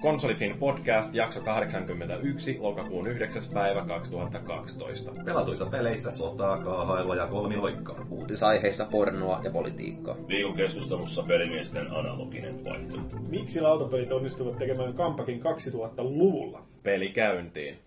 [0.00, 3.42] Konsolifin podcast jakso 81 lokakuun 9.
[3.54, 5.12] päivä 2012.
[5.24, 8.06] Pelatuissa peleissä sotaa, kaahailua ja kolmiloikkaa.
[8.10, 10.16] Uutisaiheissa pornoa ja politiikkaa.
[10.28, 13.16] Viikon keskustelussa pelimiesten analoginen vaihtoehto.
[13.16, 16.62] Miksi lautapelit onnistuvat tekemään kampakin 2000-luvulla?
[16.82, 17.78] Peli käyntiin.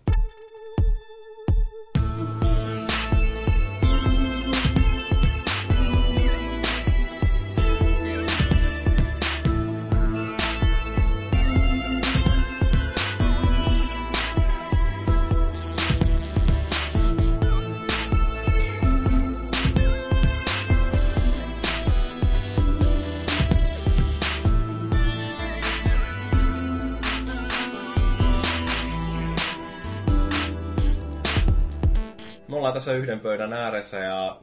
[32.74, 34.40] Ollaan tässä yhden pöydän ääressä ja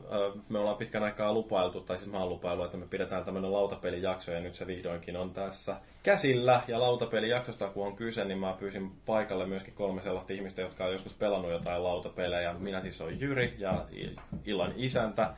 [0.50, 4.32] me ollaan pitkän aikaa lupailtu, tai siis mä oon lupailu, että me pidetään tämmönen lautapelijakso
[4.32, 6.62] ja nyt se vihdoinkin on tässä käsillä.
[6.68, 10.94] Ja lautapelijaksosta kun on kyse, niin mä pyysin paikalle myöskin kolme sellaista ihmistä, jotka on
[10.94, 12.54] joskus pelannut jotain lautapelejä.
[12.54, 13.86] Minä siis on Jyri ja
[14.46, 15.34] illan isäntä.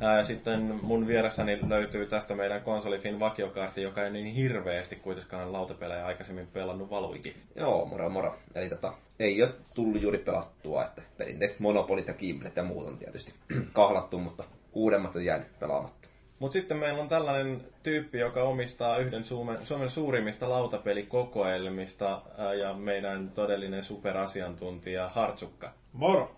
[0.00, 6.06] Ja sitten mun vieressäni löytyy tästä meidän konsolifin vakiokaarti, joka ei niin hirveästi kuitenkaan lautapelejä
[6.06, 7.36] aikaisemmin pelannut Valuigi.
[7.56, 8.36] Joo, moro moro.
[8.54, 12.98] Eli tota, ei ole tullut juuri pelattua, että perinteiset monopolit ja Gimblet ja muut on
[12.98, 13.34] tietysti
[13.72, 16.08] kahlattu, mutta uudemmat on jäänyt pelaamatta.
[16.38, 22.22] Mutta sitten meillä on tällainen tyyppi, joka omistaa yhden Suomen, Suomen suurimmista lautapelikokoelmista
[22.58, 25.72] ja meidän todellinen superasiantuntija Hartsukka.
[25.92, 26.36] Moro!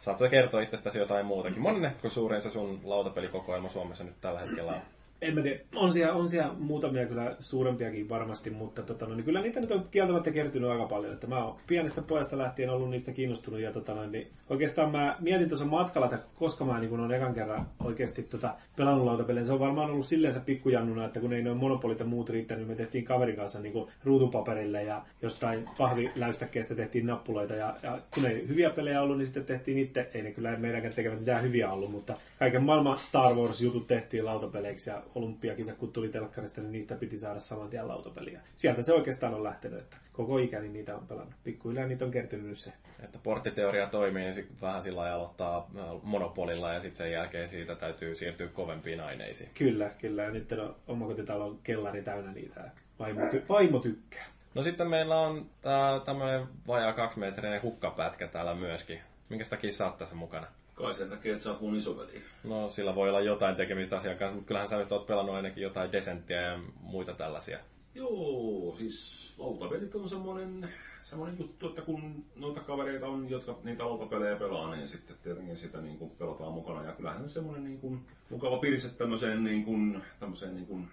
[0.00, 1.60] Saatko sä kertoa itsestäsi jotain muutakin?
[1.60, 4.80] Monenko suurin se sun lautapelikokoelma Suomessa nyt tällä hetkellä on?
[5.26, 9.24] En mä tiedä, on siellä, on siellä muutamia kyllä suurempiakin varmasti, mutta tota, no, niin
[9.24, 11.12] kyllä niitä nyt on kieltämättä kertynyt aika paljon.
[11.12, 15.16] Että mä oon pienestä pojasta lähtien ollut niistä kiinnostunut ja tota, no, niin oikeastaan mä
[15.20, 19.44] mietin tuossa matkalla, että koska mä niin kun on ekan kerran oikeasti tota, pelannut lautapelejä,
[19.44, 22.76] se on varmaan ollut silleensä pikkujannuna, että kun ei noin monopolit ja muut riittänyt, niin
[22.76, 28.48] me tehtiin kaverin kanssa niin ruutupaperille ja jostain pahviläystäkkeestä tehtiin nappuloita ja, ja kun ei
[28.48, 31.90] hyviä pelejä ollut, niin sitten tehtiin itse, ei ne kyllä meidänkään tekevät mitään hyviä ollut,
[31.90, 37.18] mutta kaiken maailman Star Wars-jutut tehtiin lautapeleiksi ja olympiakisa, kun tuli telkkarista, niin niistä piti
[37.18, 38.40] saada saman tien lautapeliä.
[38.56, 41.34] Sieltä se oikeastaan on lähtenyt, että koko ikäni niitä on pelannut.
[41.44, 42.72] Pikkuhiljaa niitä on kertynyt nyt se.
[43.04, 45.70] Että porttiteoria toimii, niin sit vähän sillä lailla aloittaa
[46.02, 49.50] monopolilla ja sitten sen jälkeen siitä täytyy siirtyä kovempiin aineisiin.
[49.54, 50.22] Kyllä, kyllä.
[50.22, 52.70] Ja nyt on omakotitalon kellari täynnä niitä.
[52.98, 54.24] Vaimo, ty- vaimo tykkää.
[54.54, 59.00] No sitten meillä on tää tämmönen vajaa kaksimetrinen hukkapätkä täällä myöskin.
[59.28, 60.46] Minkä takia sä oot tässä mukana?
[60.76, 62.22] Kai sen takia, että sä oot mun isoveli.
[62.44, 65.62] No sillä voi olla jotain tekemistä asian kanssa, mutta kyllähän sä nyt oot pelannut ainakin
[65.62, 67.58] jotain desenttiä ja muita tällaisia.
[67.94, 70.68] Joo, siis lautapelit on semmonen,
[71.02, 75.80] semmonen juttu, että kun noita kavereita on, jotka niitä lautapelejä pelaa, niin sitten tietenkin sitä
[75.80, 76.84] niin kuin pelataan mukana.
[76.84, 80.88] Ja kyllähän se semmonen niin kuin mukava piirse tämmöiseen, niin kuin, tämmöiseen niin kuin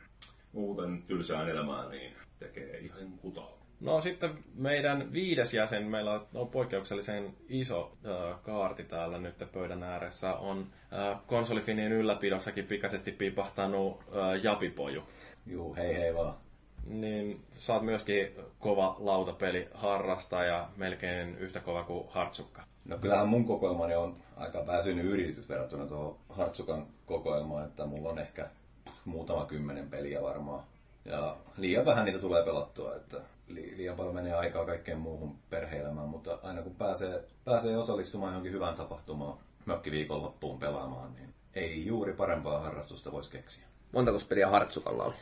[0.53, 3.62] muuten tylsään elämään, niin tekee ihan kutaa.
[3.83, 10.33] No sitten meidän viides jäsen, meillä on poikkeuksellisen iso äh, kaarti täällä nyt pöydän ääressä,
[10.33, 15.03] on äh, konsolifinin ylläpidossakin pikaisesti piipahtanut äh, Japipoju.
[15.45, 16.33] Juu, hei hei vaan.
[16.85, 18.27] Niin sä oot myöskin
[18.59, 22.63] kova lautapeli harrastaja, melkein yhtä kova kuin Hartsukka.
[22.85, 28.19] No kyllähän mun kokoelmani on aika väsynyt yritys verrattuna tuohon Hartsukan kokoelmaan, että mulla on
[28.19, 28.49] ehkä
[29.05, 30.63] muutama kymmenen peliä varmaan.
[31.05, 36.39] Ja liian vähän niitä tulee pelattua, että liian paljon menee aikaa kaikkeen muuhun perhe-elämään, mutta
[36.43, 43.11] aina kun pääsee, pääsee osallistumaan johonkin hyvään tapahtumaan, mökkiviikonloppuun pelaamaan, niin ei juuri parempaa harrastusta
[43.11, 43.63] voisi keksiä.
[43.91, 45.13] Montako peliä Hartsukalla on?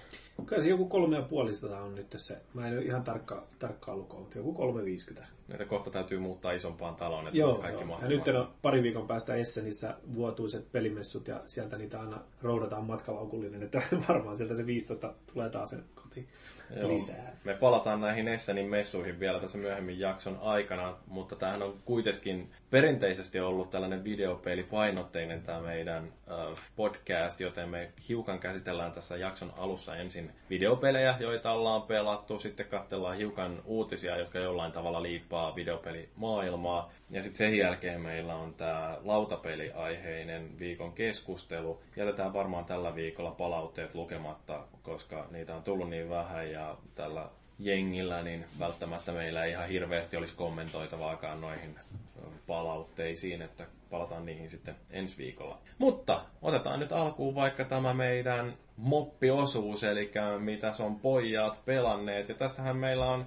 [0.46, 2.38] Kyllä se joku kolme ja puolista on nyt tässä.
[2.54, 5.28] Mä en ole ihan tarkka, tarkkaa lukua, mutta joku 350.
[5.48, 8.00] Näitä kohta täytyy muuttaa isompaan taloon, että Joo, kaikki joo.
[8.02, 13.64] ja nyt on pari viikon päästä Essenissä vuotuiset pelimessut ja sieltä niitä aina roudataan matkalaukullinen,
[13.64, 16.28] että varmaan sieltä se 15 tulee taas sen kotiin
[16.76, 16.94] Joo.
[16.94, 17.32] lisää.
[17.44, 23.40] Me palataan näihin Essenin messuihin vielä tässä myöhemmin jakson aikana, mutta tämähän on kuitenkin perinteisesti
[23.40, 30.32] ollut tällainen videopelipainotteinen tämä meidän äh, podcast, joten me hiukan käsitellään tässä jakson alussa ensin
[30.50, 37.38] videopelejä, joita ollaan pelattu, sitten katsellaan hiukan uutisia, jotka jollain tavalla liippaa videopelimaailmaa, ja sitten
[37.38, 41.82] sen jälkeen meillä on tämä lautapeliaiheinen viikon keskustelu.
[41.96, 47.30] Jätetään varmaan tällä viikolla palautteet lukematta, koska niitä on tullut niin vähän ja tällä
[47.60, 51.76] jengillä, niin välttämättä meillä ei ihan hirveästi olisi kommentoitavaakaan noihin
[52.48, 55.58] palautteisiin, että palataan niihin sitten ensi viikolla.
[55.78, 62.30] Mutta otetaan nyt alkuun vaikka tämä meidän moppiosuus, eli mitä on pojat pelanneet.
[62.30, 63.26] Ja tässähän meillä on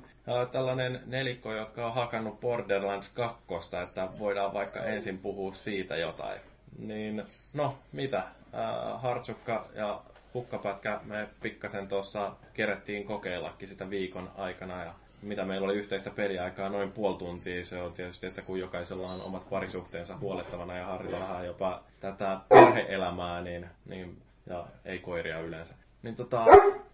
[0.53, 3.45] tällainen nelikko, jotka on hakannut Borderlands 2,
[3.83, 6.41] että voidaan vaikka ensin puhua siitä jotain.
[6.79, 7.23] Niin,
[7.55, 8.23] no, mitä?
[8.53, 10.03] Ää, Hartsukka ja
[10.35, 16.69] hukkapätkä me pikkasen tuossa kerettiin kokeillakin sitä viikon aikana ja mitä meillä oli yhteistä peliaikaa,
[16.69, 17.65] noin puoli tuntia.
[17.65, 23.41] Se on tietysti, että kun jokaisella on omat parisuhteensa huolettavana ja vähän jopa tätä perheelämää,
[23.41, 25.75] niin, niin ja ei koiria yleensä.
[26.03, 26.45] Niin tota,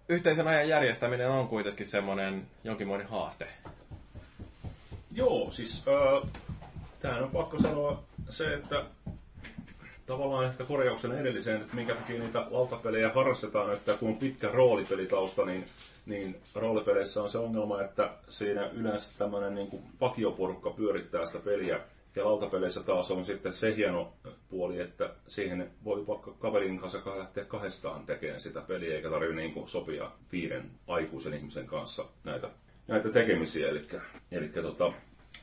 [0.08, 3.46] yhteisen ajan järjestäminen on kuitenkin semmoinen jonkinmoinen haaste.
[5.12, 6.30] Joo, siis äh,
[7.00, 8.84] tämähän on pakko sanoa se, että
[10.10, 15.44] tavallaan ehkä korjauksen edelliseen, että minkä takia niitä lautapelejä harrastetaan, että kun on pitkä roolipelitausta,
[15.44, 15.64] niin,
[16.06, 21.80] niin roolipeleissä on se ongelma, että siinä yleensä tämmöinen niin kuin vakioporukka pyörittää sitä peliä.
[22.16, 24.12] Ja lautapeleissä taas on sitten se hieno
[24.48, 29.52] puoli, että siihen voi vaikka kaverin kanssa lähteä kahdestaan tekemään sitä peliä, eikä tarvitse niin
[29.54, 32.50] kuin sopia viiden aikuisen ihmisen kanssa näitä,
[32.88, 33.68] näitä tekemisiä.
[33.68, 33.86] Eli,
[34.30, 34.92] eli tota,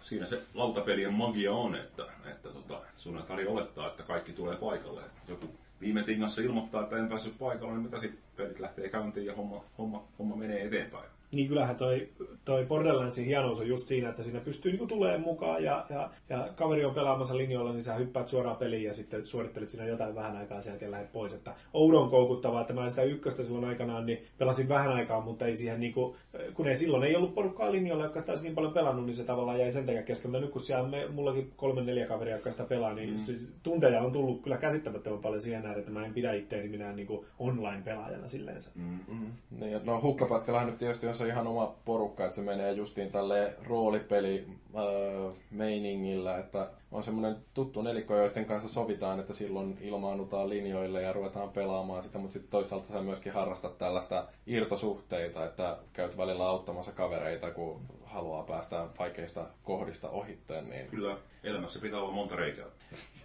[0.01, 5.01] siinä se lautapelien magia on, että, että tota, sun ei olettaa, että kaikki tulee paikalle.
[5.27, 5.49] Joku
[5.81, 9.63] viime tingassa ilmoittaa, että en päässyt paikalle, niin mitä sitten pelit lähtee käyntiin ja homma,
[9.77, 11.09] homma, homma menee eteenpäin.
[11.31, 12.09] Niin kyllähän toi,
[12.45, 16.49] toi Borderlandsin hienous on just siinä, että siinä pystyy niinku tulemaan mukaan ja, ja, ja
[16.55, 20.37] kaveri on pelaamassa linjoilla, niin sä hyppäät suoraan peliin ja sitten suorittelet siinä jotain vähän
[20.37, 21.33] aikaa sen jälkeen lähdet pois.
[21.33, 25.55] Että oudon koukuttavaa, että mä sitä ykköstä silloin aikanaan niin pelasin vähän aikaa, mutta ei
[25.55, 26.15] siihen niinku,
[26.53, 29.23] kun ei silloin ei ollut porukkaa linjoilla, jotka sitä olisi niin paljon pelannut, niin se
[29.23, 30.31] tavallaan jäi sen takia kesken.
[30.31, 33.17] Mutta nyt kun siellä me, mullakin kolme neljä kaveria, jotka sitä pelaa, niin mm.
[33.19, 36.93] siis tunteja on tullut kyllä käsittämättömän paljon siihen näin, että mä en pidä itteeni minä
[36.93, 38.69] niinku online-pelaajana silleensä.
[38.75, 38.99] Mm.
[39.07, 39.59] Mm.
[39.59, 43.53] Niin, no hukkapätkällä nyt tietysti on se ihan oma porukka, että se menee justiin tälle
[43.63, 51.01] roolipeli äh, meiningillä, että on semmoinen tuttu nelikko, joiden kanssa sovitaan, että silloin ilmaannutaan linjoille
[51.01, 56.47] ja ruvetaan pelaamaan sitä, mutta sitten toisaalta sä myöskin harrastat tällaista irtosuhteita, että käyt välillä
[56.47, 60.69] auttamassa kavereita, kun haluaa päästä vaikeista kohdista ohitteen.
[60.69, 60.87] Niin...
[60.87, 62.65] Kyllä, elämässä pitää olla monta reikää.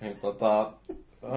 [0.01, 0.73] Niin, tota,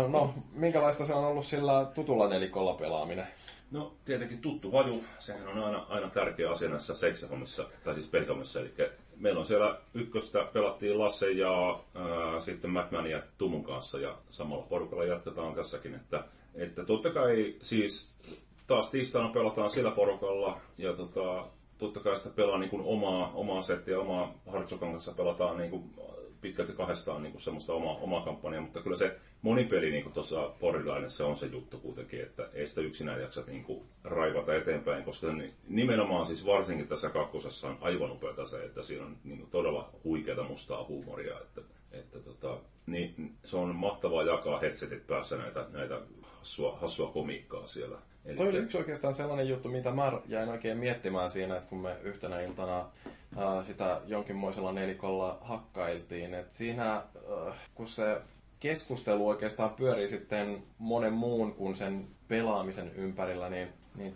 [0.08, 3.28] no, minkälaista se on ollut sillä tutulla nelikolla pelaaminen?
[3.72, 8.60] No tietenkin tuttu vaju, sehän on aina, aina tärkeä asia näissä seksihommissa, tai siis pelihommissa.
[8.60, 8.74] Eli
[9.18, 14.66] meillä on siellä ykköstä, pelattiin Lasse ja ää, sitten McMahon ja Tumun kanssa, ja samalla
[14.70, 15.96] porukalla jatketaan tässäkin.
[15.96, 16.24] Että,
[16.56, 18.16] että totta kai siis
[18.68, 21.48] taas tiistaina pelataan sillä porukalla, ja tota,
[21.78, 25.84] totta kai sitä pelaa niin kuin omaa, omaa settiä, omaa Hartsokan kanssa pelataan niin kuin
[26.46, 30.52] pitkälti kahdestaan niin kuin semmoista omaa, omaa kampanjaa, mutta kyllä se monipeli niin tuossa
[31.08, 35.28] se on se juttu kuitenkin, että ei sitä yksinään jaksa niin kuin raivata eteenpäin, koska
[35.68, 39.90] nimenomaan siis varsinkin tässä kakkosessa on aivan upeata se, että siinä on niin kuin todella
[40.04, 41.62] huikeata mustaa huumoria, että,
[41.92, 47.98] että tota, niin, se on mahtavaa jakaa headsetit päässä näitä, näitä hassua, hassua komiikkaa siellä.
[48.26, 48.36] Eli...
[48.36, 51.96] Toi oli yksi oikeastaan sellainen juttu, mitä mä jäin oikein miettimään siinä, että kun me
[52.04, 52.86] yhtenä iltana
[53.68, 56.34] sitä jonkinmoisella nelikolla hakkailtiin.
[56.34, 57.04] Et siinä,
[57.76, 58.22] kun se
[58.60, 64.16] keskustelu oikeastaan pyörii sitten monen muun kuin sen pelaamisen ympärillä, niin, niin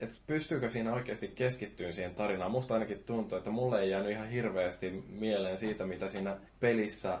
[0.00, 2.50] että pystyykö siinä oikeasti keskittyyn siihen tarinaan.
[2.50, 7.20] Musta ainakin tuntuu, että mulle ei jäänyt ihan hirveästi mieleen siitä, mitä siinä pelissä äh,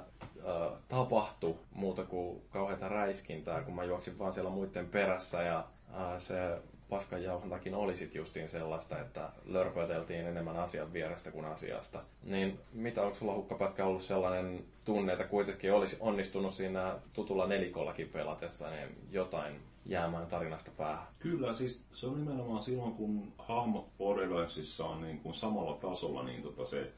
[0.88, 5.58] tapahtui muuta kuin kauheita räiskintää, kun mä juoksin vaan siellä muiden perässä ja
[5.94, 6.58] äh, se
[6.90, 12.02] paskanjauhantakin oli sit justiin sellaista, että lörpöteltiin enemmän asian vierestä kuin asiasta.
[12.24, 18.08] Niin mitä onko sulla hukkapätkä ollut sellainen tunne, että kuitenkin olisi onnistunut siinä tutulla nelikollakin
[18.08, 21.06] pelatessa niin jotain jäämään tarinasta päähän?
[21.18, 26.42] Kyllä, siis se on nimenomaan silloin, kun hahmot Borderlandsissa on niin kuin samalla tasolla, niin
[26.42, 26.92] tota se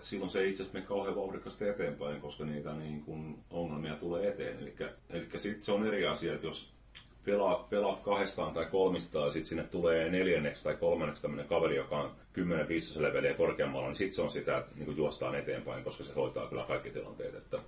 [0.00, 4.28] silloin se ei itse asiassa mene kauhean vauhdikkaasti eteenpäin, koska niitä niin kuin ongelmia tulee
[4.28, 4.58] eteen.
[5.10, 6.72] Eli sitten se on eri asia, että jos
[7.28, 12.00] pelaat, pelaat kahdestaan tai kolmistaan ja sitten sinne tulee neljänneksi tai kolmanneksi tämmöinen kaveri, joka
[12.00, 16.12] on 10-15 leveliä korkeammalla, niin sitten se on sitä, että niin juostaan eteenpäin, koska se
[16.12, 17.34] hoitaa kyllä kaikki tilanteet.
[17.34, 17.58] Että,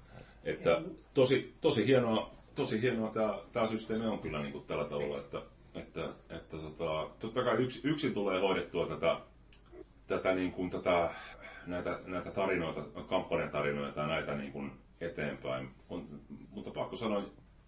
[0.44, 0.82] että
[1.14, 5.42] tosi, tosi hienoa, tosi hienoa tämä, tämä systeemi on kyllä niin kuin tällä tavalla, että,
[5.74, 9.16] että, että tota, totta kai yksi, yksin tulee hoidettua tätä,
[10.06, 11.10] tätä, niin kuin, tätä
[11.66, 15.70] näitä, näitä tarinoita, kampanjatarinoita ja näitä niin kuin eteenpäin.
[15.88, 17.22] On, mutta pakko sanoa,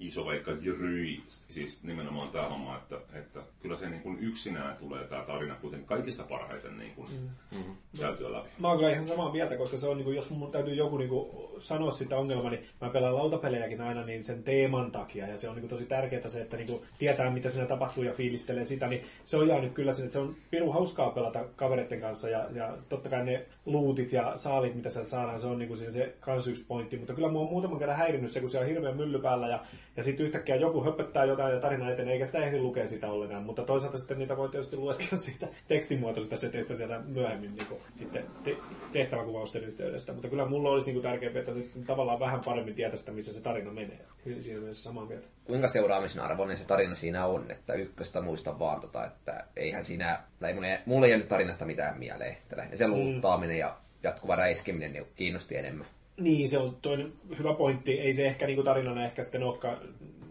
[0.07, 5.05] iso vaikka jryi, siis nimenomaan tämä homma, että, että kyllä se niin kuin yksinään tulee
[5.05, 7.09] tämä tarina kuitenkin kaikista parhaiten niin kuin
[7.53, 7.77] mm.
[8.01, 8.49] käytyä läpi.
[8.59, 10.99] Mä oon kyllä ihan samaa mieltä, koska se on, niin kuin, jos mun täytyy joku
[10.99, 11.29] niin kuin,
[11.59, 15.55] sanoa sitä ongelmaa, niin mä pelaan lautapelejäkin aina niin sen teeman takia, ja se on
[15.55, 18.89] niin kuin, tosi tärkeää se, että niin kuin, tietää mitä siinä tapahtuu ja fiilistelee sitä,
[18.89, 22.47] niin se on jäänyt kyllä sinne, että se on piru hauskaa pelata kavereiden kanssa, ja,
[22.55, 26.15] ja totta kai ne luutit ja saavit, mitä sieltä saadaan, se on niin kuin, se
[26.21, 28.97] kans yksi pointti, mutta kyllä mua on muutaman kerran häirinnyt se, kun siellä on hirveän
[28.97, 29.61] mylly päällä, ja
[29.97, 33.43] ja sitten yhtäkkiä joku höpöttää jotain ja tarina eteen, eikä sitä ehdi lukea sitä ollenkaan.
[33.43, 38.57] Mutta toisaalta sitten niitä voi tietysti lueskella siitä tekstimuotoisesta seteistä sieltä myöhemmin niin itse te-
[38.93, 43.13] tehtäväkuvausten yhteydestä, mutta kyllä mulla olisi niin tärkeää, että se tavallaan vähän paremmin tietää sitä,
[43.13, 44.01] missä se tarina menee.
[44.41, 45.27] Siinä mielessä samaa mieltä.
[45.45, 50.23] Kuinka seuraamisen arvoinen se tarina siinä on, että ykköstä muistan vaan tota, että eihän siinä,
[50.39, 52.33] tai mulle, mulle ei jäänyt tarinasta mitään mieleen.
[52.33, 55.87] Että se luuttaaminen ja jatkuva räiskiminen niin kiinnosti enemmän.
[56.21, 58.01] Niin, se on toinen hyvä pointti.
[58.01, 59.79] Ei se ehkä niin tarinana ehkä sitten olekaan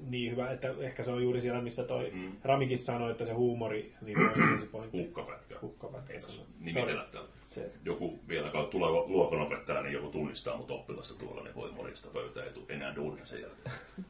[0.09, 2.31] niin hyvä, että ehkä se on juuri siellä, missä toi mm.
[2.43, 4.97] Ramikin sanoi, että se huumori, niin on se pointti.
[4.97, 5.55] Hukkapätkä.
[5.61, 6.13] Hukkapätkä.
[6.13, 6.45] Ei on.
[6.59, 7.07] nimitellä.
[7.45, 7.71] Se.
[7.85, 12.53] Joku vielä, tulee luokanopettaja, niin joku tunnistaa mut oppilasta tuolla, niin voi morjesta pöytään ei
[12.53, 13.75] tule enää duunia sen jälkeen.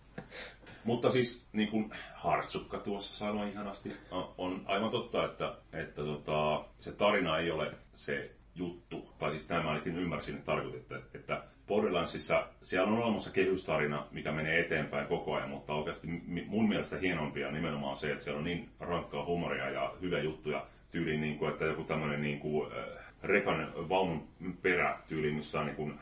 [0.83, 3.93] Mutta siis niin kuin Hartsukka tuossa sanoi ihanasti,
[4.37, 9.69] on aivan totta, että, että tota, se tarina ei ole se juttu, tai siis tämä
[9.69, 15.49] ainakin ymmärsin, että tarkoititte, että Borderlandsissa siellä on olemassa kehystarina, mikä menee eteenpäin koko ajan,
[15.49, 16.07] mutta oikeasti
[16.47, 21.21] mun mielestä hienompia nimenomaan se, että siellä on niin rankkaa humoria ja hyviä juttuja tyyliin,
[21.21, 24.27] niin kuin, että joku tämmöinen niin kuin, äh, rekan vaunun
[24.61, 25.99] perätyyli, missä on niin kuin,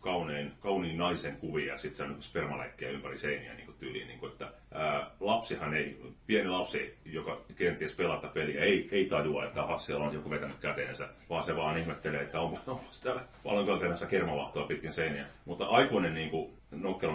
[0.00, 4.08] kaunein, kauniin naisen kuvia ja sitten se on niin spermaläkkejä ympäri seiniä niin tyyliin.
[4.08, 9.44] Niin kuin, että, ää, lapsihan ei, pieni lapsi, joka kenties pelata peliä, ei, ei tajua,
[9.44, 13.22] että aha, siellä on joku vetänyt käteensä, vaan se vaan ihmettelee, että onpa, onpa täällä
[13.44, 15.26] paljon kalkenemassa kermavahtoa pitkin seiniä.
[15.44, 16.50] Mutta aikuinen niin kuin,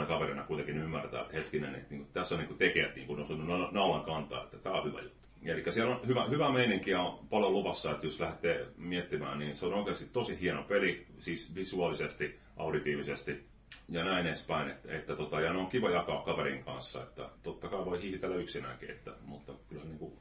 [0.08, 3.20] kaverina kuitenkin ymmärtää, että hetkinen, että niin kuin, tässä on niin kuin, tekijät niin kuin,
[3.20, 5.25] on naulan kantaa, että tämä on hyvä juttu.
[5.46, 9.56] Eli siellä on hyvä, hyvä meininki ja on paljon luvassa, että jos lähdette miettimään, niin
[9.56, 13.46] se on oikeasti tosi hieno peli, siis visuaalisesti, auditiivisesti
[13.90, 14.70] ja näin edespäin.
[14.70, 18.36] Että, että tota, ja ne on kiva jakaa kaverin kanssa, että totta kai voi hiihitellä
[18.36, 20.14] yksinäänkin, että, mutta kyllä niin kuin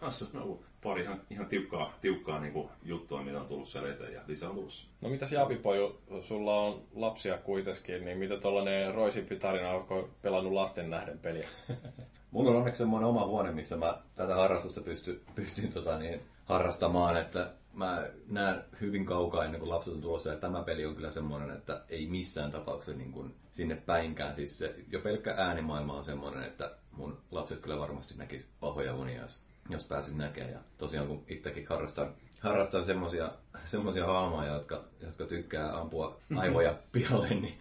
[0.00, 3.92] kanssa on ollut pari ihan, ihan tiukkaa, tiukkaa niin kuin juttua, mitä on tullut siellä
[3.92, 4.88] eteen ja lisää on tulossa.
[5.00, 10.90] No mitäs Japipoju, sulla on lapsia kuitenkin, niin mitä tuollainen roisimpi tarina, onko pelannut lasten
[10.90, 11.48] nähden peliä?
[12.30, 17.16] Mulla on onneksi semmoinen oma huone, missä mä tätä harrastusta pysty, pystyn tota, niin, harrastamaan,
[17.16, 21.10] että mä näen hyvin kaukaa ennen kuin lapset on tulossa, ja tämä peli on kyllä
[21.10, 24.34] semmoinen, että ei missään tapauksessa niin kuin sinne päinkään.
[24.34, 29.22] Siis se, jo pelkkä äänimaailma on semmoinen, että mun lapset kyllä varmasti näkis pahoja unia,
[29.22, 29.38] jos,
[29.70, 30.52] jos näkemään.
[30.52, 33.30] Ja tosiaan kun itsekin harrastan, harrastan semmosia,
[33.64, 37.58] semmosia haamoja, jotka, jotka tykkää ampua aivoja pihalle, niin...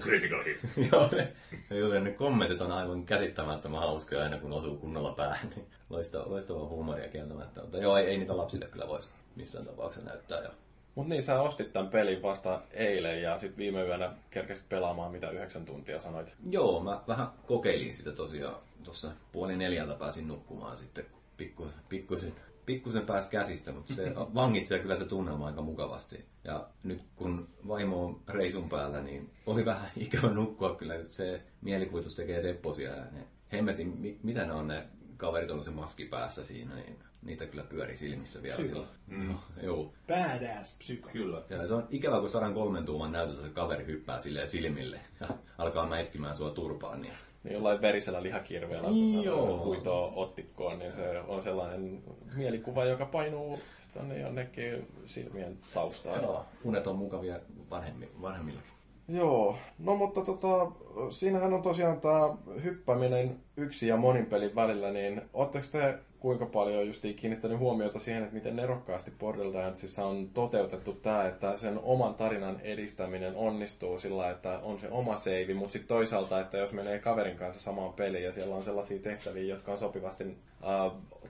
[0.00, 0.58] Critical hit.
[0.92, 1.32] Joo, ne,
[1.70, 5.50] joten ne kommentit on aivan käsittämättömän hauskoja aina kun osuu kunnolla päähän.
[5.56, 7.60] Niin loistava, loistava huumoria kieltämättä.
[7.60, 10.42] Mutta joo, ei, ei niitä lapsille kyllä voisi missään tapauksessa näyttää.
[10.42, 10.50] Ja...
[10.94, 15.30] Mut niin, sä ostit tämän pelin vasta eilen ja sitten viime yönä kerkesit pelaamaan mitä
[15.30, 16.34] yhdeksän tuntia sanoit.
[16.50, 18.56] Joo, mä vähän kokeilin sitä tosiaan.
[18.84, 22.32] Tuossa puoli neljältä pääsin nukkumaan sitten, kun pikku, pikkusen,
[22.74, 26.24] pikkusen pääsi käsistä, mutta se vangitsee kyllä se tunnelma aika mukavasti.
[26.44, 30.94] Ja nyt kun vaimo on reisun päällä, niin oli vähän ikävä nukkua kyllä.
[31.08, 34.86] Se mielikuvitus tekee tepposia ja ne hemmetin, mitä ne on ne
[35.16, 38.68] kaverit on se maski päässä siinä, niin niitä kyllä pyöri silmissä vielä Psyko.
[38.68, 38.88] silloin.
[39.06, 39.34] Mm.
[39.62, 39.92] Joo.
[40.08, 41.08] Badass psyko.
[41.12, 41.42] Kyllä.
[41.50, 45.86] Ja se on ikävä, kun 103 tuuman näytöltä se kaveri hyppää silleen silmille ja alkaa
[45.86, 47.02] mäiskimään sua turpaan.
[47.02, 47.14] Niin...
[47.44, 48.88] Niin jollain verisellä lihakirveellä
[49.24, 49.64] Joo.
[49.64, 52.02] huitoo ottikkoon, niin se on sellainen
[52.34, 53.58] mielikuva, joka painuu
[53.92, 56.22] tuonne jonnekin silmien taustaan.
[56.22, 58.72] Joo, unet on mukavia vanhemmi, vanhemmillakin.
[59.08, 60.72] Joo, no mutta tota,
[61.10, 66.86] siinähän on tosiaan tämä hyppääminen yksi ja monin pelin välillä, niin ootteko te kuinka paljon
[66.86, 72.60] just kiinnittänyt huomiota siihen, että miten nerokkaasti Borderlandsissa on toteutettu tämä, että sen oman tarinan
[72.60, 77.36] edistäminen onnistuu sillä, että on se oma seivi, mutta sitten toisaalta, että jos menee kaverin
[77.36, 80.36] kanssa samaan peliin ja siellä on sellaisia tehtäviä, jotka on sopivasti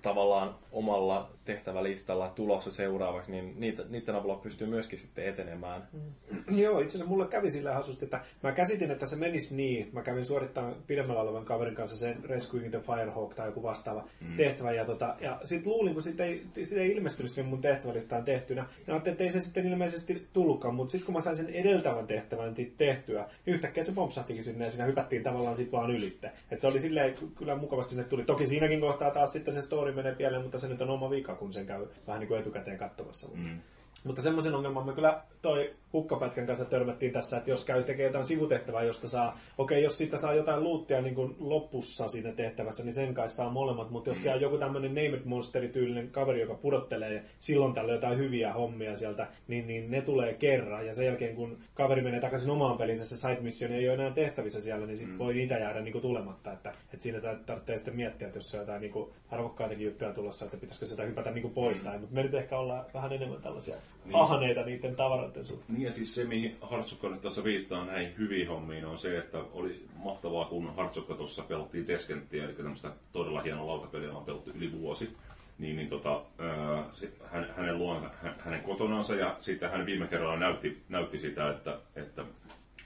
[0.03, 5.89] tavallaan omalla tehtävälistalla tulossa seuraavaksi, niin niitä, niiden avulla pystyy myöskin sitten etenemään.
[5.93, 6.59] Mm.
[6.59, 9.91] Joo, itse asiassa mulle kävi sillä hasusti, että mä käsitin, että se menisi niin.
[9.93, 14.37] Mä kävin suorittamaan pidemmällä olevan kaverin kanssa sen Rescuing the Firehawk tai joku vastaava mm.
[14.37, 14.73] tehtävä.
[14.73, 18.67] Ja, tota, ja sitten luulin, kun sitä ei, sit ei ilmestynyt sen mun tehtävälistaan tehtynä,
[18.87, 20.75] ja ajattelin, että ei se sitten ilmeisesti tullutkaan.
[20.75, 24.71] Mutta sitten kun mä sain sen edeltävän tehtävän tehtyä, niin yhtäkkiä se pompsahtikin sinne ja
[24.71, 26.31] siinä hypättiin tavallaan sitten vaan ylitte.
[26.51, 28.25] Et se oli silleen kyllä mukavasti sinne tuli.
[28.25, 31.35] Toki siinäkin kohtaa taas sitten se story menee pieleen, mutta se nyt on oma vika,
[31.35, 33.29] kun sen käy vähän niin kuin etukäteen katsomassa.
[33.29, 33.61] Mutta, mm.
[34.05, 38.25] Mutta semmoisen ongelman me kyllä toi hukkapätkän kanssa törmättiin tässä, että jos käy tekee jotain
[38.25, 42.85] sivutehtävää, josta saa, okei, okay, jos siitä saa jotain luuttia niin kuin lopussa siinä tehtävässä,
[42.85, 46.55] niin sen kai saa molemmat, mutta jos siellä on joku tämmöinen named monsteri-tyylinen kaveri, joka
[46.55, 51.37] pudottelee silloin tällä jotain hyviä hommia sieltä, niin, niin ne tulee kerran, ja sen jälkeen
[51.37, 54.97] kun kaveri menee takaisin omaan pelinsä, se side mission ei ole enää tehtävissä siellä, niin
[54.97, 55.19] sitten mm.
[55.19, 58.57] voi niitä jäädä niin kuin tulematta, että, että siinä tarvitsee sitten miettiä, että jos se
[58.57, 62.01] on jotain niin kuin arvokkaitakin juttuja tulossa, että pitäisikö sitä hypätä niin kuin pois, mm.
[62.01, 64.17] mutta me nyt ehkä ollaan vähän enemmän tällaisia niin.
[64.17, 65.75] ahneita niiden tavaroiden suhteen.
[65.75, 69.39] Niin ja siis se, mihin Hartsukka nyt tässä viittaa näihin hyviin hommiin, on se, että
[69.53, 74.73] oli mahtavaa, kun Hartsukka tuossa pelattiin Deskenttiä, eli tämmöistä todella hienoa lautapeliä on pelattu yli
[74.73, 75.17] vuosi.
[75.59, 76.85] niin, niin tota, ää,
[77.25, 81.79] hän, hänen luon, hän, hänen kotonansa ja sitten hän viime kerralla näytti, näytti sitä, että,
[81.97, 82.25] että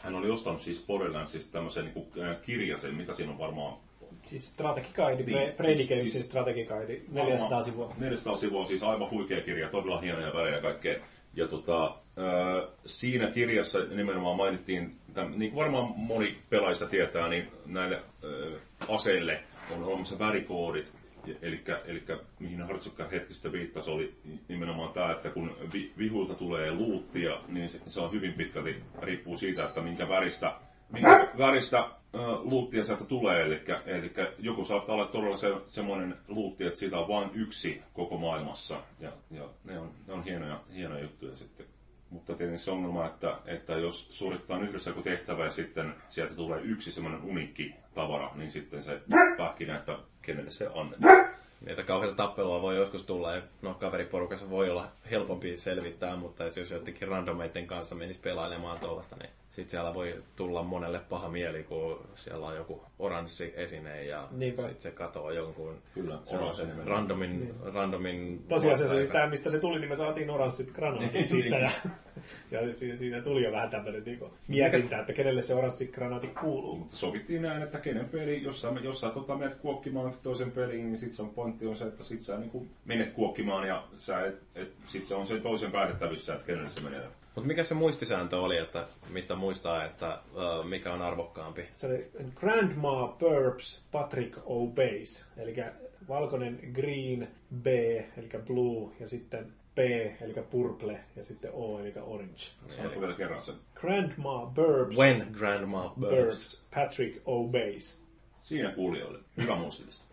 [0.00, 2.06] hän oli ostanut siis Borderlandsista tämmöisen niin kuin,
[2.42, 3.76] kirjasen, mitä siinä on varmaan
[4.22, 7.94] Siis strategikaidi, Niin, niin, Predicamesen siis- siis, strategikaidi, 400 sivua.
[7.98, 10.98] 400 sivua, siis aivan huikea kirja, todella hienoja värejä ja kaikkea.
[11.34, 17.48] Ja tota, ää, siinä kirjassa nimenomaan mainittiin, täm, niin kuin varmaan moni pelaajista tietää, niin
[17.66, 18.30] näille ää,
[18.88, 20.92] aseille on olemassa värikoodit.
[21.42, 21.60] Eli,
[22.38, 24.14] mihin Hartsukka hetki sitten viittasi, oli
[24.48, 29.36] nimenomaan tämä, että kun vi, vihuilta tulee luuttia, niin se, se on hyvin pitkälti riippuu
[29.36, 30.52] siitä, että minkä väristä,
[30.92, 31.88] minkä väristä
[32.42, 33.42] luuttia sieltä tulee.
[33.42, 38.18] Eli, eli joku saattaa olla todella se, semmoinen luutti, että siitä on vain yksi koko
[38.18, 38.80] maailmassa.
[39.00, 41.66] Ja, ja ne on, ne on hienoja, hienoja juttuja sitten.
[42.10, 46.60] Mutta tietenkin se ongelma, että, että jos suoritetaan yhdessä joku tehtävä ja sitten sieltä tulee
[46.60, 49.00] yksi semmoinen unikki tavara, niin sitten se
[49.36, 51.26] pähkinä, että kenelle se annetaan.
[51.66, 56.70] Niitä kauheita tappelua voi joskus tulla ja no kaveriporukassa voi olla helpompi selvittää, mutta jos
[56.70, 62.08] jotenkin randomeiden kanssa menisi pelailemaan tuollaista, niin sitten siellä voi tulla monelle paha mieli, kun
[62.14, 64.62] siellä on joku oranssi esine ja Niinpä.
[64.62, 69.78] sitten se katoo jonkun Kyllä, sellaisen oranssi randomin, randomin Tosiasiassa siis tämä, mistä se tuli,
[69.78, 71.56] niin me saatiin oranssit granaatit siitä.
[71.56, 71.70] Ja,
[72.50, 76.76] ja siinä, siinä tuli jo vähän tämmöinen niin mietintä, että kenelle se oranssi granaatti kuuluu.
[76.76, 80.86] Mutta sovittiin näin, että kenen peli, jos sä, jos sä tota, menet kuokkimaan toisen peliin,
[80.86, 84.26] niin sit se on pointti on se, että sit sä niin menet kuokkimaan ja sä
[84.26, 87.08] et, et, sit se on se toisen päätettävissä, että kenelle se menee.
[87.36, 91.68] Mutta mikä se muistisääntö oli, että mistä muistaa, että uh, mikä on arvokkaampi?
[91.74, 95.54] Se oli Grandma Burbs Patrick Obeys, eli
[96.08, 97.28] valkoinen green,
[97.62, 97.66] B,
[98.16, 99.78] eli blue, ja sitten P,
[100.22, 102.42] eli purple, ja sitten O, eli orange.
[102.68, 103.54] Saanko vielä kerran sen?
[103.74, 106.16] Grandma Burbs, When Grandma Burbs.
[106.16, 108.02] Burbs Patrick Obeys.
[108.42, 109.18] Siinä kuulijoille.
[109.42, 110.05] Hyvä muistilista.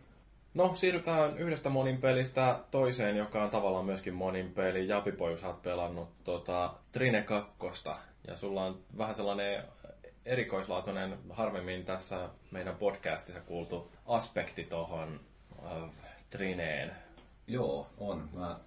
[0.54, 4.88] No, siirrytään yhdestä monin pelistä toiseen, joka on tavallaan myöskin monin peli.
[4.88, 7.52] Japipoi, sä oot pelannut tota, Trine 2,
[8.28, 9.64] ja sulla on vähän sellainen
[10.26, 15.20] erikoislaatuinen, harvemmin tässä meidän podcastissa kuultu aspekti tuohon
[15.66, 15.90] äh,
[16.30, 16.92] Trineen.
[17.48, 18.30] Joo, on.
[18.34, 18.60] Mä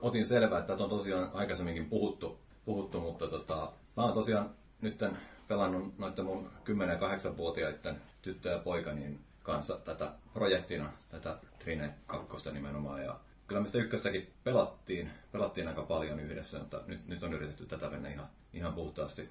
[0.00, 5.04] otin selvää, että on tosiaan aikaisemminkin puhuttu, puhuttu mutta tota, mä oon tosiaan nyt
[5.48, 13.04] pelannut noiden mun 10-8-vuotiaiden tyttö ja poika niin kanssa tätä projektina, tätä Trine 2 nimenomaan.
[13.04, 17.66] Ja kyllä me sitä ykköstäkin pelattiin, pelattiin aika paljon yhdessä, mutta nyt, nyt on yritetty
[17.66, 19.28] tätä mennä ihan, ihan puhtaasti,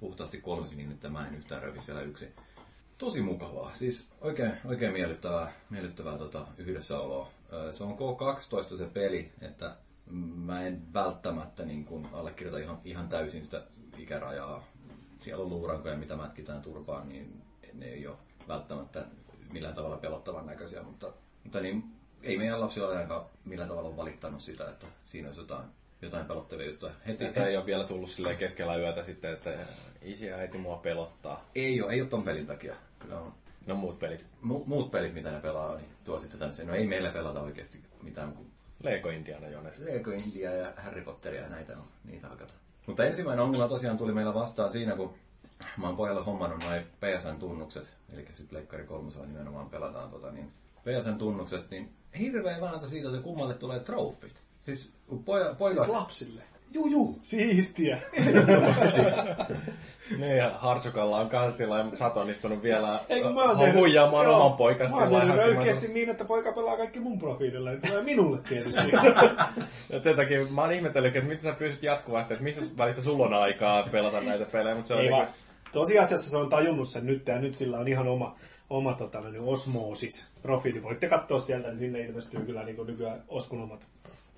[0.00, 2.32] puhtaasti kolmisin niin, että mä en yhtään rövi siellä yksin.
[2.98, 7.30] Tosi mukavaa, siis oikein, oikein miellyttävää, miellyttävää tota, yhdessäoloa.
[7.72, 9.76] Se on K12 se peli, että
[10.36, 13.62] mä en välttämättä niin kun allekirjoita ihan, ihan täysin sitä
[13.98, 14.64] ikärajaa.
[15.20, 18.16] Siellä on luurankoja, mitä mätkitään turpaan, niin ne ei ole
[18.48, 19.06] välttämättä
[19.54, 21.12] millään tavalla pelottavan näköisiä, mutta,
[21.44, 21.84] mutta niin,
[22.22, 25.64] ei meidän lapsilla ole ainakaan millään tavalla ole valittanut sitä, että siinä olisi jotain,
[26.02, 26.92] jotain pelottavia juttuja.
[27.06, 29.50] Heti, Että ei ole vielä tullut silleen keskellä yötä sitten, että
[30.02, 31.44] isi ja äiti mua pelottaa.
[31.54, 32.74] ei ole, ei ole ton pelin takia.
[32.98, 33.34] Kyllä on
[33.66, 34.26] No muut pelit.
[34.42, 36.64] Mu- muut pelit, mitä ne pelaa, niin tuo sitten tänne.
[36.64, 38.50] No ei meillä pelata oikeasti mitään kuin
[38.82, 39.78] Lego Indiana Jones.
[39.78, 42.52] Lego India ja Harry Potteria ja näitä on, niitä hakata.
[42.86, 45.14] Mutta ensimmäinen ongelma tosiaan tuli meillä vastaan siinä, kun
[45.76, 50.52] mä oon pojalle hommannut noin PSN-tunnukset, eli sitten Pleikkari 3 nimenomaan pelataan tota, niin
[50.84, 54.36] PSN-tunnukset, niin hirveä vääntö siitä, että kummalle tulee trofit.
[54.62, 54.90] Siis
[55.24, 55.80] poja, poika...
[55.84, 56.42] Siis lapsille.
[56.72, 57.18] Juu, juu.
[57.22, 57.98] Siistiä.
[60.18, 63.42] Niin, ja Hartsukalla on kans sillä lailla, mutta sä oot onnistunut vielä Ei, kun mä
[63.42, 67.00] oon tehnyt- huijaamaan oman poikas Mä oon sillä tehnyt hakemaan- niin, että poika pelaa kaikki
[67.00, 68.80] mun profiililla, niin tulee minulle tietysti.
[69.90, 73.26] Et sen takia mä oon ihmetellyt, että miten sä pystyt jatkuvasti, että missä välissä sulla
[73.26, 75.24] on aikaa pelata näitä pelejä, mutta se on Ei vaan.
[75.24, 75.38] niinku-
[75.74, 78.36] Tosiasiassa se on tajunnut sen nyt, ja nyt sillä on ihan oma,
[78.70, 80.82] oma tota, niin osmoosis profiili.
[80.82, 83.86] Voitte katsoa sieltä, niin sinne ilmestyy kyllä niin kuin nykyään oskunomat.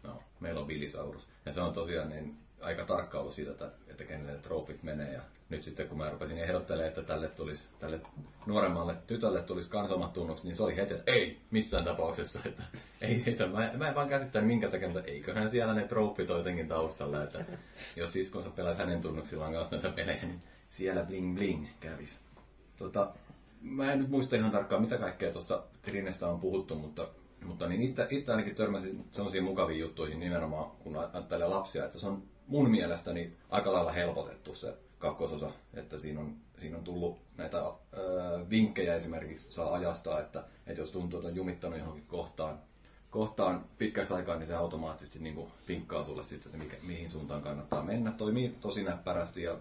[0.02, 1.28] No, meillä on Bilisaurus.
[1.46, 5.12] Ja se on tosiaan niin aika tarkka ollut siitä, että, että kenelle ne trofit menee.
[5.12, 8.00] Ja nyt sitten kun mä rupesin ehdottelemaan, että tälle, tulisi, tälle
[8.46, 12.40] nuoremmalle tytölle tulisi kans omat tunnukset, niin se oli heti, että ei missään tapauksessa.
[12.44, 12.62] Että,
[13.00, 16.28] ei, ei, se, mä, mä en vaan käsittänyt minkä takia, mutta eiköhän siellä ne trofit
[16.28, 17.22] jotenkin taustalla.
[17.22, 17.44] Että
[17.96, 22.20] jos siskonsa pelaisi hänen tunnuksillaan kanssa näitä pelejä, niin siellä bling bling kävis.
[22.76, 23.12] Tota,
[23.60, 27.08] mä en nyt muista ihan tarkkaan, mitä kaikkea tuosta Trinestä on puhuttu, mutta,
[27.44, 32.06] mutta niin itse, itse ainakin törmäsin sellaisiin mukaviin juttuihin nimenomaan, kun ajattelee lapsia, että se
[32.06, 37.58] on mun mielestäni aika lailla helpotettu se kakkososa, että siinä on, siinä on tullut näitä
[37.58, 37.72] ö,
[38.50, 42.58] vinkkejä esimerkiksi saa ajastaa, että, että jos tuntuu, että on jumittanut johonkin kohtaan,
[43.10, 47.82] kohtaan pitkäksi aikaa, niin se automaattisesti niin vinkkaa sulle sitten, että mikä, mihin suuntaan kannattaa
[47.82, 48.12] mennä.
[48.12, 49.58] Toimii tosi näppärästi ja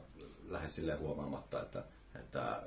[0.48, 1.84] lähes silleen huomaamatta, että,
[2.20, 2.64] että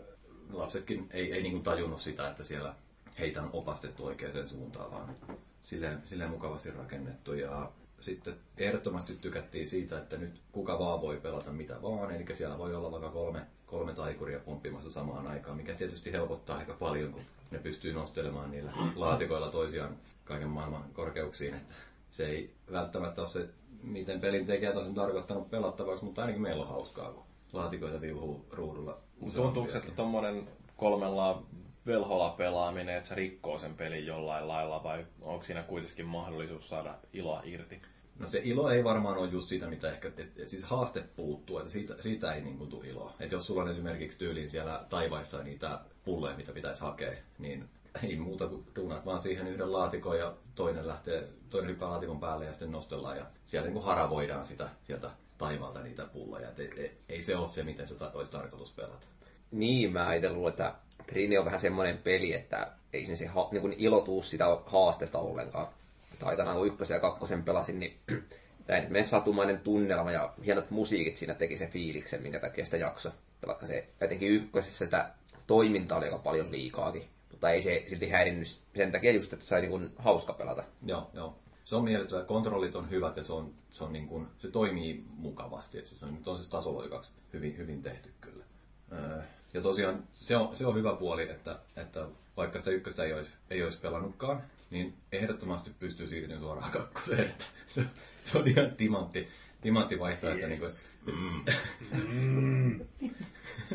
[0.52, 2.74] lapsetkin ei, ei niin tajunnut sitä, että siellä
[3.18, 5.16] heitä on opastettu oikeaan suuntaan, vaan
[5.62, 7.34] silleen, silleen mukavasti rakennettu.
[7.34, 12.10] Ja sitten ehdottomasti tykättiin siitä, että nyt kuka vaan voi pelata mitä vaan.
[12.10, 16.74] Eli siellä voi olla vaikka kolme, kolme taikuria pomppimassa samaan aikaan, mikä tietysti helpottaa aika
[16.74, 21.54] paljon, kun ne pystyy nostelemaan niillä laatikoilla toisiaan kaiken maailman korkeuksiin.
[21.54, 21.74] Että
[22.10, 23.48] se ei välttämättä ole se,
[23.82, 28.46] miten pelin tekijät on sen tarkoittanut pelattavaksi, mutta ainakin meillä on hauskaa, kun laatikoita viuhuu
[28.50, 28.98] ruudulla.
[29.34, 31.42] Tuntuuko, että tuommoinen kolmella
[31.86, 36.94] velholla pelaaminen, että se rikkoo sen pelin jollain lailla, vai onko siinä kuitenkin mahdollisuus saada
[37.12, 37.82] iloa irti?
[38.18, 41.58] No se ilo ei varmaan ole just siitä, mitä ehkä, et, et siis haaste puuttuu,
[41.58, 43.14] että siitä, siitä ei niin kuin tule iloa.
[43.20, 47.68] Että jos sulla on esimerkiksi tyyliin siellä taivaissa niitä pulleja, mitä pitäisi hakea, niin
[48.02, 52.44] ei muuta kuin duunat vaan siihen yhden laatikon ja toinen lähtee, toinen hyppää laatikon päälle
[52.44, 56.48] ja sitten nostellaan ja siellä niin kuin haravoidaan sitä sieltä taivaalta niitä pulloja.
[56.48, 59.06] Et ei, ei, ei, se ole se, miten se ta- olisi tarkoitus pelata.
[59.50, 60.74] Niin, mä ajatellut, että
[61.06, 64.44] Trini on vähän semmoinen peli, että ei sinne se ha- niin kuin ilo tuu sitä
[64.66, 65.68] haasteesta ollenkaan.
[66.12, 67.98] Että aikanaan kun ykkösen ja kakkosen pelasin, niin
[68.68, 73.08] näin meidän satumainen tunnelma ja hienot musiikit siinä teki se fiiliksen, minkä takia sitä jakso.
[73.42, 75.10] Ja Vaikka se jotenkin ykkösessä sitä
[75.46, 77.08] toimintaa oli aika paljon liikaakin.
[77.30, 80.64] Mutta ei se silti häirinnyt sen takia just, että sai niin hauska pelata.
[80.86, 81.38] Joo, joo.
[81.68, 82.24] Se on miellyttävää.
[82.24, 85.78] Kontrollit on hyvät ja se, on, se, on niin kuin, se toimii mukavasti.
[85.78, 88.44] Että se on, nyt on siis tasoloikaksi hyvin, hyvin tehty kyllä.
[88.92, 89.22] Öö,
[89.54, 93.30] Ja tosiaan se on, se on hyvä puoli, että, että vaikka sitä ykköstä ei olisi,
[93.50, 97.20] ei olisi pelannutkaan, niin ehdottomasti pystyy siirtymään suoraan kakkoseen.
[97.20, 97.84] Että se,
[98.22, 99.28] se on ihan timantti,
[99.60, 100.46] timantti vaihtoehto.
[100.46, 100.80] Yes.
[101.06, 103.14] Niin kuin,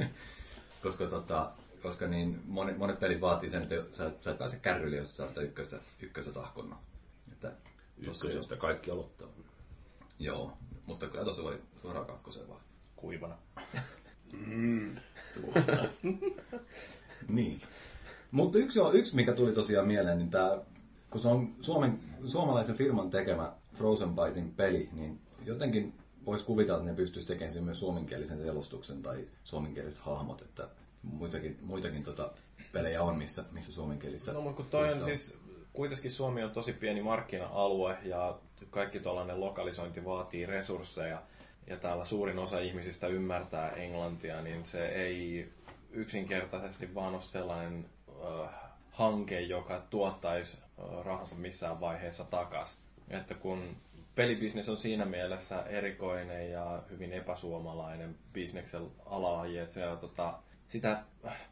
[0.83, 1.51] koska, tota,
[1.81, 5.27] koska niin monet, monet pelit vaatii sen, että sä, sä et pääse kärrylle, jos sä
[5.27, 6.92] sitä ykköstä, ykköstä tahkonnut.
[8.07, 9.27] Ykkösestä kaikki aloittaa.
[10.19, 12.61] Joo, mutta kyllä tuossa voi suoraan kakkoseen vaan.
[12.95, 13.37] Kuivana.
[17.27, 17.61] Niin.
[18.31, 20.61] Mutta yksi, on, yksi, mikä tuli tosiaan mieleen, niin tää,
[21.09, 25.93] kun se on Suomen, suomalaisen firman tekemä Frozen Bytein peli, niin jotenkin
[26.25, 30.69] voisi kuvitella, että ne pystyisi tekemään siihen myös suomenkielisen selostuksen tai suomenkieliset hahmot, että
[31.03, 32.31] muitakin, muitakin tota
[32.71, 34.33] pelejä on, missä, missä suomenkielistä...
[34.33, 35.37] No, mutta kun toi on siis,
[35.73, 41.21] kuitenkin Suomi on tosi pieni markkina-alue ja kaikki tuollainen lokalisointi vaatii resursseja
[41.67, 45.49] ja täällä suurin osa ihmisistä ymmärtää englantia, niin se ei
[45.91, 48.49] yksinkertaisesti vaan ole sellainen äh,
[48.91, 52.77] hanke, joka tuottaisi äh, rahansa missään vaiheessa takas.
[53.09, 53.75] Että kun
[54.15, 60.33] pelibisnes on siinä mielessä erikoinen ja hyvin epäsuomalainen bisneksen alalaji, että se, tota,
[60.73, 60.97] sitä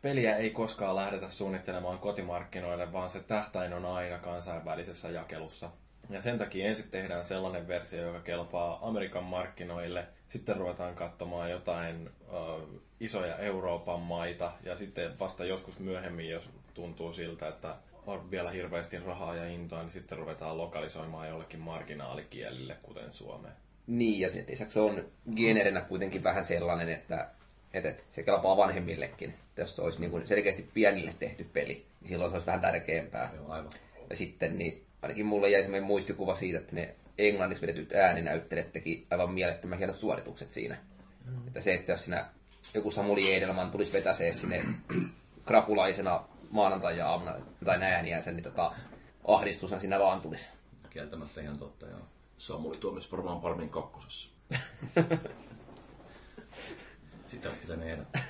[0.01, 5.69] peliä ei koskaan lähdetä suunnittelemaan kotimarkkinoille, vaan se tähtäin on aina kansainvälisessä jakelussa.
[6.09, 12.09] Ja sen takia ensin tehdään sellainen versio, joka kelpaa Amerikan markkinoille, sitten ruvetaan katsomaan jotain
[12.33, 12.33] ö,
[12.99, 18.99] isoja Euroopan maita, ja sitten vasta joskus myöhemmin, jos tuntuu siltä, että on vielä hirveästi
[18.99, 23.53] rahaa ja intoa, niin sitten ruvetaan lokalisoimaan jollekin marginaalikielille, kuten Suomeen.
[23.87, 25.05] Niin, ja sen lisäksi on
[25.35, 27.27] generenä kuitenkin vähän sellainen, että,
[27.73, 29.29] että että se kelpaa vanhemmillekin.
[29.29, 32.61] Että jos se olisi niin kuin selkeästi pienille tehty peli, niin silloin se olisi vähän
[32.61, 33.31] tärkeämpää.
[33.35, 33.71] Joo, aivan.
[34.09, 39.07] Ja sitten niin ainakin mulle jäi semmoinen muistikuva siitä, että ne englanniksi vedetyt ääninäyttelijät teki
[39.11, 40.77] aivan mielettömän hienot suoritukset siinä.
[41.25, 41.47] Mm.
[41.47, 42.25] Että se, että jos siinä
[42.73, 44.65] joku Samuli Edelman tulisi vetäsee sinne
[45.45, 48.71] krapulaisena maanantai-aamuna jotain ääniänsä, niin tota,
[49.27, 50.49] ahdistushan siinä vaan tulisi.
[50.89, 51.99] Kieltämättä ihan totta, joo.
[52.37, 54.29] Samuli toimisi varmaan paremmin kakkosessa.
[57.31, 58.21] Sitä pitänyt ehdottaa.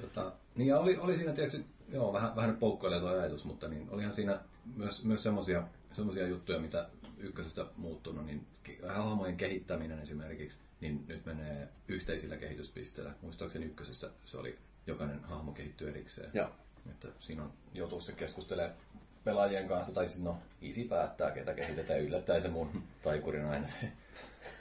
[0.00, 3.68] tota, niin ja oli, oli siinä tietysti, joo, vähän, vähän nyt poukkoilee tuo ajatus, mutta
[3.68, 4.40] niin olihan siinä
[4.76, 5.62] myös, myös semmosia,
[5.92, 6.88] semmosia juttuja, mitä
[7.18, 8.46] ykkösestä muuttunut, niin
[8.88, 13.14] hahmojen kehittäminen esimerkiksi, niin nyt menee yhteisillä kehityspisteillä.
[13.22, 16.30] Muistaakseni ykkösessä se oli, jokainen hahmo kehittyy erikseen.
[16.34, 16.50] Joo.
[16.90, 18.76] Että siinä on, joutuu sitten keskustelemaan
[19.24, 23.92] pelaajien kanssa, tai siis no, isi päättää, ketä kehitetään yllättäen se mun taikurin aina se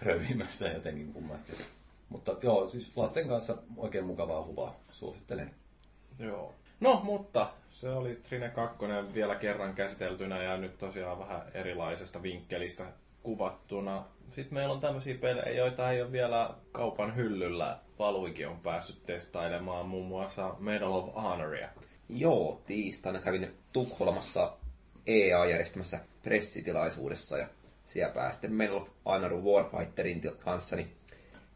[0.01, 1.53] röyhimässä jotenkin kummasti.
[2.09, 5.55] Mutta joo, siis lasten kanssa oikein mukavaa huvaa, suosittelen.
[6.19, 6.53] Joo.
[6.79, 8.77] No, mutta se oli Trine 2
[9.13, 12.85] vielä kerran käsiteltynä ja nyt tosiaan vähän erilaisesta vinkkelistä
[13.23, 14.05] kuvattuna.
[14.31, 17.79] Sitten meillä on tämmöisiä pelejä, joita ei ole vielä kaupan hyllyllä.
[17.99, 21.69] Valuikin on päässyt testailemaan muun muassa Medal of Honoria.
[22.09, 24.57] Joo, tiistaina kävin Tukholmassa
[25.07, 27.47] EA-järjestämässä pressitilaisuudessa ja
[27.85, 30.96] siellä pääsitten meillä on aina Warfighterin kanssa niin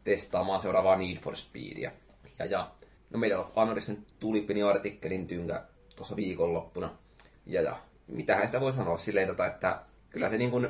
[0.04, 1.90] testaamaan seuraavaa Need for Speedia.
[2.38, 2.70] Ja, ja
[3.10, 5.62] no meidän on Honorissa nyt tuli pieni artikkelin tynkä
[5.96, 6.90] tuossa viikonloppuna.
[7.46, 9.78] Ja, ja mitähän sitä voi sanoa silleen, tota, että
[10.10, 10.68] kyllä se niin kuin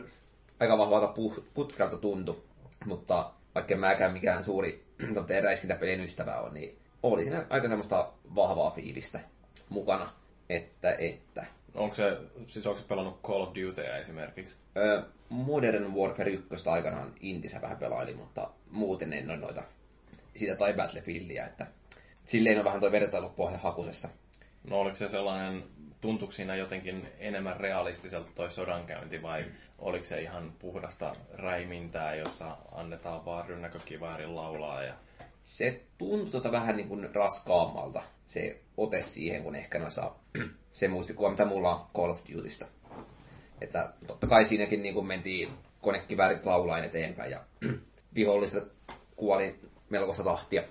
[0.61, 2.43] aika vahvalta puh- putkelta tuntui.
[2.85, 8.71] Mutta vaikka mäkään mikään suuri tota, räiskintäpelien ystävä on, niin oli siinä aika semmoista vahvaa
[8.71, 9.21] fiilistä
[9.69, 10.13] mukana.
[10.49, 11.47] Että, että.
[11.75, 12.17] onko se,
[12.47, 14.57] siis onko se pelannut Call of Dutyä esimerkiksi?
[14.77, 19.63] Öö, Modern Warfare 1 aikanaan Intissä vähän pelaili, mutta muuten en ole noita
[20.37, 21.67] sitä tai Battlefieldia, että
[22.27, 24.09] silleen on vähän toi vertailupohja hakusessa.
[24.65, 25.65] No oliko se sellainen,
[26.01, 29.45] tuntuuko siinä jotenkin enemmän realistiselta toi sodankäynti vai
[29.79, 34.95] oliko se ihan puhdasta räimintää, jossa annetaan vaan rynnäkökiväärin laulaa ja
[35.43, 40.15] Se tuntui tota vähän niin kuin raskaammalta, se ote siihen, kun ehkä noissa
[40.73, 42.67] se muistikuva, mitä mulla on Call of Dutysta.
[43.63, 45.49] Että totta kai siinäkin niin kuin mentiin
[45.81, 47.41] konekiväärit laulain eteenpäin ja
[48.15, 48.61] vihollista
[49.17, 50.63] kuoli melkoista tahtia.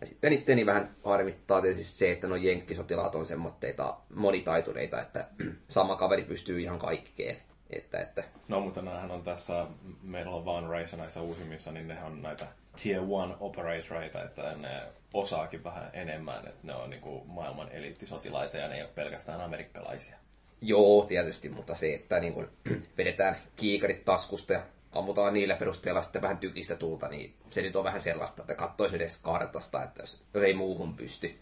[0.00, 5.28] Ja sitten itteni vähän harmittaa tietysti se, että nuo jenkkisotilaat on semmoitteita monitaitureita, että
[5.68, 7.36] sama kaveri pystyy ihan kaikkeen.
[7.70, 9.66] Että, että No, mutta näähän on tässä,
[10.02, 12.46] meillä on Van Race näissä uusimmissa, niin ne on näitä
[12.82, 14.82] Tier 1 operatoreita, että ne
[15.14, 20.16] osaakin vähän enemmän, että ne on niinku maailman eliittisotilaita ja ne ei ole pelkästään amerikkalaisia.
[20.60, 22.50] Joo, tietysti, mutta se, että niin kun
[22.98, 27.84] vedetään kiikarit taskusta ja ammutaan niillä perusteella sitten vähän tykistä tulta, niin se nyt on
[27.84, 31.34] vähän sellaista, että katsoisi edes kartasta, että jos, jos ei muuhun pysty.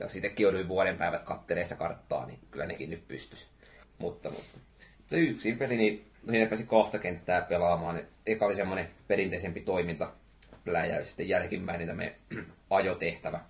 [0.00, 3.46] Jos itsekin jouduin vuoden päivät kattelemaan sitä karttaa, niin kyllä nekin nyt pystyisi.
[3.98, 4.58] Mutta, mutta
[5.06, 8.00] se yksin peli, niin siinä pääsi kahta kenttää pelaamaan.
[8.26, 10.12] Eka oli semmoinen perinteisempi toiminta,
[10.64, 12.14] pläjäys, sitten jälkimmäinen tämmöinen
[12.70, 13.40] ajotehtävä,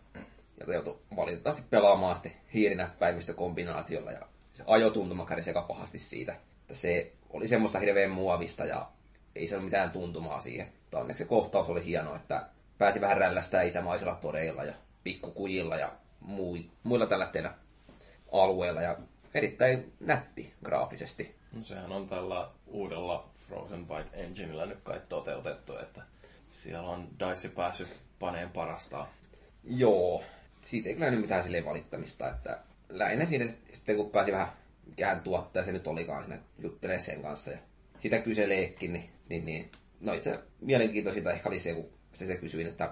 [0.60, 7.12] jota joutui valitettavasti pelaamaan sitten hiirinäppäimistökombinaatiolla ja se ajotuntuma kärsi aika pahasti siitä, että se
[7.30, 8.88] oli semmoista hirveän muovista ja
[9.34, 10.66] ei se ollut mitään tuntumaa siihen.
[10.80, 12.46] Mutta onneksi se kohtaus oli hieno, että
[12.78, 17.54] pääsi vähän rällästää itämaisilla toreilla ja pikkukujilla ja mui, muilla tällä teillä
[18.32, 18.96] alueilla ja
[19.34, 21.34] erittäin nätti graafisesti.
[21.52, 26.02] No, sehän on tällä uudella Frozen Byte Enginellä nyt kai toteutettu, että
[26.50, 29.06] siellä on DICE päässyt paneen parastaan.
[29.64, 30.24] Joo,
[30.62, 34.48] siitä ei kyllä nyt mitään silleen valittamista, että lähinnä siinä sitten kun pääsi vähän,
[34.86, 37.58] mikähän tuottaja se nyt olikaan siinä juttelee sen kanssa ja
[37.98, 39.70] sitä kyseleekin, niin, niin, niin.
[40.02, 42.84] No itse mielenkiintoisinta ehkä oli se, kun se, se kysyin, että,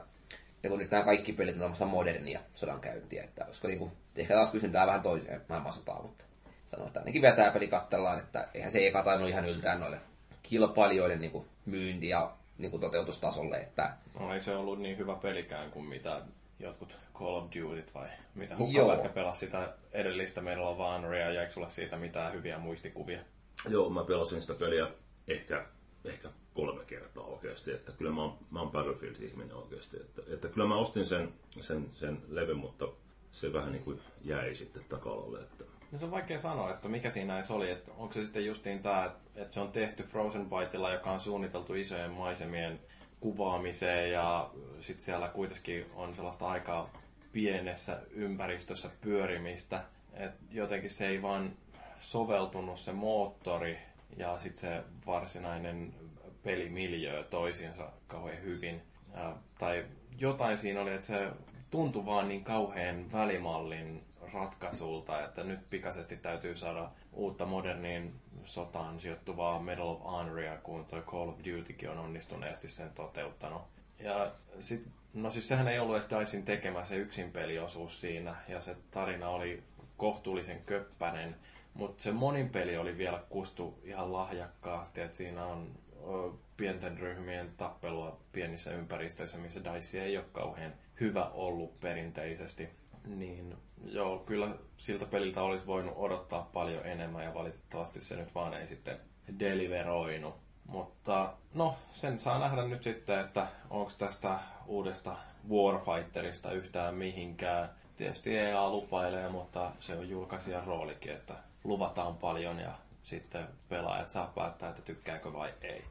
[0.55, 4.51] että kun nyt nämä kaikki pelit on tämmöistä modernia sodankäyntiä, että olisiko niinku, ehkä taas
[4.51, 6.25] kysyntää vähän toiseen maailmansotaan, mutta
[6.67, 10.01] sanoi, että ainakin vetää peli katsellaan, että eihän se eka tainnut ihan yltää noille
[10.43, 15.85] kilpailijoiden niinku myynti- ja niinku toteutustasolle, että No ei se ollut niin hyvä pelikään kuin
[15.85, 16.23] mitä
[16.63, 21.69] jotkut Call of Dutyt vai mitä hukkapätkä pelasi sitä edellistä meillä on Vanria, jäikö sulle
[21.69, 23.21] siitä mitään hyviä muistikuvia?
[23.69, 24.87] Joo, mä pelasin sitä peliä
[25.29, 25.67] ehkä,
[26.05, 30.67] ehkä kolme kertaa oikeasti, että kyllä mä oon, mä oon Battlefield-ihminen oikeasti, että, että kyllä
[30.67, 32.89] mä ostin sen, sen, sen levy, mutta
[33.33, 37.11] se vähän niin kuin jäi sitten taka-alalle, että No se on vaikea sanoa, että mikä
[37.11, 37.71] siinä edes oli.
[37.71, 41.75] Että onko se sitten justiin tämä, että se on tehty Frozen Bytella, joka on suunniteltu
[41.75, 42.81] isojen maisemien
[43.23, 46.89] kuvaamiseen ja sitten siellä kuitenkin on sellaista aika
[47.33, 49.85] pienessä ympäristössä pyörimistä.
[50.15, 51.53] Et jotenkin se ei vaan
[51.99, 53.79] soveltunut se moottori
[54.17, 55.95] ja sitten se varsinainen
[56.43, 58.83] pelimiljö toisiinsa kauhean hyvin.
[59.15, 59.85] Ja, tai
[60.19, 61.31] jotain siinä oli, että se
[61.71, 69.59] tuntui vaan niin kauhean välimallin ratkaisulta, että nyt pikaisesti täytyy saada uutta moderniin sotaan sijoittuvaa
[69.59, 73.63] Medal of Honoria, kun toi Call of Dutykin on onnistuneesti sen toteuttanut.
[73.99, 78.61] Ja sit, no siis sehän ei ollut edes Dicen tekemä se yksin peliosuus siinä, ja
[78.61, 79.63] se tarina oli
[79.97, 81.37] kohtuullisen köppänen,
[81.75, 87.53] mutta se monin peli oli vielä kustu ihan lahjakkaasti, että siinä on ö, pienten ryhmien
[87.57, 92.69] tappelua pienissä ympäristöissä, missä Dice ei ole kauhean hyvä ollut perinteisesti.
[93.07, 98.55] Niin joo, kyllä siltä peliltä olisi voinut odottaa paljon enemmän ja valitettavasti se nyt vaan
[98.55, 99.01] ei sitten
[99.39, 100.35] deliveroinut.
[100.67, 105.17] Mutta no, sen saa nähdä nyt sitten, että onko tästä uudesta
[105.51, 107.69] Warfighterista yhtään mihinkään.
[107.97, 111.35] Tietysti EA lupailee, mutta se on julkaisijan roolikin, että
[111.65, 115.85] luvataan paljon ja sitten pelaajat saa päättää, että tykkääkö vai ei.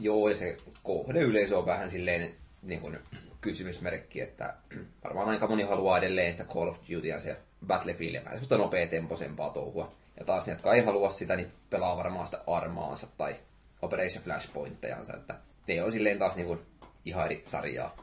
[0.00, 2.98] Joo, ja se kohdeyleisö on vähän silleen niin kuin
[3.42, 4.54] kysymysmerkki, että
[5.04, 9.92] varmaan aika moni haluaa edelleen sitä Call of Dutya ja Battlefieldia, vähän semmoista nopeatempoisempaa touhua.
[10.18, 13.36] Ja taas ne, jotka ei halua sitä, niin pelaa varmaan sitä armaansa tai
[13.82, 15.34] Operation Flashpointtejansa, että
[15.68, 16.60] ne on silleen taas niin kuin
[17.04, 17.96] ihan eri sarjaa.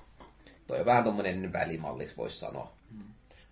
[0.67, 2.71] Toi on vähän tommonen välimalliksi voisi sanoa.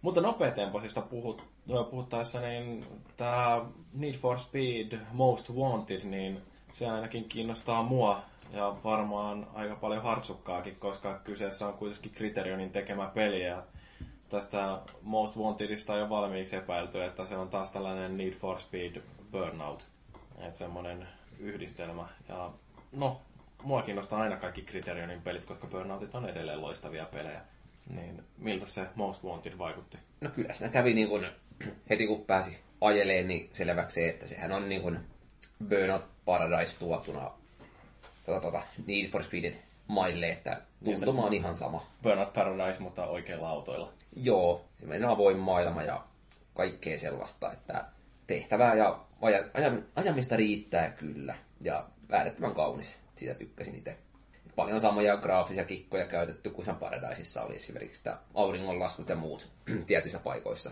[0.02, 2.86] Mutta nopeatempoisista puhut, no, puhuttaessa, niin
[3.18, 6.42] tämä Need for Speed Most Wanted, niin
[6.74, 13.12] se ainakin kiinnostaa mua ja varmaan aika paljon hartsukkaakin, koska kyseessä on kuitenkin Criterionin tekemä
[13.14, 13.64] peli ja
[14.30, 19.02] tästä Most Wantedista on jo valmiiksi epäilty, että se on taas tällainen Need for Speed
[19.32, 19.86] Burnout.
[20.38, 21.08] Että semmoinen
[21.40, 22.08] yhdistelmä.
[22.30, 22.50] Ja
[22.92, 23.22] no,
[23.64, 27.42] mua kiinnostaa aina kaikki Criterionin pelit, koska Burnoutit on edelleen loistavia pelejä.
[27.90, 29.98] Niin miltä se Most Wanted vaikutti?
[30.22, 31.28] No kyllä siinä kävi niin kuin,
[31.90, 35.00] heti kun pääsi ajeleen, niin selväksi se, että sehän on niin kuin
[35.70, 37.32] Burnout Paradise tuotuna
[38.28, 41.88] tota, tota, Need for Speedin maille, että tuntuma on ihan sama.
[42.04, 43.90] Burnout Paradise, mutta oikeilla autoilla.
[44.16, 46.04] Joo, semmoinen avoin maailma ja
[46.54, 47.86] kaikkea sellaista, että
[48.28, 51.36] tehtävää ja aja, aja, ajamista riittää kyllä.
[51.62, 53.98] Ja äärettömän kaunis, siitä tykkäsin itse.
[54.56, 59.48] Paljon samoja graafisia kikkoja käytetty kuin sen Paradiseissa oli esimerkiksi tämä auringonlaskut ja muut
[59.88, 60.72] tietyissä paikoissa.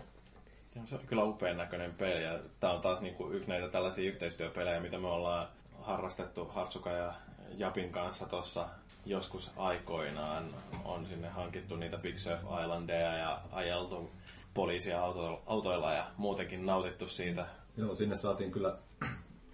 [0.74, 4.08] Ja se on kyllä upean näköinen peli ja tämä on taas niinku yksi näitä tällaisia
[4.08, 5.48] yhteistyöpelejä, mitä me ollaan
[5.80, 7.14] harrastettu Hartsuka ja
[7.56, 8.68] Japin kanssa tuossa
[9.06, 10.44] joskus aikoinaan.
[10.84, 14.10] On sinne hankittu niitä Big Surf Islandeja ja ajeltu
[14.54, 17.46] poliisia auto- autoilla ja muutenkin nautittu siitä.
[17.76, 18.78] Joo, sinne saatiin kyllä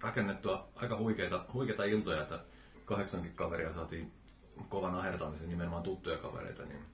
[0.00, 2.40] rakennettua aika huikeita, huikeita iltoja, että
[2.84, 4.12] kahdeksankin kaveria saatiin
[4.68, 6.84] kovan ahertamisen, nimenomaan tuttuja kavereita, niin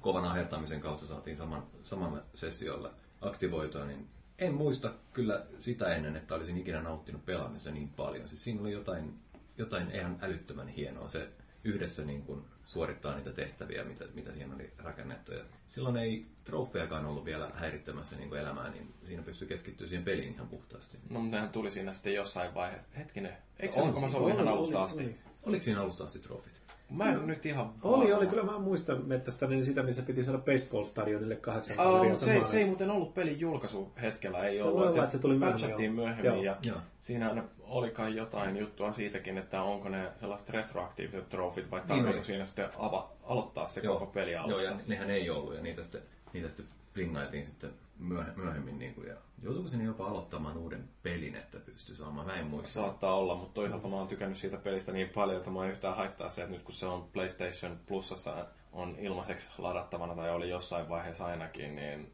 [0.00, 2.90] kovan ahertamisen kautta saatiin saman, saman sessiolle
[3.20, 8.28] aktivoitua, niin en muista kyllä sitä ennen, että olisin ikinä nauttinut pelaamista niin paljon.
[8.28, 9.14] Siis siinä oli jotain,
[9.58, 11.08] jotain ihan älyttömän hienoa.
[11.08, 11.28] Se
[11.64, 15.32] yhdessä niin kuin suorittaa niitä tehtäviä, mitä, mitä siihen oli rakennettu.
[15.32, 20.04] Ja silloin ei trofeakaan ollut vielä häirittämässä niin kuin elämää, niin siinä pystyi keskittyä siihen
[20.04, 20.98] peliin ihan puhtaasti.
[21.10, 22.76] No mutta nehän tuli siinä sitten jossain vaihe.
[22.96, 24.16] Hetkinen, eikö se siinä.
[24.18, 25.02] ollut ihan alusta asti?
[25.02, 25.14] oli.
[25.42, 26.62] Oliko siinä alusta asti trofit?
[26.90, 28.16] Mä en nyt ihan Oli, varma.
[28.18, 28.26] oli.
[28.26, 32.90] Kyllä mä muistan mettästäni sitä, missä piti saada baseball-stadionille kahdeksan mutta se, se ei muuten
[32.90, 34.80] ollut pelin julkaisuhetkellä, ei Se ollut.
[34.86, 36.42] olla, että se tuli myöhemmin, myöhemmin Joo.
[36.42, 36.78] ja Joo.
[37.00, 37.30] siinä
[37.68, 42.24] oli kai jotain juttua siitäkin, että onko ne sellaiset retroaktiiviset trofit vai Niin tarvitseeko oli.
[42.24, 44.62] siinä sitten ava, aloittaa se koko peli Joo, alusta.
[44.62, 46.02] ja nehän ei ollut, ja niitä sitten,
[46.32, 48.78] niitä sitten plingailtiin sitten myöhe- myöhemmin.
[48.78, 52.26] Niin kuin, ja joutuuko sinne jopa aloittamaan uuden pelin, että pystyy saamaan?
[52.26, 52.68] Mä en muista.
[52.68, 55.96] Saattaa olla, mutta toisaalta mä oon tykännyt siitä pelistä niin paljon, että mä en yhtään
[55.96, 60.88] haittaa se, että nyt kun se on PlayStation Plusassa on ilmaiseksi ladattavana tai oli jossain
[60.88, 62.12] vaiheessa ainakin, niin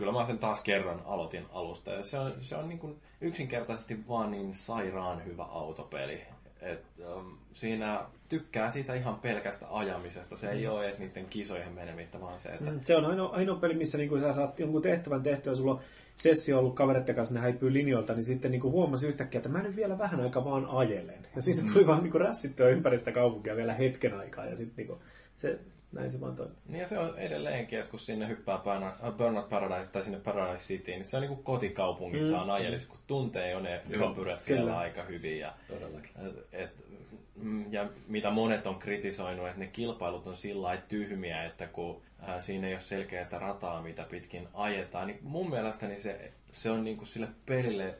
[0.00, 1.90] kyllä mä sen taas kerran aloitin alusta.
[1.90, 6.20] Ja se on, se on niin kuin yksinkertaisesti vaan niin sairaan hyvä autopeli.
[6.62, 6.84] Et,
[7.16, 10.36] um, siinä tykkää siitä ihan pelkästä ajamisesta.
[10.36, 13.56] Se ei ole edes niiden kisojen menemistä, vaan se, että Mm, Se on ainoa, ainoa
[13.56, 15.80] peli, missä niin sä saat jonkun tehtävän tehtyä, sulla on
[16.16, 19.76] sessio ollut kavereiden kanssa, ne häipyy linjoilta, niin sitten niin huomasi yhtäkkiä, että mä nyt
[19.76, 21.26] vielä vähän aikaa vaan ajelen.
[21.36, 24.98] Ja siinä tuli vaan niin rässittyä ympäri sitä kaupunkia vielä hetken aikaa, ja sitten niin
[25.36, 25.58] se,
[25.92, 26.56] näin se vaan toimii.
[26.68, 30.18] Niin ja se on edelleenkin, että kun sinne hyppää Burnout, äh, Burnout Paradise tai sinne
[30.18, 32.52] Paradise Cityin, niin se on niin kuin kotikaupungissaan mm.
[32.52, 34.78] ajelisi, kun tuntee jo ne ympyrät siellä kyllä.
[34.78, 35.38] aika hyvin.
[35.38, 36.10] Ja, Todellakin.
[36.26, 36.84] et, et,
[37.34, 42.02] mm, ja mitä monet on kritisoinut, että ne kilpailut on sillä lailla tyhmiä, että kun
[42.28, 46.84] äh, siinä ei ole selkeää rataa, mitä pitkin ajetaan, niin mun mielestäni se, se on
[46.84, 47.94] niin kuin sille pelille äh,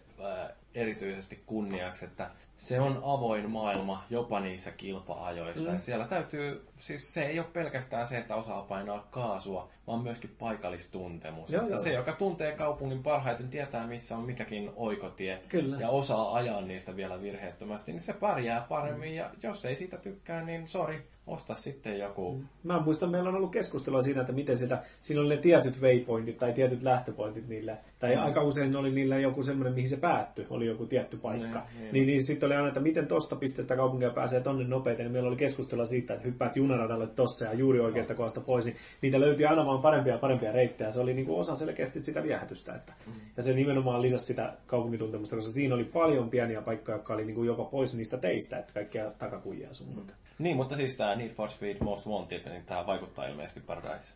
[0.75, 5.71] erityisesti kunniaksi, että se on avoin maailma jopa niissä kilpa-ajoissa.
[5.71, 5.77] Mm.
[5.77, 10.37] Et siellä täytyy, siis se ei ole pelkästään se, että osaa painaa kaasua, vaan myöskin
[10.39, 11.53] paikallistuntemus.
[11.53, 11.81] Joo, että joo.
[11.81, 15.77] Se, joka tuntee kaupungin parhaiten, tietää missä on mikäkin oikotie Kyllä.
[15.81, 19.15] ja osaa ajaa niistä vielä virheettömästi, niin se pärjää paremmin.
[19.15, 22.43] Ja jos ei siitä tykkää, niin sori, osta sitten joku.
[22.63, 26.39] Mä muistan, meillä on ollut keskustelua siinä, että miten sitä, siinä oli ne tietyt waypointit
[26.39, 28.23] tai tietyt lähtöpointit niillä, tai Mm.
[28.23, 31.59] aika usein oli niillä joku semmoinen, mihin se päättyi, oli joku tietty paikka.
[31.59, 31.93] Niin, niin.
[31.93, 35.29] niin, niin sitten oli aina, että miten tosta pisteestä kaupunkia pääsee tonne nopeiten, niin meillä
[35.29, 39.47] oli keskustelua siitä, että hyppäät junaradalle tossa ja juuri oikeasta kohdasta pois, niin niitä löytyi
[39.47, 40.91] aina vaan parempia ja parempia reittejä.
[40.91, 42.75] Se oli niin kuin osa selkeästi sitä viehätystä.
[42.75, 43.13] Että, Mm.
[43.37, 47.35] Ja se nimenomaan lisäsi sitä kaupunkituntemusta, koska siinä oli paljon pieniä paikkoja, jotka oli niin
[47.35, 50.15] kuin jopa pois niistä teistä, että kaikkia takakujia sun muuta.
[50.41, 54.15] Niin, mutta siis tämä Need for Speed Most Wanted, niin tämä vaikuttaa ilmeisesti Paradise.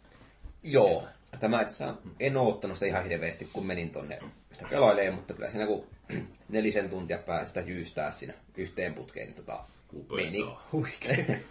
[0.63, 1.05] Joo.
[1.41, 4.19] Tämä itse asiassa en ole ottanut sitä ihan hirveästi, kun menin tonne
[4.53, 5.87] sitä pelailemaan, mutta kyllä siinä kun
[6.49, 9.65] nelisen tuntia pääsi sitä jyystää siinä yhteen putkeen, niin tota,
[10.17, 10.45] meni,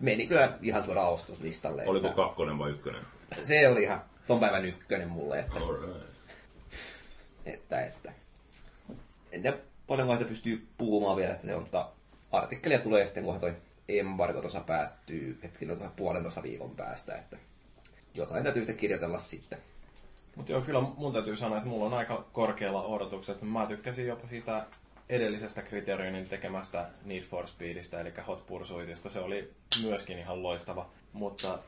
[0.00, 1.86] meni kyllä ihan suoraan ostoslistalle.
[1.86, 3.02] Oliko että kakkonen vai ykkönen?
[3.44, 6.02] Se oli ihan ton päivän ykkönen mulle, että, Alright.
[7.46, 8.12] että, että.
[9.32, 11.88] En tiedä paljonko sitä pystyy puhumaan vielä, että se on tota,
[12.32, 13.54] artikkelia tulee sitten, kunhan toi
[13.88, 17.36] embargo tuossa päättyy hetki noin puolentoista viikon päästä, että
[18.14, 19.58] jotain täytyy sitten kirjoitella sitten.
[20.36, 23.42] Mutta joo, kyllä mun täytyy sanoa, että mulla on aika korkealla odotukset.
[23.42, 24.66] Mä tykkäsin jopa siitä
[25.08, 29.10] edellisestä kriteerionin tekemästä Need for Speedistä, eli Hot Pursuitista.
[29.10, 29.52] Se oli
[29.84, 31.58] myöskin ihan loistava, mutta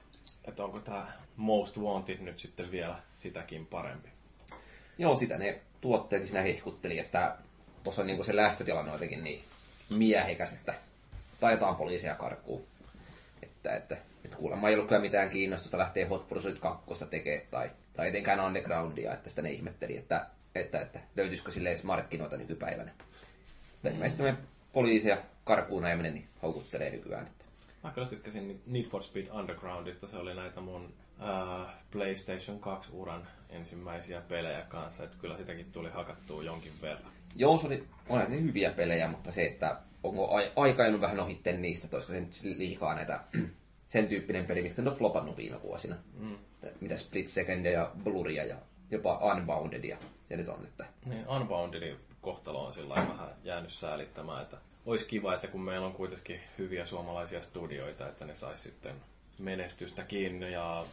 [0.44, 4.08] että onko tämä Most Wanted nyt sitten vielä sitäkin parempi?
[4.98, 7.36] Joo, sitä ne tuotteetkin siinä hehkutteli, että
[7.82, 9.44] tuossa on niinku se lähtötilanne jotenkin niin
[9.90, 10.74] miehekäs, että
[11.44, 12.66] taitaan poliisia karkuun.
[13.42, 17.70] Että, että, että kuulemma ei ollut kyllä mitään kiinnostusta lähteä Hot Pursuit 2 tekemään tai,
[17.96, 22.90] tai etenkään undergroundia, että sitä ne ihmetteli, että, että, että löytyisikö sille edes markkinoita nykypäivänä.
[23.82, 23.90] Mm.
[23.90, 27.26] Ilmeisesti tämmöinen poliisia karkuun ajaminen niin houkuttelee nykyään.
[27.26, 27.44] Että.
[27.84, 30.06] Mä kyllä tykkäsin Need for Speed Undergroundista.
[30.06, 35.04] Se oli näitä mun äh, PlayStation 2-uran ensimmäisiä pelejä kanssa.
[35.04, 37.13] Että kyllä sitäkin tuli hakattua jonkin verran.
[37.36, 41.20] Joo, se oli, oli ne hyviä pelejä, mutta se, että onko ai- aika ajanut vähän
[41.20, 43.20] ohitten niistä, että olisiko se nyt liikaa näitä
[43.88, 45.96] sen tyyppinen peli, mitkä on flopannut viime vuosina.
[46.18, 46.36] Mm.
[46.80, 48.56] Mitä Split Secondia ja Bluria ja
[48.90, 49.96] jopa Unboundedia
[50.28, 50.64] se nyt on.
[50.64, 50.86] Että...
[51.06, 54.56] Niin, Unboundedin kohtalo on sillä vähän jäänyt säälittämään, että
[54.86, 58.94] olisi kiva, että kun meillä on kuitenkin hyviä suomalaisia studioita, että ne sais sitten
[59.38, 60.84] menestystäkin ja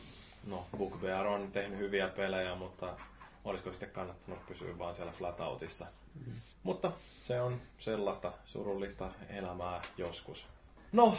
[0.47, 2.93] no, BookBear on tehnyt hyviä pelejä, mutta
[3.45, 5.87] olisiko sitten kannattanut pysyä vaan siellä Flatouteissa.
[6.63, 6.91] Mutta
[7.21, 10.47] se on sellaista surullista elämää joskus.
[10.91, 11.15] No,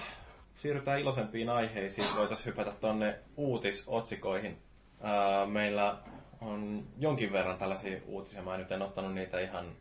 [0.55, 2.07] siirrytään iloisempiin aiheisiin.
[2.17, 4.59] Voitaisiin hypätä tonne uutisotsikoihin.
[5.01, 5.99] Ää, meillä
[6.41, 8.43] on jonkin verran tällaisia uutisia.
[8.43, 9.73] Mä nyt en ottanut niitä ihan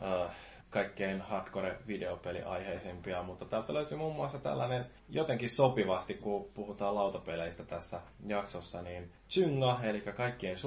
[0.00, 0.30] ää,
[0.70, 8.00] kaikkein hardcore videopeliaiheisimpia, mutta täältä löytyy muun muassa tällainen jotenkin sopivasti, kun puhutaan lautapeleistä tässä
[8.26, 10.58] jaksossa, niin Chynga, eli kaikkien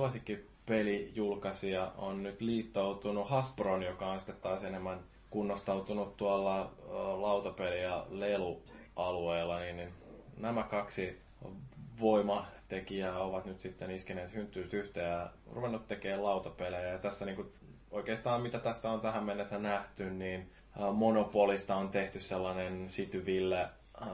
[0.69, 4.99] suosikkipelijulkaisija, on nyt liittoutunut Hasbron, joka on sitten taas enemmän
[5.29, 6.71] kunnostautunut tuolla
[7.17, 9.89] lautapeli- ja lelualueella, niin, niin
[10.37, 11.21] nämä kaksi
[11.99, 16.87] voimatekijää ovat nyt sitten iskeneet hynttyyt yhteen ja ruvennut tekemään lautapelejä.
[16.87, 17.53] Ja tässä niin kuin
[17.91, 20.51] oikeastaan mitä tästä on tähän mennessä nähty, niin
[20.93, 24.07] Monopolista on tehty sellainen Cityville äh,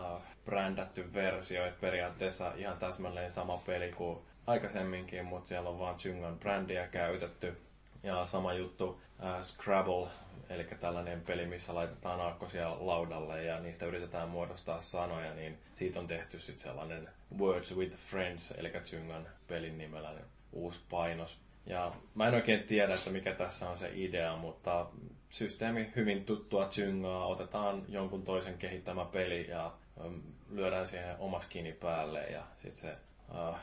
[0.45, 6.39] brändätty versio, että periaatteessa ihan täsmälleen sama peli kuin aikaisemminkin, mutta siellä on vaan Chyngan
[6.39, 7.57] brändiä käytetty.
[8.03, 10.07] Ja sama juttu äh, Scrabble,
[10.49, 16.07] eli tällainen peli, missä laitetaan aakkosia laudalle ja niistä yritetään muodostaa sanoja, niin siitä on
[16.07, 21.39] tehty sitten sellainen Words with Friends, eli Chyngan pelin nimellä niin uusi painos.
[21.65, 24.85] Ja mä en oikein tiedä, että mikä tässä on se idea, mutta
[25.29, 29.71] systeemi hyvin tuttua Chyngaa, otetaan jonkun toisen kehittämä peli ja
[30.05, 32.95] um, lyödään siihen oma skini päälle ja sitten se,
[33.31, 33.55] uh,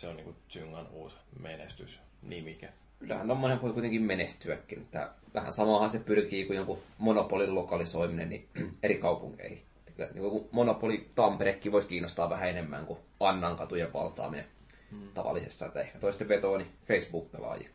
[0.00, 2.68] se on niinku Chyngan uusi menestysnimike.
[2.98, 4.78] Kyllähän tommonen voi kuitenkin menestyäkin.
[4.78, 8.48] Että vähän samahan se pyrkii kuin jonkun monopolin lokalisoiminen niin
[8.82, 9.62] eri kaupunkeihin.
[9.96, 14.46] Kyllä niin monopoli Tamperekin voisi kiinnostaa vähän enemmän kuin Annan katujen valtaaminen
[14.90, 15.08] hmm.
[15.14, 15.66] tavallisessa.
[15.66, 17.68] Että ehkä toisten vetoa niin Facebook-pelaajia.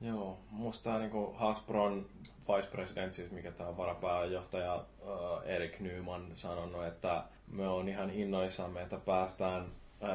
[0.00, 2.06] Joo, musta niin kuin Hasbron
[2.48, 4.84] vice president, siis mikä tämä varapääjohtaja
[5.44, 9.66] Erik Nyman sanonut, että me on ihan innoissamme, että päästään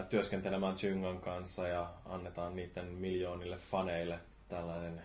[0.10, 5.02] työskentelemään Chyngan kanssa ja annetaan niiden miljoonille faneille tällainen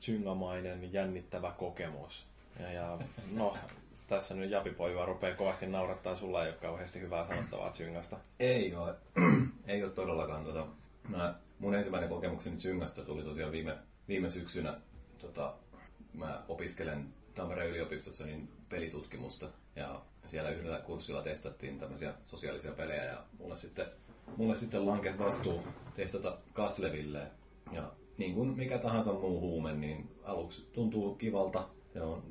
[0.00, 2.26] Chungamainen jännittävä kokemus.
[2.60, 2.98] Ja, ja
[3.32, 3.56] no,
[4.08, 8.16] tässä nyt Japipoiva rupeaa kovasti naurattaa sulla, ei ole kauheasti hyvää sanottavaa Chyngasta.
[8.40, 8.94] Ei ole,
[9.66, 10.44] ei ole todellakaan.
[10.44, 10.66] Tota,
[11.08, 13.76] mä, mun ensimmäinen kokemukseni Chungasta tuli tosiaan viime,
[14.08, 14.80] viime syksynä.
[15.18, 15.54] Tota,
[16.14, 23.24] mä opiskelen Tampereen yliopistossa niin pelitutkimusta ja siellä yhdellä kurssilla testattiin tämmöisiä sosiaalisia pelejä ja
[23.38, 23.86] mulle sitten,
[24.36, 25.62] mulle sitten lankesi vastuu
[25.96, 27.26] testata Castleville
[27.72, 31.68] ja niin kuin mikä tahansa muu huume, niin aluksi tuntuu kivalta.
[31.92, 32.22] Se on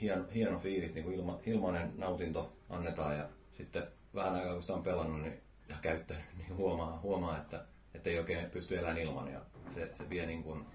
[0.00, 3.18] hieno, hieno fiilis, niin kuin ilma, ilmainen nautinto annetaan.
[3.18, 3.82] Ja sitten
[4.14, 8.18] vähän aikaa kun sitä on pelannut niin, ja käyttänyt, niin huomaa, huomaa että, että ei
[8.18, 9.32] oikein pysty elämään ilman.
[9.32, 10.66] Ja se, se vie, niin kuin,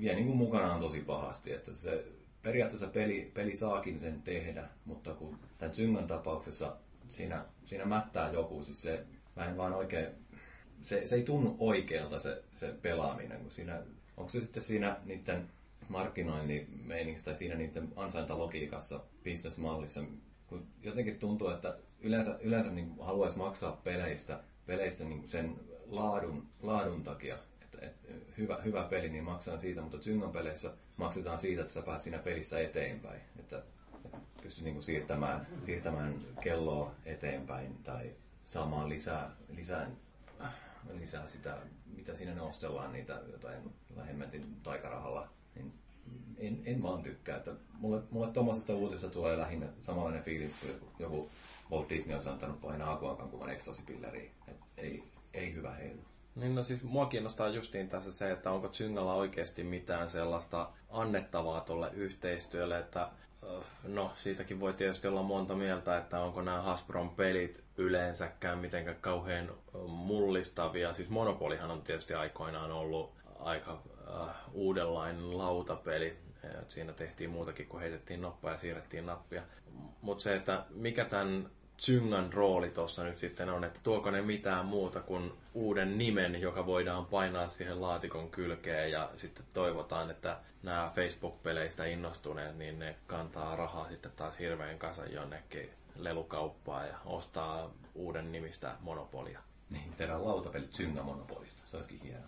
[0.00, 2.04] vie niin kuin mukanaan tosi pahasti, että se
[2.42, 6.76] periaatteessa peli, peli saakin sen tehdä, mutta kun tämän Zyngan tapauksessa
[7.08, 9.04] siinä, siinä mättää joku, siis se,
[9.36, 10.06] mä en vaan oikein,
[10.82, 13.82] se, se ei tunnu oikealta se, se pelaaminen, kun siinä,
[14.16, 15.48] onko se sitten siinä niiden
[15.88, 16.68] markkinoinnin
[17.24, 20.00] tai siinä niiden ansaintalogiikassa, bisnesmallissa,
[20.46, 27.02] kun jotenkin tuntuu, että yleensä, yleensä niin haluaisi maksaa peleistä, peleistä niin sen laadun, laadun
[27.02, 27.38] takia,
[27.82, 28.08] että,
[28.38, 32.18] hyvä, hyvä peli, niin maksaa siitä, mutta Zyngan peleissä maksetaan siitä, että sä pääset siinä
[32.18, 33.62] pelissä eteenpäin, että,
[34.42, 38.10] pystyt niin siirtämään, siirtämään kelloa eteenpäin tai
[38.44, 39.90] saamaan lisää, lisää,
[40.92, 41.56] lisää sitä,
[41.96, 43.74] mitä siinä nostellaan, niitä jotain
[44.06, 45.72] hemmetin taikarahalla niin
[46.38, 47.36] en, en vaan tykkää.
[47.36, 51.30] Että mulle, mulle tuommoisesta uutisesta tulee lähinnä samanlainen fiilis kuin joku, joku
[51.70, 54.30] Walt Disney on antanut painaa akuankan kuvan ekstasipilleriin.
[54.76, 55.04] Ei,
[55.34, 56.00] ei hyvä heilu.
[56.38, 61.60] Niin no siis mua kiinnostaa justiin tässä se, että onko Zyngalla oikeasti mitään sellaista annettavaa
[61.60, 63.08] tuolle yhteistyölle, että
[63.82, 69.50] no siitäkin voi tietysti olla monta mieltä, että onko nämä Hasbron pelit yleensäkään mitenkään kauhean
[69.86, 70.94] mullistavia.
[70.94, 76.16] Siis Monopolihan on tietysti aikoinaan ollut aika uh, uudenlainen lautapeli.
[76.68, 79.42] Siinä tehtiin muutakin kuin heitettiin noppaa ja siirrettiin nappia.
[80.00, 81.50] Mutta se, että mikä tämän
[81.80, 86.66] Zyngan rooli tuossa nyt sitten on, että tuoko ne mitään muuta kuin uuden nimen, joka
[86.66, 93.56] voidaan painaa siihen laatikon kylkeen ja sitten toivotaan, että nämä Facebook-peleistä innostuneet, niin ne kantaa
[93.56, 99.40] rahaa sitten taas hirveän kasan jonnekin lelukauppaa ja ostaa uuden nimistä monopolia.
[99.70, 101.62] Niin, tehdään lautapelit Zynga-monopolista.
[101.66, 102.24] Se olisikin hieno.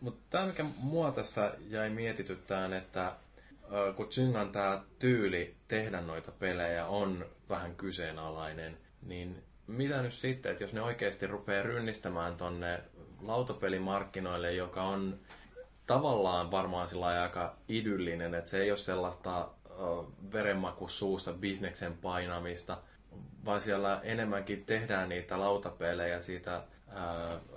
[0.00, 3.12] Mutta tämä, mikä mua tässä jäi mietityttään, että
[3.96, 10.64] kun Zyngan tämä tyyli tehdä noita pelejä on vähän kyseenalainen, niin mitä nyt sitten, että
[10.64, 12.80] jos ne oikeasti rupeaa rynnistämään tonne
[13.22, 15.18] lautapelimarkkinoille, joka on
[15.86, 19.48] tavallaan varmaan sillä aika idyllinen, että se ei ole sellaista
[20.32, 22.78] verenmaku suussa bisneksen painamista,
[23.44, 26.60] vaan siellä enemmänkin tehdään niitä lautapelejä siitä ö,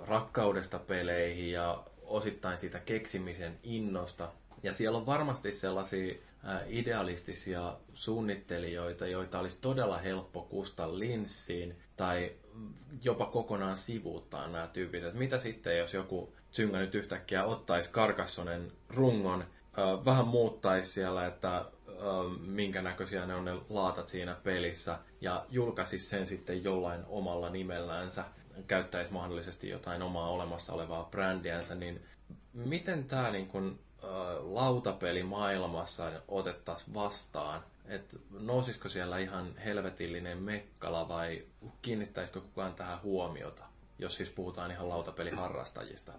[0.06, 4.32] rakkaudesta peleihin ja osittain siitä keksimisen innosta.
[4.62, 6.18] Ja siellä on varmasti sellaisia ää,
[6.66, 12.32] idealistisia suunnittelijoita, joita olisi todella helppo kusta linssiin tai
[13.02, 15.04] jopa kokonaan sivuuttaa nämä tyypit.
[15.04, 19.44] Et mitä sitten, jos joku Zynga nyt yhtäkkiä ottaisi Karkassonen rungon,
[20.04, 21.64] vähän muuttaisi siellä, että
[22.46, 28.24] minkä näköisiä ne on ne laatat siinä pelissä, ja julkaisisi sen sitten jollain omalla nimelläänsä,
[28.66, 32.04] käyttäisi mahdollisesti jotain omaa olemassa olevaa brändiänsä, niin
[32.52, 37.62] miten tämä niin kun, ä, lautapelimaailmassa otettaisiin vastaan?
[37.88, 41.42] Et nousisiko siellä ihan helvetillinen mekkala vai
[41.82, 43.64] kiinnittäisikö kukaan tähän huomiota,
[43.98, 46.12] jos siis puhutaan ihan lautapeliharrastajista?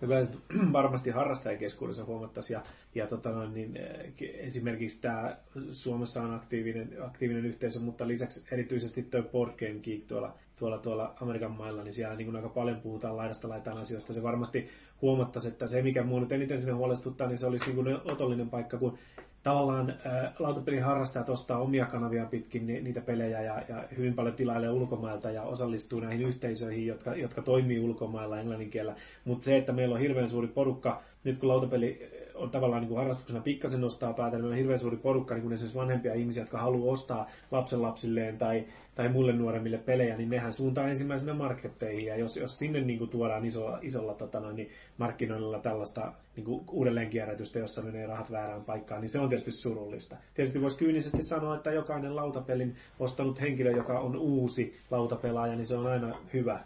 [0.00, 0.26] Ja kyllä
[0.72, 2.54] varmasti harrastajakeskuudessa huomattaisiin.
[2.54, 2.62] Ja,
[2.94, 5.36] ja tota niin, eh, esimerkiksi tämä
[5.70, 11.14] Suomessa on aktiivinen, aktiivinen yhteisö, mutta lisäksi erityisesti tuo Board Game Geek tuolla, tuolla, tuolla
[11.20, 14.12] Amerikan mailla, niin siellä niin kuin aika paljon puhutaan laidasta laitaan asioista.
[14.12, 14.68] Se varmasti
[15.02, 18.50] huomattaisi, että se mikä minua nyt eniten sinne huolestuttaa, niin se olisi niin kuin otollinen
[18.50, 18.98] paikka, kun
[19.42, 24.34] tavallaan ä, lautapelin harrastajat ostaa omia kanavia pitkin ni, niitä pelejä ja, ja hyvin paljon
[24.34, 28.96] tilailee ulkomailta ja osallistuu näihin yhteisöihin, jotka, jotka toimii ulkomailla englannin kielellä.
[29.24, 32.98] Mutta se, että meillä on hirveän suuri porukka, nyt kun lautapeli on tavallaan niin kuin
[32.98, 36.58] harrastuksena pikkasen nostaa päätä, niin on hirveän suuri porukka, niin kuin esimerkiksi vanhempia ihmisiä, jotka
[36.58, 38.64] haluaa ostaa lapsenlapsilleen tai,
[38.94, 42.06] tai muille nuoremmille pelejä, niin nehän suuntaa ensimmäisenä marketteihin.
[42.06, 46.44] Ja jos, jos sinne niin kuin tuodaan isolla, isolla tota noin, niin markkinoinnilla tällaista niin
[46.44, 50.16] kuin uudelleenkierrätystä, jossa menee rahat väärään paikkaan, niin se on tietysti surullista.
[50.34, 55.76] Tietysti voisi kyynisesti sanoa, että jokainen lautapelin ostanut henkilö, joka on uusi lautapelaaja, niin se
[55.76, 56.64] on aina hyvä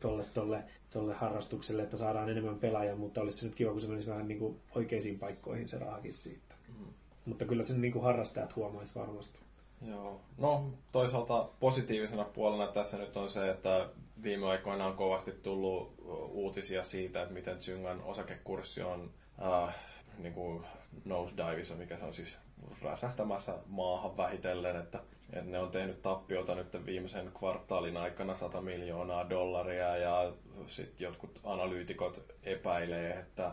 [0.00, 3.88] tolle, tolle, tolle harrastukselle, että saadaan enemmän pelaajia, mutta olisi se nyt kiva, kun se
[3.88, 6.54] menisi vähän niin kuin oikeisiin paikkoihin se rahakin siitä.
[6.68, 6.86] Mm.
[7.24, 9.47] Mutta kyllä sen niin kuin harrastajat huomaisi varmasti.
[9.86, 10.20] Joo.
[10.38, 13.88] No, toisaalta positiivisena puolena tässä nyt on se, että
[14.22, 15.94] viime aikoina on kovasti tullut
[16.30, 19.10] uutisia siitä, että miten Zyngan osakekurssi on
[19.42, 19.74] äh,
[20.18, 20.64] niin kuin
[21.04, 22.38] nosedivissa, mikä se on siis
[22.82, 25.00] räsähtämässä maahan vähitellen, että,
[25.32, 30.32] että ne on tehnyt tappiota nyt viimeisen kvartaalin aikana 100 miljoonaa dollaria ja
[30.66, 33.52] sitten jotkut analyytikot epäilee, että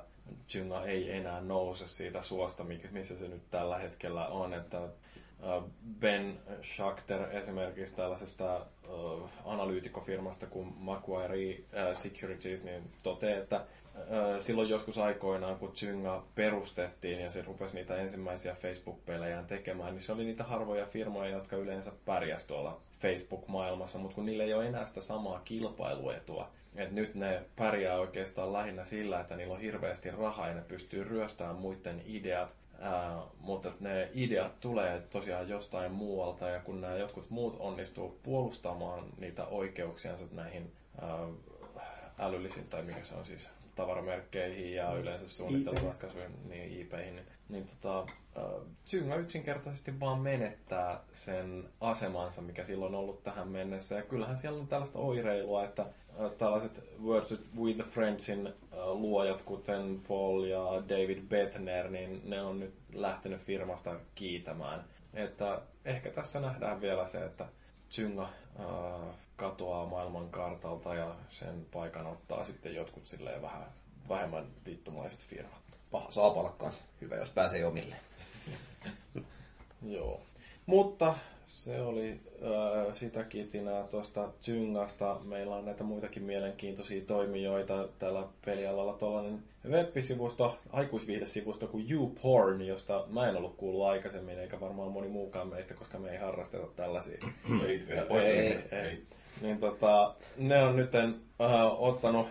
[0.50, 4.82] Zynga ei enää nouse siitä suosta, missä se nyt tällä hetkellä on, että
[6.00, 8.66] Ben Schachter esimerkiksi tällaisesta
[9.46, 13.66] analyytikofirmasta kuin Macquarie Securities niin toteaa, että
[14.40, 20.12] silloin joskus aikoinaan, kun Zynga perustettiin ja se rupesi niitä ensimmäisiä Facebook-pelejään tekemään, niin se
[20.12, 24.86] oli niitä harvoja firmoja, jotka yleensä pärjäs tuolla Facebook-maailmassa, mutta kun niillä ei ole enää
[24.86, 30.48] sitä samaa kilpailuetua, että nyt ne pärjää oikeastaan lähinnä sillä, että niillä on hirveästi rahaa
[30.48, 36.60] ja ne pystyy ryöstämään muiden ideat, Ää, mutta ne ideat tulee tosiaan jostain muualta ja
[36.60, 40.72] kun nämä jotkut muut onnistuu puolustamaan niitä oikeuksiansa näihin
[41.02, 41.28] ää,
[42.20, 48.06] älyllisiin tai mikä se on siis tavaramerkkeihin ja yleensä suunnitteluratkaisuihin, niin IPihin, niin, niin tota,
[48.88, 53.96] Zynga yksinkertaisesti vaan menettää sen asemansa, mikä silloin on ollut tähän mennessä.
[53.96, 55.86] Ja kyllähän siellä on tällaista oireilua, että
[56.38, 58.54] tällaiset Words with the Friendsin
[58.86, 64.84] luojat, kuten Paul ja David Bettner, niin ne on nyt lähtenyt firmasta kiitämään.
[65.14, 67.46] Että ehkä tässä nähdään vielä se, että
[67.92, 73.66] Zynga äh, katoaa maailman kartalta ja sen paikan ottaa sitten jotkut silleen vähän
[74.10, 75.62] vähemmän vittumaiset firmat.
[75.92, 76.84] Paha saapalla kanssa.
[77.02, 77.96] Hyvä, jos pääsee omille.
[79.96, 80.22] Joo.
[80.66, 85.20] Mutta se oli äh, sitä kitinää tuosta Zyngasta.
[85.24, 88.94] Meillä on näitä muitakin mielenkiintoisia toimijoita tällä pelialalla.
[88.94, 95.48] Tuollainen web-sivusto, aikuisviihdesivusto kuin YouPorn, josta mä en ollut kuullut aikaisemmin, eikä varmaan moni muukaan
[95.48, 97.18] meistä, koska me ei harrasteta tällaisia.
[97.68, 99.04] Ei, ei, ei, ei, ei.
[99.42, 101.12] Niin tota, ne on nyt äh,
[101.78, 102.28] ottanut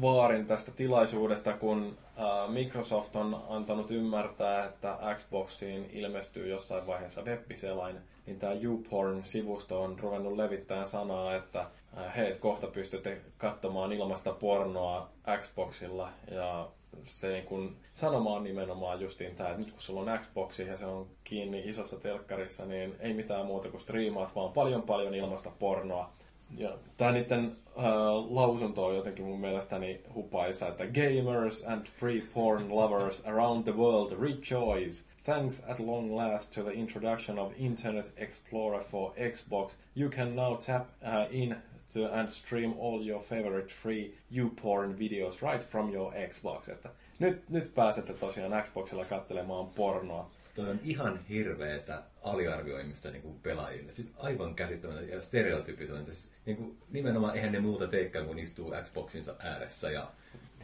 [0.00, 7.96] vaarin tästä tilaisuudesta, kun äh, Microsoft on antanut ymmärtää, että Xboxiin ilmestyy jossain vaiheessa web-selain,
[8.26, 11.60] niin tämä YouPorn-sivusto on ruvennut levittämään sanaa, että
[11.98, 15.08] äh, hei, kohta pystytte katsomaan ilmasta pornoa
[15.40, 16.68] Xboxilla, ja
[17.04, 20.76] se niin kun, sanoma on nimenomaan justiin tämä, että nyt kun sulla on Xboxi ja
[20.76, 25.50] se on kiinni isossa telkkarissa, niin ei mitään muuta kuin striimaat, vaan paljon paljon ilmasta
[25.58, 26.10] pornoa.
[26.56, 27.84] Ja tämä niiden äh,
[28.30, 34.12] lausunto on jotenkin mun mielestäni hupaisa, että gamers and free porn lovers around the world
[34.20, 35.04] rejoice.
[35.24, 40.56] Thanks at long last to the introduction of Internet Explorer for Xbox, you can now
[40.58, 41.56] tap uh, in
[41.92, 46.68] to and stream all your favorite free YouPorn videos right from your Xbox.
[46.68, 50.30] Että nyt, nyt pääsette tosiaan Xboxilla katselemaan pornoa.
[50.54, 53.92] Toi on ihan hirveetä aliarvioimista niin kuin pelaajille.
[53.92, 56.14] Siis aivan käsittämätöntä ja stereotypisointi.
[56.14, 60.10] Siis, niin kuin, nimenomaan eihän ne muuta teekään, kun istuu Xboxinsa ääressä ja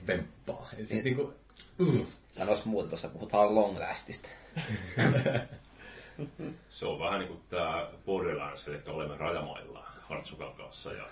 [0.06, 0.68] temppaa.
[0.78, 1.32] Ja siis, niin kuin,
[1.80, 2.06] uh.
[2.30, 4.28] Sanois muuta, tuossa puhutaan long lastista.
[6.68, 11.04] Se on vähän niin kuin tämä Borderlands, eli olemme rajamailla Hartsukan kanssa ja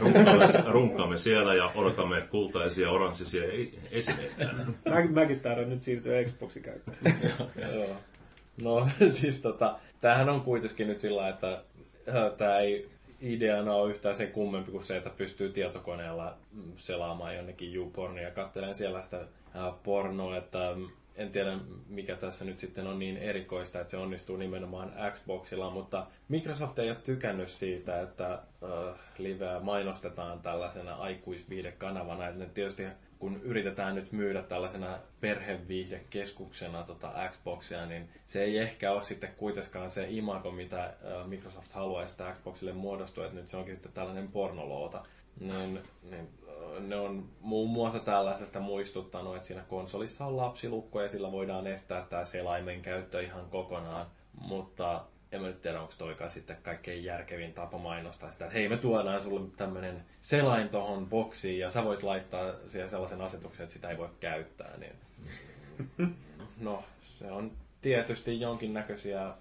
[0.00, 4.44] runkkaamme, runkkaamme siellä ja odotamme kultaisia oranssisia ei- esineitä.
[4.88, 7.08] Mä, mäkin taidon nyt siirtyä Xboxin käyttäjäksi.
[7.74, 7.96] Joo.
[8.62, 8.88] No
[9.20, 11.62] siis tota, tämähän on kuitenkin nyt sillä, että
[12.36, 12.90] tämä ei
[13.20, 18.30] ideana ole yhtään sen kummempi kuin se, että pystyy tietokoneella mm, selaamaan jonnekin YouPornia ja
[18.30, 19.20] katselemaan siellä sitä
[19.54, 21.58] ää, pornoa, että mm, en tiedä
[21.88, 26.90] mikä tässä nyt sitten on niin erikoista, että se onnistuu nimenomaan Xboxilla, mutta Microsoft ei
[26.90, 28.40] ole tykännyt siitä, että äh,
[29.18, 32.82] liveä mainostetaan tällaisena aikuisviihdekanavana, että tietysti
[33.18, 39.90] kun yritetään nyt myydä tällaisena perheviihdekeskuksena tota Xboxia, niin se ei ehkä ole sitten kuitenkaan
[39.90, 45.04] se imago, mitä äh, Microsoft haluaisi Xboxille muodostua, että nyt se onkin sitten tällainen pornoloota.
[45.40, 46.28] Niin, niin,
[46.80, 52.06] ne on muun muassa tällaisesta muistuttanut, että siinä konsolissa on lapsilukko ja sillä voidaan estää
[52.08, 54.06] tämä selaimen käyttö ihan kokonaan,
[54.40, 58.68] mutta en mä nyt tiedä, onko toikaan sitten kaikkein järkevin tapa mainostaa sitä, että hei
[58.68, 63.72] me tuodaan sulle tämmönen selain tohon boksiin ja sä voit laittaa siihen sellaisen asetuksen, että
[63.72, 64.76] sitä ei voi käyttää.
[64.76, 64.96] Niin...
[66.60, 69.34] No, se on tietysti jonkinnäköisiä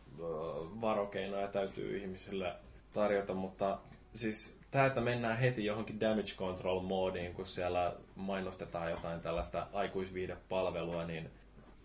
[0.81, 2.53] varokeinoja täytyy ihmisille
[2.93, 3.77] tarjota, mutta
[4.15, 11.03] siis tämä, että mennään heti johonkin damage control moodiin, kun siellä mainostetaan jotain tällaista aikuisviidepalvelua,
[11.03, 11.29] niin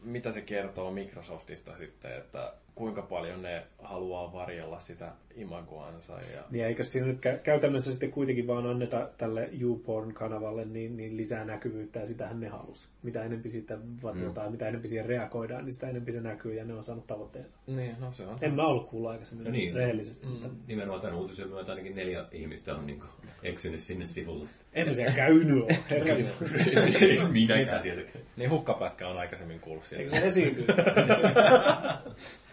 [0.03, 6.13] mitä se kertoo Microsoftista sitten, että kuinka paljon ne haluaa varjella sitä imagoansa.
[6.13, 6.43] Ja...
[6.51, 11.45] Niin eikö siinä nyt kä- käytännössä sitten kuitenkin vaan anneta tälle YouPorn-kanavalle niin, niin lisää
[11.45, 12.91] näkyvyyttä ja sitähän ne halus.
[13.03, 14.53] Mitä enempi siitä vatiotaan, mm.
[14.53, 17.57] mitä enempi siihen reagoidaan, niin sitä enempi se näkyy ja ne on saanut tavoitteensa.
[17.67, 18.39] Niin, no se on.
[18.41, 19.75] En mä ollut kuullut aikaisemmin No niin.
[19.75, 20.27] rehellisesti.
[20.27, 20.51] Mm.
[20.67, 23.03] Nimenomaan tämän uutisen myötä ainakin neljä ihmistä on niin
[23.43, 24.49] eksynyt sinne sivulle.
[24.73, 27.29] En mä siellä käynyt ole, herra.
[27.29, 28.25] Minäkään tietenkään.
[28.37, 30.21] Niin hukkapätkä on aikaisemmin kuullut Eikö siitä.
[30.21, 30.67] se esiintyy?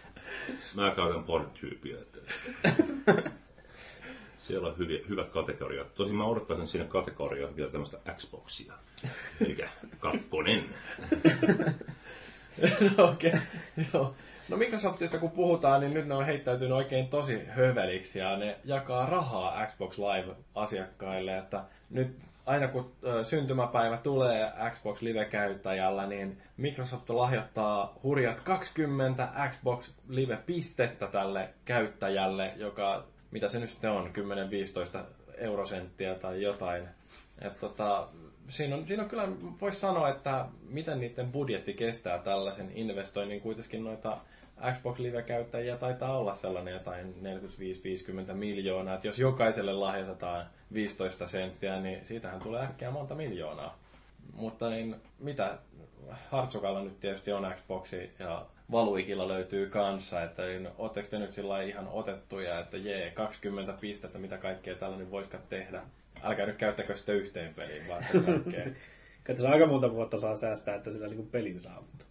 [0.74, 1.96] Mä käytän porn-tyypiä.
[2.00, 2.20] Että...
[4.38, 5.94] Siellä on hyviä, hyvät kategoriat.
[5.94, 8.74] Tosin mä odottaisin siinä kategoriaa vielä tämmöistä Xboxia.
[9.40, 9.56] Eli
[9.98, 10.64] kakkonen.
[12.98, 13.40] Okei, okay.
[13.92, 14.14] joo.
[14.48, 19.06] No Microsoftista kun puhutaan, niin nyt ne on heittäytynyt oikein tosi höveliksi ja ne jakaa
[19.06, 22.16] rahaa Xbox Live-asiakkaille, että nyt
[22.46, 22.92] aina kun
[23.22, 33.48] syntymäpäivä tulee Xbox Live-käyttäjällä, niin Microsoft lahjoittaa hurjat 20 Xbox Live-pistettä tälle käyttäjälle, joka, mitä
[33.48, 34.12] se nyt sitten on,
[34.96, 34.98] 10-15
[35.38, 36.88] eurosenttiä tai jotain.
[37.40, 38.08] Et tota,
[38.48, 39.28] siinä, on, siinä on kyllä,
[39.60, 43.40] voisi sanoa, että miten niiden budjetti kestää tällaisen investoinnin.
[43.40, 44.18] Kuitenkin noita
[44.72, 47.14] Xbox Live-käyttäjiä taitaa olla sellainen jotain
[48.30, 48.94] 45-50 miljoonaa.
[48.94, 53.78] Että jos jokaiselle lahjoitetaan 15 senttiä, niin siitähän tulee äkkiä monta miljoonaa.
[54.32, 55.58] Mutta niin, mitä
[56.30, 61.62] Hartsukalla nyt tietysti on Xboxi ja Valuikilla löytyy kanssa, että niin, ootteko te nyt sillä
[61.62, 65.82] ihan otettuja, että jee, 20 pistettä, mitä kaikkea tällainen voisikaan tehdä.
[66.22, 68.66] Älkää nyt käyttäkö sitä yhteen peliin, vaan sitä kaikkea.
[69.52, 71.80] Aika monta vuotta saa säästää, että sillä niin pelin saa.
[71.80, 72.04] Mutta.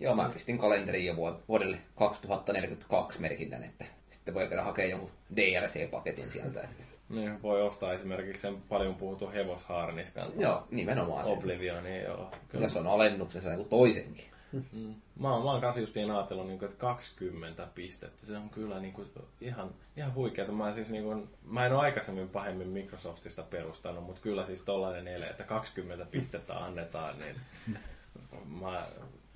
[0.00, 5.10] Joo, mä pistin kalenteriin jo vuod- vuodelle 2042 merkinnän, että sitten voi käydä hakea jonkun
[5.36, 6.60] DLC-paketin sieltä.
[6.60, 6.84] Että...
[7.08, 10.32] Niin, voi ostaa esimerkiksi sen paljon puhutun hevoshaarniskan.
[10.36, 11.30] Joo, nimenomaan se.
[11.30, 12.16] Oblivionin, joo.
[12.16, 12.30] Kyllä.
[12.48, 14.24] Kyllä se on alennuksessa joku toisenkin.
[14.52, 14.94] Mm.
[15.18, 18.80] Mä, oon, mä oon kanssa justiin ajatellut, niin kuin, että 20 pistettä, se on kyllä
[18.80, 19.08] niin kuin,
[19.40, 20.52] ihan, ihan huikeeta.
[20.52, 25.08] Mä, siis, niin kuin, mä en ole aikaisemmin pahemmin Microsoftista perustanut, mutta kyllä siis tollainen
[25.08, 27.36] ele, että 20 pistettä annetaan, niin
[28.60, 28.82] mä,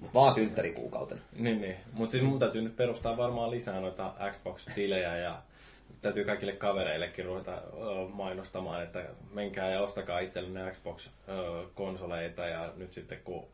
[0.04, 1.20] Mutta vaan synttärikuukautena.
[1.32, 1.76] niin, niin.
[1.92, 5.42] Mutta siis mun täytyy nyt perustaa varmaan lisää noita Xbox-tilejä ja
[6.02, 7.62] täytyy kaikille kavereillekin ruveta
[8.12, 13.46] mainostamaan, että menkää ja ostakaa itsellenne Xbox-konsoleita ja nyt sitten kun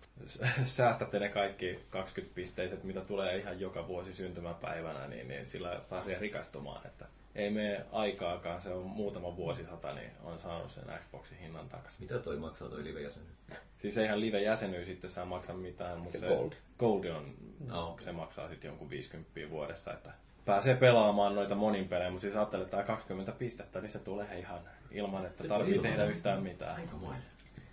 [0.64, 6.18] säästätte ne kaikki 20 pisteiset, mitä tulee ihan joka vuosi syntymäpäivänä, niin, niin sillä pääsee
[6.18, 6.86] rikastumaan.
[6.86, 12.00] Että ei mene aikaakaan, se on muutama vuosisata, niin on saanut sen Xboxin hinnan takaisin.
[12.00, 13.32] Mitä toi maksaa toi live-jäsenyys?
[13.76, 16.52] Siis eihän live-jäsenyys sitten saa maksaa mitään, mutta Se se, gold.
[16.78, 17.34] gold on,
[17.66, 17.96] No.
[18.00, 20.10] se maksaa sitten jonkun 50 vuodessa, että
[20.44, 24.38] pääsee pelaamaan noita monin pelejä, mutta siis ajattelee, että tää 20 pistettä, niin se tulee
[24.38, 24.60] ihan
[24.90, 25.90] ilman, että tarvii ilman.
[25.90, 26.76] tehdä yhtään mitään.
[26.76, 27.22] Aikamoinen.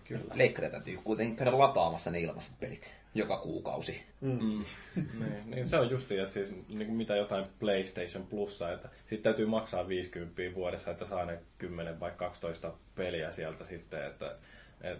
[0.03, 0.21] Kyllä.
[0.33, 4.03] Leikkareita täytyy kuitenkin käydä lataamassa ne ilmaiset pelit joka kuukausi.
[4.21, 4.39] Mm.
[4.95, 9.23] niin, niin, se on justi, että siis niin kuin mitä jotain PlayStation Plussa, että sitten
[9.23, 14.35] täytyy maksaa 50 vuodessa, että saa ne 10 vai 12 peliä sieltä sitten, että
[14.81, 14.99] et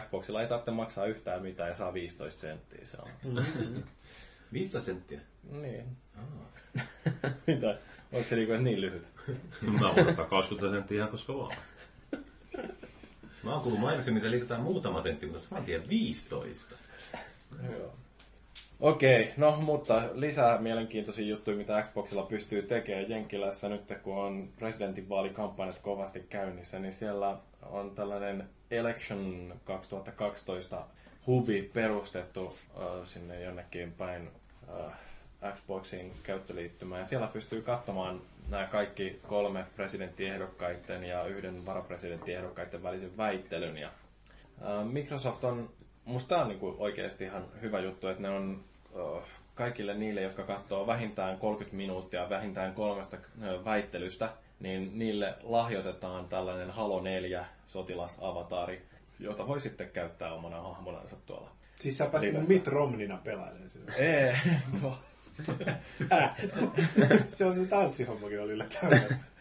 [0.00, 3.44] Xboxilla ei tarvitse maksaa yhtään mitään ja saa 15 senttiä, se on.
[4.52, 5.20] 15 senttiä.
[5.52, 5.84] Niin.
[7.46, 7.78] mitä?
[8.12, 9.10] Onko se niinku niin lyhyt?
[9.60, 11.56] Mä voin ottaa 20 senttiä ihan koska vaan.
[13.42, 16.76] Mä oon kuullut mainoksen, lisätään muutama sentti, mutta saman tien 15.
[18.80, 25.78] Okei, no mutta lisää mielenkiintoisia juttuja, mitä Xboxilla pystyy tekemään Jenkkilässä nyt, kun on presidentinvaalikampanjat
[25.78, 30.86] kovasti käynnissä, niin siellä on tällainen Election 2012
[31.26, 34.30] hubi perustettu äh, sinne jonnekin päin
[34.68, 36.98] äh, Xboxin käyttöliittymään.
[36.98, 43.76] Ja siellä pystyy katsomaan nämä kaikki kolme presidenttiehdokkaiden ja yhden varapresidenttiehdokkaiden välisen väittelyn.
[43.76, 43.88] Ja,
[44.62, 45.70] äh, Microsoft on,
[46.04, 48.64] musta tämä on niinku oikeasti ihan hyvä juttu, että ne on
[48.96, 49.22] äh,
[49.54, 53.16] kaikille niille, jotka katsoo vähintään 30 minuuttia vähintään kolmesta
[53.64, 58.82] väittelystä, niin niille lahjoitetaan tällainen Halo 4 sotilasavatari,
[59.18, 61.50] jota voi sitten käyttää omana hahmonansa tuolla.
[61.80, 62.52] Siis sä pääsit Livessä.
[62.52, 63.92] Mitt Romnina pelailemaan sitä.
[64.02, 64.34] Ei,
[64.82, 64.98] no,
[67.30, 69.00] se on se tanssihommakin oli yllättävää.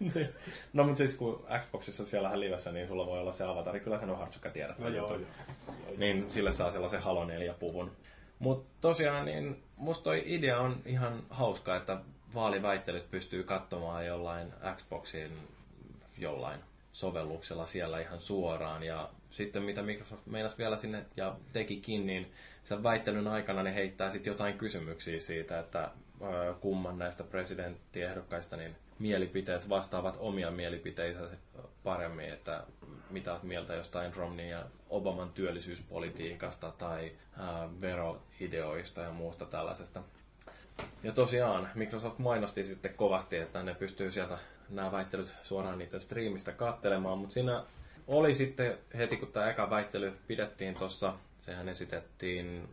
[0.72, 4.10] no mutta siis kun Xboxissa siellähän livessä, niin sulla voi olla se avatari, kyllä sen
[4.10, 4.78] on Hartsukka tiedät.
[4.78, 5.28] No joo, joo.
[5.96, 7.92] Niin sille saa sellaisen Halo 4 puvun.
[8.38, 11.98] Mutta tosiaan, niin musta toi idea on ihan hauska, että
[12.34, 15.32] vaaliväittelyt pystyy katsomaan jollain Xboxin
[16.18, 16.60] jollain
[16.92, 18.82] sovelluksella siellä ihan suoraan.
[18.82, 22.32] Ja sitten mitä Microsoft meinas vielä sinne ja tekikin, niin
[22.64, 25.90] sen väittelyn aikana ne heittää sitten jotain kysymyksiä siitä, että
[26.60, 31.20] kumman näistä presidenttiehdokkaista niin mielipiteet vastaavat omia mielipiteitä
[31.84, 32.64] paremmin, että
[33.10, 40.02] mitä olet mieltä jostain Romney ja Obaman työllisyyspolitiikasta tai ää, veroideoista ja muusta tällaisesta.
[41.02, 44.38] Ja tosiaan, Microsoft mainosti sitten kovasti, että ne pystyy sieltä
[44.68, 47.64] nämä väittelyt suoraan niiden striimistä kattelemaan, mutta siinä
[48.06, 52.68] oli sitten heti, kun tämä eka väittely pidettiin tuossa, sehän esitettiin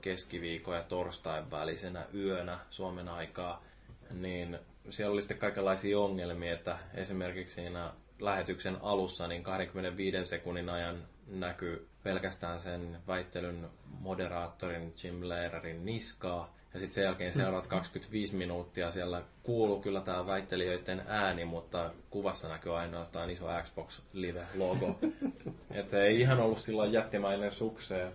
[0.00, 3.64] keskiviikon ja torstain välisenä yönä Suomen aikaa,
[4.10, 4.58] niin
[4.90, 11.88] siellä oli sitten kaikenlaisia ongelmia, että esimerkiksi siinä lähetyksen alussa niin 25 sekunnin ajan näkyy
[12.02, 13.68] pelkästään sen väittelyn
[14.00, 16.56] moderaattorin Jim Lehrerin niskaa.
[16.74, 22.48] Ja sitten sen jälkeen seuraavat 25 minuuttia siellä kuuluu kyllä tämä väittelijöiden ääni, mutta kuvassa
[22.48, 24.98] näkyy ainoastaan iso Xbox Live-logo.
[25.74, 28.12] Et se ei ihan ollut silloin jättimäinen sukseen.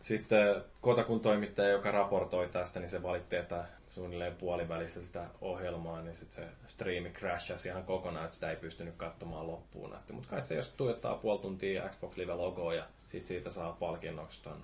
[0.00, 3.64] Sitten Kotakun toimittaja, joka raportoi tästä, niin se valitti, että
[3.94, 8.94] suunnilleen puolivälissä sitä ohjelmaa, niin sitten se striimi crashasi ihan kokonaan, että sitä ei pystynyt
[8.96, 10.12] katsomaan loppuun asti.
[10.12, 14.62] Mutta kai se, jos tuijottaa puoli tuntia Xbox Live-logoa ja sitten siitä saa palkinnoksi ton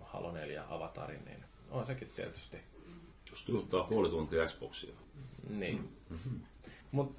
[0.00, 2.56] Halo 4 avatarin, niin on sekin tietysti.
[3.30, 4.94] Jos tuottaa puoli tuntia Xboxia.
[5.48, 5.96] Niin.
[6.92, 7.16] Mut,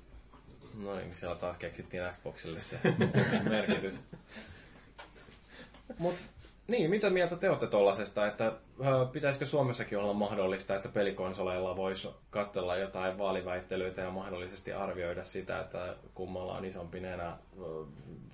[0.74, 2.80] no niin, siellä taas keksittiin Xboxille se
[3.50, 3.96] merkitys.
[5.98, 6.16] Mut,
[6.72, 8.54] niin, mitä mieltä te olette tollasesta, että
[9.12, 15.96] pitäisikö Suomessakin olla mahdollista, että pelikonsoleilla voisi katsella jotain vaaliväittelyitä ja mahdollisesti arvioida sitä, että
[16.14, 17.38] kummalla on isompi nenä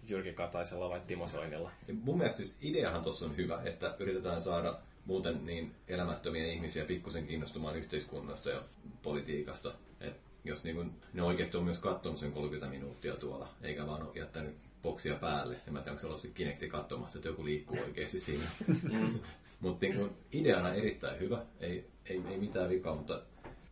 [0.07, 1.71] Jyrki Kataisella vai Timo Soinilla?
[2.03, 7.27] Mun mielestä siis ideahan tuossa on hyvä, että yritetään saada muuten niin elämättömiä ihmisiä pikkusen
[7.27, 8.61] kiinnostumaan yhteiskunnasta ja
[9.03, 9.73] politiikasta.
[10.01, 10.13] Et
[10.43, 14.11] jos niin kun, ne oikeasti on myös katsonut sen 30 minuuttia tuolla, eikä vaan ole
[14.15, 15.57] jättänyt boksia päälle.
[15.67, 18.45] En mä tiedä, onko se ollut Kinecti katsomassa, että joku liikkuu oikeasti siinä.
[19.59, 23.21] mutta niin ideana erittäin hyvä, ei, ei, ei mitään vikaa, mutta,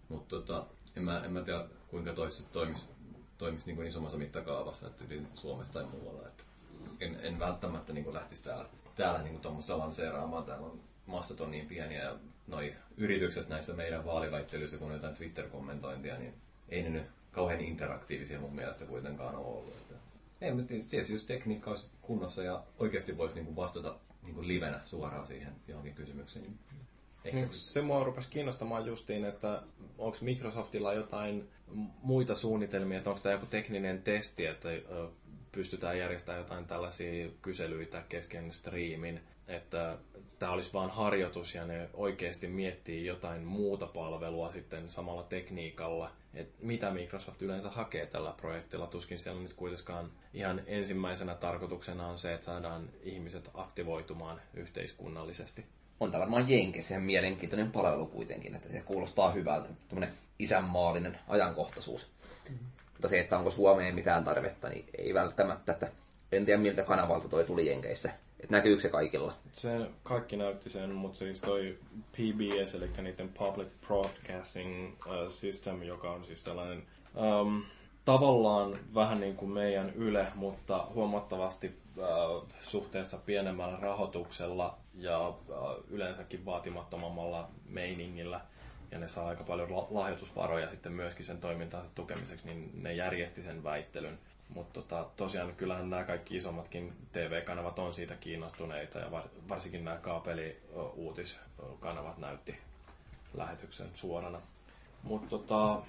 [0.09, 2.87] mutta tota, en, mä, en mä tiedä, kuinka toiset toimisi
[3.37, 5.03] toimis niin kuin isommassa mittakaavassa, että
[5.33, 6.27] Suomessa tai muualla.
[6.27, 6.43] Että
[6.99, 10.43] en, en välttämättä niin kuin lähtisi täällä, täällä niin tuommoista lanseeraamaan.
[10.43, 12.15] Täällä on massat on niin pieniä ja
[12.47, 16.33] noi yritykset näissä meidän vaaliväittelyissä, kun on jotain Twitter-kommentointia, niin
[16.69, 19.73] ei ne nyt kauhean interaktiivisia mun mielestä kuitenkaan ole ollut.
[19.73, 19.95] Että
[20.45, 24.47] ei, mutta tietysti jos tekniikka olisi kunnossa ja oikeasti voisi niin kuin vastata niin kuin
[24.47, 26.59] livenä suoraan siihen johonkin kysymykseen, niin
[27.25, 29.61] ehkä Niin, se mua rupesi kiinnostamaan justiin, että
[29.97, 31.49] onko Microsoftilla jotain
[32.01, 34.69] muita suunnitelmia, että onko tämä joku tekninen testi, että
[35.51, 39.97] pystytään järjestämään jotain tällaisia kyselyitä kesken striimin, että
[40.39, 46.53] tämä olisi vain harjoitus ja ne oikeasti miettii jotain muuta palvelua sitten samalla tekniikalla, että
[46.61, 48.87] mitä Microsoft yleensä hakee tällä projektilla.
[48.87, 55.65] Tuskin siellä nyt kuitenkaan ihan ensimmäisenä tarkoituksena on se, että saadaan ihmiset aktivoitumaan yhteiskunnallisesti.
[55.99, 59.69] On tämä varmaan Jenkeissä ihan mielenkiintoinen palvelu kuitenkin, että se kuulostaa hyvältä.
[59.89, 62.11] Tämmöinen isänmaallinen ajankohtaisuus.
[62.49, 62.67] Mm-hmm.
[62.93, 65.71] Mutta se, että onko Suomeen mitään tarvetta, niin ei välttämättä.
[65.71, 65.91] Että
[66.31, 68.09] en tiedä miltä kanavalta toi tuli Jenkeissä.
[68.45, 69.33] Että näkyykö se kaikilla?
[69.51, 69.69] Se
[70.03, 71.77] kaikki näytti sen, mutta siis toi
[72.11, 76.83] PBS, eli niiden Public Broadcasting uh, System, joka on siis sellainen
[77.41, 77.63] um,
[78.05, 85.35] tavallaan vähän niin kuin meidän Yle, mutta huomattavasti uh, suhteessa pienemmällä rahoituksella ja uh,
[85.89, 88.41] yleensäkin vaatimattomammalla meiningillä
[88.91, 93.63] ja ne saa aika paljon lahjoitusvaroja sitten myöskin sen toimintansa tukemiseksi, niin ne järjesti sen
[93.63, 94.19] väittelyn.
[94.49, 102.17] Mutta tota, tosiaan kyllähän nämä kaikki isommatkin TV-kanavat on siitä kiinnostuneita ja varsinkin nämä kaapeli-uutiskanavat
[102.17, 102.57] näytti
[103.33, 104.41] lähetyksen suorana.
[105.03, 105.81] Mutta tota,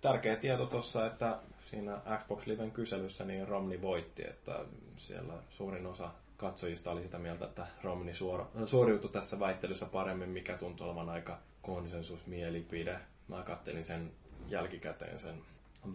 [0.00, 4.64] tärkeä tieto tuossa, että siinä Xbox Liven kyselyssä niin Romney voitti, että
[4.96, 10.56] siellä suurin osa katsojista oli sitä mieltä, että Romney suora, suoriutui tässä väittelyssä paremmin, mikä
[10.56, 12.98] tuntui olevan aika konsensusmielipide.
[13.28, 14.12] Mä kattelin sen
[14.48, 15.42] jälkikäteen sen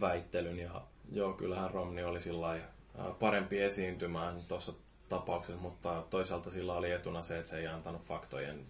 [0.00, 0.82] väittelyn ja
[1.12, 2.60] joo, kyllähän Romney oli sillä
[3.18, 4.72] parempi esiintymään tuossa
[5.08, 8.66] tapauksessa, mutta toisaalta sillä oli etuna se, että se ei antanut faktojen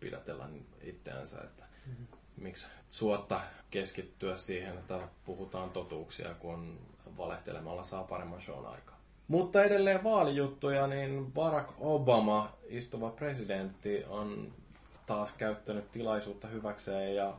[0.00, 0.48] pidätellä
[0.82, 2.06] itseänsä, että mm-hmm.
[2.36, 3.40] miksi suotta
[3.70, 6.78] keskittyä siihen, että puhutaan totuuksia, kun
[7.16, 8.98] valehtelemalla saa paremman shown aikaa.
[9.28, 14.52] Mutta edelleen vaalijuttuja, niin Barack Obama, istuva presidentti, on
[15.06, 17.34] taas käyttänyt tilaisuutta hyväkseen ja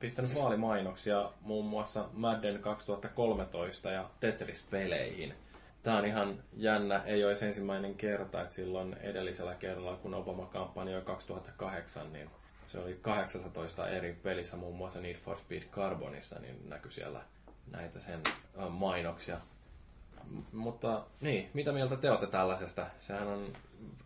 [0.00, 5.34] pistänyt vaalimainoksia muun muassa Madden 2013 ja Tetris-peleihin.
[5.82, 11.02] Tämä on ihan jännä, ei ole ensimmäinen kerta, että silloin edellisellä kerralla, kun Obama kampanjoi
[11.02, 12.30] 2008, niin
[12.62, 17.20] se oli 18 eri pelissä, muun muassa Need for Speed Carbonissa, niin näkyi siellä
[17.70, 18.22] näitä sen
[18.68, 19.40] mainoksia.
[20.24, 22.86] M- mutta niin, mitä mieltä te olette tällaisesta?
[22.98, 23.52] Sehän on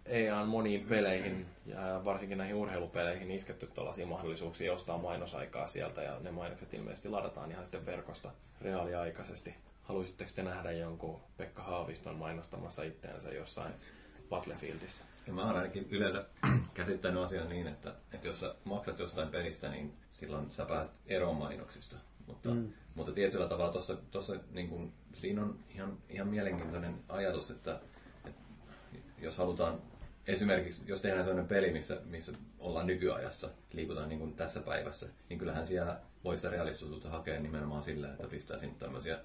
[0.06, 6.30] EAN moniin peleihin ja varsinkin näihin urheilupeleihin isketty tällaisia mahdollisuuksia ostaa mainosaikaa sieltä ja ne
[6.30, 9.54] mainokset ilmeisesti ladataan ihan sitten verkosta reaaliaikaisesti.
[9.82, 13.72] Haluaisitteko te nähdä jonkun Pekka Haaviston mainostamassa itteensä jossain
[14.30, 15.04] Battlefieldissä?
[15.26, 16.24] Ja mä oon ainakin yleensä
[16.74, 21.36] käsittänyt asian niin, että, että jos sä maksat jostain pelistä, niin silloin sä pääset eroon
[21.36, 21.96] mainoksista.
[22.26, 22.72] Mutta, mm.
[22.94, 27.80] mutta tietyllä tavalla tuossa, tuossa niin kun, siinä on ihan, ihan mielenkiintoinen ajatus, että
[29.22, 29.82] jos halutaan
[30.26, 35.38] esimerkiksi, jos tehdään sellainen peli, missä, missä ollaan nykyajassa, liikutaan niin kuin tässä päivässä, niin
[35.38, 39.18] kyllähän siellä voi sitä realistisuutta hakea nimenomaan sillä, että pistää sinne tämmöisiä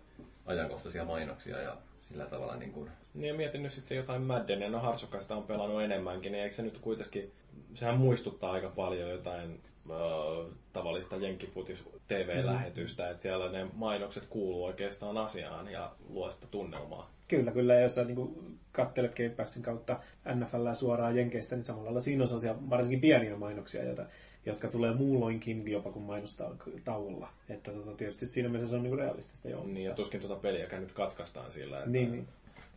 [0.46, 1.78] ajankohtaisia mainoksia ja
[2.10, 2.90] sillä tavalla niin kuin...
[3.14, 6.62] Niin ja mietin nyt sitten jotain Maddenia, no Harsokasta on pelannut enemmänkin, niin eikö se
[6.62, 7.32] nyt kuitenkin,
[7.74, 9.62] sehän muistuttaa aika paljon jotain
[9.92, 13.12] äh, tavallista jenkkifutis TV-lähetystä, mm.
[13.12, 17.12] että siellä ne mainokset kuuluu oikeastaan asiaan ja luo sitä tunnelmaa.
[17.28, 17.74] Kyllä, kyllä.
[17.74, 20.00] Ja jos sä niin kattelet Game Passin kautta
[20.36, 24.06] NFL suoraan Jenkeistä, niin samalla lailla siinä on sellaisia varsinkin pieniä mainoksia, joita,
[24.46, 27.30] jotka tulee muulloinkin jopa kuin mainostaa tauolla.
[27.50, 29.64] Että tota, tietysti siinä mielessä se on niin realistista jo.
[29.64, 32.28] Niin, ja tuskin tuota peliäkään nyt katkaistaan sillä, että niin, niin.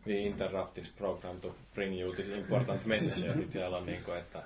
[0.07, 4.03] we interrupt this program to bring you this important message, ja sitten siellä on niin
[4.03, 4.43] kuin, että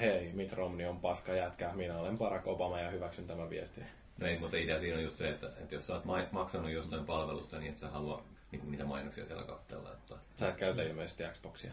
[0.00, 3.86] hei, Mitt Romney on paska jätkä, minä olen Barack Obama ja hyväksyn tämän viestin.
[4.20, 7.04] No ei, mutta idea siinä on just se, että, että jos sä oot maksanut jostain
[7.04, 9.92] palvelusta, niin et sä halua niin niitä mainoksia siellä katsella.
[9.92, 10.14] Että...
[10.34, 11.72] Sä et käytä ilmeisesti Xboxia.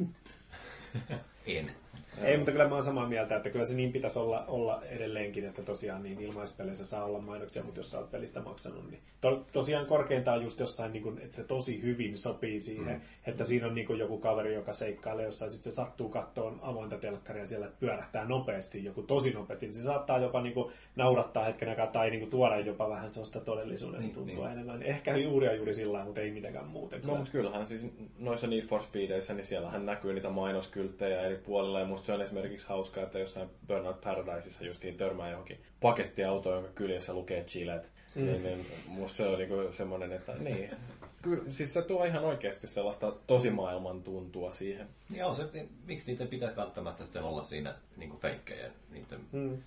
[1.46, 1.74] en.
[2.22, 5.44] Ei, mutta kyllä mä oon samaa mieltä, että kyllä se niin pitäisi olla, olla edelleenkin,
[5.44, 9.44] että tosiaan niin ilmaispeleissä saa olla mainoksia, mutta jos sä oot pelistä maksanut, niin to,
[9.52, 13.00] tosiaan korkeintaan just jossain, niin kun, että se tosi hyvin sopii siihen, mm.
[13.26, 16.98] että siinä on niin kun joku kaveri, joka seikkailee jossain, sitten se sattuu kattoon avointa
[16.98, 21.68] telkkaria siellä pyörähtää nopeasti, joku tosi nopeasti, niin se saattaa jopa niin kun, naurattaa hetken
[21.68, 24.52] aikaa tai niin kun, tuoda jopa vähän sellaista todellisuuden niin, tuntua niin.
[24.52, 24.82] enemmän.
[24.82, 27.00] Ehkä juuri ja juuri sillä mutta ei mitenkään muuten.
[27.04, 27.86] No, mutta kyllähän siis
[28.18, 32.22] noissa Need for Speedeissä, niin siellähän näkyy niitä mainoskylttejä eri puolilla ja musta se on
[32.22, 37.88] esimerkiksi hauskaa, että jossain Burnout Paradiseissa justiin törmää johonkin pakettiautoon, jonka kyljessä lukee Gillette.
[38.14, 38.24] Mm.
[38.24, 40.70] Niin, niin musta se on niinku semmoinen, että niin.
[41.22, 44.88] Kyllä, siis se tuo ihan oikeasti sellaista tosimaailman tuntua siihen.
[45.16, 48.70] Joo, se, niin, miksi niitä pitäisi välttämättä sitten olla siinä niin feikkejä?
[48.90, 49.62] Niiden, mm.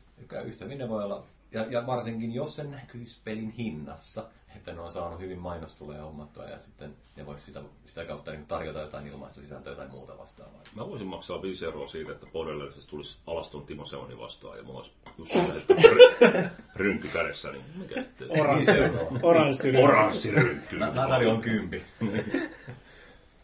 [0.46, 4.26] Yhtä hyvin ne voi olla, ja, ja varsinkin jos se näkyisi pelin hinnassa,
[4.56, 8.46] että ne on saanut hyvin mainostuloja hommattua ja sitten ne voisi sitä, sitä kautta niin
[8.46, 10.62] tarjota jotain ilmaista sisältöä tai muuta vastaavaa.
[10.76, 14.80] Mä voisin maksaa 5 euroa siitä, että Borderlandsista tulisi Alaston Timo Seoni vastaan ja mulla
[14.80, 18.28] olisi just että rynky kädessä, niin mikä ettei.
[18.30, 18.82] Oranssi,
[19.22, 20.78] oranssi, oranssi rynkky.
[20.78, 21.84] Mä, mä tarjoan kympi.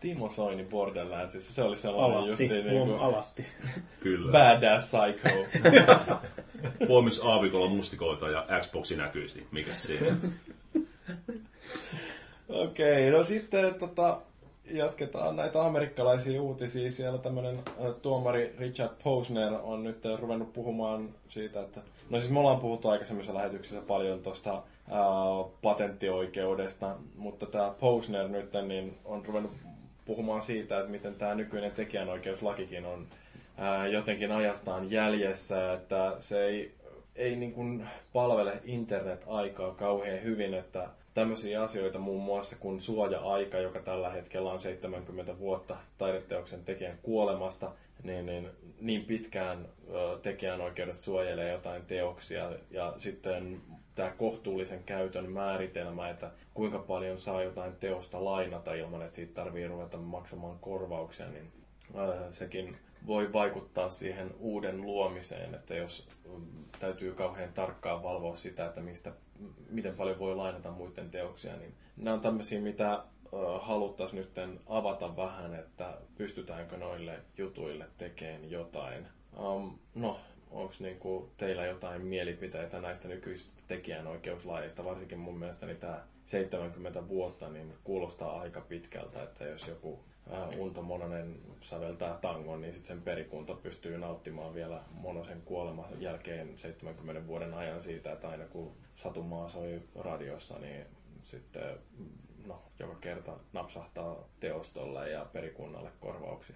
[0.01, 3.45] Timo Soini Borderlandsissa, se oli sellainen alasti, justiin niin kuin, alasti.
[3.99, 4.31] Kyllä.
[4.31, 5.45] Badass psycho.
[6.87, 10.15] poimis aavikolla mustikoita ja Xboxi näkyisi, mikä siinä?
[12.51, 14.21] Okei, okay, no sitten tota,
[14.65, 16.91] jatketaan näitä amerikkalaisia uutisia.
[16.91, 17.55] Siellä tämmöinen
[18.01, 21.81] tuomari Richard Posner on nyt ruvennut puhumaan siitä, että...
[22.09, 24.63] No siis me ollaan puhuttu aikaisemmissa lähetyksissä paljon tuosta
[25.61, 29.51] patenttioikeudesta, mutta tämä Posner nyt niin on ruvennut
[30.05, 33.07] puhumaan siitä, että miten tämä nykyinen tekijänoikeuslakikin on
[33.57, 36.71] ää, jotenkin ajastaan jäljessä, että se ei,
[37.15, 43.79] ei niin kuin palvele internet-aikaa kauhean hyvin, että tämmöisiä asioita muun muassa kuin suoja-aika, joka
[43.79, 47.71] tällä hetkellä on 70 vuotta taideteoksen tekijän kuolemasta,
[48.03, 48.49] niin, niin,
[48.79, 49.69] niin pitkään
[50.21, 52.51] tekijänoikeudet suojelee jotain teoksia.
[52.71, 53.55] Ja sitten
[53.95, 59.67] tämä kohtuullisen käytön määritelmä, että kuinka paljon saa jotain teosta lainata ilman, että siitä tarvii
[59.67, 61.51] ruveta maksamaan korvauksia, niin
[62.31, 62.77] sekin
[63.07, 66.07] voi vaikuttaa siihen uuden luomiseen, että jos
[66.79, 69.11] täytyy kauhean tarkkaan valvoa sitä, että mistä
[69.69, 73.03] miten paljon voi lainata muiden teoksia, niin nämä on tämmöisiä, mitä
[73.59, 79.07] haluttaisiin nyt avata vähän, että pystytäänkö noille jutuille tekemään jotain.
[79.37, 80.19] Um, no,
[80.51, 87.73] onko niinku teillä jotain mielipiteitä näistä nykyisistä tekijänoikeuslajeista, varsinkin mun mielestäni tämä 70 vuotta, niin
[87.83, 89.99] kuulostaa aika pitkältä, että jos joku
[90.57, 97.27] Unto Mononen säveltää tangon, niin sitten sen perikunta pystyy nauttimaan vielä Monosen kuoleman jälkeen 70
[97.27, 100.85] vuoden ajan siitä, että aina kun Satumaa soi radiossa, niin
[101.23, 101.77] sitten
[102.45, 106.55] no, joka kerta napsahtaa teostolle ja perikunnalle korvauksia.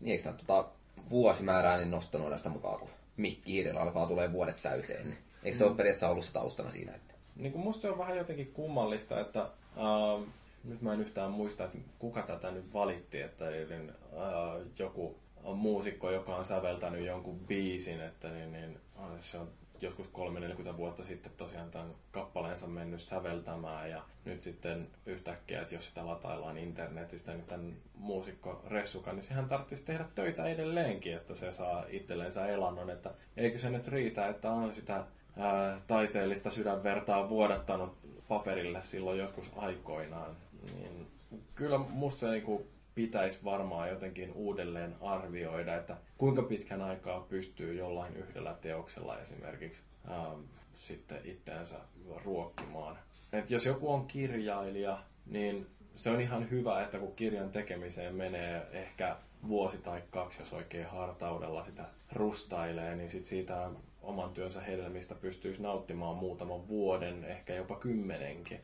[0.00, 0.68] Niin, eikö tota
[1.10, 5.64] vuosimäärää niin nostanut näistä mukaan, kun Mikki Hiirellä alkaa tulee vuodet täyteen, niin eikö se
[5.64, 5.68] mm.
[5.68, 6.94] ole periaatteessa ollut se taustana siinä?
[6.94, 7.14] Että...
[7.36, 10.28] Niin kuin musta se on vähän jotenkin kummallista, että äh,
[10.64, 15.18] nyt mä en yhtään muista, että kuka tätä nyt valitti, että niin, äh, joku
[15.54, 18.80] muusikko, joka on säveltänyt jonkun biisin, että niin, niin,
[19.18, 19.48] se on
[19.80, 25.86] joskus 3-40 vuotta sitten tosiaan tämän kappaleensa mennyt säveltämään ja nyt sitten yhtäkkiä, että jos
[25.86, 31.52] sitä lataillaan internetistä, niin tämän muusikko Ressuka, niin sehän tarvitsisi tehdä töitä edelleenkin, että se
[31.52, 35.04] saa itsellensä elannon, että eikö se nyt riitä, että on sitä
[35.36, 37.96] ää, taiteellista sydänvertaa vuodattanut
[38.28, 40.36] paperille silloin joskus aikoinaan,
[40.74, 41.06] niin
[41.54, 48.16] kyllä musta se niinku pitäisi varmaan jotenkin uudelleen arvioida, että kuinka pitkän aikaa pystyy jollain
[48.16, 50.40] yhdellä teoksella esimerkiksi ähm,
[50.72, 51.76] sitten itseänsä
[52.24, 52.98] ruokkimaan.
[53.32, 58.66] Et jos joku on kirjailija, niin se on ihan hyvä, että kun kirjan tekemiseen menee
[58.72, 59.16] ehkä
[59.48, 63.70] vuosi tai kaksi, jos oikein hartaudella sitä rustailee, niin sit siitä
[64.02, 68.60] oman työnsä hedelmistä pystyisi nauttimaan muutaman vuoden, ehkä jopa kymmenenkin.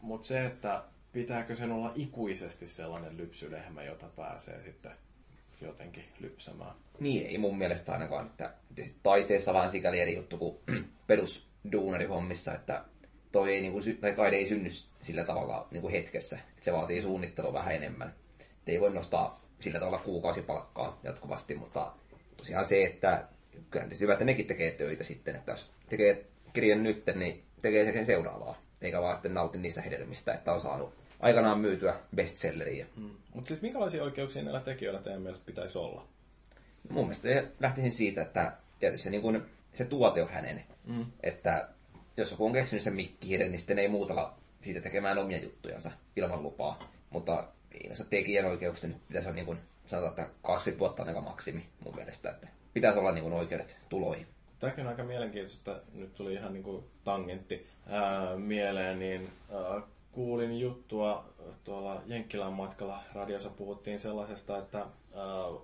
[0.00, 0.82] Mutta se, että
[1.12, 4.92] pitääkö sen olla ikuisesti sellainen lypsylehmä, jota pääsee sitten
[5.60, 6.74] jotenkin lypsämään?
[7.00, 8.26] Niin, ei mun mielestä ainakaan.
[8.26, 8.52] Että
[9.02, 10.58] taiteessa vaan sikäli eri juttu kuin
[11.06, 12.84] perusduunarihommissa, että
[13.32, 14.70] toi ei, niin kuin, tai taide ei synny
[15.02, 16.38] sillä tavalla niin kuin hetkessä.
[16.50, 18.14] Että se vaatii suunnittelua vähän enemmän.
[18.40, 21.92] Et ei voi nostaa sillä tavalla kuukausipalkkaa jatkuvasti, mutta
[22.36, 23.28] tosiaan se, että
[23.70, 27.92] kyllä tietysti hyvä, että nekin tekee töitä sitten, että jos tekee kirjan nyt, niin tekee
[27.92, 32.86] sen seuraavaa, eikä vaan sitten nauti niistä hedelmistä, että on saanut aikanaan myytyä bestselleriä.
[32.96, 33.10] Mm.
[33.34, 36.06] Mutta siis minkälaisia oikeuksia näillä tekijöillä teidän mielestä pitäisi olla?
[36.88, 37.28] Mun mielestä
[37.60, 40.64] lähtisin siitä, että tietysti se, niin kun, se tuote on hänen.
[40.86, 41.06] Mm.
[41.22, 41.68] Että
[42.16, 46.42] jos joku on keksinyt sen mikkihiiren, niin sitten ei muutalla siitä tekemään omia juttujansa ilman
[46.42, 46.90] lupaa.
[47.10, 47.44] Mutta
[47.86, 52.30] noissa tekijänoikeuksista nyt pitäisi olla niin kuin, sanotaan, että 20 vuotta on maksimi mun mielestä.
[52.30, 54.26] Että pitäisi olla niin kuin oikeudet tuloihin.
[54.58, 55.80] Tämäkin on aika mielenkiintoista.
[55.94, 59.82] Nyt tuli ihan niin kuin tangentti ää, mieleen, niin ää,
[60.20, 61.24] kuulin juttua
[61.64, 64.86] tuolla Jenkkilän matkalla radiossa puhuttiin sellaisesta, että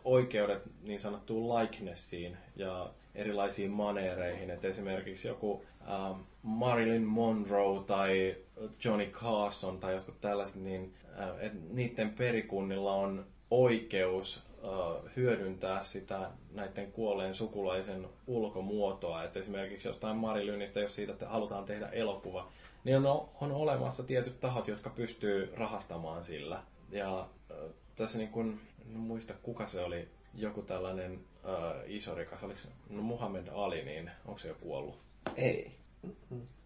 [0.04, 8.36] oikeudet niin sanottuun likenessiin ja erilaisiin maneereihin, että esimerkiksi joku äh, Marilyn Monroe tai
[8.84, 16.30] Johnny Carson tai jotkut tällaiset, niin äh, että niiden perikunnilla on oikeus äh, hyödyntää sitä
[16.52, 19.24] näiden kuolleen sukulaisen ulkomuotoa.
[19.24, 22.48] Että esimerkiksi jostain Marilynistä, jos siitä halutaan tehdä elokuva,
[22.87, 26.62] niin on, on olemassa tietyt tahot, jotka pystyy rahastamaan sillä.
[26.91, 27.57] Ja äh,
[27.97, 32.68] tässä niin kun, en muista kuka se oli, joku tällainen äh, iso rikas, oliko se
[32.91, 34.99] no Muhammed Ali, niin onko se jo kuollut?
[35.37, 35.76] Ei.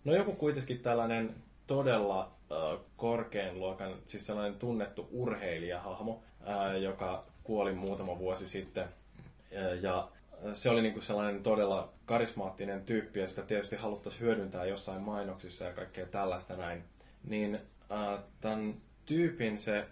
[0.05, 1.35] No joku kuitenkin tällainen
[1.67, 8.85] todella äh, korkean luokan, siis sellainen tunnettu urheilijahahmo, äh, joka kuoli muutama vuosi sitten.
[8.85, 10.09] Äh, ja
[10.53, 15.73] se oli niinku sellainen todella karismaattinen tyyppi ja sitä tietysti haluttaisiin hyödyntää jossain mainoksissa ja
[15.73, 16.85] kaikkea tällaista näin.
[17.25, 17.55] Niin
[17.93, 18.75] äh, tämän
[19.07, 19.87] tyypin se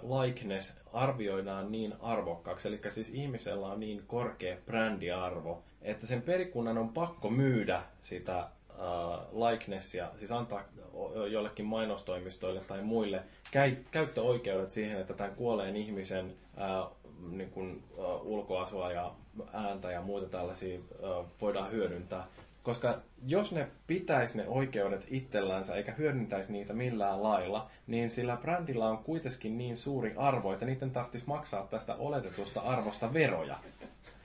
[0.00, 6.78] uh, likeness arvioidaan niin arvokkaaksi, eli siis ihmisellä on niin korkea brändiarvo, että sen perikunnan
[6.78, 10.64] on pakko myydä sitä uh, likenessia, siis antaa
[11.30, 16.96] jollekin mainostoimistoille tai muille käy, käyttöoikeudet siihen, että tämän kuolleen ihmisen uh,
[17.30, 19.12] niin kuin, uh, ulkoasua ja
[19.52, 22.26] ääntä ja muita tällaisia uh, voidaan hyödyntää.
[22.62, 28.88] Koska jos ne pitäisi ne oikeudet itsellänsä eikä hyödyntäisi niitä millään lailla, niin sillä brändillä
[28.88, 33.56] on kuitenkin niin suuri arvo, että niiden tarvitsisi maksaa tästä oletetusta arvosta veroja.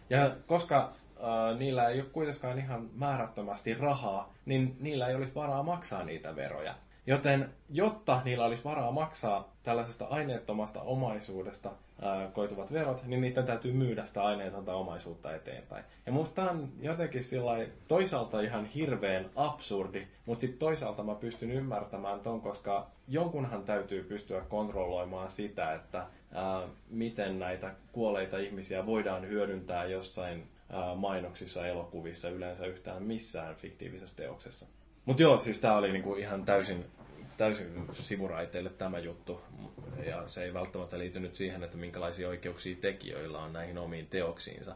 [0.09, 5.63] Ja koska äh, niillä ei ole kuitenkaan ihan määrättömästi rahaa, niin niillä ei olisi varaa
[5.63, 6.75] maksaa niitä veroja.
[7.08, 13.74] Joten jotta niillä olisi varaa maksaa tällaisesta aineettomasta omaisuudesta ää, koituvat verot, niin niiden täytyy
[13.74, 15.86] myydä sitä aineetonta omaisuutta eteenpäin.
[16.05, 22.20] Ja musta on jotenkin sillai, toisaalta ihan hirveän absurdi, mutta sitten toisaalta mä pystyn ymmärtämään
[22.20, 29.86] ton, koska jonkunhan täytyy pystyä kontrolloimaan sitä, että ää, miten näitä kuoleita ihmisiä voidaan hyödyntää
[29.86, 34.66] jossain ää, mainoksissa, elokuvissa, yleensä yhtään missään fiktiivisessä teoksessa.
[35.05, 36.86] Mutta joo, siis tämä oli niinku ihan täysin
[37.38, 39.41] täysin sivuraiteille tämä juttu.
[40.05, 44.75] Ja se ei välttämättä liity nyt siihen, että minkälaisia oikeuksia tekijöillä on näihin omiin teoksiinsa.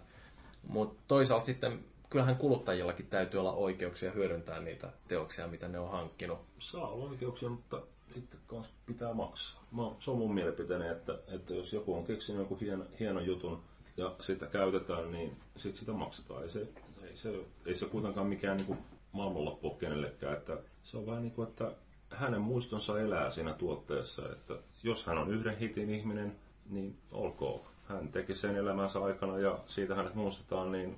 [0.68, 6.40] Mutta toisaalta sitten kyllähän kuluttajillakin täytyy olla oikeuksia hyödyntää niitä teoksia, mitä ne on hankkinut.
[6.60, 7.82] Saa olla oikeuksia, mutta
[8.16, 9.64] itse kanssa pitää maksaa.
[9.72, 13.64] Mä, se on mun mielipiteeni, että, että jos joku on keksinyt joku hieno, hienon jutun
[13.98, 16.44] ja sitä käytetään, niin sit sitä maksetaan.
[16.44, 16.68] Ei se,
[17.04, 17.34] ei se,
[17.66, 18.78] ei se kuitenkaan mikään niin
[19.12, 20.34] maailmanloppu kenellekään.
[20.34, 21.72] Että se on vähän niin kuin, että
[22.12, 24.54] hänen muistonsa elää siinä tuotteessa, että
[24.84, 26.36] jos hän on yhden hitin ihminen,
[26.70, 27.62] niin olkoon.
[27.88, 30.98] Hän teki sen elämänsä aikana ja siitä hänet muistetaan, niin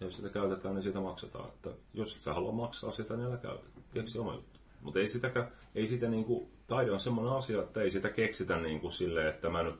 [0.00, 1.48] jos sitä käytetään, niin siitä maksetaan.
[1.48, 3.68] Että jos et sä halua maksaa sitä, niin älä käytä.
[3.92, 4.60] Keksi oma juttu.
[4.82, 8.90] Mutta ei, sitäkään, ei sitä niinku, taide on semmoinen asia, että ei sitä keksitä niinku
[8.90, 9.74] silleen, että mä nyt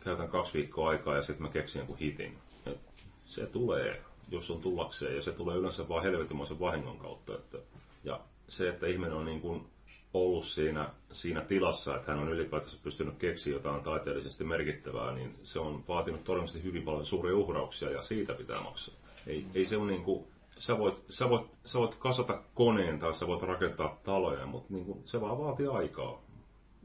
[0.00, 2.38] käytän kaksi viikkoa aikaa ja sitten mä keksin jonkun hitin.
[2.66, 2.80] Et
[3.24, 7.34] se tulee, jos on tullakseen, ja se tulee yleensä vaan helvetimoisen vahingon kautta.
[7.34, 7.58] Että,
[8.04, 9.66] ja se, että ihminen on niin kuin
[10.14, 15.58] ollut siinä, siinä tilassa, että hän on ylipäätänsä pystynyt keksiä jotain taiteellisesti merkittävää, niin se
[15.58, 18.94] on vaatinut todennäköisesti hyvin paljon suuria uhrauksia ja siitä pitää maksaa.
[19.26, 20.24] Ei, ei se ole niin kuin,
[20.58, 24.84] sä voit, sä, voit, sä voit kasata koneen tai sä voit rakentaa taloja, mutta niin
[24.84, 26.22] kuin, se vaan vaatii aikaa.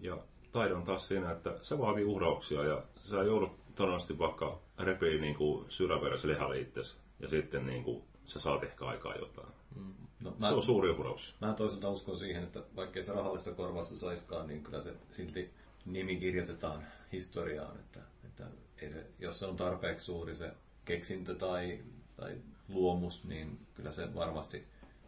[0.02, 0.18] Ja
[0.52, 5.38] taide on taas siinä, että se vaatii uhrauksia ja sä joudut todennäköisesti vaikka repii niin
[5.70, 9.54] syräveräisen lihaliitteessä ja sitten niin kuin, sä saat ehkä aikaa jotain.
[9.76, 9.94] Mm.
[10.20, 11.36] No, mä, se on suuri uhraus.
[11.42, 15.54] Mä toisaalta uskon siihen, että vaikkei se rahallista korvausta saiskaan, niin kyllä se silti
[15.86, 17.80] nimi kirjoitetaan historiaan.
[17.80, 18.44] Että, että
[18.82, 20.52] ei se, jos se on tarpeeksi suuri se
[20.86, 21.80] keksintö tai,
[22.16, 22.38] tai
[22.70, 24.64] luomus, niin kyllä se varmasti,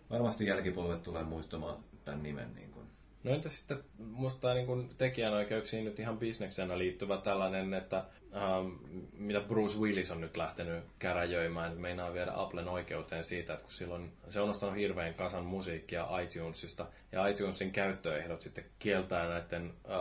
[0.09, 2.55] varmasti jälkipolvet tulee muistamaan tämän nimen.
[2.55, 2.85] Niin kuin.
[3.23, 8.05] No entä sitten musta niin tekijänoikeuksiin nyt ihan bisneksenä liittyvä tällainen, että
[8.35, 8.67] ähm,
[9.13, 13.73] mitä Bruce Willis on nyt lähtenyt käräjöimään, niin meinaa viedä Applen oikeuteen siitä, että kun
[13.73, 19.99] silloin se on ostanut hirveän kasan musiikkia iTunesista, ja iTunesin käyttöehdot sitten kieltää näiden äh,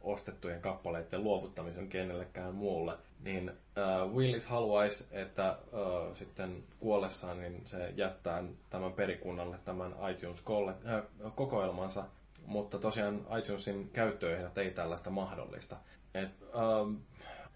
[0.00, 3.54] ostettujen kappaleiden luovuttamisen kenellekään muulle, niin äh,
[4.14, 5.56] Willis haluaisi, että äh,
[6.12, 12.04] sitten kuollessaan niin se jättää tämän perikunnalle tämän iTunes-kokoelmansa,
[12.46, 15.76] mutta tosiaan iTunesin käyttöehdot ei tällaista mahdollista.
[16.14, 16.94] Et, ähm,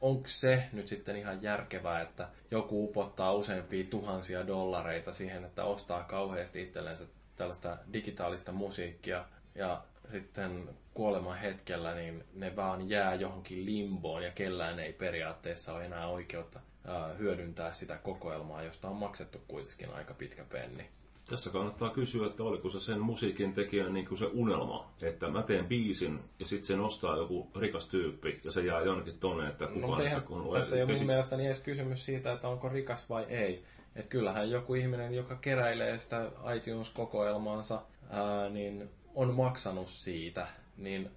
[0.05, 6.03] onko se nyt sitten ihan järkevää, että joku upottaa useampia tuhansia dollareita siihen, että ostaa
[6.03, 7.05] kauheasti itsellensä
[7.37, 9.25] tällaista digitaalista musiikkia
[9.55, 15.85] ja sitten kuoleman hetkellä niin ne vaan jää johonkin limboon ja kellään ei periaatteessa ole
[15.85, 16.61] enää oikeutta
[17.19, 20.89] hyödyntää sitä kokoelmaa, josta on maksettu kuitenkin aika pitkä penni.
[21.29, 25.43] Tässä kannattaa kysyä, että oliko se sen musiikin tekijän niin kuin se unelma, että mä
[25.43, 29.67] teen biisin ja sitten se nostaa joku rikas tyyppi ja se jää jonnekin tonne, että
[29.67, 33.11] kukaan no, se kun Tässä ei ole mun mielestäni edes kysymys siitä, että onko rikas
[33.11, 33.65] vai ei.
[33.97, 41.11] Että kyllähän joku ihminen, joka keräilee sitä iTunes-kokoelmaansa, ää, niin on maksanut siitä, niin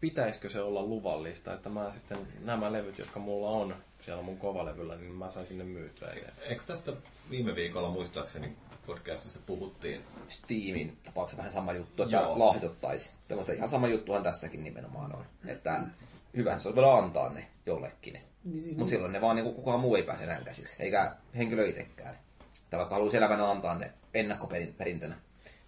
[0.00, 4.96] pitäisikö se olla luvallista, että mä sitten nämä levyt, jotka mulla on siellä mun kovalevyllä,
[4.96, 6.08] niin mä saisin ne myytyä.
[6.48, 6.92] Eikö tästä
[7.30, 8.56] viime viikolla muistaakseni
[8.90, 10.04] podcastissa puhuttiin.
[10.28, 12.38] Steamin tapauksessa vähän sama juttu, että Joo.
[12.38, 13.10] lahjoittaisi.
[13.28, 15.24] Tällaista ihan sama juttuhan tässäkin nimenomaan on.
[15.46, 15.80] Että
[16.36, 18.18] hyvähän se on voida antaa ne jollekin.
[18.44, 21.66] Niin, siis Mutta silloin ne vaan niin kukaan muu ei pääse enää käsiksi, eikä henkilö
[21.68, 22.18] itsekään.
[22.70, 25.16] Tai vaikka haluaisi elävänä antaa ne ennakkoperintönä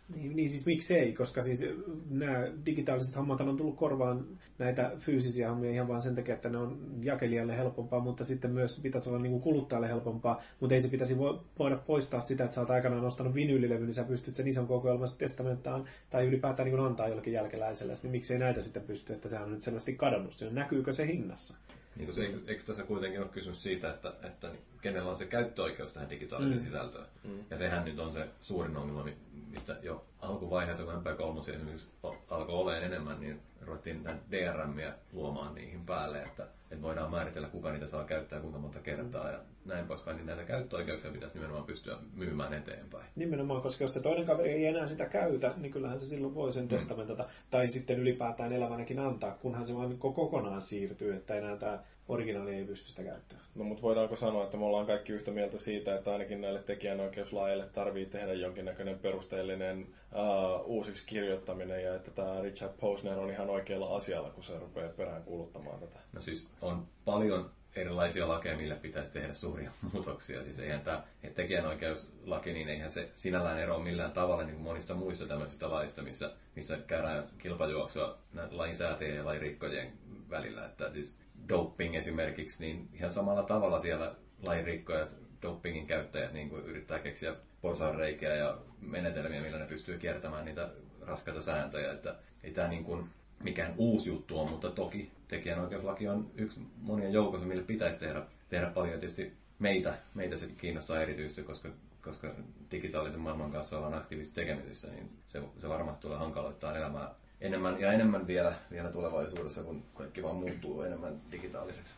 [0.09, 1.65] Niin, niin siis miksei, koska siis
[2.11, 4.27] nämä digitaaliset hommat on tullut korvaan
[4.59, 8.81] näitä fyysisiä hommia ihan vaan sen takia, että ne on jakelijalle helpompaa, mutta sitten myös
[8.83, 12.55] pitäisi olla niin kuin kuluttajalle helpompaa, mutta ei se pitäisi vo- voida poistaa sitä, että
[12.55, 16.77] sä oot aikanaan ostanut vinyylilevy, niin sä pystyt sen ison kokoelman testamenttaan tai ylipäätään niin
[16.77, 20.33] kuin antaa jollekin jälkeläiselle, niin miksei näitä sitten pysty, että sehän on nyt selvästi kadonnut
[20.33, 20.53] siinä.
[20.53, 21.57] Näkyykö se hinnassa?
[21.97, 24.51] Niin kuin se, eikö, eikö tässä kuitenkin ole kysymys siitä, että, että
[24.83, 26.65] kenellä on se käyttöoikeus tähän digitaaliseen mm.
[26.65, 27.07] sisältöön?
[27.25, 27.45] Mm.
[27.51, 29.17] Ja sehän nyt on se suurin ongelma, mi-
[29.51, 31.91] mistä jo alkuvaiheessa, kun MP3 esimerkiksi
[32.31, 37.73] alkoi olemaan enemmän, niin ruvettiin näitä DRMiä luomaan niihin päälle, että, että voidaan määritellä, kuka
[37.73, 40.17] niitä saa käyttää kuinka monta kertaa ja näin poispäin.
[40.17, 43.07] Niin näitä käyttöoikeuksia pitäisi nimenomaan pystyä myymään eteenpäin.
[43.17, 46.53] Nimenomaan, koska jos se toinen kaveri ei enää sitä käytä, niin kyllähän se silloin voi
[46.53, 47.25] sen testamentata.
[47.51, 51.79] Tai sitten ylipäätään elävänäkin antaa, kunhan se vaan kokonaan siirtyy, että enää tämä
[52.09, 53.47] originaali ei pysty sitä käyttämään.
[53.55, 57.67] No mutta voidaanko sanoa, että me ollaan kaikki yhtä mieltä siitä, että ainakin näille tekijänoikeuslajeille
[57.73, 63.97] tarvii tehdä jonkinnäköinen perusteellinen uh, uusiksi kirjoittaminen ja että tämä Richard Posner on ihan oikealla
[63.97, 65.99] asialla, kun se rupeaa perään kuuluttamaan tätä.
[66.13, 70.45] No siis on paljon erilaisia lakeja, millä pitäisi tehdä suuria muutoksia.
[70.45, 71.03] Siis eihän tämä
[71.35, 76.33] tekijänoikeuslaki, niin eihän se sinällään eroa millään tavalla niin kuin monista muista tämmöisistä laista, missä,
[76.57, 78.19] missä käydään kilpajuoksua
[78.51, 79.93] lainsäätäjien ja lainrikkojien
[80.31, 80.67] välillä.
[80.67, 81.17] Että siis
[81.49, 88.35] doping esimerkiksi, niin ihan samalla tavalla siellä lainrikkojat, dopingin käyttäjät niin kuin yrittää keksiä porsaanreikiä
[88.35, 90.69] ja menetelmiä, millä ne pystyy kiertämään niitä
[91.01, 91.93] raskaita sääntöjä.
[91.93, 92.15] Että
[92.45, 93.11] ei tämä niin kuin
[93.43, 98.67] mikään uusi juttu on, mutta toki tekijänoikeuslaki on yksi monien joukossa, mille pitäisi tehdä, tehdä
[98.67, 99.01] paljon.
[99.01, 101.69] Tietysti meitä, meitä se kiinnostaa erityisesti, koska,
[102.03, 102.35] koska
[102.71, 107.93] digitaalisen maailman kanssa ollaan aktiivisesti tekemisissä, niin se, se varmasti tulee hankaloittaa elämää enemmän ja
[107.93, 111.95] enemmän vielä, vielä tulevaisuudessa, kun kaikki vaan muuttuu enemmän digitaaliseksi.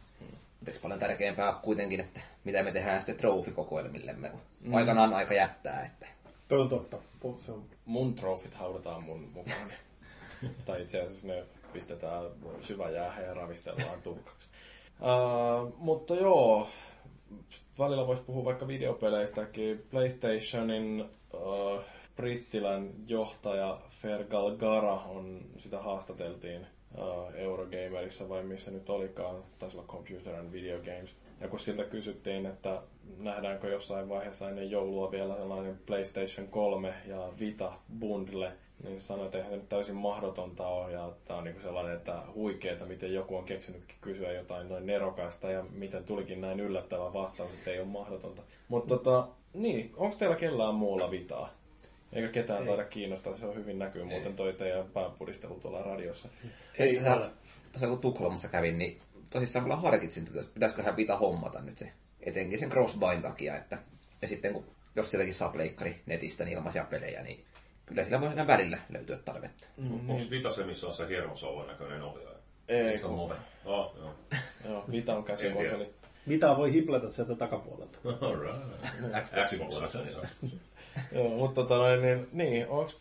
[0.61, 4.75] Mutta paljon tärkeämpää on kuitenkin, että mitä me tehdään sitten trofikokoelmillemme, kun mm.
[4.75, 5.87] aikanaan aika jättää.
[5.87, 6.07] Että...
[6.49, 6.97] Toi on totta.
[7.39, 7.65] Se on...
[7.85, 9.73] Mun trofit haudataan mun mukaan.
[10.65, 12.25] tai itse asiassa ne pistetään
[12.61, 14.49] syväjäähän ja ravistellaan tuhkaksi.
[15.01, 16.69] Uh, mutta joo,
[17.79, 19.87] välillä voisi puhua vaikka videopeleistäkin.
[19.91, 21.81] PlayStationin uh,
[22.17, 26.67] brittilän johtaja Fergal Gara on, sitä haastateltiin
[26.99, 31.17] uh, Eurogamerissa vai missä nyt olikaan, taisi olla Computer and Video Games.
[31.41, 32.83] Ja kun siltä kysyttiin, että
[33.19, 38.53] nähdäänkö jossain vaiheessa ennen joulua vielä sellainen PlayStation 3 ja Vita bundle,
[38.85, 40.93] niin sanoi, että eihän se nyt täysin mahdotonta ole.
[40.93, 45.51] Ja tämä on niin sellainen, että huikeeta, miten joku on keksinytkin kysyä jotain noin nerokasta
[45.51, 48.43] ja miten tulikin näin yllättävä vastaus, että ei ole mahdotonta.
[48.69, 51.64] Mutta tota, niin, onko teillä kellään muulla Vitaa?
[52.15, 52.67] Eikä ketään ei.
[52.67, 54.09] taida kiinnostaa, se on hyvin näkyy ei.
[54.09, 56.29] muuten toi teidän päänpudistelu tuolla radiossa.
[56.79, 57.31] Ei, ole.
[57.73, 59.01] Tuossa kun Tukholmassa kävin, niin
[59.31, 63.79] tosissaan kyllä harkitsin, että pitäisiköhän Vita hommata nyt se, etenkin sen crossbain takia, että
[64.23, 64.65] ja sitten kun,
[64.97, 67.45] jos sielläkin saa pleikkari netistä niin ilmaisia pelejä, niin
[67.87, 69.67] kyllä sillä voi aina välillä löytyä tarvetta.
[69.77, 70.31] Mm, Onko niin.
[70.31, 72.39] Vita se, missä on se hiermosauvan näköinen ohjaaja?
[72.69, 73.35] Ei, se on move.
[73.65, 74.15] Oh, joo.
[74.69, 75.91] joo, Vita on käsikonsoli.
[76.27, 77.99] Mitä voi hiplata sieltä takapuolelta?
[78.27, 78.59] All right.
[79.47, 79.75] Xbox
[81.13, 83.01] Joo, mutta tota noin, niin, niin, onks,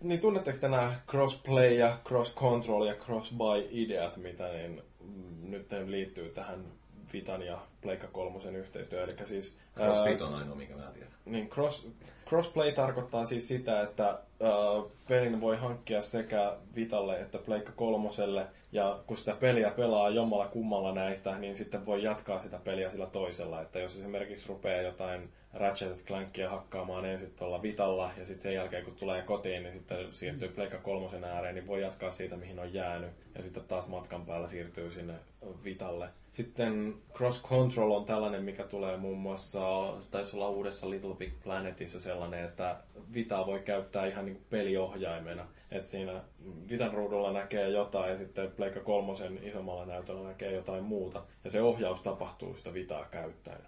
[0.00, 6.64] niin tunnetteko te nämä crossplay ja cross-control ja cross-buy-ideat, mitä niin, mm, nyt liittyy tähän
[7.12, 9.04] Vitan ja Pleikka kolmosen yhteistyö.
[9.04, 11.12] Eli siis, Crossfit on ainoa, minkä mä tiedän.
[11.24, 11.88] Niin, cross,
[12.28, 18.98] crossplay tarkoittaa siis sitä, että ää, pelin voi hankkia sekä Vitalle että Pleikka kolmoselle, ja
[19.06, 23.62] kun sitä peliä pelaa jommalla kummalla näistä, niin sitten voi jatkaa sitä peliä sillä toisella.
[23.62, 28.84] Että jos esimerkiksi rupeaa jotain Ratchet Clankia hakkaamaan ensin tuolla Vitalla, ja sitten sen jälkeen
[28.84, 32.74] kun tulee kotiin, niin sitten siirtyy Pleikka kolmosen ääreen, niin voi jatkaa siitä, mihin on
[32.74, 35.14] jäänyt, ja sitten taas matkan päällä siirtyy sinne
[35.64, 36.08] Vitalle.
[36.32, 39.60] Sitten Cross Control on tällainen, mikä tulee muun muassa,
[40.10, 42.76] taisi olla uudessa Little Big Planetissa sellainen, että
[43.14, 45.46] Vita voi käyttää ihan niin peliohjaimena.
[45.70, 46.20] Että siinä
[46.68, 51.22] Vitan ruudulla näkee jotain ja sitten Pleikka kolmosen isommalla näytöllä näkee jotain muuta.
[51.44, 53.60] Ja se ohjaus tapahtuu sitä Vitaa käyttäen.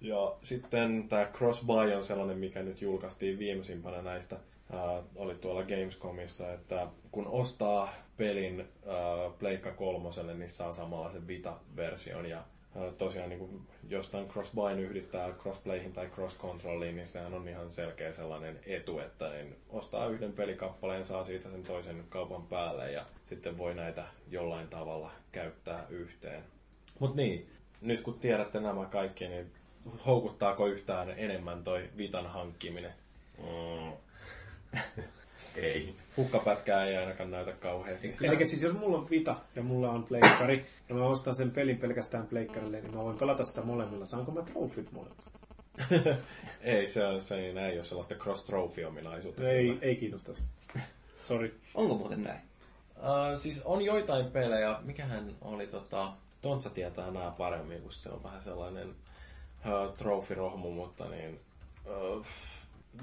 [0.00, 4.36] Ja sitten tämä Crossbuy on sellainen, mikä nyt julkaistiin viimeisimpänä näistä
[4.72, 11.26] Uh, oli tuolla Gamescomissa, että kun ostaa pelin uh, Pleikka kolmoselle, niin saa samalla sen
[11.26, 12.26] Vita-version.
[12.26, 12.44] Ja
[12.74, 18.12] uh, tosiaan niin kun jostain crossbuyn yhdistää crossplayhin tai cross-controlliin, niin sehän on ihan selkeä
[18.12, 23.58] sellainen etu, että niin ostaa yhden pelikappaleen, saa siitä sen toisen kaupan päälle ja sitten
[23.58, 26.42] voi näitä jollain tavalla käyttää yhteen.
[26.98, 27.50] Mutta niin,
[27.80, 29.52] nyt kun tiedätte nämä kaikki, niin
[30.06, 32.94] houkuttaako yhtään enemmän toi Vitan hankkiminen?
[33.38, 33.92] Mm.
[35.56, 35.94] ei.
[36.16, 38.16] Hukkapätkää ei ainakaan näytä kauheasti.
[38.22, 41.78] Eli siis jos mulla on Vita ja mulla on pleikkari, ja mä ostan sen pelin
[41.78, 44.06] pelkästään pleikkarille, niin mä voin pelata sitä molemmilla.
[44.06, 45.30] Saanko mä trofit molemmat?
[46.60, 49.48] ei, se, on, se ei, ei ole sellaista cross-trophy-ominaisuutta.
[49.48, 50.32] Ei, ei kiinnosta.
[51.18, 51.60] Sorry.
[51.74, 52.40] Onko muuten näin?
[52.96, 58.22] Uh, siis on joitain pelejä, mikähän oli tota, Tontsa tietää nämä paremmin, kun se on
[58.22, 58.94] vähän sellainen
[59.66, 61.40] uh, trofirohmu, mutta niin,
[61.84, 62.26] uh,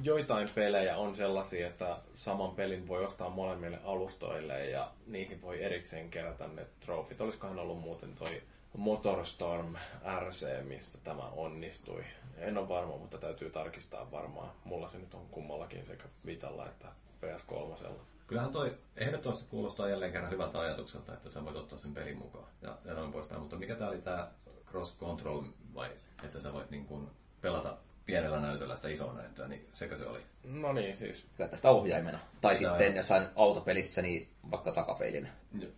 [0.01, 6.09] joitain pelejä on sellaisia, että saman pelin voi ostaa molemmille alustoille ja niihin voi erikseen
[6.09, 7.21] kerätä ne trofit.
[7.21, 8.41] Olisikohan ollut muuten toi
[8.77, 9.75] Motorstorm
[10.19, 12.03] RC, missä tämä onnistui.
[12.37, 14.51] En ole varma, mutta täytyy tarkistaa varmaan.
[14.63, 16.87] Mulla se nyt on kummallakin sekä Vitalla että
[17.21, 17.89] PS3.
[18.27, 22.47] Kyllähän toi ehdottomasti kuulostaa jälleen kerran hyvältä ajatukselta, että sä voit ottaa sen pelin mukaan
[22.61, 23.41] ja, ja noin poispäin.
[23.41, 24.31] Mutta mikä tää oli tää
[24.65, 25.89] cross control vai
[26.23, 27.07] että sä voit niin kuin
[27.41, 30.19] pelata pienellä näytöllä sitä isoa näyttöä, niin sekö se oli?
[30.43, 31.25] No niin, siis.
[31.49, 32.19] Tästä ohjaimena.
[32.41, 32.95] Tai Sitä sitten on.
[32.95, 35.29] jossain autopelissä, niin vaikka takapeilinä.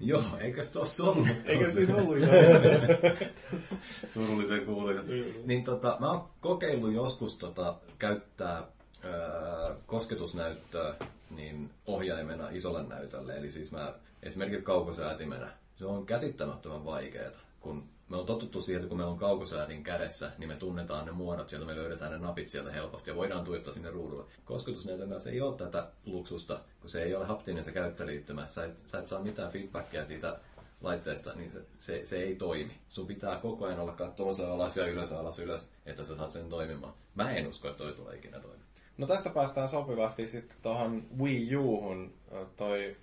[0.00, 1.28] Joo, eikä se tossa ollut.
[1.46, 2.28] Eikä siinä ollut jo.
[4.14, 5.02] Surullisen kuuluisa.
[5.44, 8.64] niin tota, mä oon kokeillut joskus tota, käyttää ää,
[9.86, 10.94] kosketusnäyttöä
[11.30, 13.36] niin ohjaimena isolle näytölle.
[13.36, 15.50] Eli siis mä esimerkiksi kaukosäätimenä.
[15.76, 17.30] Se on käsittämättömän vaikeaa,
[17.60, 21.12] kun me on totuttu siihen, että kun meillä on kaukosäädin kädessä, niin me tunnetaan ne
[21.12, 24.24] muodot sieltä, me löydetään ne napit sieltä helposti ja voidaan tuijottaa sinne ruudulle.
[24.44, 28.46] Kosketusnäytön kanssa ei ole tätä luksusta, kun se ei ole haptinen se käyttöliittymä.
[28.46, 30.38] Sä et, sä et saa mitään feedbackia siitä
[30.80, 32.72] laitteesta, niin se, se, se ei toimi.
[32.88, 36.48] Sun pitää koko ajan olla katsomassa alas ja ylös, alas, ylös, että sä saat sen
[36.48, 36.94] toimimaan.
[37.14, 38.68] Mä en usko, että toi tulee ikinä toimimaan.
[38.98, 42.14] No tästä päästään sopivasti sitten tuohon Wii Uhun.
[42.56, 42.96] Toi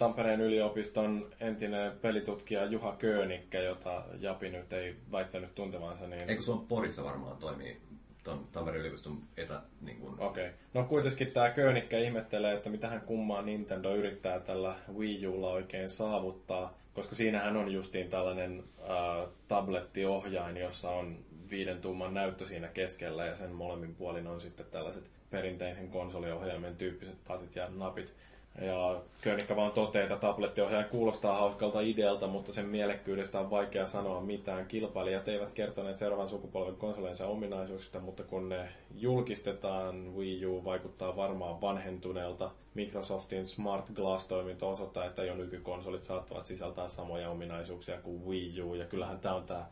[0.00, 6.30] Tampereen yliopiston entinen pelitutkija Juha Köönikkä, jota Japi nyt ei väittänyt tuntevansa, niin...
[6.30, 7.80] Eikö sun Porissa varmaan toimii
[8.24, 9.60] ton Tampereen yliopiston etä...
[9.80, 10.20] Niin kuin...
[10.20, 10.46] Okei.
[10.46, 10.58] Okay.
[10.74, 16.78] No kuitenkin tämä Köönikkä ihmettelee, että mitähän kummaa Nintendo yrittää tällä Wii Ulla oikein saavuttaa,
[16.94, 21.18] koska siinähän on justiin tällainen äh, tablettiohjain, jossa on
[21.50, 27.16] viiden tuuman näyttö siinä keskellä ja sen molemmin puolin on sitten tällaiset perinteisen konsoliohjaimen tyyppiset
[27.28, 28.14] patit ja napit.
[28.60, 34.20] Ja Köönikkä vaan toteaa, että tablettiohjaaja kuulostaa hauskalta idealta, mutta sen mielekkyydestä on vaikea sanoa
[34.20, 34.66] mitään.
[34.66, 41.60] Kilpailijat eivät kertoneet seuraavan sukupolven konsolensa ominaisuuksista, mutta kun ne julkistetaan, Wii U vaikuttaa varmaan
[41.60, 42.50] vanhentuneelta.
[42.74, 48.74] Microsoftin Smart Glass-toiminto osoittaa, että jo nykykonsolit saattavat sisältää samoja ominaisuuksia kuin Wii U.
[48.74, 49.64] Ja kyllähän tämä on tämä,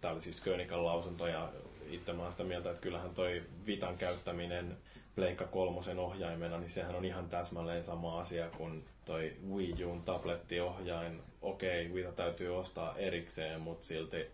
[0.00, 1.48] tämä oli siis Köönikan lausunto, ja
[1.90, 4.76] itse mä sitä mieltä, että kyllähän toi Vitan käyttäminen
[5.14, 11.22] Pleikka kolmosen ohjaimena, niin sehän on ihan täsmälleen sama asia kuin toi Wii Un tablettiohjain.
[11.42, 14.26] Okei, Vita täytyy ostaa erikseen, mutta silti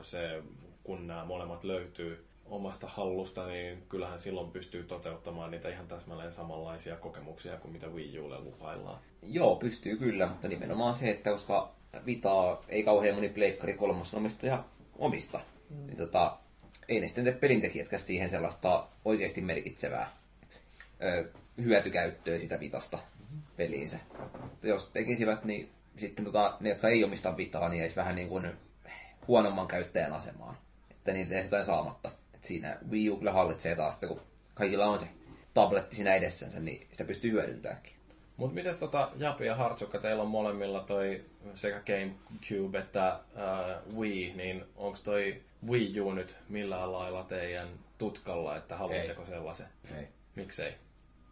[0.00, 0.42] se,
[0.84, 6.96] kun nämä molemmat löytyy omasta hallusta, niin kyllähän silloin pystyy toteuttamaan niitä ihan täsmälleen samanlaisia
[6.96, 8.98] kokemuksia kuin mitä Wii Ulle lupaillaan.
[9.22, 11.74] Joo, pystyy kyllä, mutta nimenomaan se, että koska
[12.06, 14.64] Vitaa ei kauhean moni pleikkari kolmosen omistaja
[14.98, 15.86] omista, mm.
[15.86, 16.38] niin tota,
[16.88, 20.12] ei ne sitten tee pelintekijätkään siihen sellaista oikeasti merkitsevää
[21.02, 21.28] ö,
[21.62, 22.98] hyötykäyttöä sitä vitasta
[23.56, 23.98] peliinsä.
[24.62, 28.52] Jos tekisivät, niin sitten tota, ne, jotka ei omista vitaa, niin jäisi vähän niin kuin
[29.28, 30.56] huonomman käyttäjän asemaan.
[30.90, 32.10] Että niitä jäisi jotain saamatta.
[32.34, 34.20] Et siinä Wii U kyllä hallitsee taas, että kun
[34.54, 35.06] kaikilla on se
[35.54, 37.92] tabletti siinä edessänsä, niin sitä pystyy hyödyntämäänkin.
[38.36, 41.24] Mutta miten tota Japi ja Hartsukka, teillä on molemmilla toi
[41.54, 47.68] sekä GameCube että äh, Wii, niin onko toi Wii U nyt millään lailla teidän
[47.98, 49.28] tutkalla, että haluatteko Ei.
[49.28, 49.66] sellaisen?
[49.98, 50.08] Ei.
[50.36, 50.74] Miksei?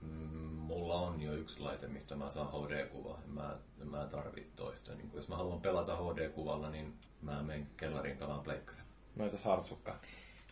[0.00, 0.42] Mm,
[0.72, 3.20] Mulla on jo yksi laite, mistä mä saan HD-kuvaa.
[3.24, 4.94] En mä, en mä tarvi toista.
[4.94, 6.92] Niin jos mä haluan pelata HD-kuvalla, niin
[7.22, 8.82] mä menen kellariin pelaan pleikkaria.
[9.16, 9.96] No entäs Hartsukka?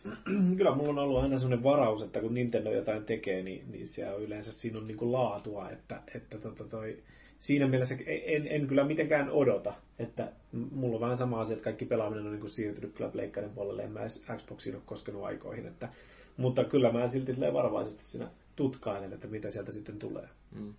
[0.57, 4.09] Kyllä mulla on ollut aina sellainen varaus, että kun Nintendo jotain tekee, niin, niin se
[4.13, 7.03] on yleensä siinä on niin laatua, että, että tota toi,
[7.41, 10.31] siinä mielessä en, en kyllä mitenkään odota, että
[10.71, 13.83] mulla on vähän sama asia, että kaikki pelaaminen on niin kuin siirtynyt kyllä pleikkarin puolelle,
[13.83, 15.89] en mä edes Xboxiin ole koskenut aikoihin, että,
[16.37, 20.27] mutta kyllä mä silti varovaisesti siinä tutkailen, että mitä sieltä sitten tulee.
[20.51, 20.73] Mm.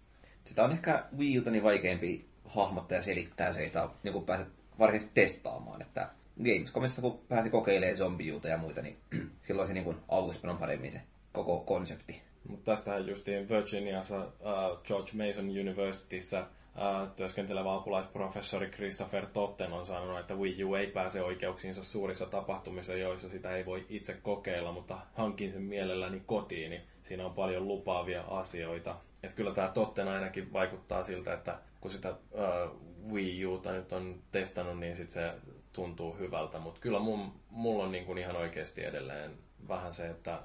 [0.45, 4.25] Sitä on ehkä Wii Uta niin vaikeampi hahmottaa ja selittää, jos ei sitä niin kuin
[4.25, 4.49] pääset
[4.79, 5.83] varsinaisesti testaamaan.
[5.83, 6.11] Että
[6.45, 8.97] Gamescomissa kun pääsi kokeilemaan zombijuuta ja muita, niin
[9.47, 11.01] silloin se niin aukesi paremmin se
[11.33, 12.23] koko konsepti.
[12.49, 20.21] Mutta tästähän justiin Virginiassa uh, George Mason Universityssä uh, työskentelevä apulaisprofessori Christopher Totten on sanonut,
[20.21, 24.99] että Wii U ei pääse oikeuksiinsa suurissa tapahtumissa, joissa sitä ei voi itse kokeilla, mutta
[25.15, 28.97] hankin sen mielelläni kotiin, niin siinä on paljon lupaavia asioita.
[29.23, 34.23] Et kyllä tämä Totten ainakin vaikuttaa siltä, että kun sitä uh, Wii Uta nyt on
[34.33, 35.35] testannut, niin sit se
[35.73, 39.31] tuntuu hyvältä, mutta kyllä mun, mulla on niin kuin ihan oikeasti edelleen
[39.69, 40.39] vähän se, että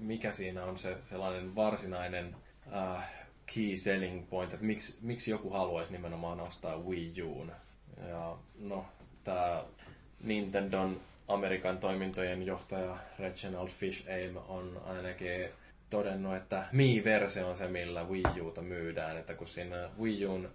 [0.00, 2.36] mikä siinä on se sellainen varsinainen
[2.66, 3.00] uh,
[3.54, 7.52] key selling point, että miksi, miksi joku haluaisi nimenomaan ostaa Wii Uun.
[8.08, 8.84] Ja no,
[9.24, 9.64] tämä
[10.24, 15.48] Nintendon Amerikan toimintojen johtaja Reginald Fish-Aim on ainakin
[15.90, 19.16] todennut, että Mii-versio on se, millä Wii Uta myydään.
[19.16, 20.48] Että kun siinä Wii Un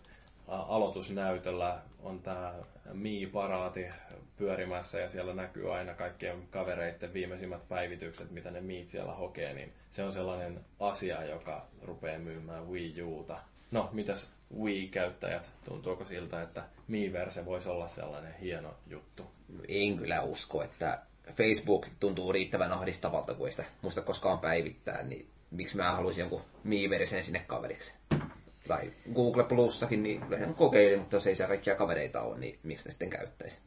[0.47, 2.53] aloitusnäytöllä on tämä
[2.93, 3.85] Mii-paraati
[4.37, 9.73] pyörimässä ja siellä näkyy aina kaikkien kavereiden viimeisimmät päivitykset, mitä ne Miit siellä hokee, niin
[9.89, 13.37] se on sellainen asia, joka rupeaa myymään Wii Uta.
[13.71, 15.51] No, mitäs Wii-käyttäjät?
[15.63, 19.23] Tuntuuko siltä, että Miiverse voisi olla sellainen hieno juttu?
[19.67, 20.99] En kyllä usko, että
[21.37, 26.41] Facebook tuntuu riittävän ahdistavalta, kun ei sitä muista koskaan päivittää, niin miksi mä haluaisin jonkun
[26.63, 27.95] Miiversen sinne kaveriksi?
[28.67, 30.21] Tai Google Plussakin, niin
[30.57, 33.59] kokeilin, mutta jos ei siellä kaikkia kavereita ole, niin miksi sitä sitten käyttäisi?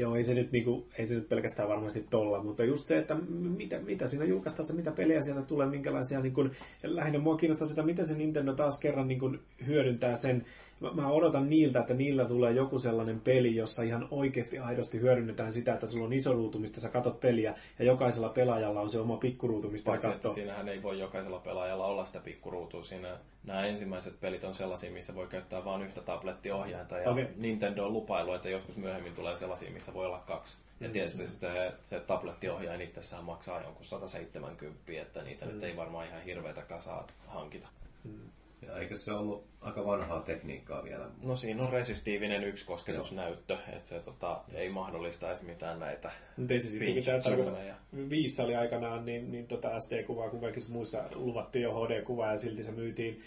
[0.00, 3.16] Joo, ei se nyt, niinku, ei se nyt pelkästään varmasti tolla, mutta just se, että
[3.56, 6.50] mitä, mitä siinä julkaistaessa, mitä pelejä sieltä tulee, minkälaisia, niin kun,
[6.82, 10.44] lähinnä mua kiinnostaa sitä, miten se Nintendo taas kerran niin kun, hyödyntää sen
[10.80, 15.52] mä, mä odotan niiltä, että niillä tulee joku sellainen peli, jossa ihan oikeasti aidosti hyödynnetään
[15.52, 19.00] sitä, että sulla on iso ruutu, mistä sä katot peliä, ja jokaisella pelaajalla on se
[19.00, 20.34] oma pikkuruutu, mistä Paitsi, katsoo.
[20.34, 22.82] siinähän ei voi jokaisella pelaajalla olla sitä pikkuruutua.
[22.82, 27.26] Siinä nämä ensimmäiset pelit on sellaisia, missä voi käyttää vain yhtä tablettiohjainta, ja okay.
[27.36, 30.58] Nintendo on lupailu, että joskus myöhemmin tulee sellaisia, missä voi olla kaksi.
[30.80, 30.92] Ja mm.
[30.92, 35.52] tietysti se, se tablettiohjain itsessään maksaa jonkun 170, että niitä mm.
[35.52, 37.68] nyt ei varmaan ihan hirveätä kasaa hankita.
[38.04, 38.30] Mm.
[38.66, 41.10] Ja eikö se ollut aika vanhaa tekniikkaa vielä?
[41.22, 46.12] No siinä on resistiivinen yksi kosketusnäyttö, että se tota, ei mahdollistaisi mitään näitä
[46.48, 47.52] ei se sitten mitään tarkoita.
[48.10, 52.62] Viissä oli aikanaan, niin, niin tota SD-kuvaa, kun kaikissa muissa luvattiin jo HD-kuvaa ja silti
[52.62, 53.22] se myytiin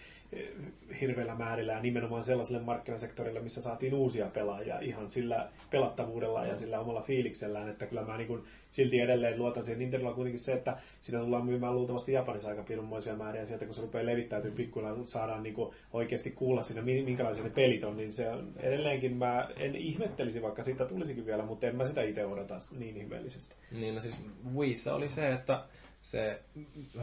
[1.01, 6.79] hirveällä määrillä ja nimenomaan sellaiselle markkinasektorille, missä saatiin uusia pelaajia ihan sillä pelattavuudella ja sillä
[6.79, 9.79] omalla fiiliksellään, että kyllä mä niin kuin silti edelleen luotan siihen.
[9.79, 13.81] Nintendolla kuitenkin se, että sitä tullaan myymään luultavasti Japanissa aika pirunmoisia määriä sieltä, kun se
[13.81, 18.29] rupeaa levittäytyä pikkuilla, saadaan niin kuin oikeasti kuulla siinä, minkälaisia ne pelit on, niin se
[18.29, 22.57] on edelleenkin, mä en ihmettelisi, vaikka siitä tulisikin vielä, mutta en mä sitä itse odota
[22.79, 23.55] niin ihmeellisesti.
[23.71, 24.19] Niin, no siis
[24.55, 25.63] Wiissa oli se, että
[26.03, 26.39] se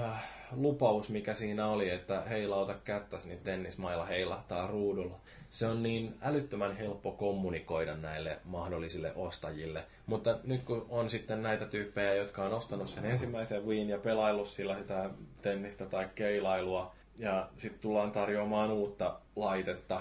[0.01, 5.21] äh, lupaus, mikä siinä oli, että heilauta kättäsi, niin tennismailla heilahtaa ruudulla.
[5.51, 9.85] Se on niin älyttömän helppo kommunikoida näille mahdollisille ostajille.
[10.07, 14.49] Mutta nyt kun on sitten näitä tyyppejä, jotka on ostanut sen ensimmäisen Wiin ja pelaillut
[14.49, 15.11] sillä sitä
[15.43, 20.01] tennistä tai keilailua, ja sitten tullaan tarjoamaan uutta laitetta,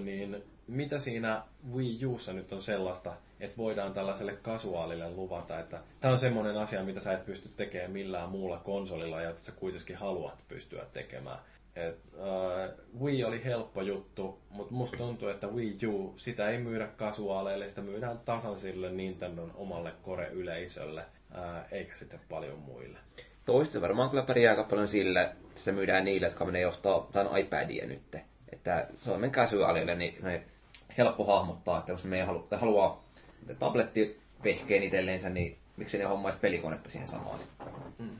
[0.00, 6.12] niin mitä siinä Wii Ussa nyt on sellaista, että voidaan tällaiselle kasuaalille luvata, että tämä
[6.12, 9.96] on semmoinen asia, mitä sä et pysty tekemään millään muulla konsolilla, ja että sä kuitenkin
[9.96, 11.38] haluat pystyä tekemään.
[11.76, 16.86] Et, uh, Wii oli helppo juttu, mutta musta tuntuu, että Wii U, sitä ei myydä
[16.86, 22.98] kasuaaleille, sitä myydään tasan sille Nintendon omalle kore-yleisölle, uh, eikä sitten paljon muille.
[23.44, 27.38] Toista varmaan kyllä pärjää aika paljon sille, että se myydään niille, jotka menee ostaa tämän
[27.38, 28.16] iPadia nyt.
[28.52, 30.42] Että se on casualille, niin
[30.98, 33.02] helppo hahmottaa, että jos me halua, haluaa
[33.54, 37.66] tablettivehkeen itselleensä, niin miksi ne hommaisi pelikonetta siihen samaan sitten.
[37.98, 38.16] Mm.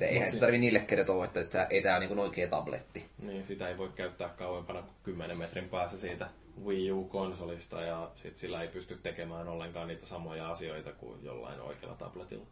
[0.00, 3.04] eihän se tarvi niille kertoa, että, että ei tämä ole niin oikea tabletti.
[3.22, 6.28] Niin, sitä ei voi käyttää kauempana kuin 10 metrin päässä siitä
[6.64, 11.96] Wii U-konsolista ja sit sillä ei pysty tekemään ollenkaan niitä samoja asioita kuin jollain oikealla
[11.96, 12.46] tabletilla.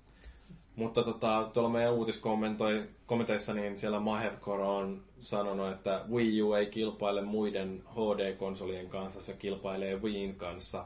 [0.77, 7.23] Mutta tota, tuolla meidän uutiskommenteissa niin siellä Mahevkoro on sanonut, että Wii U ei kilpaile
[7.23, 10.85] muiden HD-konsolien kanssa, se kilpailee Wiin kanssa.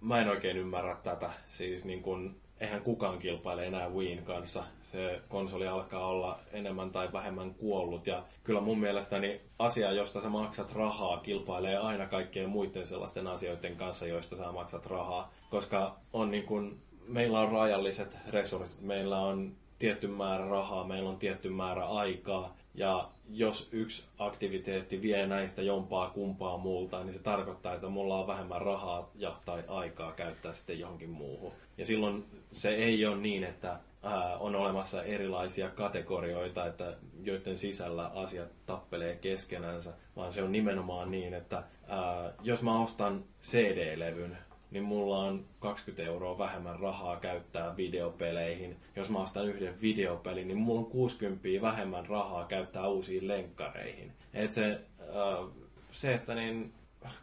[0.00, 1.30] Mä en oikein ymmärrä tätä.
[1.46, 4.64] Siis niin kun, eihän kukaan kilpaile enää Wiin kanssa.
[4.80, 8.06] Se konsoli alkaa olla enemmän tai vähemmän kuollut.
[8.06, 13.76] Ja kyllä mun mielestäni asia, josta sä maksat rahaa, kilpailee aina kaikkien muiden sellaisten asioiden
[13.76, 15.32] kanssa, joista sä maksat rahaa.
[15.50, 21.18] Koska on niin kun meillä on rajalliset resurssit, meillä on tietty määrä rahaa, meillä on
[21.18, 27.74] tietty määrä aikaa, ja jos yksi aktiviteetti vie näistä jompaa kumpaa multa, niin se tarkoittaa,
[27.74, 31.52] että mulla on vähemmän rahaa ja tai aikaa käyttää sitten johonkin muuhun.
[31.78, 38.06] Ja silloin se ei ole niin, että ää, on olemassa erilaisia kategorioita, että joiden sisällä
[38.06, 44.38] asiat tappelee keskenänsä, vaan se on nimenomaan niin, että ää, jos mä ostan CD-levyn,
[44.70, 48.76] niin mulla on 20 euroa vähemmän rahaa käyttää videopeleihin.
[48.96, 54.12] Jos mä ostan yhden videopelin, niin mulla on 60 vähemmän rahaa käyttää uusiin lenkkareihin.
[54.34, 55.48] Et se, äh,
[55.90, 56.72] se, että niin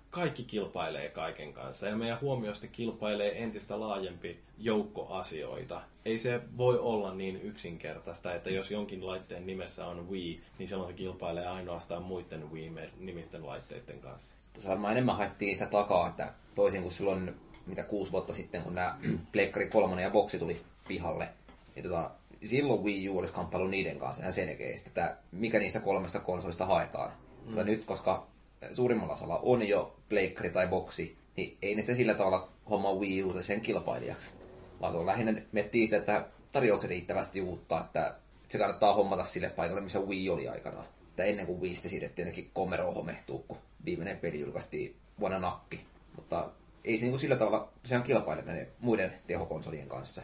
[0.09, 5.81] kaikki kilpailee kaiken kanssa ja meidän huomioista kilpailee entistä laajempi joukko asioita.
[6.05, 10.89] Ei se voi olla niin yksinkertaista, että jos jonkin laitteen nimessä on Wii, niin silloin
[10.89, 14.35] se kilpailee ainoastaan muiden Wii-nimisten laitteiden kanssa.
[14.67, 17.35] Varmaan enemmän haettiin sitä takaa, että toisin kuin silloin
[17.65, 18.97] mitä kuusi vuotta sitten, kun nämä
[19.31, 21.29] Pleikkari 3 ja boksi tuli pihalle,
[21.75, 22.11] niin tota,
[22.45, 27.11] silloin Wii U olisi kamppailu niiden kanssa ihan selkeästi, että mikä niistä kolmesta konsolista haetaan.
[27.11, 27.45] Mm.
[27.45, 28.27] Mutta nyt, koska
[28.71, 33.23] suurimmalla osalla on jo Pleikkari tai boksi, niin ei ne sitä sillä tavalla homma Wii
[33.23, 34.33] U sen kilpailijaksi.
[34.81, 38.15] vaan se on lähinnä miettii sitä, että tarjoukset riittävästi uutta, että
[38.49, 40.85] se kannattaa hommata sille paikalle, missä Wii oli aikanaan.
[41.09, 45.85] Että ennen kuin Wiistä siirrettiin ainakin Komero homehtuu, kun viimeinen peli julkaistiin vuonna nakki.
[46.15, 46.49] Mutta
[46.83, 50.21] ei se niin kuin sillä tavalla, se on kilpaile näiden muiden tehokonsolien kanssa.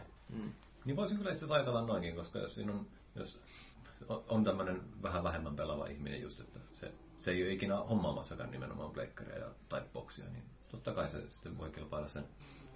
[0.84, 3.40] Niin voisin kyllä itse asiassa ajatella noinkin, koska jos siinä on, jos
[4.28, 8.90] on- tämmöinen vähän vähemmän pelaava ihminen just, että se, se ei ole ikinä hommaamassakaan nimenomaan
[8.90, 12.24] pleikkaria ja typeboxia, niin totta kai se sitten voi kilpailla sen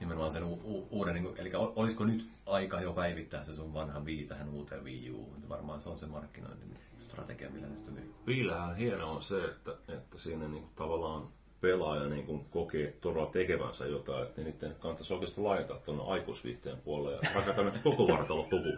[0.01, 3.55] nimenomaan sen u- u- uuden, niin kuin, eli ol- olisiko nyt aika jo päivittää se
[3.55, 5.29] sun vanha Wii tähän uuteen Wii U?
[5.49, 8.15] Varmaan se on se markkinoinnin strategia, millä näistä myy.
[8.27, 11.29] Viillähän hieno on se, että, että siinä niinku tavallaan
[11.61, 17.31] pelaaja niinku kokee todella tekevänsä jotain, että niiden kannattaisi oikeasti laajentaa tuonne aikuisviihteen puolelle ja
[17.35, 18.73] vaikka tämmöinen koko vartalo puku.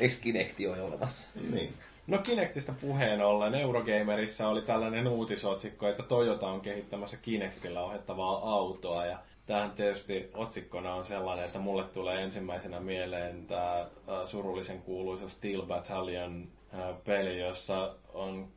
[0.00, 1.30] Eikö Kinecti ole olemassa?
[1.50, 1.74] Niin.
[2.08, 9.06] No Kinectistä puheen ollen, Eurogamerissa oli tällainen uutisotsikko, että Toyota on kehittämässä Kinectillä ohjattavaa autoa.
[9.06, 13.86] Ja tähän tietysti otsikkona on sellainen, että mulle tulee ensimmäisenä mieleen tämä
[14.24, 16.48] surullisen kuuluisa Steel Battalion
[17.04, 18.48] peli, jossa on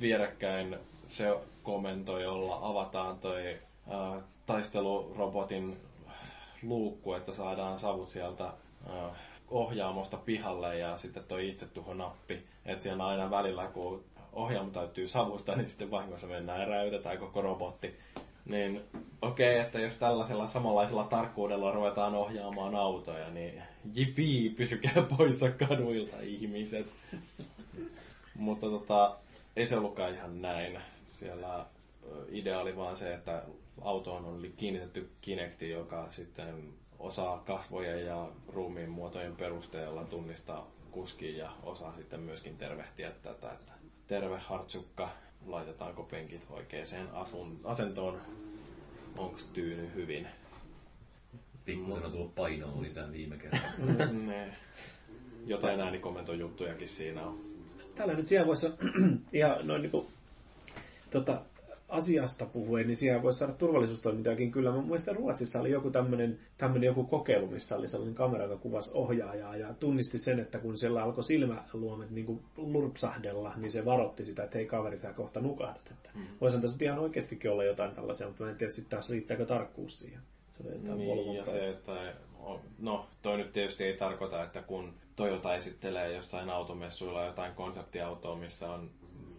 [0.00, 0.76] vierekkäin
[1.06, 3.58] se komento, jolla avataan toi
[4.46, 5.76] taistelurobotin
[6.62, 8.52] luukku, että saadaan savut sieltä
[9.50, 12.46] ohjaamosta pihalle ja sitten toi itsetuhonappi.
[12.70, 17.42] Että siellä aina välillä, kun ohjaamo täytyy savusta, niin sitten vahingossa mennään ja räytetään koko
[17.42, 17.98] robotti.
[18.44, 18.80] Niin
[19.22, 23.62] okei, okay, että jos tällaisella samanlaisella tarkkuudella ruvetaan ohjaamaan autoja, niin
[23.94, 26.86] jipii, pysykää poissa kaduilta ihmiset.
[28.34, 29.16] Mutta tota,
[29.56, 30.80] ei se ollutkaan ihan näin.
[31.06, 31.66] Siellä
[32.28, 33.42] idea oli vaan se, että
[33.80, 41.52] autoon oli kiinnitetty Kinecti, joka sitten osaa kasvojen ja ruumiin muotojen perusteella tunnistaa kuskin ja
[41.62, 43.72] osaa sitten myöskin tervehtiä tätä, että
[44.06, 45.10] terve hartsukka,
[45.46, 48.20] laitetaanko penkit oikeaan asun, asentoon,
[49.16, 50.26] onko tyyny hyvin.
[51.64, 54.12] Pikkusen on tullut painoa lisää viime kerralla.
[54.26, 54.56] ne.
[55.46, 57.40] Jotain äänikomentojuttujakin siinä on.
[57.94, 58.66] Tällä nyt siellä voisi
[59.32, 60.06] ihan noin niin kuin,
[61.10, 61.42] tota,
[61.90, 64.70] asiasta puhuen, niin siellä voisi saada turvallisuustoimintojakin kyllä.
[64.70, 68.90] Mä muistan Ruotsissa oli joku tämmöinen, tämmöinen joku kokeilu, missä oli sellainen kamera, joka kuvasi
[68.94, 74.24] ohjaajaa ja tunnisti sen, että kun siellä alkoi silmäluomet niin kuin lurpsahdella, niin se varotti
[74.24, 75.90] sitä, että hei kaveri, sä kohta nukahdat.
[75.90, 76.22] Että mm.
[76.40, 79.98] Voisihan tässä ihan oikeastikin olla jotain tällaisia, mutta mä en tiedä sitten taas riittääkö tarkkuus
[79.98, 80.20] siihen.
[80.50, 81.92] Se oli jotain Niin, ja se, että
[82.78, 88.70] no, toi nyt tietysti ei tarkoita, että kun Toyota esittelee jossain automessuilla jotain konseptiautoa, missä
[88.70, 88.90] on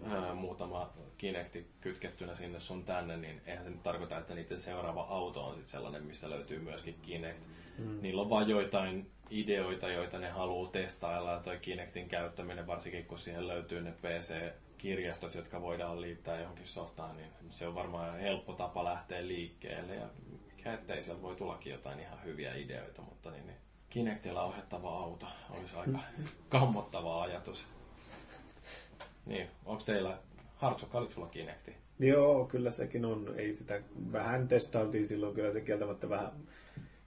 [0.04, 5.02] ää, muutama Kinecti kytkettynä sinne sun tänne, niin eihän se nyt tarkoita, että niiden seuraava
[5.02, 7.40] auto on sit sellainen, missä löytyy myöskin Kinect.
[7.78, 8.02] Mm.
[8.02, 13.20] Niillä on vaan joitain ideoita, joita ne haluaa testailla, ja toi Kinectin käyttäminen, varsinkin kun
[13.20, 18.84] siihen löytyy ne PC-kirjastot, jotka voidaan liittää johonkin softaan, niin se on varmaan helppo tapa
[18.84, 20.08] lähteä liikkeelle, ja
[20.56, 23.58] mikä ettei sieltä voi tullakin jotain ihan hyviä ideoita, mutta niin, niin
[23.90, 26.00] Kinectilla ohjattava auto olisi aika
[26.50, 27.68] kammottava ajatus.
[29.26, 30.18] Niin, onko teillä,
[30.62, 31.76] Hartsukka, oliko sulla Kinecti?
[32.00, 33.34] Joo, kyllä sekin on.
[33.38, 33.82] Ei sitä
[34.12, 36.32] vähän testailtiin silloin, kyllä se kieltämättä vähän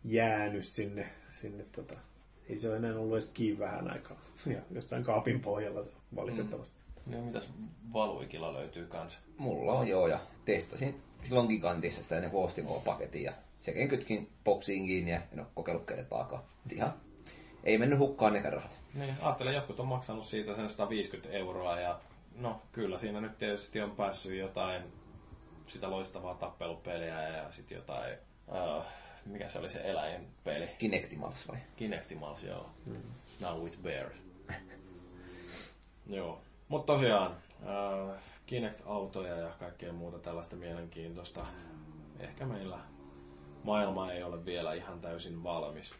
[0.05, 1.10] jäänyt sinne.
[1.28, 1.98] sinne tota.
[2.48, 4.16] Ei se ole enää ollut edes kiinni vähän aikaa.
[4.55, 6.76] Ja jossain kaapin pohjalla se valitettavasti.
[7.06, 7.51] Niin, mitäs
[7.93, 9.20] Valuikilla löytyy kanssa?
[9.39, 13.89] Mulla on joo, ja testasin silloin Gigantissa sitä ennen kuin ostin koko paketin, ja sekin
[13.89, 16.43] kytkin boksiin kiinni, ja en ole kokeillut kertaakaan.
[16.72, 16.94] Ihan
[17.64, 18.81] ei mennyt hukkaan nekään rahat.
[18.94, 22.01] Niin, ajattelen, jotkut on maksanut siitä sen 150 euroa ja
[22.35, 24.82] no kyllä siinä nyt tietysti on päässyt jotain
[25.66, 28.85] sitä loistavaa tappelupeliä ja sitten jotain, uh,
[29.27, 30.69] mikä se oli se eläinpeli?
[30.78, 31.59] Kinectimals vai?
[31.77, 32.70] Kinectimals, joo.
[32.86, 33.02] Mm.
[33.40, 34.24] Now with bears.
[36.06, 36.40] joo.
[36.69, 38.15] Mutta tosiaan, uh,
[38.47, 41.47] Kinect-autoja ja kaikkea muuta tällaista mielenkiintoista.
[42.20, 42.78] Ehkä meillä
[43.62, 45.94] maailma ei ole vielä ihan täysin valmis.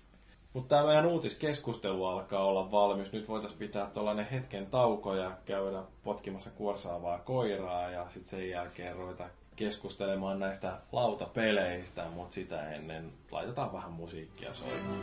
[0.55, 3.13] Mutta tämä meidän uutiskeskustelu alkaa olla valmis.
[3.13, 8.97] Nyt voitaisiin pitää tuollainen hetken tauko ja käydä potkimassa kuorsaavaa koiraa ja sitten sen jälkeen
[8.97, 9.25] ruveta
[9.57, 15.01] keskustelemaan näistä lautapeleistä, mutta sitä ennen laitetaan vähän musiikkia soimaan.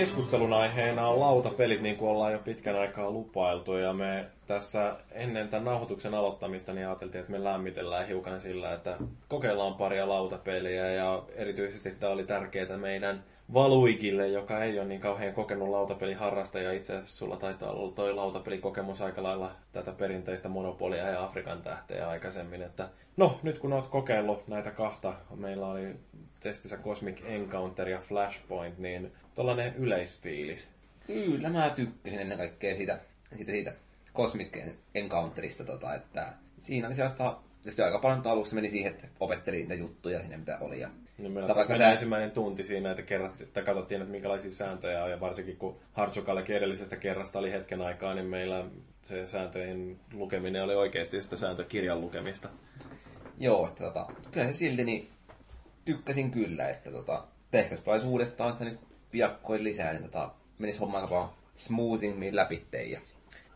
[0.00, 3.74] Keskustelun aiheena on lautapelit, niin kuin ollaan jo pitkän aikaa lupailtu.
[3.74, 8.96] Ja me tässä ennen tämän nauhoituksen aloittamista niin ajateltiin, että me lämmitellään hiukan sillä, että
[9.28, 10.92] kokeillaan paria lautapeliä.
[10.92, 13.24] Ja erityisesti tämä oli tärkeää meidän
[13.54, 16.72] Valuikille, joka ei ole niin kauhean kokenut lautapeliharrastaja.
[16.72, 22.08] Itse asiassa sulla taitaa olla toi lautapelikokemus aika lailla tätä perinteistä Monopolia ja Afrikan tähteä
[22.08, 22.62] aikaisemmin.
[22.62, 25.96] Että no, nyt kun oot kokeillut näitä kahta, meillä oli
[26.40, 30.68] testissä Cosmic Encounter ja Flashpoint, niin tollanen yleisfiilis.
[31.06, 32.98] Kyllä mä tykkäsin ennen kaikkea siitä,
[33.36, 33.72] siitä, siitä
[34.14, 34.58] Cosmic
[34.94, 39.74] Encounterista, tota, että siinä oli sellaista, tietysti aika paljon alussa meni siihen, että opettelin niitä
[39.74, 40.80] juttuja sinne, mitä oli.
[40.80, 40.90] Ja
[41.22, 45.10] No meillä vaikka sä- ensimmäinen tunti siinä, että, kerrattiin, että katsottiin, että minkälaisia sääntöjä on,
[45.10, 48.64] ja varsinkin kun Hartsukallekin edellisestä kerrasta oli hetken aikaa, niin meillä
[49.02, 52.48] se sääntöjen lukeminen oli oikeasti sitä sääntökirjan lukemista.
[53.38, 55.08] Joo, että tota, kyllä se silti niin
[55.84, 61.10] tykkäsin kyllä, että tota, tehkäs uudestaan sitä nyt piakkoin lisää, niin tota, menisi homma aika
[61.10, 63.00] vaan smoothingmin läpitteen ja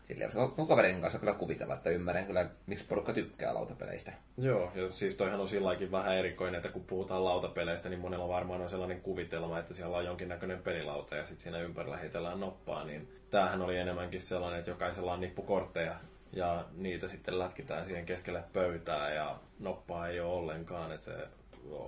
[0.07, 4.11] silleen mun kaverin kanssa kyllä kuvitella, että ymmärrän kyllä, miksi porukka tykkää lautapeleistä.
[4.37, 8.61] Joo, ja siis toihan on silläkin vähän erikoinen, että kun puhutaan lautapeleistä, niin monella varmaan
[8.61, 13.07] on sellainen kuvitelma, että siellä on jonkinnäköinen pelilauta ja sitten siinä ympärillä heitellään noppaa, niin
[13.29, 15.95] tämähän oli enemmänkin sellainen, että jokaisella on nippukortteja
[16.33, 21.27] ja niitä sitten lätkitään siihen keskelle pöytää ja noppaa ei ole ollenkaan, että se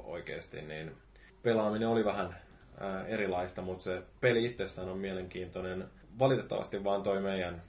[0.04, 0.96] oikeasti niin
[1.44, 2.36] pelaaminen oli vähän
[2.80, 5.86] ää, erilaista, mutta se peli itsessään on mielenkiintoinen.
[6.20, 7.62] Valitettavasti vaan toi meidän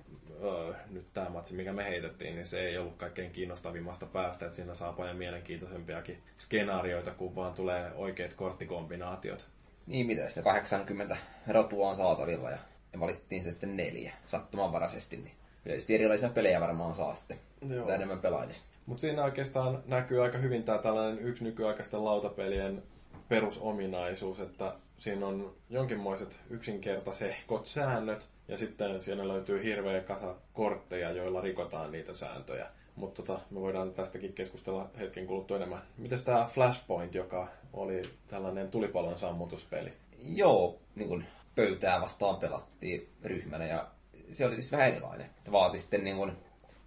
[0.42, 4.56] öö, nyt tämä matsi, mikä me heitettiin, niin se ei ollut kaikkein kiinnostavimmasta päästä, että
[4.56, 9.46] siinä saa paljon mielenkiintoisempiakin skenaarioita, kun vaan tulee oikeat korttikombinaatiot.
[9.86, 11.16] Niin mitä, sitten 80
[11.48, 12.58] rotua on saatavilla ja,
[12.92, 15.32] ja valittiin se sitten neljä sattumanvaraisesti, niin
[15.66, 17.80] yleisesti erilaisia pelejä varmaan saa sitten, Joo.
[17.80, 18.62] mitä enemmän pelailisi.
[18.86, 22.82] Mutta siinä oikeastaan näkyy aika hyvin tämä tällainen yksi nykyaikaisten lautapelien
[23.28, 31.40] perusominaisuus, että siinä on jonkinmoiset yksinkertaisehkot säännöt, ja sitten siinä löytyy hirveä kasa kortteja, joilla
[31.40, 32.66] rikotaan niitä sääntöjä.
[32.96, 35.82] Mutta tota, me voidaan tästäkin keskustella hetken kuluttua enemmän.
[35.98, 39.92] Mites tämä Flashpoint, joka oli tällainen tulipalon sammutuspeli?
[40.22, 43.86] Joo, niin kuin pöytää vastaan pelattiin ryhmänä ja
[44.32, 45.30] se oli tietysti vähän erilainen.
[45.44, 46.32] Se vaati sitten niin kuin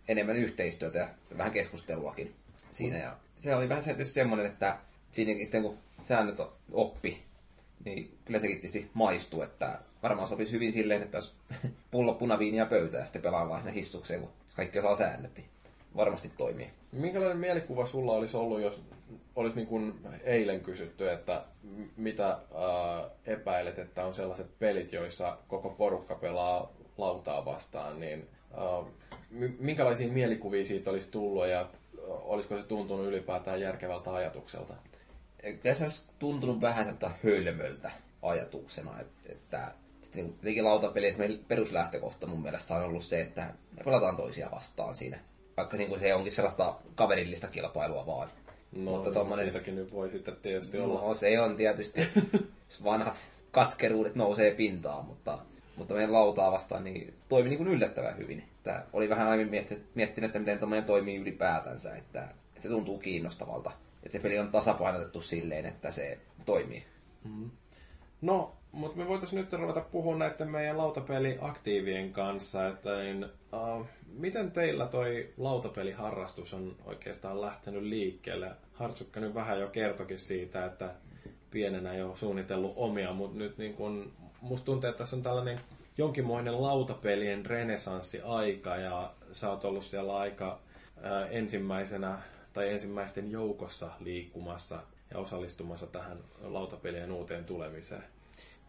[0.08, 1.08] enemmän yhteistyötä ja
[1.38, 2.36] vähän keskusteluakin
[2.72, 2.98] siinä.
[2.98, 4.78] Ja se oli vähän se- semmoinen, että
[5.12, 7.24] siinäkin sitten kun säännöt oppi,
[7.86, 11.36] niin kyllä sekin tietysti maistuu, että varmaan sopisi hyvin silleen, että jos
[11.92, 15.48] pullo punaviiniä pöytään ja sitten pelaillaan sinne hissukseen, kun kaikki osaa säännöt, niin
[15.96, 16.70] varmasti toimii.
[16.92, 18.82] Minkälainen mielikuva sulla olisi ollut, jos
[19.36, 19.94] olisi niin kuin
[20.24, 21.44] eilen kysytty, että
[21.98, 22.40] mitä ää,
[23.26, 28.28] epäilet, että on sellaiset pelit, joissa koko porukka pelaa lautaa vastaan, niin
[29.30, 31.70] m- minkälaisia mielikuvia siitä olisi tullut ja
[32.08, 34.74] olisiko se tuntunut ylipäätään järkevältä ajatukselta?
[35.42, 37.92] Kyllä se olisi tuntunut vähän sieltä hölmöltä
[38.22, 43.42] ajatuksena, että, että sitten niin jotenkin meidän peruslähtökohta mun mielestä on ollut se, että
[43.78, 45.20] me pelataan toisia vastaan siinä.
[45.58, 48.30] Vaikka niin kuin se onkin sellaista kaverillista kilpailua vaan.
[48.72, 51.02] No, Mutta niin tommonen, siitäkin nyt voi sitten tietysti olla.
[51.02, 52.02] no, se on tietysti,
[52.84, 53.16] vanhat
[53.52, 55.40] katkeruudet nousee pintaan, mutta,
[55.76, 58.40] mutta meidän lautaa vastaan niin toimi niin kuin yllättävän hyvin.
[58.40, 62.98] Että oli vähän aiemmin miettinyt, miettinyt että miten tommoinen toimii ylipäätänsä, että, että se tuntuu
[63.00, 63.72] kiinnostavalta.
[64.04, 66.86] Että se peli on tasapainotettu silleen, että se toimii.
[68.22, 74.52] No, mutta me voitaisiin nyt ruveta puhua näiden meidän lautapeliaktiivien kanssa, että niin, uh, miten
[74.52, 78.52] teillä toi lautapeliharrastus on oikeastaan lähtenyt liikkeelle?
[78.74, 80.94] Hartsukka nyt vähän jo kertokin siitä, että
[81.52, 85.60] pienenä jo suunnitellut omia, mutta nyt niin kun, musta tuntuu, että tässä on tällainen
[85.98, 90.60] jonkinmoinen lautapelien renesanssi-aika ja sä oot ollut siellä aika
[91.02, 92.20] ää, ensimmäisenä
[92.54, 98.04] tai ensimmäisten joukossa liikkumassa ja osallistumassa tähän lautapelien uuteen tulemiseen.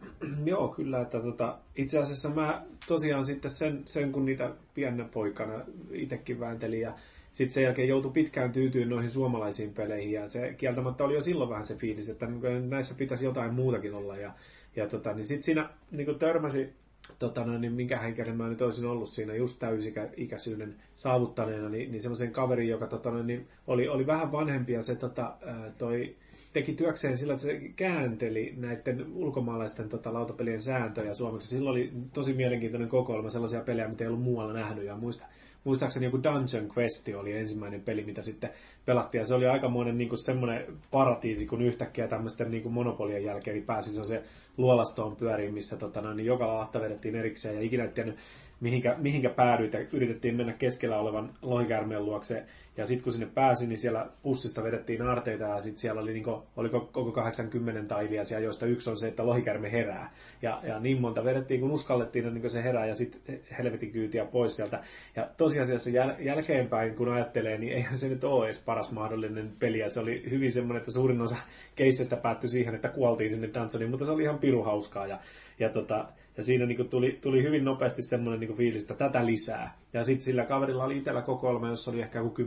[0.45, 1.01] Joo, kyllä.
[1.01, 5.53] Että tota, itse asiassa mä tosiaan sitten sen, sen kun niitä pienenä poikana
[5.91, 6.93] itsekin vääntelin ja
[7.33, 11.49] sitten sen jälkeen joutui pitkään tyytyyn noihin suomalaisiin peleihin ja se kieltämättä oli jo silloin
[11.49, 14.33] vähän se fiilis, että niin näissä pitäisi jotain muutakin olla ja,
[14.75, 16.73] ja tota, niin sitten siinä niin törmäsi
[17.19, 22.01] tota, noin, niin minkä henkilön mä nyt olisin ollut siinä just täysikäisyyden saavuttaneena, niin, niin
[22.01, 25.37] semmoisen kaverin, joka tota, noin, niin oli, oli vähän vanhempi ja se tota,
[25.77, 26.15] toi
[26.53, 31.47] teki työkseen sillä, että se käänteli näiden ulkomaalaisten tota, lautapelien sääntöjä suomeksi.
[31.47, 34.85] Silloin oli tosi mielenkiintoinen kokoelma sellaisia pelejä, mitä ei ollut muualla nähnyt.
[34.85, 35.25] Ja muista,
[35.63, 38.49] muistaakseni joku Dungeon Quest oli ensimmäinen peli, mitä sitten
[38.85, 39.19] pelattiin.
[39.19, 43.65] Ja se oli aikamoinen niin semmoinen paratiisi, kun yhtäkkiä tämmöisten niin kuin monopolien jälkeen niin
[43.65, 44.23] pääsi se
[44.57, 48.17] luolastoon pyöriin, missä tota, niin joka lahta vedettiin erikseen ja ikinä et tiennyt,
[48.63, 52.43] mihinkä, mihinkä päädyit ja yritettiin mennä keskellä olevan lohikäärmeen luokse.
[52.77, 56.43] Ja sitten kun sinne pääsin, niin siellä pussista vedettiin aarteita ja sitten siellä oli niinku,
[56.57, 60.13] oliko koko 80 tailia joista yksi on se, että lohikärme herää.
[60.41, 64.55] Ja, ja niin monta vedettiin, kun uskallettiin, niin se herää ja sitten helvetin kyytiä pois
[64.55, 64.83] sieltä.
[65.15, 69.79] Ja tosiasiassa jäl, jälkeenpäin, kun ajattelee, niin eihän se nyt ole edes paras mahdollinen peli.
[69.79, 71.37] Ja se oli hyvin semmoinen, että suurin osa
[71.75, 75.07] keissestä päättyi siihen, että kuoltiin sinne Dansoniin, mutta se oli ihan piru hauskaa.
[75.07, 75.19] Ja,
[75.59, 76.05] ja tota,
[76.37, 79.77] ja siinä niin tuli, tuli hyvin nopeasti semmoinen niin fiilis, että tätä lisää.
[79.93, 82.41] Ja sitten sillä kaverilla oli itsellä kokoelma, jossa oli ehkä joku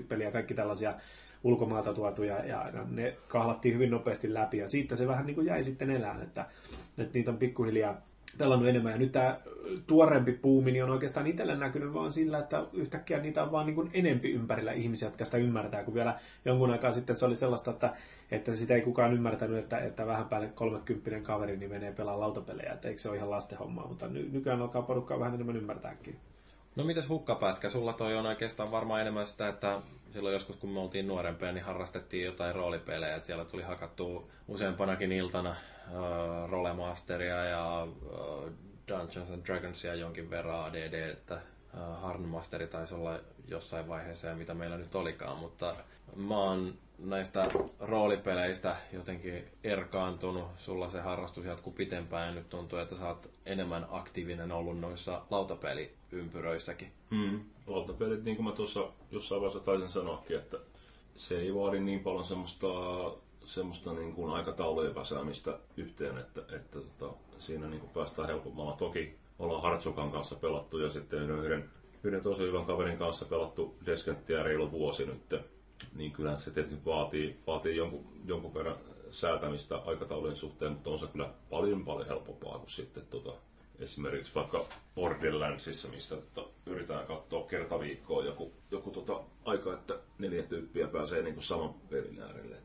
[0.00, 0.94] 10-20 peliä, kaikki tällaisia
[1.44, 5.64] ulkomaalta tuotuja, ja ne kahlattiin hyvin nopeasti läpi, ja siitä se vähän niin kuin jäi
[5.64, 6.46] sitten elään, että,
[6.98, 8.08] että niitä on pikkuhiljaa
[8.38, 8.92] pelannut enemmän.
[8.92, 9.36] Ja nyt tämä
[9.86, 13.74] tuorempi puumi niin on oikeastaan itselle näkynyt vaan sillä, että yhtäkkiä niitä on vaan niin
[13.74, 17.70] kuin enempi ympärillä ihmisiä, jotka sitä ymmärtää, kun vielä jonkun aikaa sitten se oli sellaista,
[17.70, 17.94] että,
[18.30, 22.72] että sitä ei kukaan ymmärtänyt, että, että vähän päälle 30 kaveri niin menee pelaa lautapelejä,
[22.72, 26.16] että eikö se ole ihan lasten hommaa, mutta ny, nykyään alkaa porukkaa vähän enemmän ymmärtääkin.
[26.76, 27.70] No mitäs hukkapätkä?
[27.70, 29.80] Sulla toi on oikeastaan varmaan enemmän sitä, että
[30.12, 35.12] silloin joskus kun me oltiin nuorempia, niin harrastettiin jotain roolipelejä, että siellä tuli hakattua useampanakin
[35.12, 35.56] iltana
[35.92, 38.50] uh, Rolemasteria ja uh,
[38.88, 41.40] Dungeons and Dragonsia jonkin verran ADD, että
[41.74, 45.74] uh, Harnmasteri taisi olla jossain vaiheessa ja mitä meillä nyt olikaan, mutta
[46.16, 47.48] mä oon näistä
[47.80, 50.44] roolipeleistä jotenkin erkaantunut.
[50.56, 55.22] Sulla se harrastus jatkuu pitempään ja nyt tuntuu, että sä oot enemmän aktiivinen ollut noissa
[55.30, 56.92] lautapeliympyröissäkin.
[57.10, 57.40] Hmm.
[57.66, 60.56] Lautapelit, niin kuin mä tuossa jossain vaiheessa taisin sanoakin, että
[61.14, 62.66] se ei vaadi niin paljon semmoista,
[63.48, 68.76] semmoista niin kuin aikataulujen väsäämistä yhteen, että, että tota, siinä niin kuin päästään helpommalla.
[68.76, 71.70] Toki ollaan Hartsukan kanssa pelattu ja sitten yhden,
[72.04, 75.34] yhden tosi hyvän kaverin kanssa pelattu Deskenttiä reilu vuosi nyt
[75.96, 78.76] niin kyllä se tietenkin vaatii, vaatii jonkun, jonkun verran
[79.10, 83.32] säätämistä aikataulujen suhteen, mutta on se kyllä paljon paljon helpompaa kuin sitten tota,
[83.78, 84.64] esimerkiksi vaikka
[84.94, 91.22] Borderlandsissa, missä tota, yritetään katsoa kerta viikkoa joku, joku tota, aika, että neljä tyyppiä pääsee
[91.22, 92.56] niin kuin saman pelin äärelle.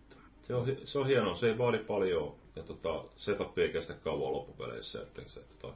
[0.44, 4.34] Se, on, se on hienoa, se ei vaadi paljon ja tota, setup ei kestä kauan
[4.34, 5.02] loppupeleissä.
[5.02, 5.74] Että se, tota,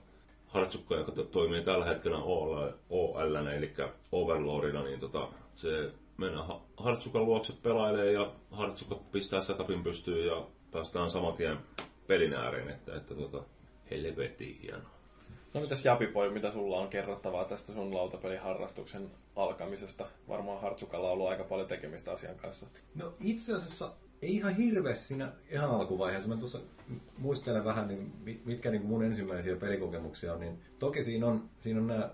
[0.47, 3.73] Hartsukka, joka toimii tällä hetkellä OL, OL eli
[4.11, 6.43] Overlordina, niin tota, se mennä
[6.77, 11.57] Hartsukan luokse pelailee ja Hartsuka pistää setupin pystyyn ja päästään saman tien
[12.07, 13.43] pelin ääreen, että, että tota,
[13.91, 14.83] helvetin hieno.
[15.53, 20.05] No mitäs Japipoi, mitä sulla on kerrottavaa tästä sun lautapeliharrastuksen alkamisesta?
[20.27, 22.67] Varmaan Hartsukalla on ollut aika paljon tekemistä asian kanssa.
[22.95, 23.91] No itse asiassa
[24.21, 26.29] ei ihan hirveästi siinä ihan alkuvaiheessa.
[26.29, 26.59] Mä tuossa
[27.17, 28.13] muistelen vähän, niin
[28.45, 30.39] mitkä niin mun ensimmäisiä pelikokemuksia on.
[30.39, 32.09] Niin toki siinä on, siinä on nämä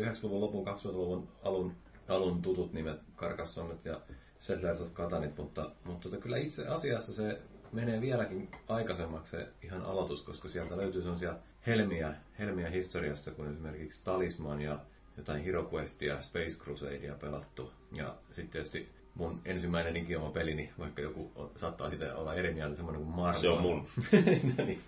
[0.00, 1.74] 90-luvun lopun, 2000-luvun alun
[2.08, 4.00] alun tutut nimet, Carcassonnet ja
[4.38, 7.40] Settlers Katanit, mutta, mutta tota, kyllä itse asiassa se
[7.72, 11.34] menee vieläkin aikaisemmaksi se ihan aloitus, koska sieltä löytyy sellaisia
[11.66, 14.78] helmiä, helmiä historiasta, kuin esimerkiksi Talisman ja
[15.16, 17.70] jotain HeroQuestia, Space Crusadea pelattu.
[17.96, 22.76] Ja sitten tietysti mun ensimmäinen ikioma peli, niin vaikka joku saattaa sitä olla eri mieltä,
[22.76, 23.40] semmoinen kuin Marnon.
[23.40, 23.86] Se on mun.
[24.58, 24.80] no niin,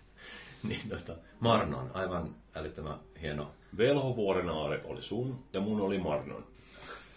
[0.63, 3.51] niin tota, Marnon, aivan älyttömän hieno.
[3.79, 6.45] Velho Vuorenaare oli sun ja mun oli Marnon.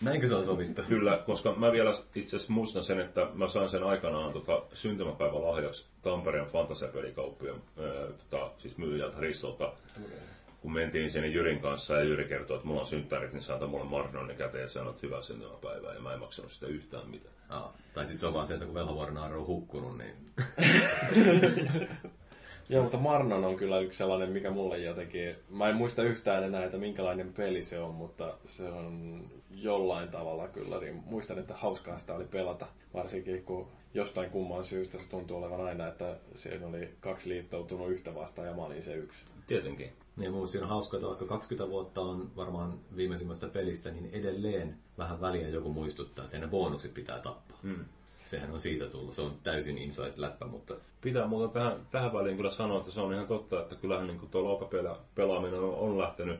[0.01, 0.81] Näinkö se on sovittu?
[0.87, 4.63] Kyllä, koska mä vielä itse asiassa muistan sen, että mä sain sen aikanaan tota,
[5.31, 7.55] lahjaksi Tampereen fantasiapelikauppien
[8.29, 9.73] tota, siis myyjältä Rissolta.
[10.67, 13.85] Kun mentiin sinne Jyrin kanssa ja Jyri kertoi, että mulla on synttärit, niin saatan mulle
[13.85, 15.93] Marnonin käteen ja sanoi, että hyvää syntymäpäivää.
[15.93, 17.33] Ja mä en maksanut sitä yhtään mitään.
[17.49, 20.13] Aa, tai sitten se on vaan se, että kun Velhovuoren on hukkunut, niin...
[22.69, 25.35] Joo, mutta Marnon on kyllä yksi sellainen, mikä mulle jotenkin...
[25.49, 29.21] Mä en muista yhtään enää, että minkälainen peli se on, mutta se on
[29.51, 30.79] jollain tavalla kyllä.
[30.79, 35.65] Niin muistan, että hauskaa sitä oli pelata, varsinkin kun jostain kumman syystä se tuntuu olevan
[35.65, 39.25] aina, että siinä oli kaksi liittoutunut yhtä vastaan ja mä olin se yksi.
[39.47, 40.06] Tietenkin.
[40.17, 45.21] Niin mun on hauskaa, että vaikka 20 vuotta on varmaan viimeisimmästä pelistä, niin edelleen vähän
[45.21, 47.59] väliä joku muistuttaa, että ne bonukset pitää tappaa.
[47.63, 47.85] Hmm.
[48.25, 49.13] Sehän on siitä tullut.
[49.13, 50.75] Se on täysin inside-läppä, mutta...
[51.01, 54.29] Pitää muuten tähän, tähän väliin kyllä sanoa, että se on ihan totta, että kyllähän niin
[54.31, 56.39] tuo lautapelaaminen on, on lähtenyt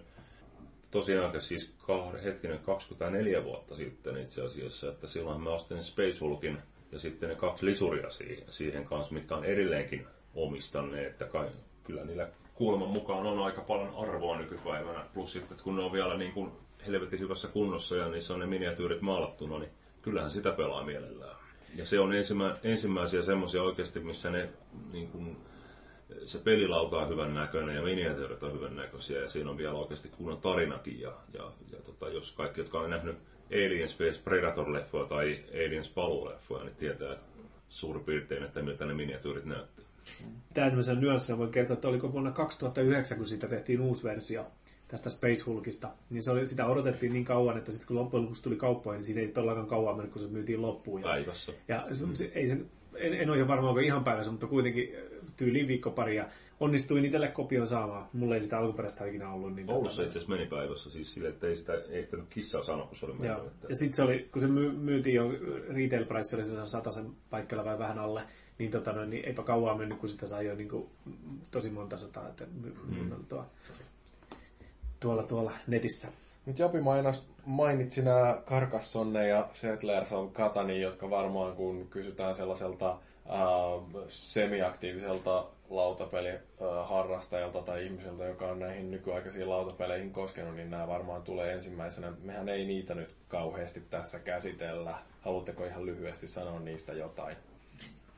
[0.92, 6.58] tosiaan siis kahden, hetkinen 24 vuotta sitten itse asiassa, että silloin mä ostin Space Hulkin
[6.92, 11.50] ja sitten ne kaksi lisuria siihen, siihen kanssa, mitkä on edelleenkin omistanneet, että kai,
[11.84, 15.92] kyllä niillä kuuleman mukaan on aika paljon arvoa nykypäivänä, plus sitten, että kun ne on
[15.92, 16.52] vielä niin kuin
[16.88, 19.72] helvetin hyvässä kunnossa ja niissä on ne miniatyyrit maalattuna, niin
[20.02, 21.36] kyllähän sitä pelaa mielellään.
[21.76, 24.50] Ja se on ensimmä, ensimmäisiä semmoisia oikeasti, missä ne
[24.92, 25.38] niin kuin,
[26.26, 30.10] se pelilauta on hyvän näköinen ja miniatyyrit on hyvän näköisiä ja siinä on vielä oikeasti
[30.10, 31.02] kunnon tarinakin.
[31.02, 33.18] Ja, ja, ja tota, jos kaikki, jotka on nähnyt
[33.52, 37.18] Alien Space Predator-leffoja tai Aliens Paluu-leffoja, niin tietää
[37.70, 39.86] suurin piirtein, että miltä ne miniatyyrit näyttää.
[40.54, 44.46] Tämmöisen nyanssia voi kertoa, että oliko vuonna 2009, kun siitä tehtiin uusi versio,
[44.88, 48.44] tästä Space Hulkista, niin se oli, sitä odotettiin niin kauan, että sitten kun loppujen lopuksi
[48.44, 51.02] tuli kauppoihin, niin siinä ei todellakaan kauan mennyt, kun se myytiin loppuun.
[51.02, 51.54] Ja, Päivässä.
[51.68, 54.96] ja se, se, ei sen, en, en ole ihan varma, onko ihan päivässä, mutta kuitenkin
[55.38, 56.30] tyyliin viikko pari ja
[56.60, 58.10] onnistuin itselle kopion saamaan.
[58.14, 59.56] Mulla ei sitä alkuperäistä ikinä ollut.
[59.56, 62.64] Niin Oulussa tota, itse asiassa meni päivässä, siis sille, että ei sitä ei ehtinyt kissaa
[62.64, 63.48] sanoa, kun se oli mennyt.
[63.48, 63.68] Että...
[63.70, 65.32] Ja sitten se oli, kun se my, myytiin jo
[65.76, 68.22] retail price, oli se sen paikalla vai vähän alle,
[68.58, 70.90] niin, tota, noin, niin eipä kauaa mennyt, kun sitä sai jo niin kuin,
[71.52, 72.46] tosi monta sataa, että
[72.86, 73.26] mm.
[73.30, 73.46] tuo,
[75.00, 76.08] tuolla, tuolla netissä.
[76.46, 82.92] Nyt Japi mainos, mainitsi nämä Carcassonne ja Settlers of Katani, jotka varmaan kun kysytään sellaiselta
[82.92, 91.54] äh, semiaktiiviselta lautapeliharrastajalta tai ihmiseltä, joka on näihin nykyaikaisiin lautapeleihin koskenut, niin nämä varmaan tulee
[91.54, 92.14] ensimmäisenä.
[92.24, 94.98] Mehän ei niitä nyt kauheasti tässä käsitellä.
[95.22, 97.38] Haluatteko ihan lyhyesti sanoa niistä jotain?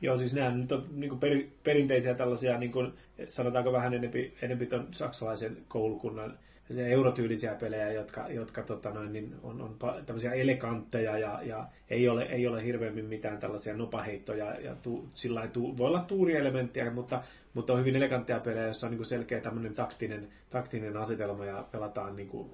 [0.00, 2.92] Joo, siis nämä nyt on niin per, perinteisiä tällaisia, niin kuin,
[3.28, 6.38] sanotaanko vähän enempi, enempi ton saksalaisen koulukunnan
[6.78, 12.22] eurotyylisiä pelejä, jotka, jotka tota noin, niin on, on tämmöisiä elegantteja ja, ja ei, ole,
[12.22, 17.22] ei ole hirveämmin mitään tällaisia nopaheittoja ja tu, sillä tu, voi olla tuurielementtiä, mutta,
[17.54, 21.64] mutta on hyvin elegantteja pelejä, joissa on niin kuin selkeä tämmöinen taktinen, taktinen asetelma ja
[21.72, 22.50] pelataan niin kuin,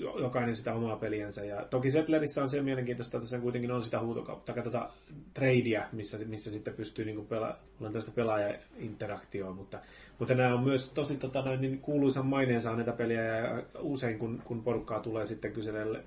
[0.00, 1.44] jokainen sitä omaa peliänsä.
[1.44, 4.90] Ja toki Settlerissä on se mielenkiintoista, että se kuitenkin on sitä huutokautta, tai tuota
[5.34, 9.78] tradea, missä, missä sitten pystyy niin pela, olemaan tällaista pelaaja-interaktioa, mutta,
[10.18, 14.42] mutta nämä on myös tosi tota, noin, niin kuuluisan maineen saaneita peliä, ja usein kun,
[14.44, 16.04] kun porukkaa tulee sitten kyselle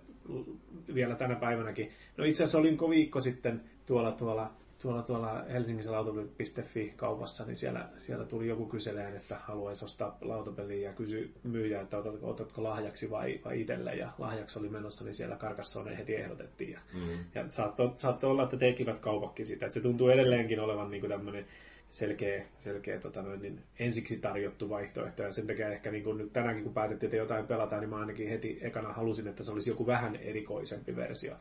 [0.94, 1.90] vielä tänä päivänäkin.
[2.18, 4.52] No itse asiassa olin viikko sitten tuolla, tuolla
[4.84, 10.90] tuolla, tuolla Helsingissä lautapeli.fi kaupassa, niin siellä, siellä tuli joku kyseleen, että haluaisi ostaa lautapeliä
[10.90, 13.96] ja kysyi myyjä, että otatko, otatko lahjaksi vai, vai itselle.
[13.96, 16.72] Ja lahjaksi oli menossa, niin siellä Karkassone heti ehdotettiin.
[16.72, 17.20] Ja, mm.
[17.36, 19.66] ja saattoi, saattoi olla, että tekivät kaupakin sitä.
[19.66, 21.46] Että se tuntuu edelleenkin olevan niin tämmöinen
[21.90, 25.24] selkeä, selkeä tota noin, niin ensiksi tarjottu vaihtoehto.
[25.24, 28.00] Ja sen takia ehkä niin kuin nyt tänäänkin, kun päätettiin, että jotain pelataan, niin mä
[28.00, 31.36] ainakin heti ekana halusin, että se olisi joku vähän erikoisempi versio.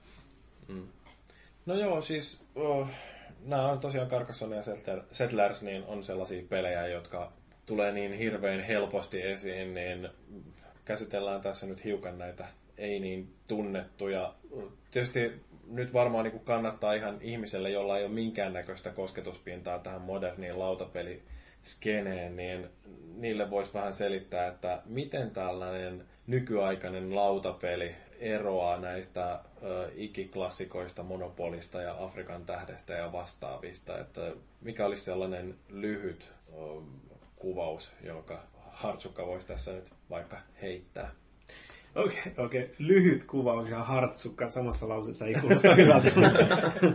[0.68, 0.86] Mm.
[1.66, 2.88] No joo, siis oh,
[3.44, 4.62] nämä on tosiaan Carcassonne ja
[5.12, 7.32] Settlers, niin on sellaisia pelejä, jotka
[7.66, 10.08] tulee niin hirveän helposti esiin, niin
[10.84, 12.46] käsitellään tässä nyt hiukan näitä
[12.78, 14.34] ei niin tunnettuja.
[14.90, 22.36] Tietysti nyt varmaan niin kannattaa ihan ihmiselle, jolla ei ole minkäännäköistä kosketuspintaa tähän moderniin lautapeliskeneen,
[22.36, 22.68] niin
[23.16, 29.38] niille voisi vähän selittää, että miten tällainen nykyaikainen lautapeli eroaa näistä
[29.94, 33.98] ikiklassikoista, Monopolista ja Afrikan tähdestä ja vastaavista.
[33.98, 36.32] Että mikä olisi sellainen lyhyt
[37.36, 41.10] kuvaus, jonka Hartsukka voisi tässä nyt vaikka heittää?
[41.94, 42.68] Okei, okay, okay.
[42.78, 46.12] lyhyt kuvaus ja hartsukka samassa lauseessa ei kuulosta hyvältä.
[46.16, 46.38] mutta,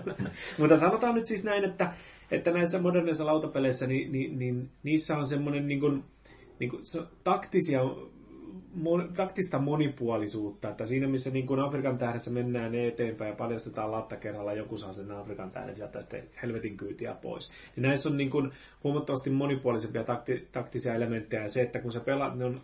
[0.60, 1.94] mutta sanotaan nyt siis näin, että,
[2.32, 6.04] että näissä modernissa lautapeleissä, niin, niin, niin niissä on semmoinen niin kuin,
[6.60, 6.84] niin kuin,
[7.24, 7.82] taktisia
[9.16, 14.54] taktista monipuolisuutta, että siinä missä niin kuin Afrikan tähdessä mennään eteenpäin ja paljastetaan latta kerralla,
[14.54, 17.54] joku saa sen Afrikan tähden sieltä sitten helvetin kyytiä pois.
[17.76, 18.52] Niin näissä on niin kuin
[18.84, 22.62] huomattavasti monipuolisempia takti, taktisia elementtejä ja se, että kun sä pelaat, ne on,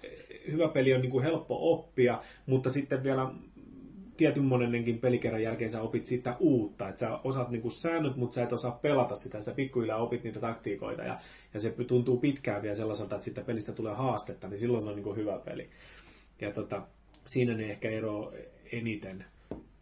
[0.52, 3.32] hyvä peli on niin kuin helppo oppia, mutta sitten vielä
[4.18, 8.44] tietyn monennenkin pelikerran jälkeen sä opit siitä uutta, että sä osaat niinku säännöt, mutta sä
[8.44, 11.20] et osaa pelata sitä, sä pikkuhiljaa opit niitä taktiikoita ja,
[11.54, 14.96] ja se tuntuu pitkään vielä sellaiselta, että siitä pelistä tulee haastetta, niin silloin se on
[14.96, 15.70] niinku hyvä peli.
[16.42, 16.82] Ja tota,
[17.26, 18.34] siinä ne ehkä ero
[18.72, 19.26] eniten.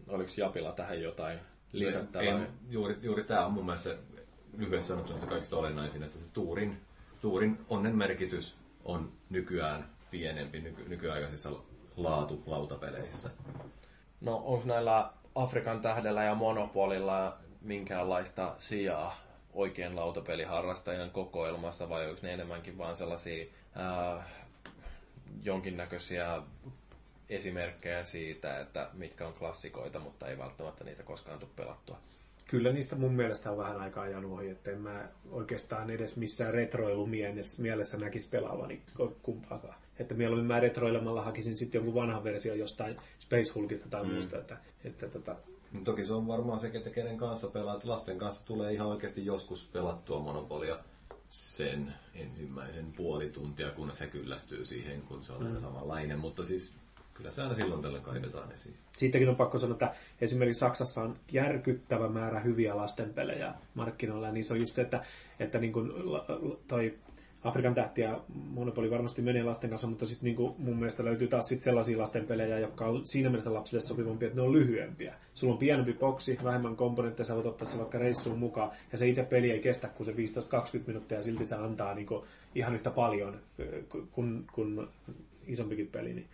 [0.07, 1.39] Oliko Japilla tähän jotain
[1.71, 2.27] lisättävää?
[2.27, 3.97] En, juuri, juuri tämä on mun mielestä se,
[4.57, 6.77] lyhyesti sanottuna se kaikista olennaisin, että se tuurin,
[7.21, 11.51] tuurin onnen merkitys on nykyään pienempi nyky, nykyaikaisissa
[11.97, 13.29] laatulautapeleissä.
[14.21, 19.17] No onko näillä Afrikan tähdellä ja monopolilla minkäänlaista sijaa
[19.53, 23.45] oikein lautapeliharrastajan kokoelmassa vai onko ne enemmänkin vaan sellaisia
[23.75, 24.23] ää,
[25.43, 26.41] jonkinnäköisiä
[27.29, 31.97] esimerkkejä siitä, että mitkä on klassikoita, mutta ei välttämättä niitä koskaan tule pelattua.
[32.47, 36.53] Kyllä niistä mun mielestä on vähän aikaa ajanut ohi, että en mä oikeastaan edes missään
[36.53, 38.81] retroilumielessä näkisi pelaavani
[39.21, 39.75] kumpaakaan.
[39.99, 44.13] Että mieluummin mä retroilemalla hakisin sitten jonkun vanhan versio jostain Space Hulkista tai mm.
[44.13, 44.37] muusta.
[44.37, 45.35] Että, että, tota...
[45.83, 47.83] Toki se on varmaan se, että kenen kanssa pelaat.
[47.83, 50.79] Lasten kanssa tulee ihan oikeasti joskus pelattua Monopolia
[51.31, 55.59] sen ensimmäisen puoli tuntia, kunnes he kyllästyy siihen, kun se on mm.
[55.59, 56.19] samanlainen.
[56.19, 56.75] Mutta siis
[57.13, 58.75] kyllä se aina silloin tällöin kaivetaan esiin.
[58.97, 64.27] Siitäkin on pakko sanoa, että esimerkiksi Saksassa on järkyttävä määrä hyviä lastenpelejä markkinoilla.
[64.27, 65.05] Ja niissä on just se, että,
[65.39, 65.91] että niin kuin
[66.67, 66.97] toi
[67.43, 71.61] Afrikan tähtiä Monopoli varmasti menee lasten kanssa, mutta sitten niin mun mielestä löytyy taas sit
[71.61, 75.15] sellaisia lastenpelejä, jotka on siinä mielessä lapsille sopivampia, että ne on lyhyempiä.
[75.33, 79.07] Sulla on pienempi boksi, vähemmän komponentteja, sä voit ottaa se vaikka reissuun mukaan, ja se
[79.07, 80.15] itse peli ei kestä kuin se 15-20
[80.87, 82.07] minuuttia, ja silti se antaa niin
[82.55, 83.39] ihan yhtä paljon,
[84.11, 84.89] kun, kun
[85.47, 86.27] isompikin peli, niin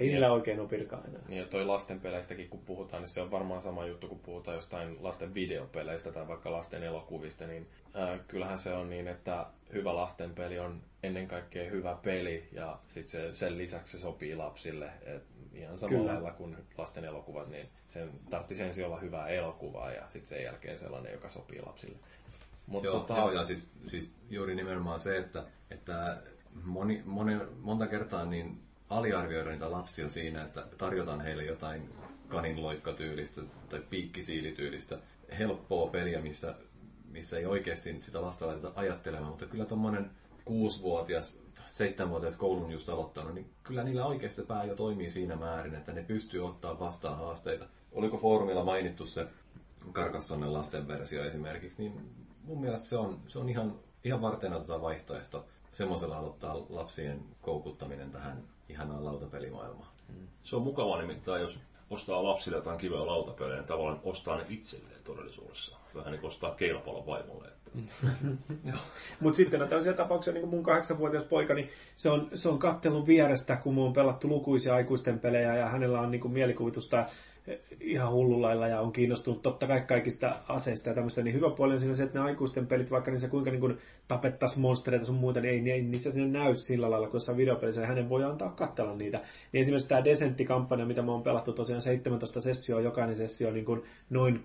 [0.00, 1.22] ei niillä oikein ole virkaa enää.
[1.28, 4.54] Niin ja toi lasten peleistäkin kun puhutaan, niin se on varmaan sama juttu, kun puhutaan
[4.54, 7.66] jostain lasten videopeleistä tai vaikka lasten elokuvista, niin
[7.96, 12.78] äh, kyllähän se on niin, että hyvä lasten peli on ennen kaikkea hyvä peli ja
[12.88, 14.90] sit se, sen lisäksi se sopii lapsille.
[15.02, 15.22] Et
[15.54, 16.12] ihan samalla Kyllä.
[16.12, 20.78] lailla kuin lasten elokuvat, niin sen tarvitsisi ensin olla hyvää elokuvaa ja sitten sen jälkeen
[20.78, 21.96] sellainen, joka sopii lapsille.
[22.66, 23.16] Mut Joo, tota...
[23.16, 26.22] joo ja siis, siis juuri nimenomaan se, että, että
[26.64, 28.60] moni, moni, monta kertaa niin
[28.90, 31.88] aliarvioidaan niitä lapsia siinä, että tarjotaan heille jotain
[32.28, 34.98] kaninloikkatyylistä tai piikkisiilityylistä
[35.38, 36.54] helppoa peliä, missä,
[37.10, 40.10] missä ei oikeasti sitä lasta laiteta ajattelemaan, mutta kyllä tuommoinen
[40.44, 41.38] kuusivuotias,
[41.70, 46.02] seitsemänvuotias koulun just aloittanut, niin kyllä niillä oikeasti pää jo toimii siinä määrin, että ne
[46.02, 47.66] pystyy ottaa vastaan haasteita.
[47.92, 49.26] Oliko foorumilla mainittu se
[49.92, 52.00] Karkassonnen lasten versio esimerkiksi, niin
[52.44, 58.42] mun mielestä se on, se on ihan, ihan varten vaihtoehto semmoisella aloittaa lapsien koukuttaminen tähän
[58.70, 59.90] ihanaan lautapelimaailmaan.
[60.42, 61.58] Se on mukavaa nimittäin, jos
[61.90, 65.76] ostaa lapsille jotain kivää lautapelejä, niin tavallaan ostaa ne itselleen todellisuudessa.
[65.94, 67.48] Vähän niin kuin ostaa keilapallon vaimolle.
[67.48, 67.70] Että...
[69.20, 72.58] Mutta sitten on tällaisia tapauksia, niin kuin mun kahdeksanvuotias poika, niin se on, se on
[72.58, 77.06] kattellut vierestä, kun me on pelattu lukuisia aikuisten pelejä ja hänellä on niin kuin mielikuvitusta
[77.80, 81.80] ihan hullulailla ja on kiinnostunut totta kai kaikista aseista ja tämmöistä, niin hyvä puoli on
[81.80, 83.78] siinä se, että ne aikuisten pelit, vaikka niissä kuinka niin
[84.08, 88.08] tapettaisiin monstereita sun muuta, niin ei, niissä sinne näy sillä lailla, kun jossain videopelissä hänen
[88.08, 89.20] voi antaa katsella niitä.
[89.52, 93.64] Niin esimerkiksi tämä Desentti-kampanja, mitä me on pelattu tosiaan 17 sessioa, jokainen sessio on niin
[93.64, 94.40] kuin noin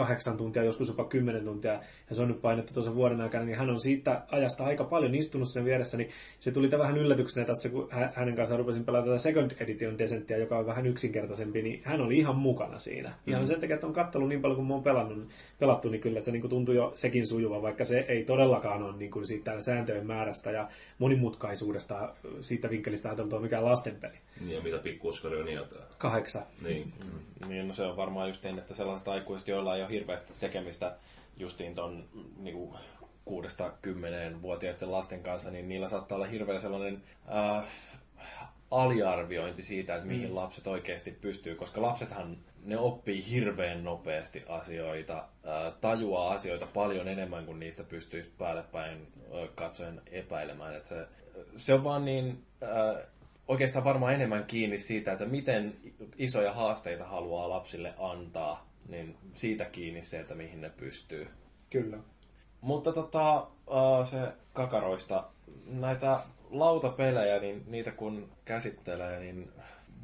[0.00, 1.72] 6-8 tuntia, joskus jopa 10 tuntia,
[2.08, 5.14] ja se on nyt painettu tuossa vuoden aikana, niin hän on siitä ajasta aika paljon
[5.14, 6.10] istunut sen vieressä, niin
[6.40, 10.38] se tuli vähän yllätyksenä tässä, kun hä- hänen kanssaan rupesin pelata tätä Second Edition Descenttia,
[10.38, 13.12] joka on vähän yksinkertaisempi, niin hän oli ihan mukana siinä.
[13.26, 15.28] Ihan sen takia, että on kattellut niin paljon, kun mä oon pelannut,
[15.58, 18.96] pelattu, niin kyllä se niin kuin tuntui jo sekin sujuva, vaikka se ei todellakaan ole
[18.96, 24.16] niin kuin siitä sääntöjen määrästä ja monimutkaisuudesta siitä vinkkelistä ajateltua mikään lastenpeli.
[24.40, 25.82] Niin, ja mitä pikkuoskari on nieltään.
[25.98, 26.42] Kahdeksan.
[26.62, 26.92] Niin.
[27.48, 30.96] Niin, no se on varmaan just niin, että sellaiset aikuiset, joilla ei ole hirveästi tekemistä
[31.36, 32.04] justiin ton
[32.36, 32.68] niin
[33.24, 37.02] kuudesta kymmeneen vuotiaiden lasten kanssa, niin niillä saattaa olla hirveä sellainen
[37.34, 37.64] äh,
[38.70, 40.36] aliarviointi siitä, että mihin mm.
[40.36, 47.46] lapset oikeasti pystyy, koska lapsethan ne oppii hirveän nopeasti asioita, äh, tajuaa asioita paljon enemmän
[47.46, 50.76] kuin niistä pystyisi päälle päin äh, katsoen epäilemään.
[50.76, 51.06] Että se,
[51.56, 53.06] se on vaan niin äh,
[53.52, 55.74] oikeastaan varmaan enemmän kiinni siitä, että miten
[56.18, 61.28] isoja haasteita haluaa lapsille antaa, niin siitä kiinni se, että mihin ne pystyy.
[61.70, 61.98] Kyllä.
[62.60, 64.18] Mutta tota, äh, se
[64.52, 65.24] kakaroista,
[65.66, 66.20] näitä
[66.50, 69.52] lautapelejä, niin niitä kun käsittelee, niin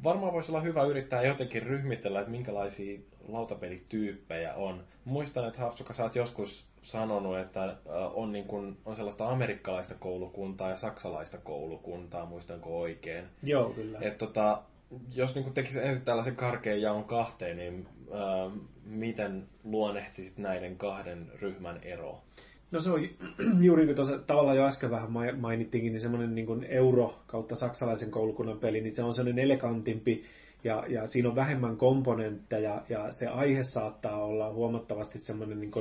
[0.03, 4.83] varmaan voisi olla hyvä yrittää jotenkin ryhmitellä, että minkälaisia lautapelityyppejä on.
[5.05, 7.75] Muistan, että Hapsuka, sä oot joskus sanonut, että äh,
[8.13, 13.25] on, niin kun, on sellaista amerikkalaista koulukuntaa ja saksalaista koulukuntaa, muistanko oikein?
[13.43, 13.99] Joo, kyllä.
[14.01, 14.61] Et tota,
[15.15, 18.53] jos niin tekisi ensin tällaisen karkean jaon kahteen, niin äh,
[18.85, 22.21] miten luonnehtisit näiden kahden ryhmän eroa?
[22.71, 23.09] No se on
[23.61, 28.11] juuri kuin tuossa tavallaan jo äsken vähän mainittiinkin, niin semmoinen niin kuin euro kautta saksalaisen
[28.11, 30.23] koulukunnan peli, niin se on semmoinen elegantimpi
[30.63, 35.71] ja, ja siinä on vähemmän komponentteja ja se aihe saattaa olla huomattavasti semmoinen niin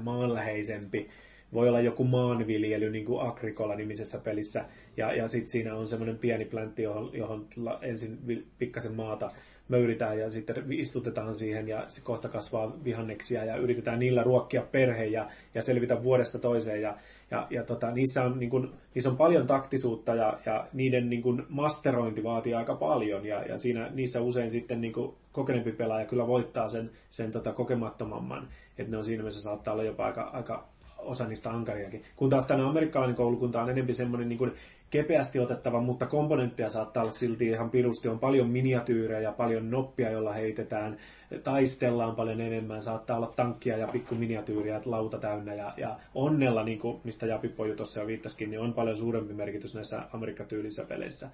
[0.00, 1.08] maanläheisempi.
[1.52, 4.64] Voi olla joku maanviljely, niin kuin Agricola-nimisessä pelissä,
[4.96, 7.48] ja, ja sitten siinä on semmoinen pieni pläntti, johon, johon
[7.82, 8.18] ensin
[8.58, 9.30] pikkasen maata
[9.68, 15.04] möyritään ja sitten istutetaan siihen ja se kohta kasvaa vihanneksia ja yritetään niillä ruokkia perhe
[15.04, 16.82] ja, ja selvitä vuodesta toiseen.
[16.82, 16.96] Ja,
[17.34, 21.22] ja, ja tota, niissä, on, niin kun, niissä on paljon taktisuutta ja, ja niiden niin
[21.22, 26.06] kun, masterointi vaatii aika paljon ja, ja siinä, niissä usein sitten niin kun, kokeneempi pelaaja
[26.06, 28.48] kyllä voittaa sen, sen tota, kokemattomamman.
[28.78, 30.68] Että ne on siinä mielessä saattaa olla jopa aika, aika
[31.04, 32.02] osa niistä ankariakin.
[32.16, 34.52] Kun taas tänä amerikkalainen koulukunta on enemmän semmoinen niin
[34.90, 38.08] kepeästi otettava, mutta komponentteja saattaa olla silti ihan pirusti.
[38.08, 40.96] On paljon miniatyyrejä, paljon noppia, jolla heitetään,
[41.44, 45.54] taistellaan paljon enemmän, saattaa olla tankkia ja pikku miniatyyriä, lauta täynnä.
[45.54, 49.34] Ja, ja onnella, niin kuin, mistä Japi Poju tuossa jo viittasikin, niin on paljon suurempi
[49.34, 51.28] merkitys näissä amerikkatyylisissä peleissä.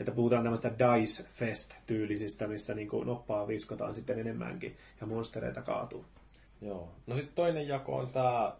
[0.00, 6.04] Että puhutaan tämmöistä Dice Fest-tyylisistä, missä niin kuin noppaa viskotaan sitten enemmänkin ja monstereita kaatuu.
[6.60, 6.88] Joo.
[7.06, 8.52] No sitten toinen jako on tämä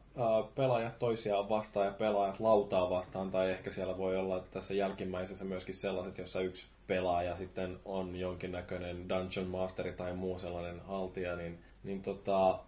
[0.55, 5.75] pelaajat toisiaan vastaan ja pelaajat lautaa vastaan, tai ehkä siellä voi olla tässä jälkimmäisessä myöskin
[5.75, 12.03] sellaiset, jossa yksi pelaaja sitten on jonkinnäköinen Dungeon Masteri tai muu sellainen haltija, niin, niin
[12.03, 12.59] tota,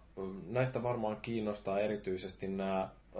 [0.47, 3.19] näistä varmaan kiinnostaa erityisesti nämä ö,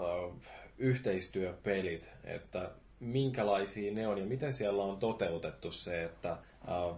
[0.78, 2.70] yhteistyöpelit, että
[3.00, 6.36] minkälaisia ne on ja miten siellä on toteutettu se, että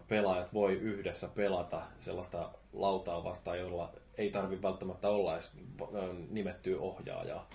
[0.09, 5.53] pelaajat voi yhdessä pelata sellaista lautaa vastaan, jolla ei tarvi välttämättä olla edes
[6.31, 7.49] nimettyä ohjaajaa.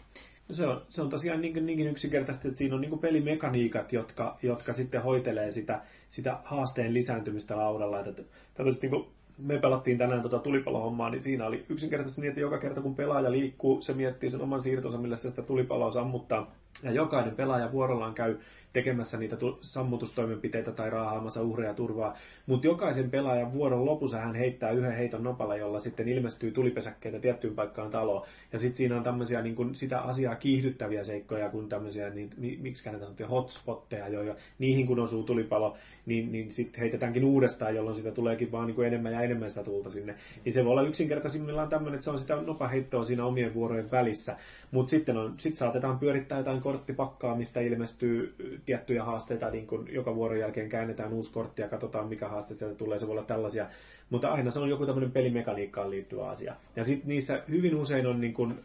[0.49, 4.37] No se on, se on tosiaan niin, niinkin yksinkertaisesti, että siinä on niin pelimekaniikat, jotka,
[4.43, 7.99] jotka sitten hoitelee sitä, sitä haasteen lisääntymistä laudalla.
[7.99, 8.23] Että
[8.53, 9.05] tämmöiset niin
[9.43, 13.31] me pelattiin tänään tuota tulipalohommaa, niin siinä oli yksinkertaisesti niin, että joka kerta kun pelaaja
[13.31, 16.51] liikkuu, se miettii sen oman siirtonsa, millä se sitä tulipaloa sammuttaa.
[16.83, 18.37] Ja jokainen pelaaja vuorollaan käy
[18.75, 22.17] tekemässä niitä sammutustoimenpiteitä tai raahaamassa uhreja turvaa.
[22.45, 27.55] Mutta jokaisen pelaajan vuoron lopussa hän heittää yhden heiton nopalla, jolla sitten ilmestyy tulipesäkkeitä tiettyyn
[27.55, 28.25] paikkaan taloon.
[28.53, 32.29] Ja sitten siinä on tämmöisiä niin kun sitä asiaa kiihdyttäviä seikkoja, kuin tämmöisiä, niin,
[32.61, 37.75] miksi näitä sanottiin, hotspotteja, jo, ja niihin kun osuu tulipalo, niin, niin sitten heitetäänkin uudestaan,
[37.75, 40.15] jolloin sitä tuleekin vaan niin kuin enemmän ja enemmän sitä tulta sinne.
[40.45, 44.37] Niin se voi olla yksinkertaisimmillaan tämmöinen, että se on sitä nopaheittoa siinä omien vuorojen välissä.
[44.71, 48.35] Mutta sitten on, sit saatetaan pyörittää jotain korttipakkaa, mistä ilmestyy
[48.65, 52.75] tiettyjä haasteita, niin kun joka vuoron jälkeen käännetään uusi kortti ja katsotaan, mikä haaste sieltä
[52.75, 52.97] tulee.
[52.97, 53.65] Se voi olla tällaisia,
[54.09, 56.55] mutta aina se on joku tämmöinen pelimekaniikkaan liittyvä asia.
[56.75, 58.59] Ja sitten niissä hyvin usein on niin kun,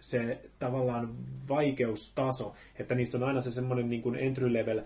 [0.00, 1.14] se tavallaan
[1.48, 4.82] vaikeustaso, että niissä on aina se semmoinen niin entry level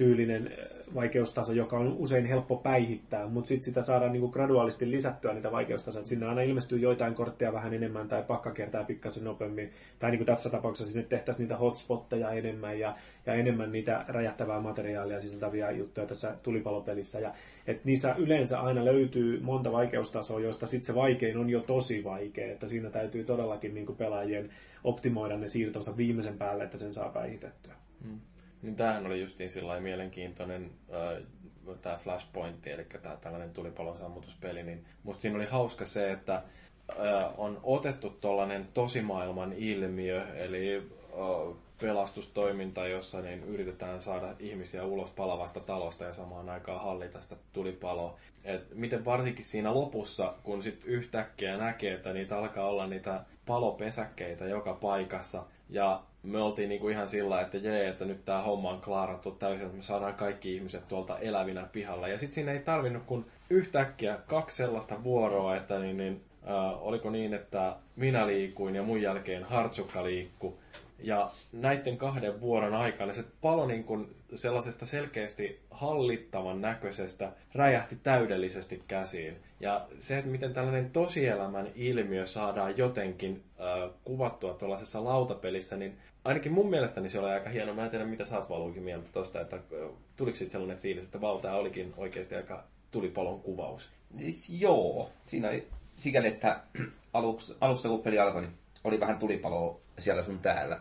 [0.00, 0.50] tyylinen
[0.94, 6.04] vaikeustaso, joka on usein helppo päihittää, mutta sitten sitä saadaan niinku graduaalisti lisättyä niitä vaikeustasoja.
[6.04, 9.70] Sinne aina ilmestyy joitain kortteja vähän enemmän tai pakka kertaa pikkasen nopeammin.
[9.98, 12.96] Tai niin tässä tapauksessa sinne tehtäisiin niitä hotspotteja enemmän ja,
[13.26, 17.20] ja enemmän niitä räjähtävää materiaalia sisältäviä juttuja tässä tulipalopelissä.
[17.20, 17.34] Ja,
[17.66, 22.52] et niissä yleensä aina löytyy monta vaikeustasoa, joista sitten se vaikein on jo tosi vaikea.
[22.52, 24.50] Että siinä täytyy todellakin niinku pelaajien
[24.84, 27.74] optimoida ne siirtonsa viimeisen päälle, että sen saa päihitettyä.
[28.04, 28.20] Hmm.
[28.62, 31.22] Niin tämähän oli justiin sillä mielenkiintoinen äh,
[31.80, 37.34] tämä Flashpoint, eli tämä tällainen tulipalon sammutuspeli, niin musta siinä oli hauska se, että äh,
[37.36, 45.60] on otettu tuollainen tosimaailman ilmiö, eli äh, pelastustoiminta, jossa niin yritetään saada ihmisiä ulos palavasta
[45.60, 48.16] talosta ja samaan aikaan hallita sitä tulipaloa.
[48.44, 54.44] Et miten varsinkin siinä lopussa, kun sit yhtäkkiä näkee, että niitä alkaa olla niitä palopesäkkeitä
[54.44, 58.80] joka paikassa, ja me oltiin niinku ihan sillä, että jee, että nyt tämä homma on
[58.80, 62.08] klaarattu täysin, että me saadaan kaikki ihmiset tuolta elävinä pihalla.
[62.08, 67.10] Ja sitten siinä ei tarvinnut kun yhtäkkiä kaksi sellaista vuoroa, että niin, niin, äh, oliko
[67.10, 70.58] niin, että minä liikuin ja mun jälkeen Hartsukka liikku.
[71.02, 78.82] Ja näiden kahden vuoron aikana se palo niin kuin sellaisesta selkeästi hallittavan näköisestä räjähti täydellisesti
[78.88, 79.36] käsiin.
[79.60, 86.52] Ja se, että miten tällainen tosielämän ilmiö saadaan jotenkin äh, kuvattua tuollaisessa lautapelissä, niin ainakin
[86.52, 87.74] mun mielestäni se oli aika hieno.
[87.74, 89.62] Mä en tiedä, mitä sä oot Valuukin mieltä tosta, että äh,
[90.16, 93.90] tuliko siitä sellainen fiilis, että tämä olikin oikeasti aika tulipalon kuvaus.
[94.18, 96.60] Siis joo, siinä oli sikäli, että
[97.12, 98.54] aluksi, alussa kun peli alkoi, niin
[98.84, 100.80] oli vähän tulipaloa siellä sun täällä.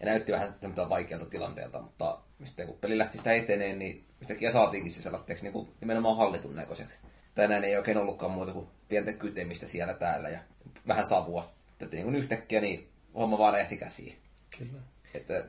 [0.00, 0.54] Ja näytti vähän
[0.88, 5.52] vaikealta tilanteelta, mutta mistä kun peli lähti sitä eteneen, niin yhtäkkiä saatiinkin se sellaiseksi niin
[5.52, 6.98] kuin nimenomaan hallitun näköiseksi.
[7.34, 10.40] Tänään ei oikein ollutkaan muuta kuin pientä kytemistä siellä täällä ja
[10.86, 11.52] vähän savua.
[11.78, 14.16] Tästä niin kuin yhtäkkiä niin homma vaan räjähti käsiin.
[14.58, 14.80] Kyllä.
[15.14, 15.44] Että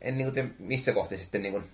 [0.00, 1.64] en niin kuin tiedä, missä kohti sitten niin, kuin,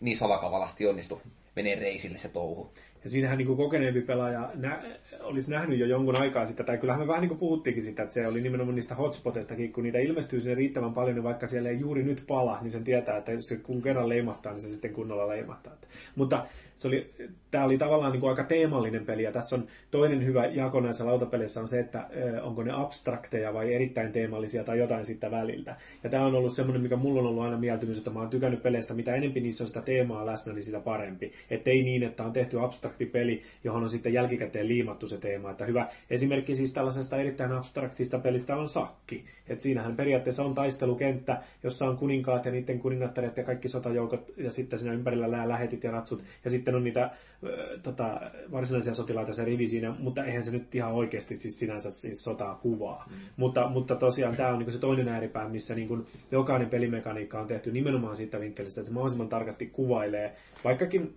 [0.00, 1.22] niin salakavalasti onnistu
[1.56, 2.74] menee reisille se touhu.
[3.04, 7.02] Ja siinähän niin kuin kokeneempi pelaaja nä- olisi nähnyt jo jonkun aikaa sitä, tai kyllähän
[7.02, 10.40] me vähän niin kuin puhuttiinkin sitä, että se oli nimenomaan niistä hotspoteistakin, kun niitä ilmestyy
[10.40, 13.56] sinne riittävän paljon, niin vaikka siellä ei juuri nyt pala, niin sen tietää, että se
[13.56, 15.76] kun kerran leimahtaa, niin se sitten kunnolla leimahtaa.
[16.16, 16.46] Mutta
[16.76, 17.10] se oli,
[17.50, 21.06] tämä oli tavallaan niin kuin aika teemallinen peli, ja tässä on toinen hyvä jako näissä
[21.06, 22.08] lautapeleissä on se, että
[22.42, 25.76] onko ne abstrakteja vai erittäin teemallisia tai jotain sitten väliltä.
[26.04, 28.62] Ja tämä on ollut semmoinen, mikä mulla on ollut aina mieltymys, että mä oon tykännyt
[28.62, 31.32] peleistä, mitä enempi niissä on sitä teemaa läsnä, niin sitä parempi.
[31.50, 35.50] Että ei niin, että on tehty abstrakti peli, johon on sitten jälkikäteen liimattu se teema.
[35.50, 39.24] Että hyvä esimerkki siis tällaisesta erittäin abstraktista pelistä on sakki.
[39.48, 44.52] Että siinähän periaatteessa on taistelukenttä, jossa on kuninkaat ja niiden kuningattaret ja kaikki sotajoukot ja
[44.52, 46.22] sitten siinä ympärillä nämä lähetit ja ratsut.
[46.44, 47.10] Ja sitten on niitä äh,
[47.82, 48.20] tota,
[48.52, 52.54] varsinaisia sotilaita se rivi siinä, mutta eihän se nyt ihan oikeasti siis sinänsä siis sotaa
[52.54, 53.08] kuvaa.
[53.10, 53.16] Mm.
[53.36, 57.72] Mutta, mutta tosiaan tämä on niin se toinen ääripää, missä niin jokainen pelimekaniikka on tehty
[57.72, 60.34] nimenomaan siitä vinkkelistä, että se mahdollisimman tarkasti kuvailee,
[60.64, 61.14] vaikkakin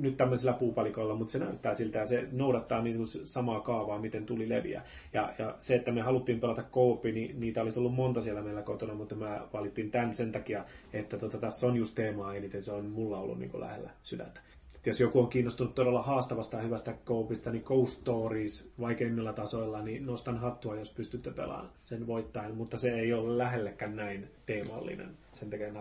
[0.00, 4.48] nyt tämmöisillä puupalikoilla, mutta se näyttää siltä ja se noudattaa niin samaa kaavaa, miten tuli
[4.48, 4.82] leviä.
[5.12, 8.62] Ja, ja se, että me haluttiin pelata koopi, niin niitä olisi ollut monta siellä meillä
[8.62, 12.72] kotona, mutta mä valittiin tämän sen takia, että tota, tässä on just teemaa eniten, se
[12.72, 14.40] on mulla ollut niin lähellä sydäntä.
[14.74, 19.82] Et jos joku on kiinnostunut todella haastavasta ja hyvästä koopista, niin Ghost Stories vaikeimmilla tasoilla,
[19.82, 25.16] niin nostan hattua, jos pystytte pelaamaan sen voittaen, mutta se ei ole lähellekään näin teemallinen.
[25.32, 25.72] Sen takia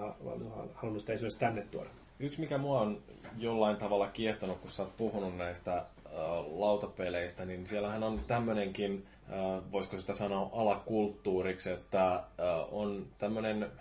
[0.74, 1.90] halunnut sitä esimerkiksi tänne tuoda.
[2.20, 3.02] Yksi, mikä mua on
[3.38, 5.86] jollain tavalla kiehtonut, kun sä oot puhunut näistä äh,
[6.48, 12.24] lautapeleistä, niin siellähän on tämmöinenkin, äh, voisiko sitä sanoa alakulttuuriksi, että äh,
[12.72, 13.72] on tämmöinen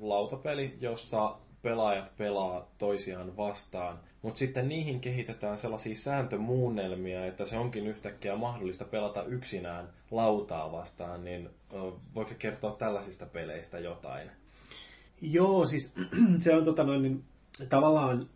[0.00, 7.86] lautapeli, jossa pelaajat pelaa toisiaan vastaan, mutta sitten niihin kehitetään sellaisia sääntömuunnelmia, että se onkin
[7.86, 11.50] yhtäkkiä mahdollista pelata yksinään lautaa vastaan, niin
[12.14, 14.30] voiko kertoa tällaisista peleistä jotain?
[15.20, 15.94] Joo, siis
[16.40, 17.24] se on tota noin, niin
[17.68, 18.28] tavallaan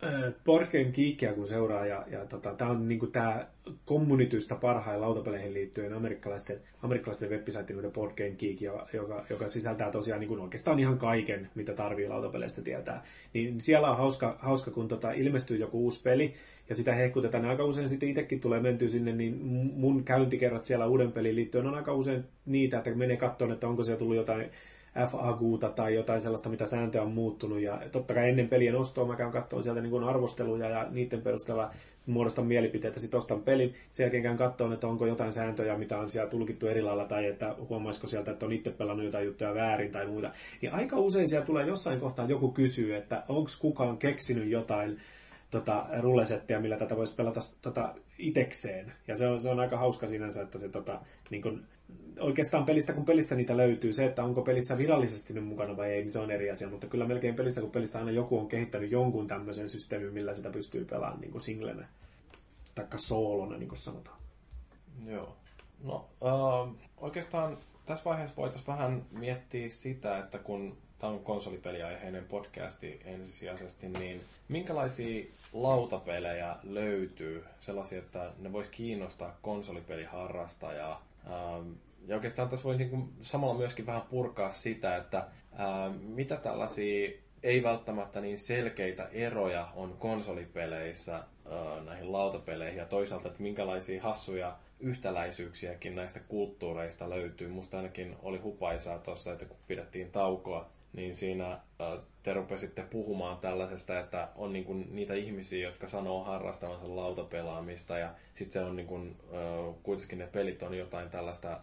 [0.45, 3.45] Board Game Geekia kun seuraa, ja, ja tota, tämä on niinku tämä
[3.85, 7.45] kommunitystä parhain lautapeleihin liittyen amerikkalaisten, amerikkalaisten web
[7.75, 8.61] kuten Board Game Geek,
[8.93, 13.01] joka, joka sisältää tosiaan niinku oikeastaan ihan kaiken, mitä tarvii lautapeleistä tietää.
[13.33, 16.33] Niin siellä on hauska, hauska kun tota, ilmestyy joku uusi peli,
[16.69, 21.11] ja sitä hehkutetaan, aika usein sitten itsekin tulee mentyä sinne, niin mun käyntikerrat siellä uuden
[21.11, 24.51] pelin liittyen on aika usein niitä, että menee katsomaan, että onko siellä tullut jotain
[24.95, 27.61] FAQta tai jotain sellaista, mitä sääntöjä on muuttunut.
[27.61, 31.71] Ja totta kai ennen pelien ostoa mä käyn katsomaan sieltä niin arvosteluja ja niiden perusteella
[32.05, 33.73] muodostan mielipiteitä, sitten ostan pelin.
[33.91, 37.25] Sen jälkeen käyn katsomaan, että onko jotain sääntöjä, mitä on siellä tulkittu eri lailla, tai
[37.25, 40.31] että huomaisiko sieltä, että on itse pelannut jotain juttuja väärin tai muuta.
[40.61, 44.99] Ja aika usein siellä tulee jossain kohtaa joku kysyy, että onko kukaan keksinyt jotain
[45.51, 48.93] tota, rullesettia, millä tätä voisi pelata tota, itekseen.
[49.07, 51.65] Ja se on, se on aika hauska sinänsä, että se tota, niin kun,
[52.19, 53.93] oikeastaan pelistä kun pelistä niitä löytyy.
[53.93, 56.69] Se, että onko pelissä virallisesti ne mukana vai ei, niin se on eri asia.
[56.69, 60.49] Mutta kyllä melkein pelistä kun pelistä aina joku on kehittänyt jonkun tämmöisen systeemin, millä sitä
[60.49, 61.87] pystyy pelaamaan niin kuin singlenä.
[62.75, 64.21] Taikka soolona, niin kuin sanotaan.
[65.05, 65.37] Joo.
[65.83, 73.01] No, uh, oikeastaan tässä vaiheessa voitaisiin vähän miettiä sitä, että kun tämä on konsolipeliaiheinen podcasti
[73.05, 81.05] ensisijaisesti, niin minkälaisia lautapelejä löytyy, sellaisia, että ne vois kiinnostaa konsolipeliharrastajaa?
[81.27, 81.71] Ähm,
[82.07, 85.17] ja oikeastaan tässä voi niin samalla myöskin vähän purkaa sitä, että
[85.59, 87.11] ähm, mitä tällaisia
[87.43, 94.57] ei välttämättä niin selkeitä eroja on konsolipeleissä äh, näihin lautapeleihin ja toisaalta, että minkälaisia hassuja
[94.79, 97.47] yhtäläisyyksiäkin näistä kulttuureista löytyy.
[97.47, 101.59] Musta ainakin oli hupaisaa tuossa, että kun pidettiin taukoa, niin siinä
[102.23, 108.09] te rupesitte puhumaan tällaisesta, että on niin kuin niitä ihmisiä, jotka sanoo harrastavansa lautapelaamista ja
[108.33, 109.15] sitten se on niin kuin,
[109.83, 111.59] kuitenkin ne pelit on jotain tällaista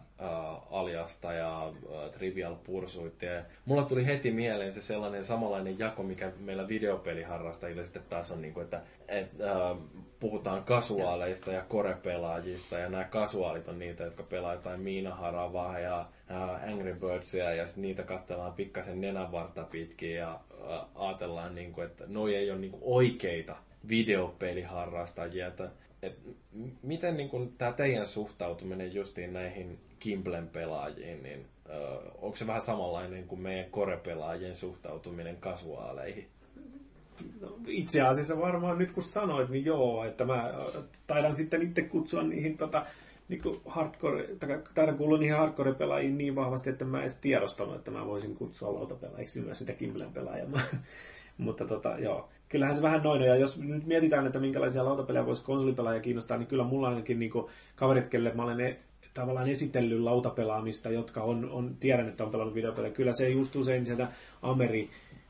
[0.71, 1.73] aljasta ja
[2.11, 3.33] trivial pursuittia.
[3.33, 8.41] Ja mulla tuli heti mieleen se sellainen samanlainen jako, mikä meillä videopeliharrastajilla sitten taas on,
[8.41, 9.31] niin kuin, että et,
[10.19, 16.05] puhutaan kasuaaleista ja korepelaajista ja nämä kasuaalit on niitä, jotka pelaa jotain Miina Haravaa ja
[16.67, 20.39] Angry Birdsia ja niitä katsellaan pikkasen nenänvarta pitkin ja
[20.95, 23.55] ajatellaan, niin kuin, että noi ei ole niin kuin oikeita
[23.89, 25.47] videopeliharrastajia.
[25.47, 25.69] Että,
[26.01, 26.19] et,
[26.83, 31.45] miten niin kuin, tämä teidän suhtautuminen justiin näihin Kimblen pelaajiin, niin
[32.21, 36.27] onko se vähän samanlainen kuin meidän korepelaajien suhtautuminen kasuaaleihin?
[37.41, 40.53] No, itse asiassa varmaan nyt kun sanoit, niin joo, että mä
[41.07, 42.85] taidan sitten itse kutsua niihin tota,
[43.29, 44.29] niin hardcore,
[44.75, 48.73] taidan kuulua niihin hardcore-pelaajiin niin vahvasti, että mä en edes tiedostanut, että mä voisin kutsua
[48.73, 50.47] lautapelaajiksi myös sitä Kimblen pelaajaa.
[51.37, 52.29] Mutta tota, joo.
[52.49, 56.47] Kyllähän se vähän noin, ja jos nyt mietitään, että minkälaisia lautapelejä voisi konsolipelaaja kiinnostaa, niin
[56.47, 57.31] kyllä mulla ainakin niin
[57.75, 58.79] kaverit, kelle mä olen e-
[59.13, 62.93] tavallaan esitellyt lautapelaamista, jotka on, on tiedän, että on pelannut videopelejä.
[62.93, 64.07] Kyllä se just usein sieltä
[64.41, 64.89] Ameri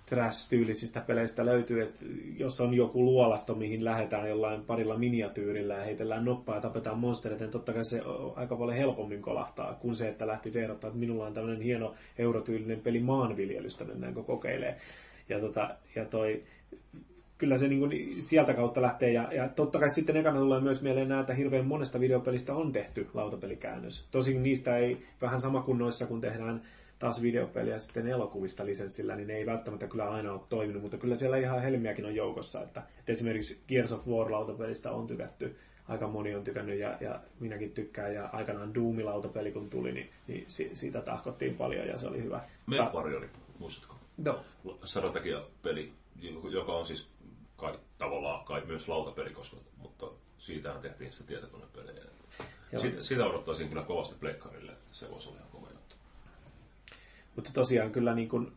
[0.10, 2.06] trash-tyylisistä peleistä löytyy, että
[2.38, 7.44] jos on joku luolasto, mihin lähdetään jollain parilla miniatyyrillä ja heitellään noppaa ja tapetaan monstereita,
[7.44, 8.02] niin totta kai se
[8.36, 12.82] aika paljon helpommin kolahtaa kuin se, että lähti ehdottaa, että minulla on tämmöinen hieno eurotyylinen
[12.82, 14.78] peli maanviljelystä, mennäänkö kokeilee.
[15.30, 16.44] Ja, tota, ja toi,
[17.38, 19.12] kyllä se niin kuin sieltä kautta lähtee.
[19.12, 22.72] Ja, ja totta kai sitten ekana tulee myös mieleen nämä, että hirveän monesta videopelistä on
[22.72, 24.08] tehty lautapelikäännös.
[24.12, 26.62] Tosin niistä ei vähän sama kuin noissa, kun tehdään
[27.00, 31.16] taas videopeliä sitten elokuvista lisenssillä, niin ne ei välttämättä kyllä aina ole toiminut, mutta kyllä
[31.16, 35.58] siellä ihan helmiäkin on joukossa, että, että esimerkiksi Gears of War lautapelistä on tykätty,
[35.88, 40.46] aika moni on tykännyt ja, ja minäkin tykkään, ja aikanaan Doom-lautapeli kun tuli, niin, niin
[40.48, 42.42] si, siitä tahkottiin paljon ja se oli hyvä.
[42.66, 43.28] Meat Warrior,
[43.60, 43.96] muistatko?
[44.18, 44.40] No.
[45.64, 45.94] peli
[46.52, 47.08] joka on siis
[47.56, 50.06] kai, tavallaan kai myös lautapeli, koska, mutta
[50.38, 52.04] siitähän tehtiin se tietokonepelejä.
[52.78, 55.52] Siitä, siitä odottaisin kyllä kovasti pleikkarille, että se voisi olla ihan
[57.40, 58.52] mutta tosiaan kyllä, niin kuin,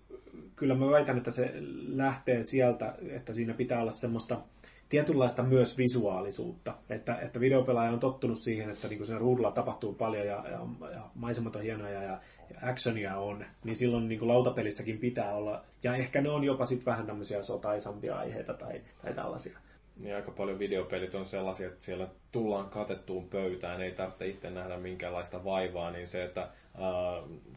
[0.57, 1.53] kyllä mä väitän, että se
[1.87, 4.41] lähtee sieltä, että siinä pitää olla semmoista
[4.89, 6.75] tietynlaista myös visuaalisuutta.
[6.91, 11.11] Että, että videopelaaja on tottunut siihen, että niin siinä ruudulla tapahtuu paljon ja, ja, ja
[11.15, 16.21] maisemat on hienoja ja, ja actionia on, niin silloin niin lautapelissäkin pitää olla, ja ehkä
[16.21, 19.59] ne on jopa sitten vähän tämmöisiä sotaisampia aiheita tai, tai tällaisia.
[19.97, 24.77] Niin aika paljon videopelit on sellaisia, että siellä tullaan katettuun pöytään, ei tarvitse itse nähdä
[24.77, 26.49] minkäänlaista vaivaa, niin se, että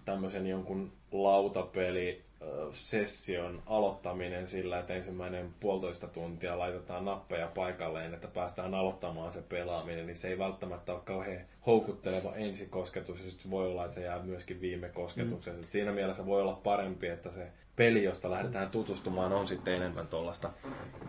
[0.05, 2.25] tämmöisen jonkun lautapeli
[2.71, 10.05] session aloittaminen sillä, että ensimmäinen puolitoista tuntia laitetaan nappeja paikalleen, että päästään aloittamaan se pelaaminen,
[10.05, 14.23] niin se ei välttämättä ole kauhean houkutteleva ensikosketus, ja se voi olla, että se jää
[14.23, 15.61] myöskin viime kosketuksessa.
[15.61, 15.67] Mm.
[15.67, 20.49] Siinä mielessä voi olla parempi, että se peli, josta lähdetään tutustumaan, on sitten enemmän tuollaista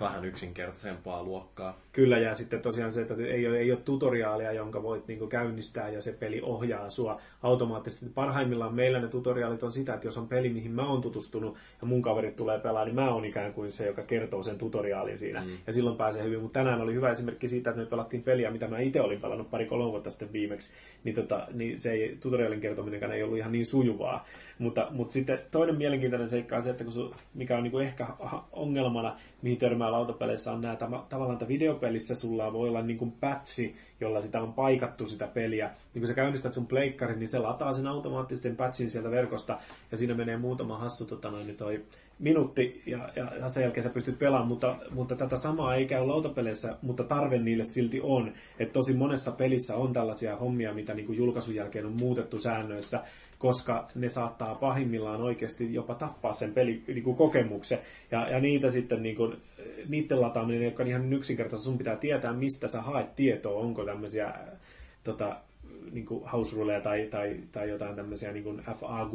[0.00, 1.78] vähän yksinkertaisempaa luokkaa.
[1.92, 5.88] Kyllä, ja sitten tosiaan se, että ei ole, ei ole tutoriaalia, jonka voit niin käynnistää
[5.88, 8.06] ja se peli ohjaa sua automaattisesti.
[8.14, 11.25] Parhaimmillaan meillä ne tutoriaalit on sitä, että jos on peli, mihin mä oon tutustunut
[11.80, 15.18] ja mun kaverit tulee pelaa, niin mä oon ikään kuin se, joka kertoo sen tutoriaalin
[15.18, 15.40] siinä.
[15.40, 15.50] Mm.
[15.66, 16.40] Ja silloin pääsee hyvin.
[16.40, 19.50] Mutta tänään oli hyvä esimerkki siitä, että me pelattiin peliä, mitä mä itse olin pelannut
[19.50, 20.72] pari-kolme vuotta sitten viimeksi.
[21.04, 24.26] Niin, tota, niin se ei, tutoriaalin kertominen ei ollut ihan niin sujuvaa.
[24.58, 27.86] Mutta, mutta sitten toinen mielenkiintoinen seikka on se, että kun su, mikä on niin kuin
[27.86, 28.06] ehkä
[28.52, 30.76] ongelmana, mihin törmää lautapeleissä, on nämä
[31.08, 35.70] tavallaan, että videopelissä sulla voi olla niin kuin patchi, jolla sitä on paikattu sitä peliä.
[35.94, 39.58] Niin kun sä käynnistät sun pleikkarin, niin se lataa sen automaattisten patchin sieltä verkosta,
[39.92, 41.84] ja siinä menee muutama hassu tota noin, niin toi
[42.18, 46.06] minuutti, ja, ja, ja sen jälkeen sä pystyt pelaamaan, mutta, mutta tätä samaa ei käy
[46.06, 48.32] lautapeleissä, mutta tarve niille silti on.
[48.58, 53.00] Että tosi monessa pelissä on tällaisia hommia, mitä niin kuin julkaisun jälkeen on muutettu säännöissä,
[53.38, 57.16] koska ne saattaa pahimmillaan oikeasti jopa tappaa sen peli, niin kuin.
[58.10, 59.36] Ja, ja niitä sitten, niin kuin,
[59.88, 64.34] niiden lataaminen, jotka on ihan yksinkertaisesti, sun pitää tietää, mistä sä haet tietoa, onko tämmöisiä
[65.04, 65.36] tota,
[65.92, 69.12] niin kuin house tai, tai, tai jotain tämmöisiä niin kuin FAQ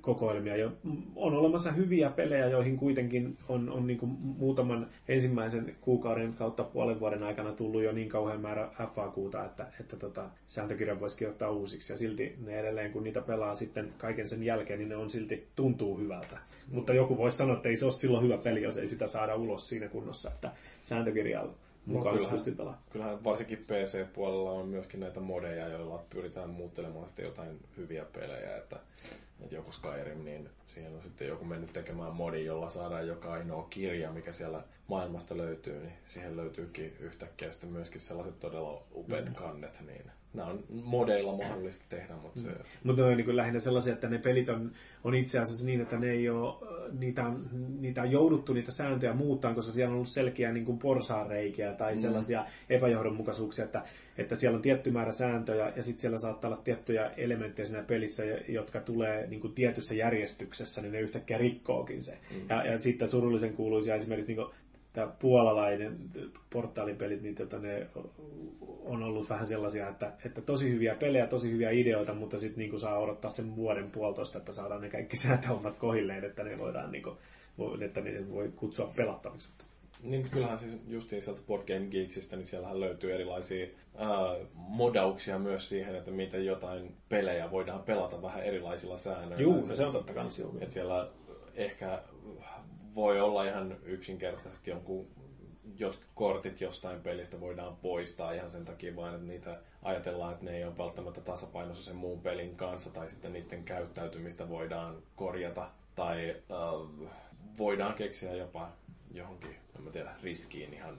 [0.00, 0.56] kokoelmia.
[0.56, 0.70] Ja
[1.16, 7.00] on olemassa hyviä pelejä, joihin kuitenkin on, on niin kuin muutaman ensimmäisen kuukauden kautta puolen
[7.00, 11.92] vuoden aikana tullut jo niin kauhean määrä FAQta, että, että tota, sääntökirjan voisi ottaa uusiksi.
[11.92, 15.46] Ja silti ne edelleen, kun niitä pelaa sitten kaiken sen jälkeen, niin ne on silti
[15.56, 16.36] tuntuu hyvältä.
[16.36, 16.74] Mm.
[16.74, 19.34] Mutta joku voisi sanoa, että ei se ole silloin hyvä peli, jos ei sitä saada
[19.34, 20.52] ulos siinä kunnossa, että
[20.82, 21.54] sääntökirjalla
[21.86, 22.84] mukaan no, pystyy pelaamaan.
[22.90, 28.76] Kyllähän varsinkin PC-puolella on myöskin näitä modeja, joilla pyritään muuttelemaan sitten jotain hyviä pelejä, että
[29.40, 33.66] että joku Skyrim, niin siihen on sitten joku mennyt tekemään modi, jolla saadaan joka ainoa
[33.70, 39.34] kirja, mikä siellä maailmasta löytyy, niin siihen löytyykin yhtäkkiä sitten myöskin sellaiset todella upeat mm.
[39.34, 42.48] kannet, niin nämä on modeilla mahdollista tehdä, mutta se...
[42.48, 42.54] Mm.
[42.84, 44.72] Mutta ne on niin lähinnä sellaisia, että ne pelit on,
[45.04, 46.54] on itse asiassa niin, että ne ei ole,
[46.98, 47.36] niitä, on,
[47.80, 51.92] niitä on jouduttu niitä sääntöjä muuttaa, koska siellä on ollut selkeä niin kuin porsaareikiä tai
[51.92, 51.98] mm.
[51.98, 53.82] sellaisia epäjohdonmukaisuuksia, että,
[54.18, 58.24] että siellä on tietty määrä sääntöjä ja sitten siellä saattaa olla tiettyjä elementtejä siinä pelissä,
[58.48, 62.18] jotka tulee niin kuin tietyssä järjestyksessä, niin ne yhtäkkiä rikkookin se.
[62.30, 62.40] Mm.
[62.48, 64.46] Ja, ja sitten surullisen kuuluisia esimerkiksi niin
[64.96, 65.98] tämä puolalainen
[66.52, 67.86] portaalipelit, niin tota ne
[68.84, 72.78] on ollut vähän sellaisia, että, että tosi hyviä pelejä, tosi hyviä ideoita, mutta sitten niin
[72.80, 77.02] saa odottaa sen vuoden puolitoista, että saadaan ne kaikki sääntöhommat kohilleen, että ne voidaan niin
[77.02, 79.50] kuin, että ne voi kutsua pelattaviksi.
[80.02, 83.66] Niin kyllähän siis justiin sieltä Board Game Geeksistä, niin siellähän löytyy erilaisia
[83.96, 84.08] ää,
[84.54, 89.42] modauksia myös siihen, että miten jotain pelejä voidaan pelata vähän erilaisilla säännöillä.
[89.42, 90.26] Juu, se on totta kai.
[90.60, 91.08] Että siellä
[91.54, 92.02] ehkä
[92.96, 95.06] voi olla ihan yksinkertaisesti jonkun
[95.78, 100.56] jotkut kortit jostain pelistä voidaan poistaa ihan sen takia vain, että niitä ajatellaan, että ne
[100.56, 106.30] ei ole välttämättä tasapainossa sen muun pelin kanssa, tai sitten niiden käyttäytymistä voidaan korjata, tai
[106.30, 107.06] äh,
[107.58, 108.72] voidaan keksiä jopa
[109.10, 110.96] johonkin, en mä tiedä, riskiin ihan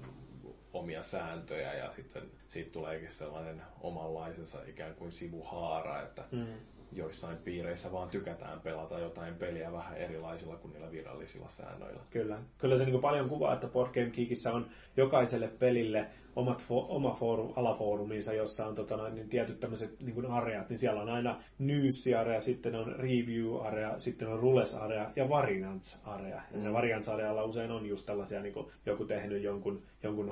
[0.73, 6.47] omia sääntöjä, ja sitten siitä tuleekin sellainen omanlaisensa ikään kuin sivuhaara, että mm
[6.91, 12.01] joissain piireissä vaan tykätään pelata jotain peliä vähän erilaisilla kuin niillä virallisilla säännöillä.
[12.09, 12.37] Kyllä.
[12.57, 16.07] Kyllä se niin paljon kuvaa, että Board Game Geekissä on jokaiselle pelille
[16.37, 21.01] omat fo- oma foorum, alafooruminsa, jossa on tota, niin tietyt tämmöiset niin areat, niin siellä
[21.01, 26.41] on aina news-area, sitten on review-area, sitten on rules-area ja variants-area.
[26.53, 26.65] Mm.
[26.65, 30.31] Ja variants-arealla usein on just tällaisia, niin kuin joku tehnyt jonkun, jonkun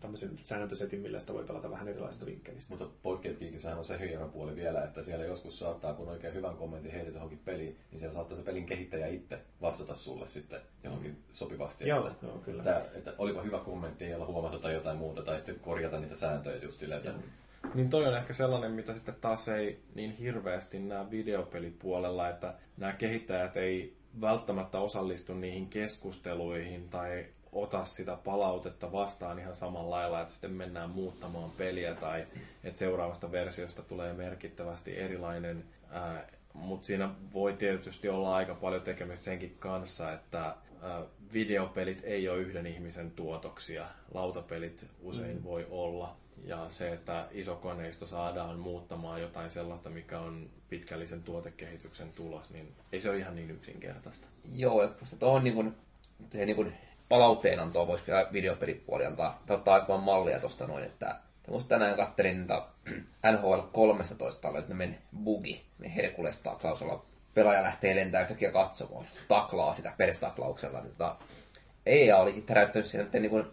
[0.00, 2.74] tämmöisen sääntösetin, millä sitä voi pelata vähän erilaisista vinkkelistä.
[2.74, 6.92] Mutta poikkeuskinkin on se hieno puoli vielä, että siellä joskus saattaa, kun oikein hyvän kommentin
[6.92, 11.88] heidät johonkin peliin, niin siellä saattaa se pelin kehittäjä itse vastata sulle sitten johonkin sopivasti.
[11.88, 12.62] Joo, että, joo, kyllä.
[12.62, 16.14] Että, että, olipa hyvä kommentti, ei olla huomata tai jotain muuta, tai sitten korjata niitä
[16.14, 17.14] sääntöjä just silleen, että
[17.74, 22.92] niin toi on ehkä sellainen, mitä sitten taas ei niin hirveästi nämä videopelipuolella, että nämä
[22.92, 27.26] kehittäjät ei välttämättä osallistu niihin keskusteluihin tai
[27.62, 32.26] ota sitä palautetta vastaan ihan samalla lailla, että sitten mennään muuttamaan peliä tai
[32.64, 35.64] että seuraavasta versiosta tulee merkittävästi erilainen.
[36.52, 40.56] Mutta siinä voi tietysti olla aika paljon tekemistä senkin kanssa, että
[41.32, 43.86] videopelit ei ole yhden ihmisen tuotoksia.
[44.14, 45.44] Lautapelit usein mm.
[45.44, 46.16] voi olla.
[46.44, 52.74] Ja se, että iso koneisto saadaan muuttamaan jotain sellaista, mikä on pitkällisen tuotekehityksen tulos, niin
[52.92, 54.26] ei se ole ihan niin yksinkertaista.
[54.52, 55.76] Joo, että tuohon niin kuin,
[56.30, 56.74] se niin
[57.08, 61.20] palautteenantoa voisi kyllä videopelipuoli antaa, tai ottaa aika mallia tuosta noin, että
[61.50, 62.46] Musta tänään kattelin
[63.32, 67.04] NHL 13 löytynyt bugi, me Herkules taklauksella
[67.34, 70.80] pelaaja lähtee lentää yhtäkkiä katsomaan, taklaa sitä peristaklauksella.
[70.80, 71.16] Niin tota,
[71.86, 73.44] EA olikin täräyttänyt siinä niin kuin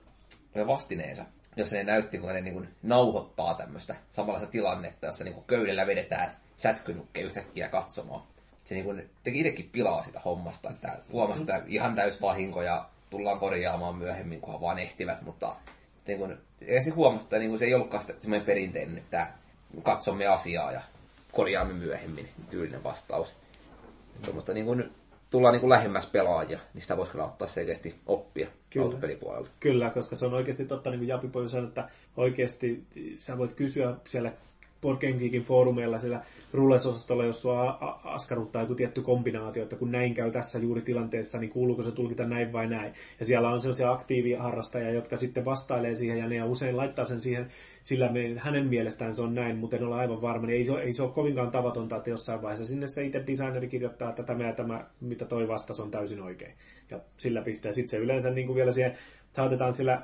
[0.68, 1.26] vastineensa,
[1.56, 5.88] jossa ne näytti, kun ne niin kuin nauhoittaa tämmöistä samanlaista tilannetta, jossa niin kuin köydellä
[5.88, 8.22] vedetään sätkynukke yhtäkkiä katsomaan.
[8.64, 12.90] se niin kuin teki itsekin pilaa sitä hommasta, että huomasi, että ihan täys vahinko ja
[13.16, 15.56] tullaan korjaamaan myöhemmin, kunhan vaan ehtivät, mutta
[16.08, 19.28] niin kuin, ja sitten huomasi, että niin kuin se ei ollutkaan semmoinen perinteinen, että
[19.84, 20.82] katsomme asiaa ja
[21.32, 23.36] korjaamme myöhemmin, tyylinen vastaus.
[24.22, 24.92] Tuommoista niin kuin,
[25.30, 28.86] tullaan niin kuin lähemmäs pelaajia, niin sitä voisi kyllä ottaa selkeästi oppia Kyllä.
[28.86, 29.50] autopelipuolelta.
[29.60, 32.84] Kyllä, koska se on oikeasti totta, niin kuin Japi sanoi, että oikeasti
[33.20, 34.32] sä voit kysyä siellä
[34.86, 36.22] Board Geekin foorumeilla siellä
[36.54, 41.50] rullesosastolla, jos sua askarruttaa joku tietty kombinaatio, että kun näin käy tässä juuri tilanteessa, niin
[41.50, 42.94] kuuluuko se tulkita näin vai näin.
[43.20, 47.48] Ja siellä on sellaisia aktiiviharrastajia, jotka sitten vastailee siihen ja ne usein laittaa sen siihen,
[47.84, 50.48] sillä me, hänen mielestään se on näin, mutta en ole aivan varma.
[50.48, 53.24] Niin ei, se ole, ei se ole kovinkaan tavatonta, että jossain vaiheessa sinne se itse
[53.28, 56.54] designeri kirjoittaa, että tämä ja tämä, mitä toi vastasi, on täysin oikein.
[56.92, 57.72] Ja sillä pistää.
[57.72, 58.94] Sitten se yleensä niin kuin vielä siihen,
[59.34, 60.02] saatetaan sillä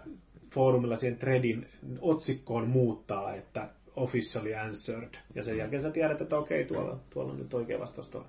[0.53, 1.67] foorumilla siihen threadin
[2.01, 5.13] otsikkoon muuttaa, että officially answered.
[5.35, 8.27] Ja sen jälkeen sä tiedät, että okei, tuolla, tuolla on nyt oikea vastaus tuolla.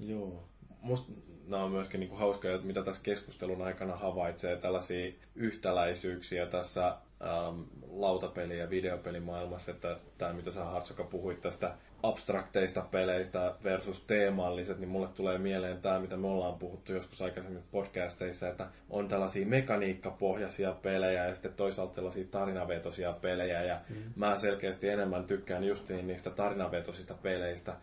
[0.00, 0.44] Joo.
[0.82, 1.12] Musta
[1.48, 7.60] nämä on myöskin niinku hauskoja, että mitä tässä keskustelun aikana havaitsee tällaisia yhtäläisyyksiä tässä ähm,
[7.90, 14.88] lautapeli- ja videopelimaailmassa, että tämä mitä sä Hartsoka puhuit tästä abstrakteista peleistä versus teemalliset, niin
[14.88, 20.72] mulle tulee mieleen tämä, mitä me ollaan puhuttu joskus aikaisemmin podcasteissa, että on tällaisia mekaniikkapohjaisia
[20.72, 23.96] pelejä ja sitten toisaalta sellaisia tarinavetoisia pelejä ja mm.
[24.16, 27.74] mä selkeästi enemmän tykkään justiin niistä tarinavetosista peleistä,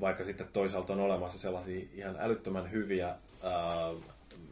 [0.00, 3.14] vaikka sitten toisaalta on olemassa sellaisia ihan älyttömän hyviä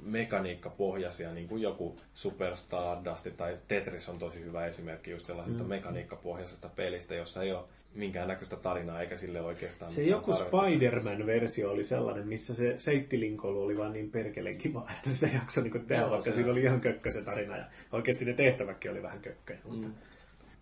[0.09, 5.69] mekaniikkapohjaisia, niin kuin joku Super Stardust tai Tetris on tosi hyvä esimerkki just sellaisesta mm.
[5.69, 7.65] mekaniikkapohjaisesta pelistä, jossa ei ole
[7.95, 10.33] minkäännäköistä tarinaa eikä sille oikeastaan Se joku.
[10.33, 15.87] Spider-Man-versio oli sellainen, missä se seittilinkoilu oli vaan niin perkeleen kiva, että sitä jaksoi niin
[15.87, 17.57] tehdä, Joo, vaikka siinä oli ihan kökkö se tarina.
[17.57, 19.59] Ja oikeasti ne tehtävätkin oli vähän kökköjä.
[19.65, 19.71] Mm.
[19.71, 19.89] Mutta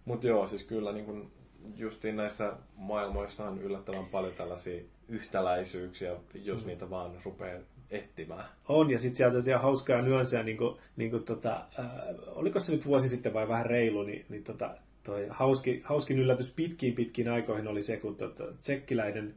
[0.04, 1.30] Mutta joo, siis kyllä niin kun
[1.76, 6.66] justiin näissä maailmoissa on yllättävän paljon tällaisia yhtäläisyyksiä, jos mm.
[6.66, 7.60] niitä vaan rupeaa
[7.90, 8.44] etsimään.
[8.68, 11.86] On, ja sitten sieltä siellä hauskaa nyansseja, niin kuin, niin kuin tota, äh,
[12.26, 16.52] oliko se nyt vuosi sitten vai vähän reilu, niin, niin tota, toi hauski, hauskin yllätys
[16.52, 19.34] pitkiin pitkiin aikoihin oli se, kun tota, tsekkiläinen,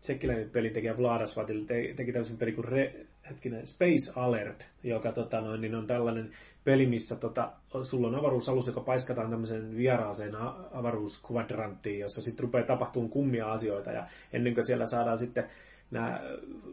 [0.00, 5.60] tsekkiläinen pelintekijä Vladasvatil te, teki tällaisen pelin kuin Re, hetkinen, Space Alert, joka tota, noin,
[5.60, 6.30] niin on tällainen
[6.64, 7.52] peli, missä tota,
[7.82, 10.34] sulla on avaruusalus, joka paiskataan tämmöiseen vieraaseen
[10.72, 15.44] avaruuskvadranttiin, jossa sitten rupeaa tapahtumaan kummia asioita, ja ennen kuin siellä saadaan sitten
[15.90, 16.20] nämä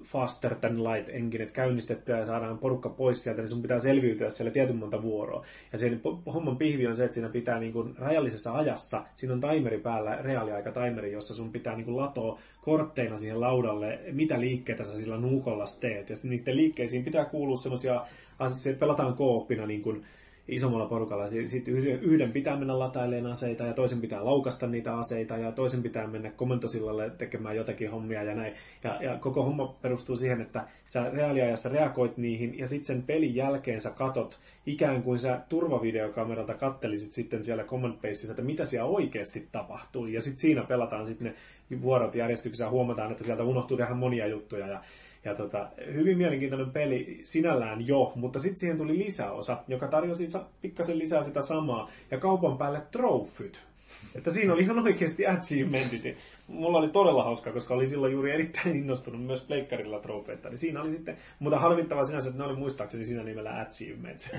[0.03, 4.52] faster than light engineet käynnistettyä ja saadaan porukka pois sieltä, niin sun pitää selviytyä siellä
[4.52, 5.45] tietyn monta vuoroa.
[5.72, 6.02] Ja sen
[6.34, 10.15] homman pihvi on se, että siinä pitää niin kuin rajallisessa ajassa, siinä on timeri päällä,
[10.22, 15.18] reaaliaika timeri, jossa sun pitää niin kuin latoa kortteina siihen laudalle, mitä liikkeitä sä sillä
[15.18, 16.10] nuukolla teet.
[16.10, 18.02] Ja niistä liikkeisiin pitää kuulua semmoisia
[18.39, 20.03] asioita, että pelataan kooppina niin kuin
[20.47, 21.29] isommalla porukalla.
[21.29, 26.07] Sitten yhden- pitää mennä latailemaan aseita ja toisen pitää laukasta niitä aseita ja toisen pitää
[26.07, 28.53] mennä komentosillalle tekemään jotakin hommia ja näin.
[28.83, 33.35] Ja, ja koko homma perustuu siihen, että sä reaaliajassa reagoit niihin ja sitten sen pelin
[33.35, 38.89] jälkeen sä katot ikään kuin sä turvavideokameralta kattelisit sitten siellä command baseissa, että mitä siellä
[38.89, 40.13] oikeasti tapahtui.
[40.13, 41.35] Ja sitten siinä pelataan sitten
[41.69, 44.81] ne vuorot järjestyksessä ja huomataan, että sieltä unohtuu tehdä monia juttuja ja
[45.27, 50.27] ja tota, hyvin mielenkiintoinen peli sinällään jo, mutta sitten siihen tuli lisäosa, joka tarjosi
[50.61, 53.61] pikkasen lisää sitä samaa, ja kaupan päälle trofyt.
[54.15, 56.17] Että siinä oli ihan oikeasti achievementit.
[56.47, 60.49] Mulla oli todella hauskaa, koska olin silloin juuri erittäin innostunut myös pleikkarilla trofeista.
[60.49, 64.31] Niin siinä oli sitten, mutta harmittavaa sinänsä, että ne oli muistaakseni siinä nimellä achievements.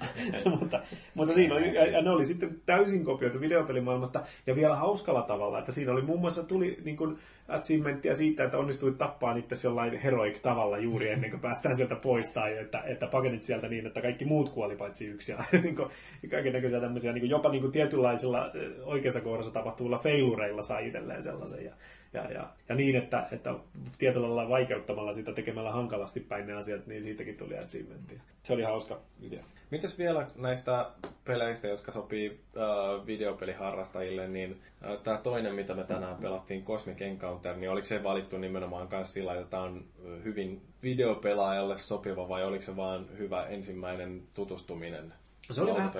[0.60, 0.82] mutta,
[1.14, 5.72] mutta siinä oli, ja ne oli sitten täysin kopioitu videopelimaailmasta ja vielä hauskalla tavalla, että
[5.72, 7.18] siinä oli muun muassa tuli niin kuin
[7.48, 12.28] achievementtia siitä, että onnistuit tappaa itse jollain heroic tavalla juuri ennen kuin päästään sieltä pois,
[12.28, 15.88] tai että, että pakenit sieltä niin, että kaikki muut kuoli paitsi yksi, ja niin kuin,
[16.30, 18.50] kaiken tämmöisiä, niin kuin jopa niin kuin tietynlaisilla
[18.84, 21.72] oikeassa kohdassa tapahtuvilla feilureilla sai itselleen sellaisen, ja,
[22.12, 23.54] ja, ja, ja niin, että, että
[23.98, 28.20] tietyllä lailla vaikeuttamalla sitä tekemällä hankalasti päin ne asiat, niin siitäkin tuli achievementia.
[28.42, 29.42] Se oli hauska idea.
[29.70, 30.90] Mitäs vielä näistä
[31.24, 37.56] peleistä, jotka sopii äh, videopeliharrastajille, niin äh, tämä toinen, mitä me tänään pelattiin, Cosmic Encounter,
[37.56, 42.44] niin oliko se valittu nimenomaan myös sillä, että tämä on äh, hyvin videopelaajalle sopiva, vai
[42.44, 45.14] oliko se vaan hyvä ensimmäinen tutustuminen
[45.50, 45.92] Se oli vähän,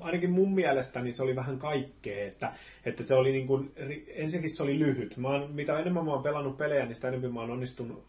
[0.00, 2.52] ainakin mun mielestä niin se oli vähän kaikkea, että,
[2.84, 3.72] että se oli niin kuin,
[4.08, 5.16] ensinnäkin se oli lyhyt.
[5.16, 8.04] Mä oon, mitä enemmän mä oon pelannut pelejä, niin sitä enemmän mä oon onnistunut,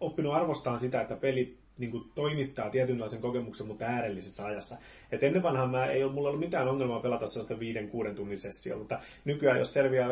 [0.00, 4.76] oppinut arvostamaan sitä, että peli niin kuin toimittaa tietynlaisen kokemuksen, mutta äärellisessä ajassa.
[5.12, 8.38] Et ennen vanhaan mä ei ole, mulla ollut mitään ongelmaa pelata sellaista viiden, kuuden tunnin
[8.38, 10.08] sessioa, mutta nykyään jos selviää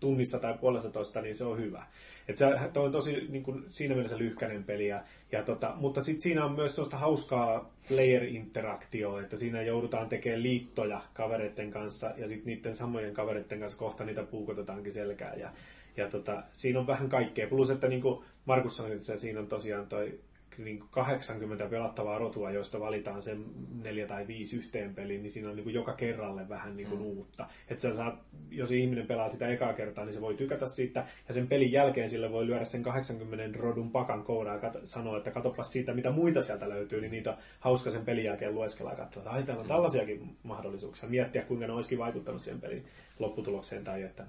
[0.00, 1.86] tunnissa tai puolesta toista, niin se on hyvä.
[2.28, 2.46] Et se
[2.76, 4.88] on tosi niin kuin, siinä mielessä lyhkäinen peli.
[4.88, 10.42] Ja, ja tota, mutta sitten siinä on myös sellaista hauskaa player-interaktioa, että siinä joudutaan tekemään
[10.42, 15.40] liittoja kavereiden kanssa ja sitten niiden samojen kavereiden kanssa kohta niitä puukotetaankin selkään.
[15.40, 15.50] Ja,
[15.96, 17.48] ja tota, siinä on vähän kaikkea.
[17.48, 20.20] Plus, että niin kuin Markus sanoi, että siinä on tosiaan toi
[20.58, 23.44] niin 80 pelattavaa rotua, joista valitaan sen
[23.82, 27.00] neljä tai viisi yhteen peliin, niin siinä on niin kuin joka kerralle vähän niin kuin
[27.00, 27.06] mm.
[27.06, 27.46] uutta.
[27.68, 28.14] Että sä saat,
[28.50, 32.08] jos ihminen pelaa sitä ekaa kertaa, niin se voi tykätä siitä, ja sen pelin jälkeen
[32.08, 36.40] sille voi lyödä sen 80 rodun pakan koodaan ja sanoa, että katsopa siitä, mitä muita
[36.40, 39.60] sieltä löytyy, niin niitä on hauska sen pelin jälkeen lueskella ja katsoa, että ai täällä
[39.60, 39.68] on mm.
[39.68, 41.08] tällaisiakin mahdollisuuksia.
[41.08, 42.84] Miettiä, kuinka ne olisikin vaikuttanut siihen pelin
[43.18, 44.26] lopputulokseen tai että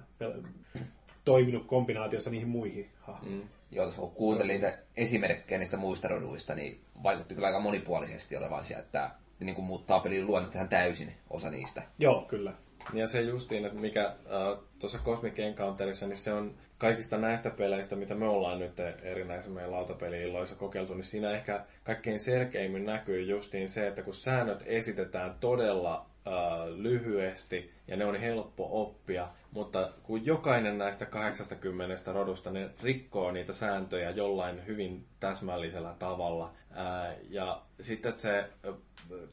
[1.28, 3.38] toiminut kombinaatiossa niihin muihin hahmoihin.
[3.38, 3.48] Mm.
[3.70, 8.82] Joo, kun kuuntelin niitä esimerkkejä niistä muista roduista, niin vaikutti kyllä aika monipuolisesti olevan siellä,
[8.82, 9.10] että
[9.40, 11.82] niin kuin muuttaa pelin luonnetta ihan täysin osa niistä.
[11.98, 12.52] Joo, kyllä.
[12.92, 17.96] Ja se justiin, että mikä äh, tuossa Cosmic Encounterissa, niin se on kaikista näistä peleistä,
[17.96, 23.68] mitä me ollaan nyt erinäisissä meidän lautapeli-illoissa kokeiltu, niin siinä ehkä kaikkein selkeimmin näkyy justiin
[23.68, 26.32] se, että kun säännöt esitetään todella äh,
[26.68, 33.52] lyhyesti ja ne on helppo oppia, mutta kun jokainen näistä 80 rodusta ne rikkoo niitä
[33.52, 36.52] sääntöjä jollain hyvin täsmällisellä tavalla.
[36.70, 38.48] Ää, ja sitten se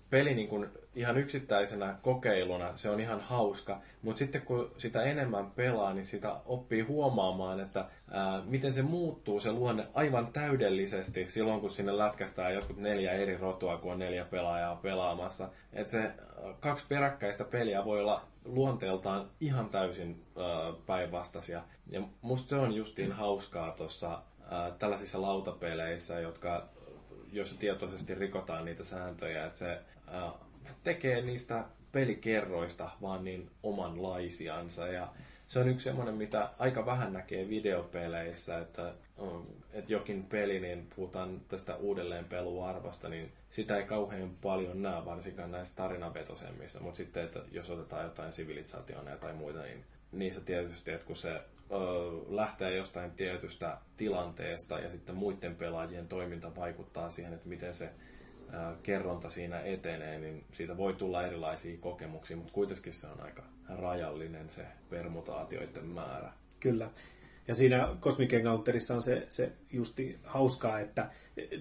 [0.10, 5.52] peli niin kuin ihan yksittäisenä kokeiluna, se on ihan hauska, mutta sitten kun sitä enemmän
[5.52, 11.62] pelaa, niin sitä oppii huomaamaan, että ää, miten se muuttuu se luonne aivan täydellisesti silloin,
[11.62, 15.50] kun sinne lätkästään jotkut neljä eri rotua, kun on neljä pelaajaa pelaamassa.
[15.74, 16.12] Että se
[16.60, 20.26] kaksi peräkkäistä peliä voi olla luonteeltaan ihan täysin
[20.86, 21.62] päinvastaisia.
[21.88, 24.22] Ja musta se on justiin hauskaa tuossa
[24.80, 26.70] tällaisissa lautapeleissä, jotka,
[27.32, 29.80] joissa tietoisesti rikotaan niitä sääntöjä, että se
[30.84, 34.88] tekee niistä pelikerroista vaan niin omanlaisiansa.
[34.88, 35.08] Ja
[35.48, 38.94] se on yksi semmoinen, mitä aika vähän näkee videopeleissä, että,
[39.74, 45.76] että jokin peli, niin puhutaan tästä uudelleenpeluarvosta, niin sitä ei kauhean paljon näe, varsinkaan näissä
[45.76, 51.16] tarinavetoisemmissa, mutta sitten, että jos otetaan jotain sivilisaationeja tai muita, niin niissä tietysti, että kun
[51.16, 51.42] se ö,
[52.30, 58.76] lähtee jostain tietystä tilanteesta ja sitten muiden pelaajien toiminta vaikuttaa siihen, että miten se ö,
[58.84, 64.50] kerronta siinä etenee, niin siitä voi tulla erilaisia kokemuksia, mutta kuitenkin se on aika rajallinen
[64.50, 66.32] se permutaatioiden määrä.
[66.60, 66.90] Kyllä.
[67.48, 71.10] Ja siinä Cosmic Encounterissa on se, se justi hauskaa, että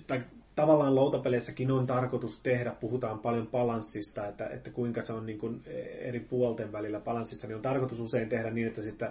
[0.07, 0.23] tai
[0.57, 5.63] tavallaan lautapeleissäkin on tarkoitus tehdä, puhutaan paljon balanssista, että, että kuinka se on niin kuin
[5.99, 9.09] eri puolten välillä balanssissa, niin on tarkoitus usein tehdä niin, että sitten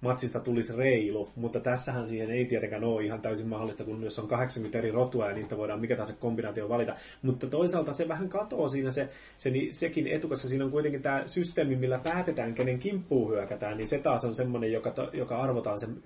[0.00, 4.28] matsista tulisi reilu, mutta tässähän siihen ei tietenkään ole ihan täysin mahdollista, kun jos on
[4.28, 6.94] 80 eri rotua ja niistä voidaan mikä tahansa kombinaatio valita.
[7.22, 11.02] Mutta toisaalta se vähän katoo siinä se, se niin sekin etu, koska siinä on kuitenkin
[11.02, 15.80] tämä systeemi, millä päätetään, kenen kimppuun hyökätään, niin se taas on semmoinen, joka, joka arvotaan
[15.80, 15.96] sen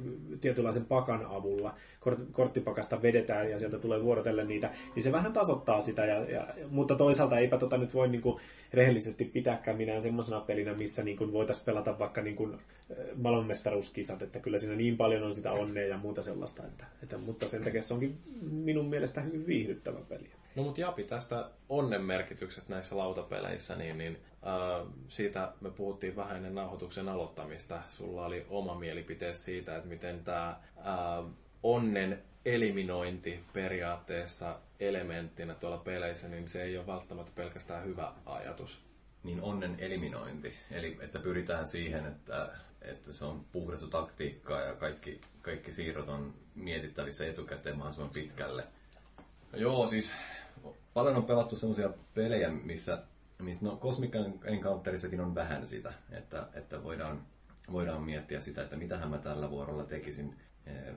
[0.40, 1.74] tietynlaisen pakan avulla.
[2.00, 6.46] Kort, korttipakasta vedetään ja sieltä tulee vuorotellen niitä, niin se vähän tasoittaa sitä, ja, ja,
[6.70, 8.40] mutta toisaalta eipä tota nyt voi niinku
[8.72, 12.50] rehellisesti pitääkään minään semmoisena pelinä, missä niinku voitaisiin pelata vaikka niinku
[13.16, 17.18] maailmanmestaruus mestaruuskisat, että kyllä siinä niin paljon on sitä onnea ja muuta sellaista, että, että,
[17.18, 20.30] mutta sen takia se onkin minun mielestä hyvin viihdyttävä peli.
[20.56, 26.36] No mutta Japi, tästä onnen merkityksestä näissä lautapeleissä, niin, niin äh, siitä me puhuttiin vähän
[26.36, 27.82] ennen nauhoituksen aloittamista.
[27.88, 31.24] Sulla oli oma mielipite siitä, että miten tämä äh,
[31.62, 38.80] onnen eliminointi periaatteessa elementtinä tuolla peleissä, niin se ei ole välttämättä pelkästään hyvä ajatus.
[39.24, 42.48] Niin onnen eliminointi, eli että pyritään siihen, että
[42.84, 48.66] että se on puhdasta taktiikkaa ja kaikki, kaikki siirrot on mietittävissä etukäteen mahdollisimman pitkälle.
[49.52, 50.12] No joo, siis
[50.94, 53.02] paljon on pelattu sellaisia pelejä, missä,
[53.38, 54.12] missä no Cosmic
[54.44, 57.22] Encounterissakin on vähän sitä, että, että voidaan,
[57.72, 60.34] voidaan miettiä sitä, että mitähän mä tällä vuorolla tekisin,
[60.66, 60.94] eh,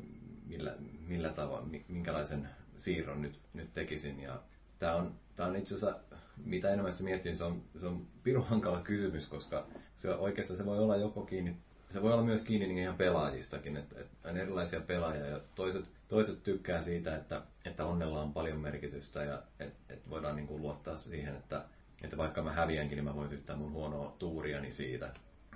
[0.48, 0.76] millä,
[1.08, 4.20] millä tavalla, minkälaisen siirron nyt, nyt tekisin.
[4.20, 4.42] Ja
[4.80, 6.00] tämä on, tämä on itse asiassa,
[6.46, 10.66] mitä enemmän sitä miettii, se on, se on pirun hankala kysymys, koska se oikeastaan se
[10.66, 11.58] voi olla joko kiinni
[11.90, 15.86] se voi olla myös kiinni niin ihan pelaajistakin, että, että on erilaisia pelaajia ja toiset,
[16.08, 20.62] toiset tykkää siitä, että, että onnella on paljon merkitystä ja että, että voidaan niin kuin
[20.62, 21.64] luottaa siihen, että,
[22.04, 25.10] että vaikka mä häviänkin, niin mä voin syyttää mun huonoa tuuriani siitä.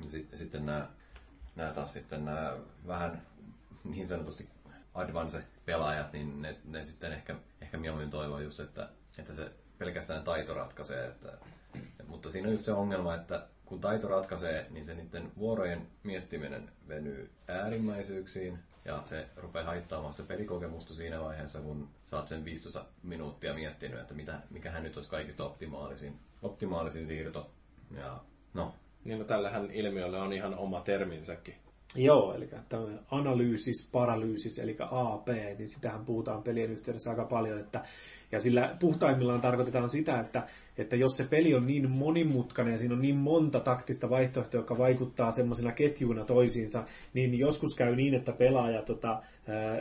[0.03, 0.87] Ja sitten, sitten nämä,
[1.55, 3.21] nämä taas sitten nämä vähän
[3.83, 4.49] niin sanotusti
[4.93, 8.89] advance-pelaajat, niin ne, ne sitten ehkä, ehkä mieluummin toivoo just, että,
[9.19, 11.07] että se pelkästään taito ratkaisee.
[11.07, 11.37] Että,
[12.07, 16.69] mutta siinä on just se ongelma, että kun taito ratkaisee, niin se niiden vuorojen miettiminen
[16.87, 18.59] venyy äärimmäisyyksiin.
[18.85, 24.13] Ja se rupeaa haittaamaan sitä pelikokemusta siinä vaiheessa, kun saat sen 15 minuuttia miettinyt, että
[24.13, 27.51] mitä, mikähän nyt olisi kaikista optimaalisin, optimaalisin siirto.
[27.97, 28.19] Ja
[28.53, 28.73] no,
[29.03, 31.55] Niin no, tällähän ilmiölle on ihan oma terminsäkin.
[31.95, 37.83] Joo, eli tämmöinen analyysis, paralyysis, eli AP, niin sitähän puhutaan pelien yhteydessä aika paljon, että
[38.31, 40.43] ja sillä puhtaimmillaan tarkoitetaan sitä, että,
[40.77, 44.77] että jos se peli on niin monimutkainen ja siinä on niin monta taktista vaihtoehtoa, jotka
[44.77, 46.83] vaikuttaa semmoisina ketjuina toisiinsa,
[47.13, 49.21] niin joskus käy niin, että pelaaja tota,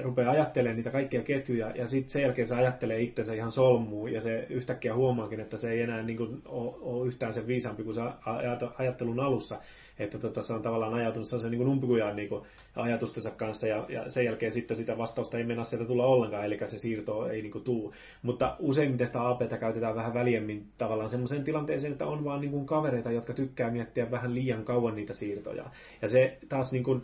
[0.02, 4.20] rupeaa ajattelemaan niitä kaikkia ketjuja ja sitten sen jälkeen se ajattelee itsensä ihan solmuun ja
[4.20, 7.94] se yhtäkkiä huomaakin, että se ei enää niin kuin, ole, ole yhtään sen viisaampi kuin
[7.94, 9.58] se ajat- ajattelun alussa
[10.00, 12.28] että tota, se on tavallaan ajautunut sellaisen niin umpikujaan niin
[12.76, 16.58] ajatustensa kanssa ja, ja, sen jälkeen sitten sitä vastausta ei mennä sieltä tulla ollenkaan, eli
[16.64, 17.94] se siirto ei niin kuin, tuu.
[18.22, 22.66] Mutta useimmiten sitä APtä käytetään vähän väljemmin tavallaan semmoiseen tilanteeseen, että on vaan niin kuin,
[22.66, 25.70] kavereita, jotka tykkää miettiä vähän liian kauan niitä siirtoja.
[26.02, 27.02] Ja se taas niin kuin,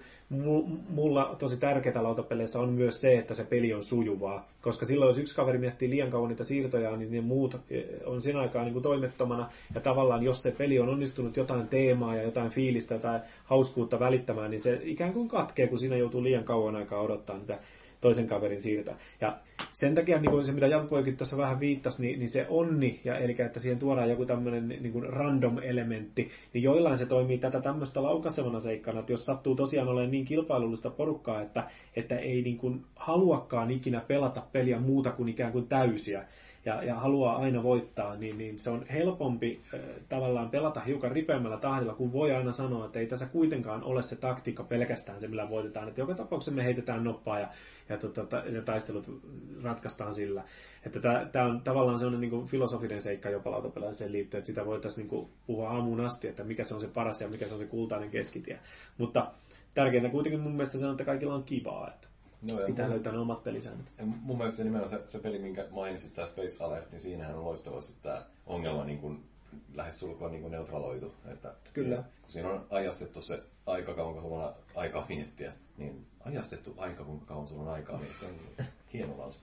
[0.88, 4.48] mulla tosi tärkeää lautapeleissä on myös se, että se peli on sujuvaa.
[4.60, 8.20] Koska silloin, jos yksi kaveri miettii liian kauan niitä siirtoja, niin ne muut eh, on
[8.22, 9.50] siinä aikaa niin kuin toimettomana.
[9.74, 14.50] Ja tavallaan, jos se peli on onnistunut jotain teemaa ja jotain fiilistä tai hauskuutta välittämään,
[14.50, 17.58] niin se ikään kuin katkee, kun siinä joutuu liian kauan aikaa odottaa niitä
[18.00, 18.98] toisen kaverin siirtää.
[19.20, 19.38] Ja
[19.72, 23.36] sen takia niin se, mitä Jan tässä vähän viittasi, niin, niin se onni, ja, eli
[23.38, 28.60] että siihen tuodaan joku tämmöinen niin kuin random-elementti, niin joillain se toimii tätä tämmöistä laukasevana
[28.60, 31.64] seikkana, että jos sattuu tosiaan olemaan niin kilpailullista porukkaa, että,
[31.96, 36.24] että ei niin kuin haluakaan ikinä pelata peliä muuta kuin ikään kuin täysiä,
[36.66, 41.56] ja, ja haluaa aina voittaa, niin, niin se on helpompi äh, tavallaan pelata hiukan ripeämmällä
[41.56, 45.50] tahdilla, kun voi aina sanoa, että ei tässä kuitenkaan ole se taktiikka pelkästään se, millä
[45.50, 45.88] voitetaan.
[45.88, 47.48] Että joka tapauksessa me heitetään noppaa ja,
[47.88, 49.20] ja, tota, ja taistelut
[49.62, 50.44] ratkaistaan sillä.
[50.86, 51.00] Että
[51.32, 55.70] tämä on tavallaan sellainen niin filosofinen seikka jopa lautapelaiseen liittyen, että sitä voitaisiin niin puhua
[55.70, 58.58] aamuun asti, että mikä se on se paras ja mikä se on se kultainen keskitie.
[58.98, 59.32] Mutta
[59.74, 61.88] tärkeintä kuitenkin mun mielestä se on, että kaikilla on kivaa.
[61.88, 62.08] Että
[62.52, 63.86] No, ja Pitää mun, löytää ne omat pelisäännöt.
[63.98, 67.44] Ja mun mielestä nimenomaan se, se peli, minkä mainitsit, tämä Space Alert, niin siinähän on
[67.44, 69.24] loistavasti tämä ongelma niin kuin
[69.74, 71.14] lähestulkoon niin kuin neutraloitu.
[71.26, 71.88] Että Kyllä.
[71.96, 76.74] Siinä, kun siinä on ajastettu se aika kauan, kun sulla on aikaa miettiä, niin ajastettu
[76.76, 79.38] aika, kuinka kauan sulla on aikaa miettiä, niin hieno lause.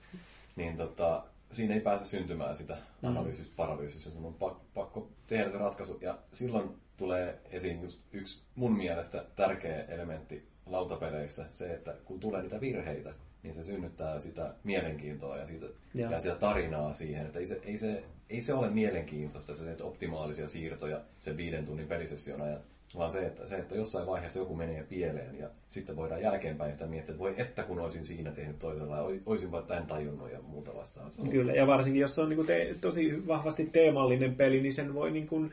[0.56, 3.08] Niin tota, siinä ei pääse syntymään sitä mm.
[3.08, 5.98] analyysistä, paralyysistä, sun on pakko, pakko tehdä se ratkaisu.
[6.00, 12.42] Ja silloin tulee esiin just yksi mun mielestä tärkeä elementti lautapeleissä se, että kun tulee
[12.42, 17.26] niitä virheitä, niin se synnyttää sitä mielenkiintoa ja, siitä, ja sitä tarinaa siihen.
[17.26, 21.36] Että ei se, ei se, ei se ole mielenkiintoista, että sä teet optimaalisia siirtoja sen
[21.36, 22.60] viiden tunnin pelisession ajan,
[22.96, 26.86] vaan se että, se, että jossain vaiheessa joku menee pieleen ja sitten voidaan jälkeenpäin sitä
[26.86, 31.10] miettiä, että voi että kun olisin siinä tehnyt toisella, olisinpa tämän tajunnut ja muuta vastaan.
[31.30, 35.10] Kyllä, ja varsinkin jos se on niin te, tosi vahvasti teemallinen peli, niin sen voi
[35.10, 35.52] niin kuin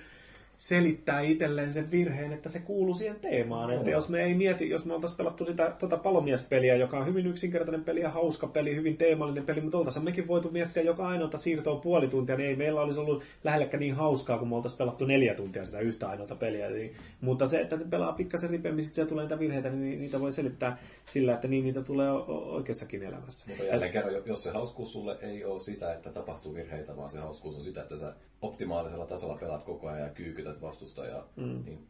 [0.61, 3.69] selittää itselleen sen virheen, että se kuuluu siihen teemaan.
[3.69, 3.75] No.
[3.75, 7.27] Että jos me ei mieti, jos me oltaisiin pelattu sitä tuota palomiespeliä, joka on hyvin
[7.27, 11.37] yksinkertainen peli ja hauska peli, hyvin teemallinen peli, mutta oltaisiin mekin voitu miettiä joka ainoata
[11.37, 15.05] siirtoa puoli tuntia, niin ei meillä olisi ollut lähelläkään niin hauskaa, kun me oltaisiin pelattu
[15.05, 16.67] neljä tuntia sitä yhtä ainoata peliä.
[16.67, 20.77] Eli, mutta se, että pelaa pikkasen ripeämmin, sitten tulee niitä virheitä, niin niitä voi selittää
[21.05, 23.49] sillä, että niin niitä tulee oikeassakin elämässä.
[23.49, 27.19] Mutta jälleen kerran, jos se hauskuus sulle ei ole sitä, että tapahtuu virheitä, vaan se
[27.19, 31.27] hauskuus on sitä, että sä optimaalisella tasolla pelaat koko ajan ja kyykytät vastustajaa.
[31.35, 31.63] Mm.
[31.65, 31.87] Niin.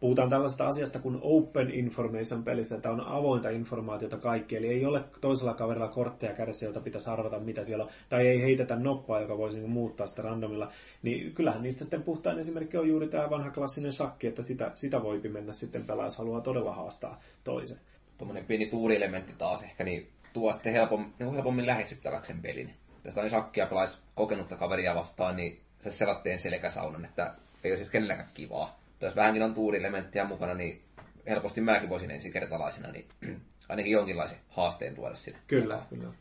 [0.00, 5.04] Puhutaan tällaista asiasta kuin open information pelissä, että on avointa informaatiota kaikki, eli ei ole
[5.20, 9.38] toisella kaverilla kortteja kädessä, jota pitäisi arvata, mitä siellä on, tai ei heitetä noppaa, joka
[9.38, 10.72] voisi niin muuttaa sitä randomilla.
[11.02, 15.02] Niin kyllähän niistä sitten puhtaan esimerkki on juuri tämä vanha klassinen shakki, että sitä, sitä
[15.02, 17.78] voipi mennä sitten pelaa, jos haluaa todella haastaa toisen.
[18.18, 22.70] Tuommoinen pieni tuurielementti taas ehkä, niin tuo sitten helpommin, niin helpommin lähestyttäväksi sen pelin.
[23.02, 27.34] Tästä on shakkia pelaisi kokenutta kaveria vastaan, niin se selatteen selkäsaunan, että
[27.66, 28.80] ei olisi kenelläkään kivaa.
[29.00, 30.82] jos vähänkin on tuurielementtiä mukana, niin
[31.28, 33.06] helposti mäkin voisin ensikertalaisena niin
[33.68, 35.38] ainakin jonkinlaisen haasteen tuoda sinne.
[35.46, 36.12] Kyllä, kyllä.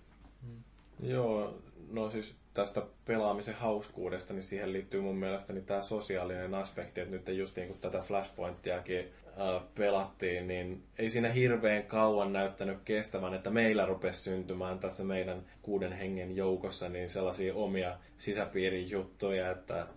[0.42, 0.64] Mm.
[1.00, 1.58] Joo,
[1.92, 7.38] no siis tästä pelaamisen hauskuudesta, niin siihen liittyy mun mielestäni tämä sosiaalinen aspekti, että nyt
[7.38, 9.14] just niin kuin tätä Flashpointiakin
[9.76, 15.92] pelattiin, niin ei siinä hirveän kauan näyttänyt kestävän, että meillä rupesi syntymään tässä meidän kuuden
[15.92, 19.88] hengen joukossa niin sellaisia omia sisäpiirin juttuja, että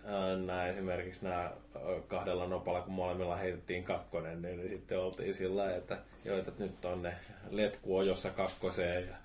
[0.45, 1.51] nämä esimerkiksi nämä
[2.07, 7.01] kahdella nopalla, kun molemmilla heitettiin kakkonen, niin sitten oltiin sillä että, jo, että nyt on
[7.01, 7.13] ne
[7.49, 9.15] letku ojossa kakkoseen ja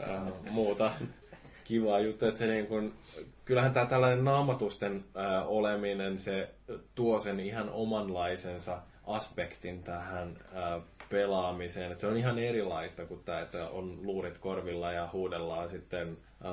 [0.00, 0.90] ää, muuta
[1.64, 2.92] kivaa juttu, että se niin kun,
[3.44, 5.04] kyllähän tämä tällainen naamatusten
[5.46, 6.48] oleminen, se
[6.94, 11.92] tuo sen ihan omanlaisensa aspektin tähän ää, pelaamiseen.
[11.92, 16.52] Et se on ihan erilaista kuin tämä, että on luurit korvilla ja huudellaan sitten ää,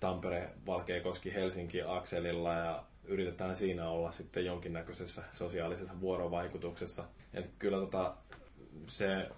[0.00, 7.04] Tampere, Valkeakoski, Helsinki akselilla ja yritetään siinä olla sitten jonkinnäköisessä sosiaalisessa vuorovaikutuksessa.
[7.34, 8.14] Et kyllä tota,
[8.86, 9.28] se ö,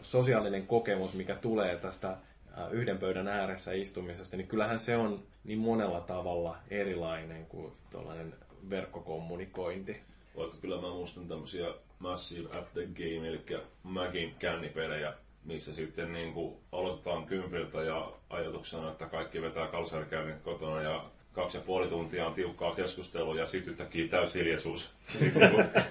[0.00, 2.16] sosiaalinen kokemus, mikä tulee tästä
[2.70, 8.34] yhden pöydän ääressä istumisesta, niin kyllähän se on niin monella tavalla erilainen kuin tuollainen
[8.70, 10.00] verkkokommunikointi.
[10.38, 13.44] Vaikka kyllä mä muistan tämmöisiä Massive at the Game, eli
[13.82, 20.82] Magin kännipelejä, missä sitten niin kuin aloitetaan kympiltä ja ajatuksena, että kaikki vetää kalsarikäynnit kotona
[20.82, 21.04] ja
[21.38, 24.90] kaksi ja puoli tuntia on tiukkaa keskustelua ja sitten yhtäkkiä täyshiljaisuus.
[25.20, 25.42] Niin kun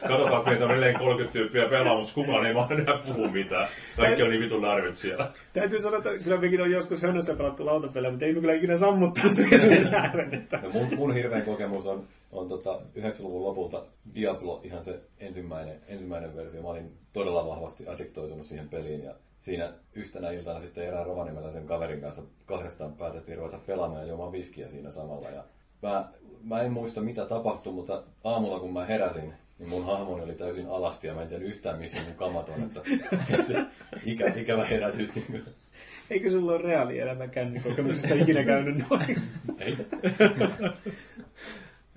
[0.08, 3.68] katsotaan, että meitä on edelleen 30 tyyppiä pelaa, mutta kukaan ei vaan enää puhu mitään.
[3.96, 5.30] Kaikki on niin vitun narvit siellä.
[5.54, 8.78] Täytyy sanoa, että kyllä mekin on joskus hönössä pelattu lautapelejä, mutta ei me kyllä ikinä
[8.78, 10.34] sammuttaa sen, sen ääreen.
[10.34, 10.60] Että...
[10.64, 13.86] No mun, mun hirveän kokemus on, on tota 90-luvun lopulta
[14.16, 16.62] Diablo, ihan se ensimmäinen, ensimmäinen versio.
[16.62, 21.66] Mä olin todella vahvasti addiktoitunut siihen peliin ja siinä yhtenä iltana sitten erään Rovaniemellä sen
[21.66, 25.30] kaverin kanssa kahdestaan päätettiin ruveta pelaamaan ja juomaan viskiä siinä samalla.
[25.30, 25.44] Ja
[25.82, 26.10] mä,
[26.44, 30.68] mä en muista mitä tapahtui, mutta aamulla kun mä heräsin, niin mun hahmoni oli täysin
[30.68, 32.64] alasti ja mä en tiedä yhtään missä mun kamat on.
[32.64, 32.82] Että,
[33.34, 33.66] että se
[34.06, 35.16] ikä, ikävä herätys.
[35.16, 35.46] Niin
[36.10, 39.22] Eikö sulla ole reaalielämän kännikokemuksessa ikinä käynyt noin?
[39.60, 39.78] Ei.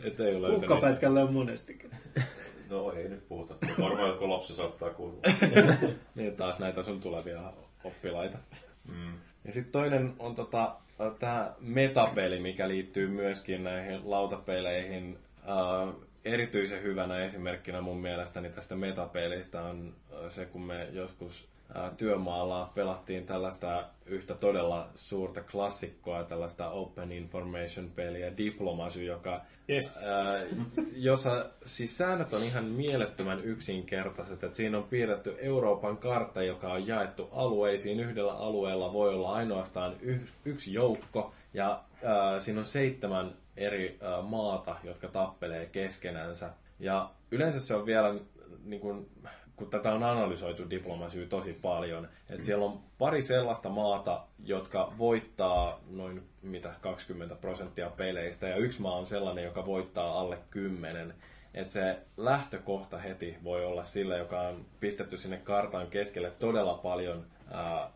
[0.05, 1.91] Et ei ole on monestikin.
[2.71, 3.55] No ei nyt puhuta.
[3.81, 5.21] Varmaan jotkut lapsi saattaa kuulla.
[6.15, 7.53] niin taas näitä sun tulevia
[7.85, 8.39] oppilaita.
[8.89, 9.13] Mm.
[9.45, 10.77] Ja sitten toinen on tota,
[11.19, 15.19] tämä metapeli, mikä liittyy myöskin näihin lautapeleihin.
[15.39, 19.95] Uh, erityisen hyvänä esimerkkinä mun mielestäni tästä metapelistä on
[20.29, 21.49] se, kun me joskus
[21.97, 29.41] työmaalla pelattiin tällaista yhtä todella suurta klassikkoa, tällaista Open Information-peliä, Diplomasy, joka,
[29.71, 30.07] Yes.
[30.09, 30.41] ää,
[30.93, 34.43] jossa siis säännöt on ihan mielettömän yksinkertaiset.
[34.45, 38.01] Että siinä on piirretty Euroopan kartta, joka on jaettu alueisiin.
[38.01, 44.23] Yhdellä alueella voi olla ainoastaan y- yksi joukko, ja ää, siinä on seitsemän eri ää,
[44.23, 46.51] maata, jotka tappelee keskenänsä.
[46.79, 48.15] Ja yleensä se on vielä
[48.65, 49.09] niin kuin,
[49.61, 55.81] kun tätä on analysoitu diplomasyy tosi paljon, että siellä on pari sellaista maata, jotka voittaa
[55.91, 61.15] noin mitä 20 prosenttia peleistä, ja yksi maa on sellainen, joka voittaa alle 10.
[61.55, 67.27] Että se lähtökohta heti voi olla sillä, joka on pistetty sinne kartan keskelle todella paljon
[67.51, 67.91] ää,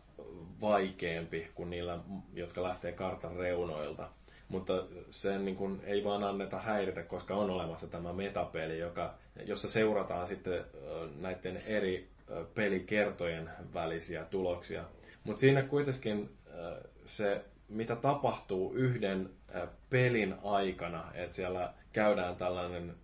[0.61, 1.99] vaikeampi kuin niillä,
[2.33, 4.09] jotka lähtee kartan reunoilta.
[4.49, 9.13] Mutta sen niin kuin, ei vaan anneta häiritä, koska on olemassa tämä metapeli, joka,
[9.45, 10.65] jossa seurataan sitten
[11.19, 12.09] näiden eri
[12.55, 14.83] pelikertojen välisiä tuloksia.
[15.23, 16.29] Mutta siinä kuitenkin
[17.05, 19.29] se, mitä tapahtuu yhden
[19.89, 22.95] pelin aikana, että siellä käydään tällainen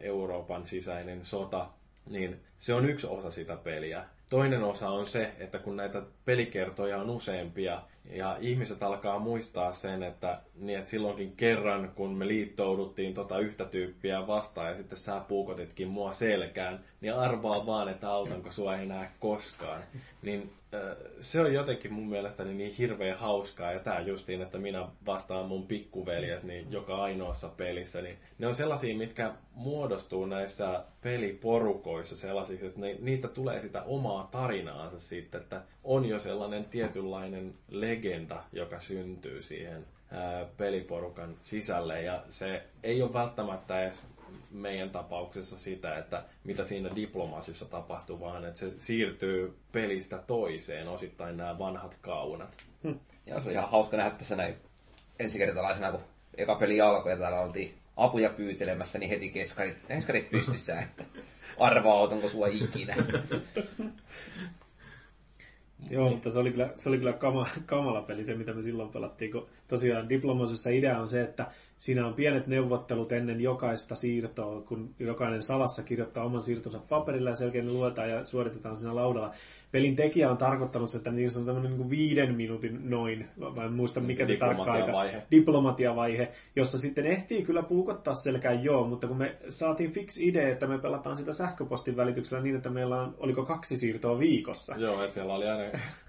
[0.00, 1.68] Euroopan sisäinen sota,
[2.06, 4.04] niin se on yksi osa sitä peliä.
[4.30, 10.02] Toinen osa on se, että kun näitä pelikertoja on useampia ja ihmiset alkaa muistaa sen,
[10.02, 15.20] että, niin että silloinkin kerran, kun me liittouduttiin tota yhtä tyyppiä vastaan ja sitten sä
[15.28, 19.82] puukotitkin mua selkään, niin arvaa vaan, että autanko sua ei näe koskaan.
[20.22, 20.52] Niin
[21.20, 25.66] se on jotenkin mun mielestäni niin hirveän hauskaa ja tää justiin, että minä vastaan mun
[25.66, 32.80] pikkuveljet niin joka ainoassa pelissä, niin ne on sellaisia, mitkä muodostuu näissä peliporukoissa sellaisiksi, että
[33.00, 37.97] niistä tulee sitä omaa tarinaansa sitten, että on jo sellainen tietynlainen legenda,
[38.52, 44.06] joka syntyy siihen ää, peliporukan sisälle ja se ei ole välttämättä edes
[44.50, 51.36] meidän tapauksessa sitä, että mitä siinä diplomasissa tapahtuu, vaan että se siirtyy pelistä toiseen, osittain
[51.36, 52.56] nämä vanhat kaunat.
[53.26, 54.56] Ja se on ihan hauska nähdä tässä näin
[55.18, 56.00] ensikertalaisena, kun
[56.34, 61.04] eka peli alkoi ja täällä oltiin apuja pyytelemässä, niin heti keskarit, keskarit pystyssä, että
[61.58, 62.96] arvaa, otanko sua ikinä.
[65.90, 68.88] Joo, mutta se oli kyllä, se oli kyllä kama, kamala peli se, mitä me silloin
[68.88, 71.46] pelattiin, kun tosiaan Diplomosessa idea on se, että
[71.78, 77.62] siinä on pienet neuvottelut ennen jokaista siirtoa, kun jokainen salassa kirjoittaa oman siirtonsa paperilla ja
[77.62, 79.34] ne luetaan ja suoritetaan siinä laudalla.
[79.72, 83.72] Pelin tekijä on tarkoittanut, että niissä on tämmöinen niin kuin viiden minuutin noin, vai en
[83.72, 85.22] muista mikä se, Se tarkka aika, diplomatiavaihe.
[85.30, 90.66] diplomatiavaihe, jossa sitten ehtii kyllä puukottaa selkään joo, mutta kun me saatiin fix idea, että
[90.66, 94.74] me pelataan sitä sähköpostin välityksellä niin, että meillä on, oliko kaksi siirtoa viikossa.
[94.76, 95.64] Joo, että siellä oli aina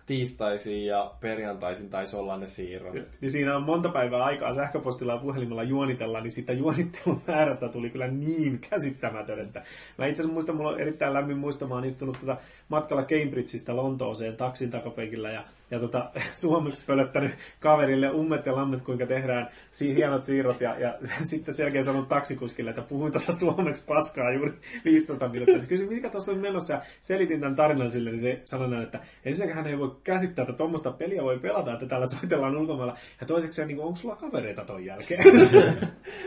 [0.09, 2.95] tiistaisin ja perjantaisin taisi olla ne siirrot.
[3.21, 7.89] Niin siinä on monta päivää aikaa sähköpostilla ja puhelimella juonitella, niin sitä juonittelun määrästä tuli
[7.89, 9.63] kyllä niin käsittämätön, että
[9.97, 12.37] mä itse asiassa muistan, mulla on erittäin lämmin muista, mä oon istunut tätä
[12.69, 13.03] matkalla
[13.49, 19.49] Cambridgeista Lontooseen taksin takapenkillä ja, ja tota, suomeksi pölöttänyt kaverille ummet ja lammet, kuinka tehdään
[19.71, 24.53] si- hienot siirrot ja, ja sitten selkeä sanon taksikuskille, että puhuin tässä suomeksi paskaa juuri
[24.85, 25.59] 15 minuuttia.
[25.59, 28.83] Se kysyi, mikä tuossa on menossa ja selitin tämän tarinan sille, niin se sanoi näin,
[28.83, 32.97] että ensinnäkin hän ei voi käsittää, että tuommoista peliä voi pelata, että täällä soitellaan ulkomailla.
[33.21, 35.23] Ja toiseksi, niin onko sulla kavereita ton jälkeen?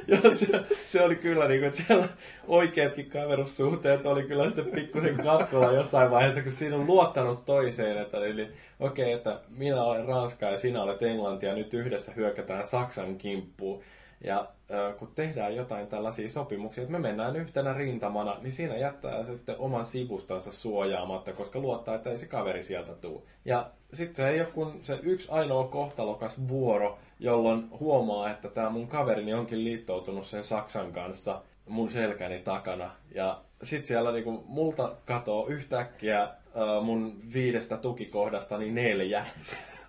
[0.07, 0.47] Joo, se,
[0.85, 2.09] se, oli kyllä niin kuin, että siellä
[2.47, 8.19] oikeatkin kaverussuhteet oli kyllä sitten pikkusen katkolla jossain vaiheessa, kun siinä on luottanut toiseen, että
[8.27, 8.49] eli
[8.83, 13.19] okei, okay, että minä olen Ranska ja sinä olet Englanti ja nyt yhdessä hyökätään Saksan
[13.19, 13.83] kimppuun.
[14.25, 19.25] Ja äh, kun tehdään jotain tällaisia sopimuksia, että me mennään yhtenä rintamana, niin siinä jättää
[19.25, 23.23] sitten oman sivustonsa suojaamatta, koska luottaa, että ei se kaveri sieltä tule.
[23.45, 28.71] Ja sitten se ei ole kun se yksi ainoa kohtalokas vuoro, jolloin huomaa, että tämä
[28.71, 32.91] mun kaverini onkin liittoutunut sen Saksan kanssa mun selkäni takana.
[33.15, 39.27] Ja sitten siellä niinku multa katoo yhtäkkiä äh, mun viidestä tukikohdastani neljä,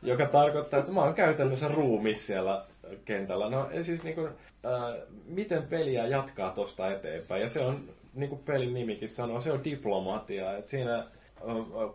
[0.04, 2.66] joka tarkoittaa, että mä oon käytännössä ruumis siellä
[3.06, 3.50] kentällä.
[3.50, 7.42] No siis niinku, äh, miten peliä jatkaa tosta eteenpäin.
[7.42, 7.76] Ja se on,
[8.14, 10.58] niin kuin pelin nimikin sanoo, se on diplomatia.
[10.58, 11.06] Et siinä äh,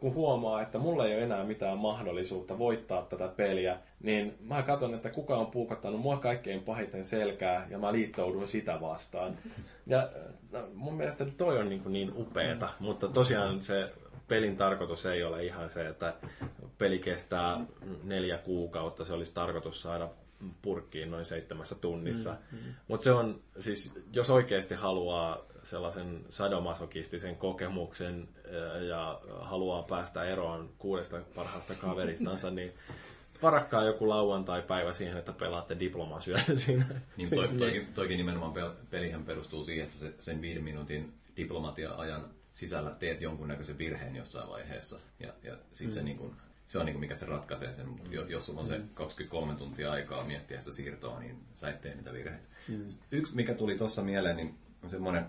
[0.01, 4.95] kun huomaa, että mulla ei ole enää mitään mahdollisuutta voittaa tätä peliä, niin mä katson,
[4.95, 9.37] että kuka on puukottanut mua kaikkein pahiten selkää ja mä liittoudun sitä vastaan.
[9.87, 10.09] Ja
[10.55, 13.93] äh, mun mielestä toi on niin, kuin niin upeeta, mutta tosiaan se
[14.29, 16.15] pelin tarkoitus ei ole ihan se, että
[16.79, 17.61] peli kestää
[18.05, 19.05] neljä kuukautta.
[19.05, 20.09] Se olisi tarkoitus saada
[20.63, 22.37] purkkiin noin seitsemässä tunnissa.
[22.53, 22.75] Mm, mm.
[22.89, 28.29] Mutta se on, siis jos oikeasti haluaa sellaisen sadomasokistisen kokemuksen
[28.89, 32.73] ja haluaa päästä eroon kuudesta parhaasta kaveristansa, niin
[33.43, 36.87] varakkaa joku lauantai-päivä siihen, että pelaatte diplomasyö siinä.
[37.17, 42.23] Niin toi, toikin, toikin nimenomaan pelihän perustuu siihen, että se, sen viiden minuutin diplomatia-ajan
[42.59, 44.99] sisällä teet jonkunnäköisen virheen jossain vaiheessa.
[45.21, 45.93] Ja, ja sitten mm.
[45.93, 47.87] se niin kuin se on niin kuin mikä se ratkaisee sen.
[48.29, 49.59] Jos sulla on se 23 mm.
[49.59, 52.47] tuntia aikaa miettiä sitä siirtoa, niin sä et tee niitä virheitä.
[52.69, 52.89] Mm.
[53.11, 55.27] Yksi, mikä tuli tuossa mieleen, niin on semmoinen,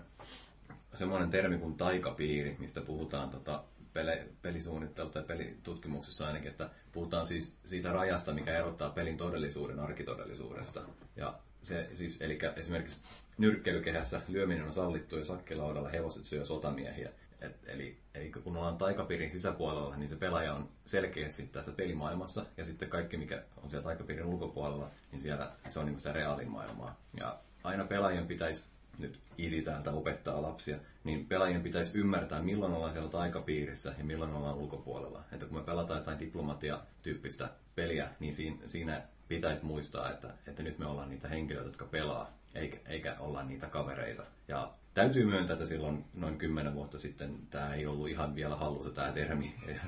[0.94, 7.56] semmoinen termi kuin taikapiiri, mistä puhutaan tota, pele, pelisuunnittelu tai pelitutkimuksessa ainakin, että puhutaan siis
[7.64, 10.82] siitä rajasta, mikä erottaa pelin todellisuuden arkitodellisuudesta.
[11.16, 12.96] Ja se siis, eli esimerkiksi
[13.38, 17.10] nyrkkeilykehässä lyöminen on sallittu ja sakkilaudalla hevoset syö sotamiehiä.
[17.40, 22.64] Et, eli, eli kun ollaan taikapiirin sisäpuolella, niin se pelaaja on selkeästi tässä pelimaailmassa, ja
[22.64, 27.00] sitten kaikki, mikä on siellä taikapiirin ulkopuolella, niin siellä se on niin sitä reaalimaailmaa.
[27.16, 28.64] Ja aina pelaajien pitäisi,
[28.98, 34.34] nyt isi täältä opettaa lapsia, niin pelaajien pitäisi ymmärtää, milloin ollaan siellä taikapiirissä ja milloin
[34.34, 35.24] ollaan ulkopuolella.
[35.32, 40.78] Että kun me pelataan jotain diplomatia-tyyppistä peliä, niin siinä, siinä pitäisi muistaa, että, että nyt
[40.78, 44.22] me ollaan niitä henkilöitä, jotka pelaa, eikä, eikä olla niitä kavereita.
[44.48, 48.90] Ja täytyy myöntää, että silloin noin kymmenen vuotta sitten tämä ei ollut ihan vielä hallussa
[48.90, 49.54] tämä termi.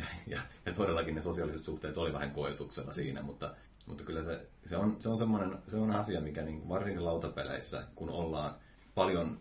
[0.00, 3.54] Ja, ja, ja, ja todellakin ne sosiaaliset suhteet oli vähän koetuksena siinä, mutta,
[3.86, 7.84] mutta kyllä se, se, on, se on semmoinen se on asia, mikä niin, varsinkin lautapeleissä,
[7.94, 8.54] kun ollaan
[8.94, 9.38] paljon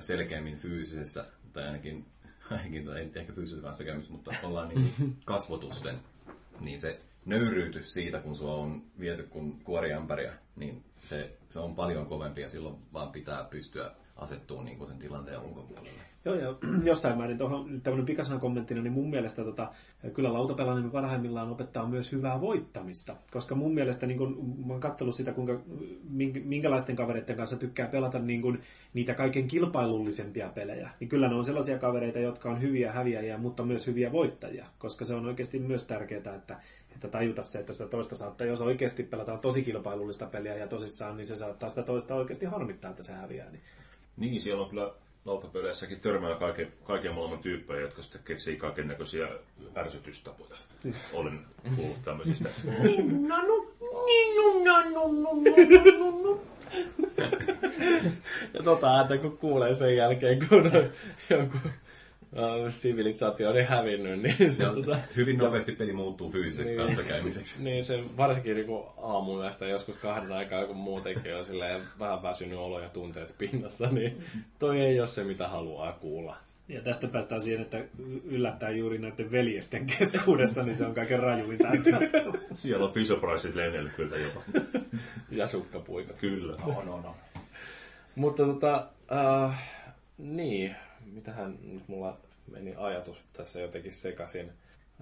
[0.00, 2.06] selkeämmin fyysisessä, tai ainakin,
[2.50, 4.92] ainakin tai ehkä fyysisessä kanssakäymisessä, mutta ollaan niin
[5.24, 6.00] kasvotusten,
[6.60, 12.06] niin se nöyryytys siitä, kun sua on viety kuin kuoriämpäriä, niin se, se on paljon
[12.06, 16.13] kovempi ja silloin vaan pitää pystyä asettuu niin sen tilanteen ulkopuolelle.
[16.24, 16.54] Joo, ja
[16.90, 19.70] jossain määrin tuohon tämmöinen pikasana kommenttina, niin mun mielestä tota,
[20.14, 23.16] kyllä lautapelaaminen parhaimmillaan opettaa myös hyvää voittamista.
[23.32, 25.60] Koska mun mielestä, niin kun, mä oon katsellut sitä, kuinka,
[26.44, 28.58] minkälaisten kavereiden kanssa tykkää pelata niin kun,
[28.94, 30.90] niitä kaiken kilpailullisempia pelejä.
[31.00, 34.66] Niin kyllä ne on sellaisia kavereita, jotka on hyviä häviäjiä, mutta myös hyviä voittajia.
[34.78, 36.60] Koska se on oikeasti myös tärkeää, että,
[36.94, 41.16] että tajuta se, että sitä toista saattaa, jos oikeasti pelataan tosi kilpailullista peliä ja tosissaan,
[41.16, 43.50] niin se saattaa sitä toista oikeasti harmittaa, että se häviää.
[43.50, 43.62] Niin
[44.16, 44.92] niin, siellä on kyllä
[45.24, 49.28] lautapeleissäkin törmää kaiken, kaiken maailman tyyppejä, jotka sitten keksii kaiken näköisiä
[49.76, 50.56] ärsytystapoja.
[51.12, 51.40] Olen
[51.76, 52.48] kuullut tämmöisistä.
[58.54, 60.72] ja tota ääntä kun kuulee sen jälkeen, kun
[61.30, 61.60] jonkun
[62.68, 67.62] sivilisaatio on hävinnyt, niin se, tota, hyvin nopeasti peli muuttuu fyysiseksi niin, kanssakäymiseksi.
[67.62, 72.80] Niin, se varsinkin niin aamuyöstä joskus kahden aikaa, kun muutenkin on silleen vähän väsynyt olo
[72.80, 74.18] ja tunteet pinnassa, niin
[74.58, 76.36] toi ei ole se, mitä haluaa kuulla.
[76.68, 77.84] Ja tästä päästään siihen, että
[78.24, 81.68] yllättää juuri näiden veljesten keskuudessa, niin se on kaiken rajuinta.
[82.54, 84.40] Siellä on Price lennellyt kyllä jopa.
[85.30, 86.18] ja sukkapuikat.
[86.18, 86.56] Kyllä.
[86.66, 87.16] No, no, no.
[88.14, 88.86] Mutta tota,
[89.46, 89.52] uh,
[90.18, 90.76] niin,
[91.12, 92.18] mitähän nyt mulla
[92.50, 94.52] meni ajatus tässä jotenkin sekasin.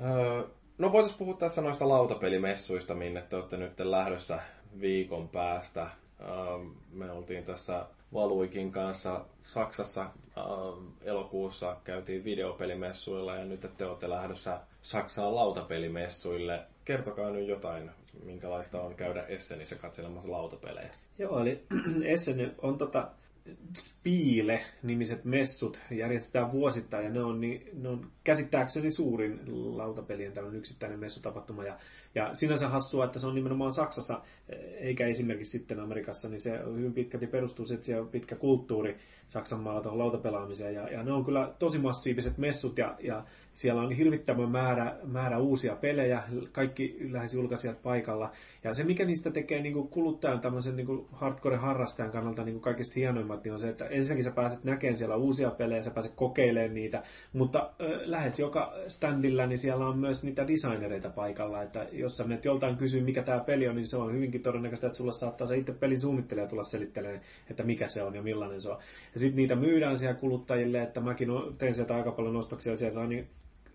[0.01, 0.43] Öö,
[0.79, 4.39] no voitaisiin puhua tässä noista lautapelimessuista, minne te olette nyt lähdössä
[4.81, 5.87] viikon päästä.
[6.21, 6.29] Öö,
[6.93, 10.07] me oltiin tässä Valuikin kanssa Saksassa
[10.37, 10.45] öö,
[11.03, 16.62] elokuussa, käytiin videopelimessuilla ja nyt te olette lähdössä Saksaan lautapelimessuille.
[16.85, 17.91] Kertokaa nyt jotain,
[18.25, 20.91] minkälaista on käydä Essenissä katselemassa lautapelejä.
[21.19, 21.65] Joo, eli
[22.05, 23.11] Essen on tota,
[23.77, 29.41] Spiele-nimiset messut järjestetään vuosittain ja ne on, niin, ne on käsittääkseni suurin
[29.79, 31.65] lautapelien tällainen yksittäinen messutapahtuma.
[31.65, 31.79] Ja,
[32.15, 34.20] ja sinänsä hassua, että se on nimenomaan Saksassa
[34.78, 38.97] eikä esimerkiksi sitten Amerikassa, niin se hyvin pitkälti perustuu siellä on pitkä kulttuuri
[39.32, 40.74] Saksan maalla tuohon lautapelaamiseen.
[40.74, 45.39] Ja, ja ne on kyllä tosi massiiviset messut ja, ja siellä on hirvittävän määrä, määrä
[45.39, 48.31] uusia pelejä, kaikki lähes julkaisijat paikalla.
[48.65, 52.94] Ja se, mikä niistä tekee niin kuin kuluttajan tämmöisen niin hardcore-harrastajan kannalta niin kuin kaikista
[52.97, 56.74] hienoimmat, niin on se, että ensinnäkin sä pääset näkemään siellä uusia pelejä, sä pääset kokeilemaan
[56.74, 62.17] niitä, mutta äh, lähes joka standilla niin siellä on myös niitä designereita paikalla, että jos
[62.17, 65.13] sä menet joltain kysyä, mikä tämä peli on, niin se on hyvinkin todennäköistä, että sulla
[65.13, 68.79] saattaa se itse pelin suunnittelija tulla selittelemään, että mikä se on ja millainen se on.
[69.15, 73.07] Ja sitten niitä myydään siellä kuluttajille, että mäkin tein sieltä aika paljon ostoksia, siellä saa
[73.07, 73.29] niin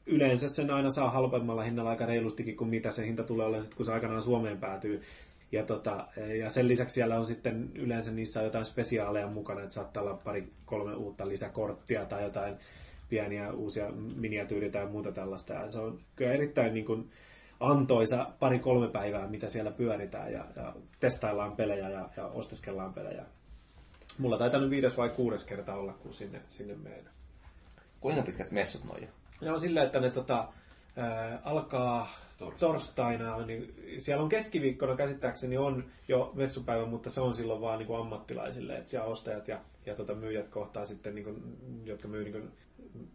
[0.05, 3.85] yleensä sen aina saa halvemmalla hinnalla aika reilustikin kuin mitä se hinta tulee olemaan, kun
[3.85, 5.01] se aikanaan Suomeen päätyy.
[5.51, 6.07] Ja, tota,
[6.39, 10.47] ja sen lisäksi siellä on sitten yleensä niissä jotain spesiaaleja mukana, että saattaa olla pari
[10.65, 12.55] kolme uutta lisäkorttia tai jotain
[13.09, 15.53] pieniä uusia miniatyyriä tai muuta tällaista.
[15.53, 17.09] Ja se on kyllä erittäin niin kuin
[17.59, 23.25] antoisa pari-kolme päivää, mitä siellä pyöritään ja, ja testaillaan pelejä ja, ja osteskellaan pelejä.
[24.17, 27.09] Mulla taitaa nyt viides vai kuudes kerta olla, kun sinne, sinne menen.
[27.99, 29.09] Kuinka pitkät messut noin
[29.41, 30.47] ne on sillä, että ne tota,
[30.95, 32.59] ää, alkaa torstaina.
[32.59, 37.87] torstaina niin siellä on keskiviikkona käsittääkseni on jo messupäivä, mutta se on silloin vaan niin
[37.87, 42.23] kuin ammattilaisille, että siellä ostajat ja, ja tota, myyjät kohtaa sitten, niin kuin, jotka myy
[42.23, 42.51] niin kuin,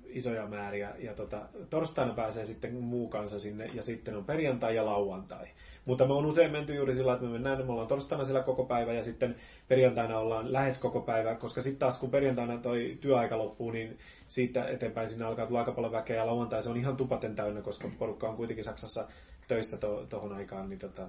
[0.06, 0.92] isoja määriä.
[0.98, 5.46] Ja tota, torstaina pääsee sitten muu kanssa sinne ja sitten on perjantai ja lauantai.
[5.84, 8.64] Mutta me on usein menty juuri sillä, että me mennään, me ollaan torstaina siellä koko
[8.64, 9.36] päivä ja sitten
[9.68, 14.68] perjantaina ollaan lähes koko päivä, koska sitten taas kun perjantaina toi työaika loppuu, niin siitä
[14.68, 17.90] eteenpäin sinne alkaa tulla aika paljon väkeä ja lauantai se on ihan tupaten täynnä, koska
[17.98, 19.08] porukka on kuitenkin Saksassa
[19.48, 21.08] töissä tuohon to, aikaan, niin tota,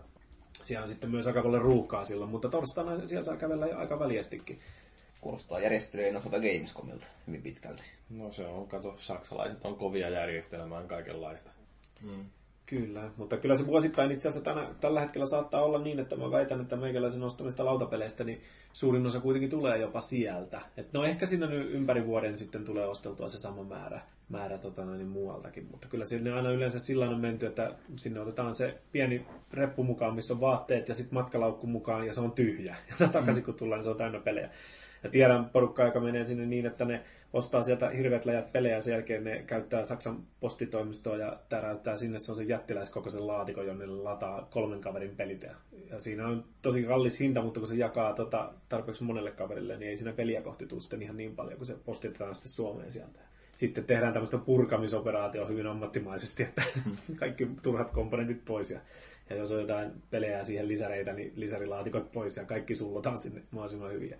[0.61, 4.59] siellä on sitten myös aika paljon ruuhkaa silloin, mutta torstaina siellä saa kävellä aika väljestikin.
[5.23, 7.83] Kuulostaa järjestelyjen osalta Gamescomilta hyvin pitkälti.
[8.09, 11.49] No se on, kato, saksalaiset on kovia järjestelmään kaikenlaista.
[12.01, 12.25] Mm.
[12.65, 16.31] Kyllä, mutta kyllä se vuosittain itse asiassa tänä, tällä hetkellä saattaa olla niin, että mä
[16.31, 18.41] väitän, että meikäläisen ostamista lautapeleistä, niin
[18.73, 20.61] suurin osa kuitenkin tulee jopa sieltä.
[20.77, 24.85] Et no ehkä siinä nyt ympäri vuoden sitten tulee osteltua se sama määrä, määrä tota
[24.85, 28.81] noin, niin muualtakin, mutta kyllä sinne aina yleensä sillä on menty, että sinne otetaan se
[28.91, 32.75] pieni reppu mukaan, missä on vaatteet ja sitten matkalaukku mukaan ja se on tyhjä.
[32.99, 34.49] Ja takaisin kun tullaan, niin se on täynnä pelejä.
[35.03, 38.81] Ja tiedän porukkaa, joka menee sinne niin, että ne ostaa sieltä hirveät läjät pelejä ja
[38.81, 43.85] sen jälkeen ne käyttää Saksan postitoimistoa ja täräyttää sinne se on se jättiläiskokoisen laatikon, jonne
[43.85, 45.43] lataa kolmen kaverin pelit.
[45.89, 49.89] Ja siinä on tosi kallis hinta, mutta kun se jakaa tota, tarpeeksi monelle kaverille, niin
[49.89, 53.19] ei siinä peliä kohti tule sitten ihan niin paljon, kun se postitetaan sitten Suomeen sieltä.
[53.51, 56.63] Sitten tehdään tämmöistä purkamisoperaatio hyvin ammattimaisesti, että
[57.19, 58.79] kaikki turhat komponentit pois ja
[59.29, 63.91] ja jos on jotain pelejä siihen lisäreitä, niin lisärilaatikot pois ja kaikki sullotaan sinne mahdollisimman
[63.91, 64.15] hyvin.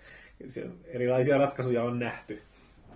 [0.85, 2.41] Erilaisia ratkaisuja on nähty.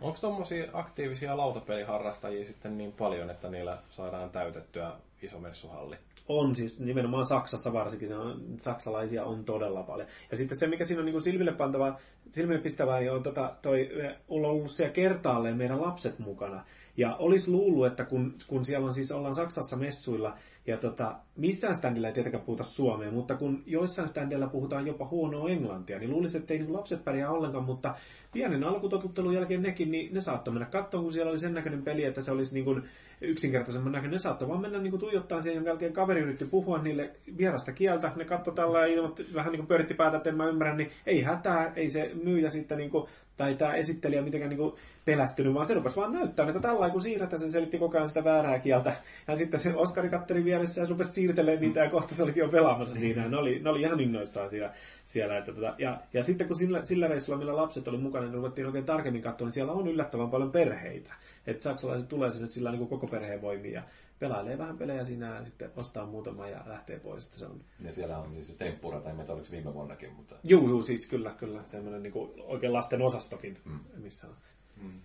[0.01, 4.91] Onko tuommoisia aktiivisia lautapeliharrastajia sitten niin paljon, että niillä saadaan täytettyä
[5.21, 5.95] iso messuhalli?
[6.27, 8.09] On siis nimenomaan Saksassa varsinkin,
[8.57, 10.07] saksalaisia on todella paljon.
[10.31, 11.99] Ja sitten se, mikä siinä on niin silmille pantava,
[12.31, 13.89] silmille pistävää, niin on tota, toi,
[14.27, 16.63] on ollut siellä kertaalleen meidän lapset mukana.
[16.97, 21.75] Ja olisi luullut, että kun, kun siellä on siis ollaan Saksassa messuilla, ja tota, missään
[21.75, 26.41] standilla ei tietenkään puhuta suomea, mutta kun joissain standilla puhutaan jopa huonoa englantia, niin luulisin,
[26.41, 27.95] että ei niin lapset pärjää ollenkaan, mutta
[28.31, 32.03] pienen alkutotuttelun jälkeen nekin, niin ne saattoi mennä katsomaan, kun siellä oli sen näköinen peli,
[32.03, 32.83] että se olisi niin kuin
[33.21, 34.11] yksinkertaisemman näköinen.
[34.11, 37.71] Ne saattoi vaan mennä niin kuin tuijottaa siihen, jonka jälkeen kaveri yritti puhua niille vierasta
[37.71, 38.11] kieltä.
[38.15, 40.91] Ne katsoi tällä ja ilmoitti, vähän niin kuin pyöritti päätä, että en mä ymmärrä, niin
[41.05, 44.73] ei hätää, ei se myyjä sitten niin kuin tai tämä esittelijä mitenkään niin
[45.05, 48.23] pelästynyt, vaan se rupesi vaan näyttää, että tällä kun siirretään, se selitti koko ajan sitä
[48.23, 48.95] väärää kieltä.
[49.27, 52.47] Ja sitten se Oskari katteli vieressä ja rupesi siirtelemään niitä ja kohta se olikin jo
[52.47, 53.27] pelaamassa siinä.
[53.27, 54.73] ne oli, ne oli ihan innoissaan siellä.
[55.05, 58.33] siellä että tota, ja, ja, sitten kun sillä, sillä reissulla, millä lapset oli mukana, niin
[58.33, 61.13] ruvettiin oikein tarkemmin katsoa, niin siellä on yllättävän paljon perheitä.
[61.47, 63.83] Että saksalaiset tulee sinne sillä niin kuin koko perheen voimiin ja
[64.19, 67.25] pelailee vähän pelejä siinä ja sitten ostaa muutama ja lähtee pois.
[67.25, 67.61] Että se on...
[67.79, 70.35] Ja siellä on siis temppura tai meitä oliko viime vuonnakin, mutta...
[70.43, 71.63] Juu, juu, siis kyllä, kyllä.
[71.65, 73.79] Semmoinen niin kuin oikein lasten osastokin, mm.
[73.95, 74.35] missä on.
[74.81, 75.01] Mm.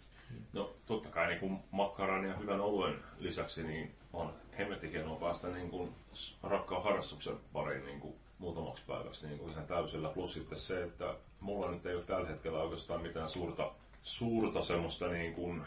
[0.52, 5.48] No totta kai niin kuin makkaran ja hyvän oluen lisäksi niin on hemmetti hienoa päästä
[5.48, 5.94] niin kuin
[6.42, 10.10] rakkaan harrastuksen pariin niin kuin muutamaksi päiväksi niin kuin ihan täysillä.
[10.14, 13.72] Plus sitten se, että mulla nyt ei ole tällä hetkellä oikeastaan mitään suurta,
[14.02, 15.62] suurta semmoista niin kuin,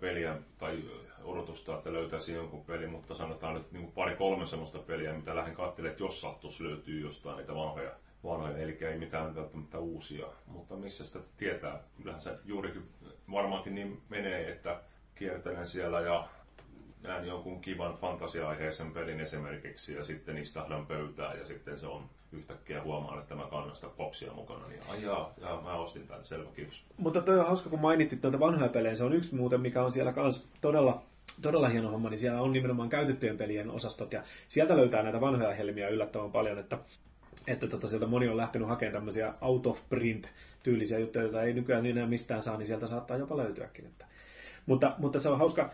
[0.00, 0.84] peliä tai
[1.22, 5.92] odotusta, että löytäisi jonkun peli, mutta sanotaan nyt niin pari-kolme semmoista peliä, mitä lähden katselemaan,
[5.92, 7.90] että jos sattuisi löytyy jostain niitä vanhoja,
[8.24, 10.26] vanhoja, eli ei mitään välttämättä uusia.
[10.46, 11.80] Mutta missä sitä tietää?
[11.96, 12.88] Kyllähän se juurikin
[13.32, 14.80] varmaankin niin menee, että
[15.14, 16.28] kiertelen siellä ja
[17.02, 22.82] näen jonkun kivan fantasia-aiheisen pelin esimerkiksi ja sitten istahdan pöytään ja sitten se on yhtäkkiä
[22.82, 26.84] huomaan, että mä kannan sitä boksia mukana, niin ajaa, ja mä ostin tämän, selvä kiitos.
[26.96, 28.94] Mutta toi on hauska, kun mainittit noita vanhoja pelejä.
[28.94, 31.02] Se on yksi muuten, mikä on siellä kans todella,
[31.42, 35.54] todella hieno homma, niin siellä on nimenomaan käytettyjen pelien osastot, ja sieltä löytää näitä vanhoja
[35.54, 36.78] helmiä yllättävän paljon, että
[37.46, 40.30] että tota, sieltä moni on lähtenyt hakemaan tämmöisiä out of print
[40.62, 43.86] tyylisiä juttuja, joita ei nykyään enää mistään saa, niin sieltä saattaa jopa löytyäkin.
[43.86, 44.04] Että.
[44.66, 45.70] Mutta, mutta se on hauska,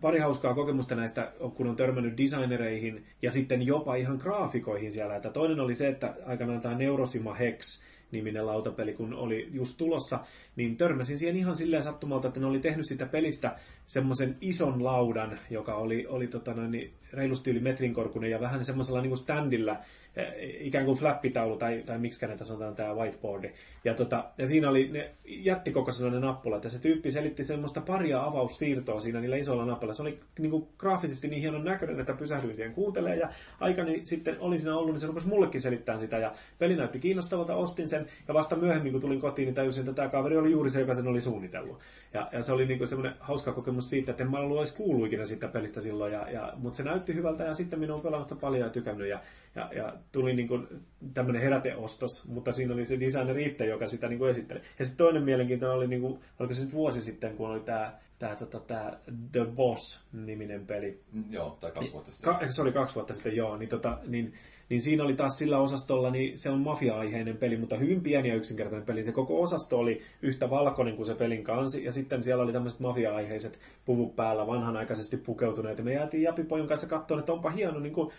[0.00, 5.16] pari hauskaa kokemusta näistä, kun on törmännyt designereihin ja sitten jopa ihan graafikoihin siellä.
[5.16, 10.20] Että toinen oli se, että aikanaan tämä Neurosima Hex, niminen lautapeli, kun oli just tulossa,
[10.56, 15.38] niin törmäsin siihen ihan silleen sattumalta, että ne oli tehnyt sitä pelistä semmoisen ison laudan,
[15.50, 19.18] joka oli, oli tota noin, niin reilusti yli metrin korkunen ja vähän semmoisella niin kuin
[19.18, 19.76] standilla
[20.60, 23.50] ikään kuin flappitaulu, tai, tai miksi näitä sanotaan tämä whiteboardi.
[23.84, 28.24] Ja, tota, ja siinä oli ne jättikokoisena ne nappulat, ja se tyyppi selitti semmoista paria
[28.24, 29.94] avaussiirtoa siinä niillä isoilla nappuilla.
[29.94, 33.28] Se oli niin kuin, graafisesti niin hienon näköinen, että pysähdyin siihen kuuntelemaan, ja
[33.60, 37.54] aikani sitten oli siinä ollut, niin se rupesi mullekin selittämään sitä, ja peli näytti kiinnostavalta,
[37.54, 40.70] ostin sen, ja vasta myöhemmin, kun tulin kotiin, niin tajusin, että tämä kaveri oli juuri
[40.70, 41.78] se, joka sen oli suunnitellut.
[42.14, 44.76] Ja, ja se oli niin kuin semmoinen hauska kokemus siitä, että en mä ollut edes
[44.76, 48.38] kuullut ikinä siitä pelistä silloin, ja, ja, mutta se näytti hyvältä, ja sitten minun on
[48.40, 49.20] paljon ja tykännyt, ja,
[49.54, 50.68] ja, ja tuli niin kuin
[51.14, 54.60] tämmöinen heräteostos, mutta siinä oli se designer itse, joka sitä niin kuin esitteli.
[54.78, 57.98] Ja sitten toinen mielenkiintoinen oli, niin kuin, oliko se nyt vuosi sitten, kun oli tämä
[58.22, 58.92] tämä, tota, tämä
[59.32, 61.00] The Boss-niminen peli.
[61.30, 62.34] Joo, tai kaksi vuotta sitten.
[62.34, 63.56] Ka- se oli kaksi vuotta sitten, joo.
[63.56, 64.34] Niin, tota, niin
[64.72, 68.34] niin siinä oli taas sillä osastolla, niin se on mafia-aiheinen peli, mutta hyvin pieni ja
[68.34, 69.04] yksinkertainen peli.
[69.04, 72.80] Se koko osasto oli yhtä valkoinen kuin se pelin kansi, ja sitten siellä oli tämmöiset
[72.80, 77.92] mafia-aiheiset puvut päällä, vanhanaikaisesti pukeutuneet, ja me jäätiin Japipojon kanssa katsomaan, että onpa hieno niin
[77.92, 78.12] kuin,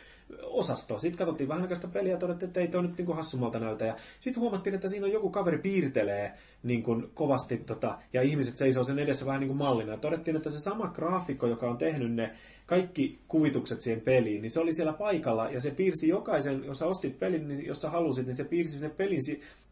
[0.43, 0.99] osasto.
[0.99, 3.85] Sitten katsottiin vähän aikaa peliä ja todettiin, että ei toi nyt niin kuin hassumalta näytä.
[3.85, 6.33] Ja sitten huomattiin, että siinä on joku kaveri piirtelee
[6.63, 9.91] niin kuin kovasti, tota, ja ihmiset seisoo sen edessä vähän niin kuin mallina.
[9.91, 12.31] Ja todettiin, että se sama graafikko, joka on tehnyt ne
[12.65, 16.85] kaikki kuvitukset siihen peliin, niin se oli siellä paikalla ja se piirsi jokaisen, jos sä
[16.85, 19.21] ostit pelin, niin jos sä halusit, niin se piirsi sen pelin,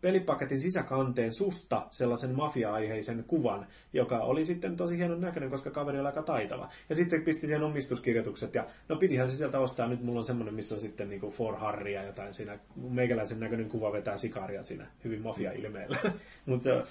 [0.02, 6.08] pelipaketin sisäkanteen susta sellaisen mafia-aiheisen kuvan, joka oli sitten tosi hienon näköinen, koska kaveri oli
[6.08, 6.70] aika taitava.
[6.90, 10.26] Ja sitten se pisti siihen omistuskirjoitukset ja no pitihän se sieltä ostaa, nyt mulla on
[10.26, 14.64] semmoinen, missä on sitten niinku For Harry ja jotain siinä, meikäläisen näköinen kuva vetää sikaria
[14.64, 15.98] siinä hyvin mafia-ilmeellä.
[16.46, 16.84] Mutta se on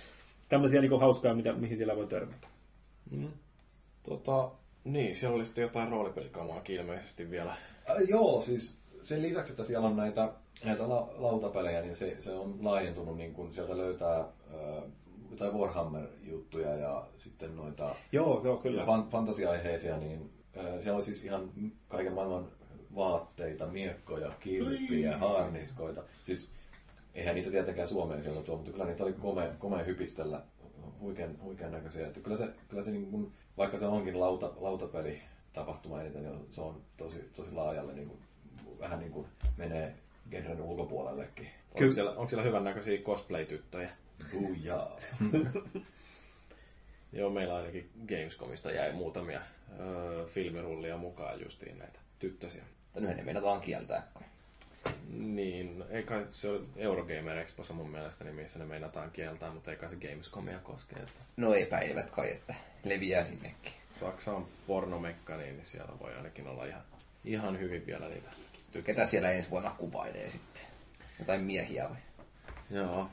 [0.49, 2.49] tämmöisiä niinku hauskaa, mitä, mihin siellä voi törmätä.
[3.11, 3.29] Mm.
[4.03, 4.51] Tota,
[4.84, 7.50] niin, siellä oli sitten jotain roolipelikamaakin ilmeisesti vielä.
[7.50, 10.33] Äh, joo, siis sen lisäksi, että siellä on näitä,
[10.65, 14.83] näitä la, lautapelejä, niin se, se on laajentunut, niin kun sieltä löytää äh,
[15.31, 18.86] jotain Warhammer-juttuja ja sitten noita joo, joo, kyllä.
[18.86, 21.50] Fan, fantasiaiheisia, niin äh, siellä on siis ihan
[21.89, 22.49] kaiken maailman
[22.94, 26.02] vaatteita, miekkoja, kilpiä, haarniskoita.
[26.23, 26.50] Siis
[27.15, 30.42] eihän niitä tietenkään Suomeen sieltä tuo, mutta kyllä niitä oli komea, komea hypistellä
[31.00, 32.07] huikean, huikean näköisiä.
[32.07, 35.23] Että kyllä se, kyllä se niin kuin, vaikka se onkin lauta, lautapeli
[35.53, 38.21] tapahtuma eniten, niin se on tosi, tosi laajalle niin kuin,
[38.81, 39.95] vähän niin kuin menee
[40.31, 41.51] genren ulkopuolellekin.
[41.75, 43.91] Onko siellä, onko siellä hyvän näköisiä cosplay-tyttöjä?
[44.33, 44.97] Bujaa.
[47.13, 49.41] Joo, meillä ainakin Gamescomista jäi muutamia
[49.81, 52.63] öö, filmirullia mukaan justiin näitä tyttösiä.
[52.95, 54.09] Mutta yhden meinataan kieltää.
[55.12, 59.70] Niin, ei kai se on Eurogamer Expossa mun mielestä, niin missä ne meinataan kieltää, mutta
[59.70, 60.97] ei kai se Gamescomia koske.
[60.97, 61.20] Että...
[61.36, 63.73] No epäilevät kai, että leviää sinnekin.
[64.00, 66.83] Saksa on pornomekka, niin siellä voi ainakin olla ihan,
[67.25, 68.31] ihan hyvin vielä niitä.
[68.84, 70.62] Ketä siellä ensi vuonna kuvailee sitten?
[71.18, 71.99] Jotain miehiä vai?
[72.70, 73.09] Joo.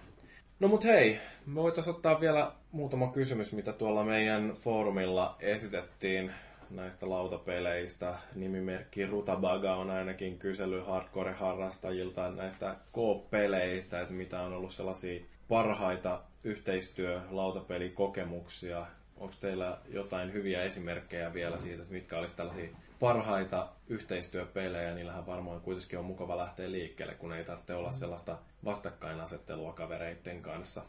[0.59, 6.31] No mut hei, me voitaisiin ottaa vielä muutama kysymys, mitä tuolla meidän foorumilla esitettiin
[6.69, 8.15] näistä lautapeleistä.
[8.35, 18.85] Nimimerkki Rutabaga on ainakin kysely hardcore-harrastajilta näistä K-peleistä, että mitä on ollut sellaisia parhaita yhteistyö-lautapelikokemuksia.
[19.17, 25.61] Onko teillä jotain hyviä esimerkkejä vielä siitä, että mitkä olisi tällaisia parhaita yhteistyöpelejä, niillähän varmaan
[25.61, 30.81] kuitenkin on mukava lähteä liikkeelle, kun ei tarvitse olla sellaista vastakkainasettelua kavereiden kanssa.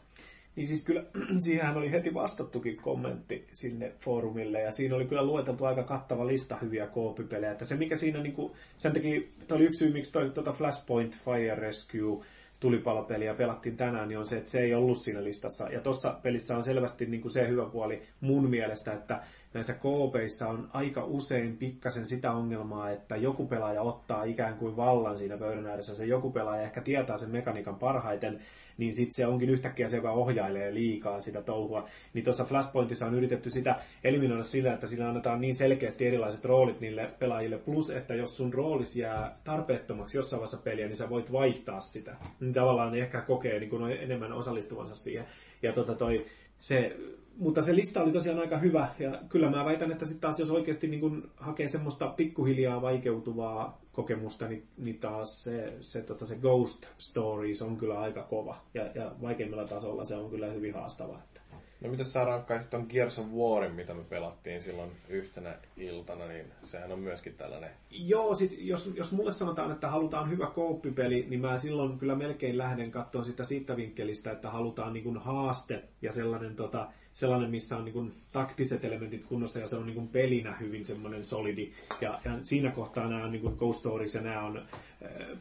[0.55, 1.03] Niin siis kyllä,
[1.45, 6.57] siihenhän oli heti vastattukin kommentti sinne foorumille, ja siinä oli kyllä lueteltu aika kattava lista
[6.61, 7.51] hyviä koopipelejä.
[7.51, 10.53] Että se mikä siinä, niin kuin, sen teki, toi oli yksi syy, miksi toi tuota
[10.53, 12.25] Flashpoint Fire Rescue
[12.59, 15.69] tulipalopeliä pelattiin tänään, niin on se, että se ei ollut siinä listassa.
[15.69, 19.21] Ja tuossa pelissä on selvästi niin kuin se hyvä puoli mun mielestä, että
[19.53, 25.17] näissä koopeissa on aika usein pikkasen sitä ongelmaa, että joku pelaaja ottaa ikään kuin vallan
[25.17, 25.95] siinä pöydän ääressä.
[25.95, 28.39] Se joku pelaaja ehkä tietää sen mekaniikan parhaiten,
[28.77, 31.87] niin sitten se onkin yhtäkkiä se, joka ohjailee liikaa sitä touhua.
[32.13, 36.79] Niin tuossa Flashpointissa on yritetty sitä eliminoida sillä, että sillä annetaan niin selkeästi erilaiset roolit
[36.79, 41.31] niille pelaajille, plus että jos sun roolis jää tarpeettomaksi jossain vaiheessa peliä, niin sä voit
[41.31, 42.15] vaihtaa sitä.
[42.39, 45.25] Niin tavallaan ehkä kokee niin kuin enemmän osallistuvansa siihen.
[45.61, 46.25] Ja tota toi,
[46.59, 46.95] se,
[47.39, 50.51] mutta se lista oli tosiaan aika hyvä, ja kyllä mä väitän, että sitten taas jos
[50.51, 56.35] oikeasti niin kun hakee semmoista pikkuhiljaa vaikeutuvaa kokemusta, niin, niin taas se, se, tota, se
[56.35, 61.19] Ghost Stories on kyllä aika kova, ja, ja vaikeimmilla tasolla se on kyllä hyvin haastava.
[61.19, 61.38] Että.
[61.81, 66.45] No miten sä rankkaisit ton Gears of Warin, mitä me pelattiin silloin yhtenä iltana, niin
[66.63, 67.69] sehän on myöskin tällainen...
[67.91, 72.57] Joo, siis jos, jos mulle sanotaan, että halutaan hyvä kooppipeli, niin mä silloin kyllä melkein
[72.57, 77.85] lähden katsoa sitä siitä vinkkelistä, että halutaan niin haaste ja sellainen, tota, sellainen missä on
[77.85, 81.71] niin taktiset elementit kunnossa ja se on niin pelinä hyvin semmoinen solidi.
[82.01, 84.65] Ja, ja siinä kohtaa nämä on niin Ghost Stories ja nämä on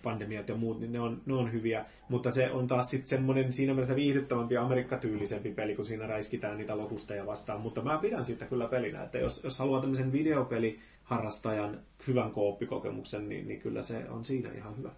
[0.03, 1.85] pandemiat ja muut, niin ne on, ne on hyviä.
[2.09, 6.79] Mutta se on taas sitten semmoinen siinä mielessä viihdyttävämpi amerikkatyylisempi peli, kun siinä räiskitään niitä
[6.79, 7.61] lokusteja vastaan.
[7.61, 13.29] Mutta mä pidän siitä kyllä pelinä, että jos, jos haluaa tämmöisen videopeli harrastajan hyvän kooppikokemuksen,
[13.29, 14.91] niin, niin kyllä se on siinä ihan hyvä.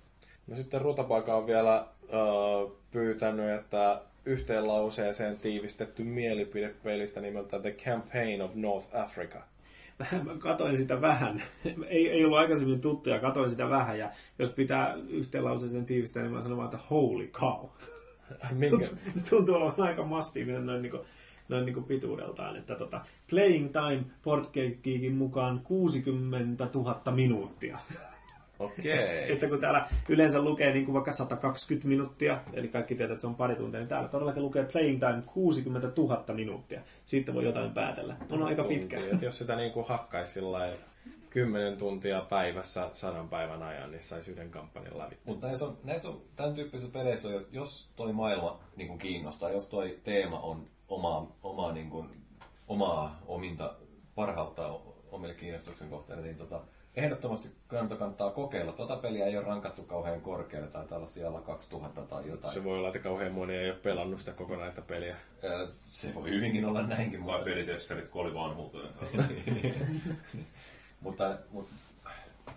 [0.47, 7.73] No sitten Rutapaika on vielä uh, pyytänyt, että yhteen lauseeseen tiivistetty mielipide pelistä nimeltä The
[7.73, 9.43] Campaign of North Africa.
[10.25, 11.43] Mä katoin sitä vähän.
[11.89, 13.99] ei, ei ollut aikaisemmin tuttuja, katoin sitä vähän.
[13.99, 17.69] Ja jos pitää yhteen lauseeseen tiivistää, niin mä sanon vaan, että holy cow.
[18.53, 18.87] Minkä?
[19.31, 21.03] Tuntuu olevan aika massiivinen noin, niin kuin,
[21.49, 22.57] noin niin kuin pituudeltaan.
[22.57, 27.79] Että tota, Playing Time Portgeekin mukaan 60 000 minuuttia.
[28.61, 29.33] Okei.
[29.33, 33.27] että kun täällä yleensä lukee niin kuin vaikka 120 minuuttia, eli kaikki tietää, että se
[33.27, 36.81] on pari tuntia, niin täällä todellakin lukee playing time 60 000 minuuttia.
[37.07, 38.17] Siitä voi jotain päätellä.
[38.33, 39.01] On aika pitkä.
[39.13, 40.69] Että jos sitä niin kuin hakkaisi sillä
[41.31, 45.17] 10 tuntia päivässä sadan päivän ajan, niin saisi yhden kampanjan läpi.
[45.25, 49.51] Mutta näissä on, näissä on tämän tyyppisissä peleissä, jos, jos toi maailma niin kuin kiinnostaa,
[49.51, 52.09] jos toi teema on omaa, omaa, niin kuin,
[52.69, 53.75] omaa ominta
[54.15, 54.81] parhautta
[55.13, 56.61] omille kiinnostuksen kohteille, niin tota,
[56.97, 58.73] ehdottomasti kannattaa, kannattaa kokeilla.
[58.73, 62.55] Tuota peliä ei ole rankattu kauhean korkealle, tai olla siellä 2000 tai jotain.
[62.55, 65.17] Se voi olla, että kauhean moni ei ole pelannut sitä kokonaista peliä.
[65.86, 67.25] Se voi hyvinkin olla näinkin.
[67.25, 68.89] Tai pelitesterit, kun oli vanhuuteen.
[71.01, 71.73] mutta, mutta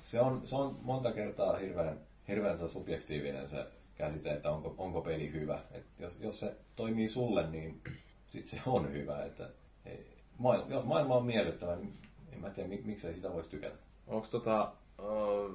[0.03, 5.31] se, on, se on monta kertaa hirveän, hirveän subjektiivinen se käsite, että onko, onko peli
[5.31, 5.59] hyvä.
[5.71, 7.81] Et jos, jos se toimii sulle, niin
[8.27, 9.25] sit se on hyvä.
[9.25, 9.49] Että,
[9.85, 11.93] ei, maailma, jos maailma on miellyttävä, niin
[12.33, 13.75] en mä tiedä, mik, miksei sitä voisi tykätä.
[14.07, 15.51] Onko tota, uh,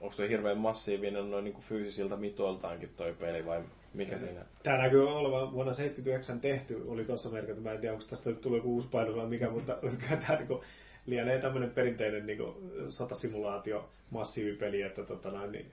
[0.00, 3.62] onko se hirveän massiivinen noin niin fyysisiltä mitoiltaankin toi peli vai
[3.94, 4.44] mikä siinä?
[4.62, 7.60] Tämä näkyy olevan vuonna 79 tehty, oli tuossa merkitty.
[7.60, 9.78] Mä en tiedä, onko tästä nyt tullut joku uusi paino vai mikä, mutta
[10.26, 10.60] tämä niin
[11.06, 12.54] lienee tämmöinen perinteinen niin kuin,
[12.88, 15.66] sotasimulaatio, massiivipeli, että tota, noin, niin,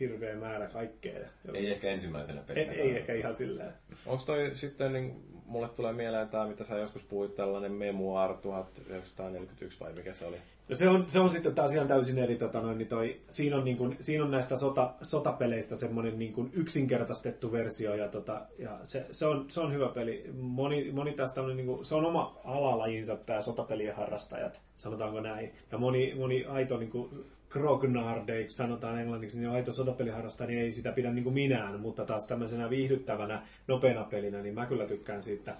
[0.00, 1.18] hirveä määrä kaikkea.
[1.54, 2.72] Ei ehkä ensimmäisenä pelinä.
[2.72, 3.72] Ei, ei ehkä ihan silleen.
[4.06, 9.80] Onko toi sitten, niin, mulle tulee mieleen tämä, mitä sä joskus puhuit, tällainen Memoir 1941
[9.80, 10.36] vai mikä se oli?
[10.68, 13.56] No se on, se on sitten taas ihan täysin eri, tota noin, niin toi, siinä,
[13.56, 18.42] on niin kuin, siinä on näistä sota, sotapeleistä semmoinen niin kuin yksinkertaistettu versio ja, tota,
[18.58, 20.30] ja se, se, on, se on hyvä peli.
[20.38, 25.52] Moni, moni tästä on, niin kuin, se on oma alalajinsa tämä sotapelien harrastajat, sanotaanko näin.
[25.72, 30.92] Ja moni, moni aito niin kuin, grognardeiksi sanotaan englanniksi, niin aito sotapeliharrastaja, niin ei sitä
[30.92, 35.56] pidä niin kuin minään, mutta taas tämmöisenä viihdyttävänä, nopeana pelinä, niin mä kyllä tykkään siitä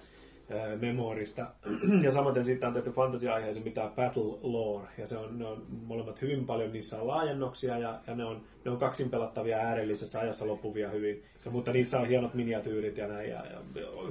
[0.81, 1.47] Memorista.
[2.03, 6.21] ja samaten siitä on tehty fantasia-aiheeseen mitä Battle Lore, ja se on, ne on molemmat
[6.21, 10.47] hyvin paljon, niissä on laajennoksia, ja, ja ne, on, ne on kaksin pelattavia äärellisessä ajassa
[10.47, 13.61] loppuvia hyvin, ja, mutta niissä on hienot miniatyyrit ja näin, ja, ja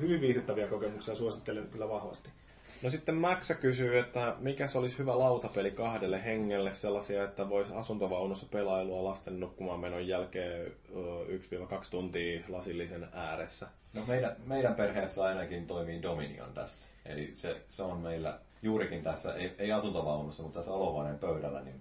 [0.01, 2.31] hyvin viihdyttäviä kokemuksia, suosittelen kyllä vahvasti.
[2.83, 7.73] No sitten Maxa kysyy, että mikä se olisi hyvä lautapeli kahdelle hengelle sellaisia, että voisi
[7.75, 10.71] asuntovaunussa pelailua lasten nukkumaan menon jälkeen 1-2
[11.91, 13.67] tuntia lasillisen ääressä.
[13.95, 16.89] No meidän, meidän perheessä ainakin toimii Dominion tässä.
[17.07, 21.81] Eli se, se on meillä juurikin tässä, ei, ei asuntovaunussa, mutta tässä olohuoneen pöydällä, niin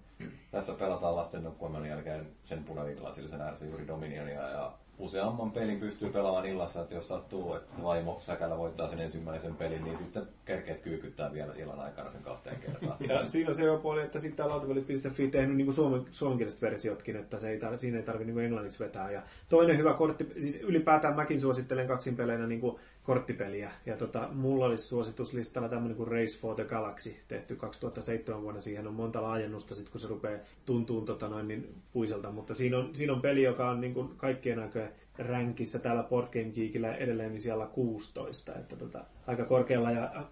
[0.52, 6.46] tässä pelataan lasten nukkumaan jälkeen sen punaviinilasillisen ääressä juuri Dominionia ja useamman pelin pystyy pelaamaan
[6.46, 11.34] illassa, että jos sattuu, että vaimo säkällä voittaa sen ensimmäisen pelin, niin sitten kerkeet kyykyttää
[11.34, 12.98] vielä illan aikana sen kahteen kertaan.
[13.10, 17.38] Ja siinä on se hyvä puoli, että sitten lautapelit.fi tehnyt niin suomen, suomenkieliset versiotkin, että
[17.38, 19.12] se ei tar- siinä ei tarvitse niin englanniksi vetää.
[19.12, 22.62] Ja toinen hyvä kortti, siis ylipäätään mäkin suosittelen kaksin peleinä niin
[23.06, 23.72] korttipeliä.
[23.86, 28.60] Ja tota, mulla olisi suosituslistalla tämmöinen kuin Race for the Galaxy, tehty 2007 vuonna.
[28.60, 32.32] Siihen on monta laajennusta, sit kun se rupeaa tuntuun tota noin, niin puiselta.
[32.32, 36.28] Mutta siinä on, siinä on peli, joka on niin kuin kaikkien aikojen ränkissä täällä Board
[36.28, 38.56] Game Geekillä edelleen niin siellä 16.
[38.56, 40.26] Että tota, aika korkealla ja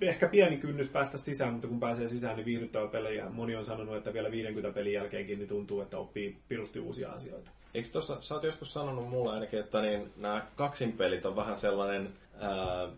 [0.00, 3.30] ehkä pieni kynnys päästä sisään, mutta kun pääsee sisään, niin viihdyttävä pelejä.
[3.30, 7.50] Moni on sanonut, että vielä 50 pelin jälkeenkin niin tuntuu, että oppii pirusti uusia asioita.
[7.74, 12.08] Eikö tuossa, sä oot joskus sanonut mulle ainakin, että niin, nämä kaksinpelit on vähän sellainen
[12.40, 12.88] ää,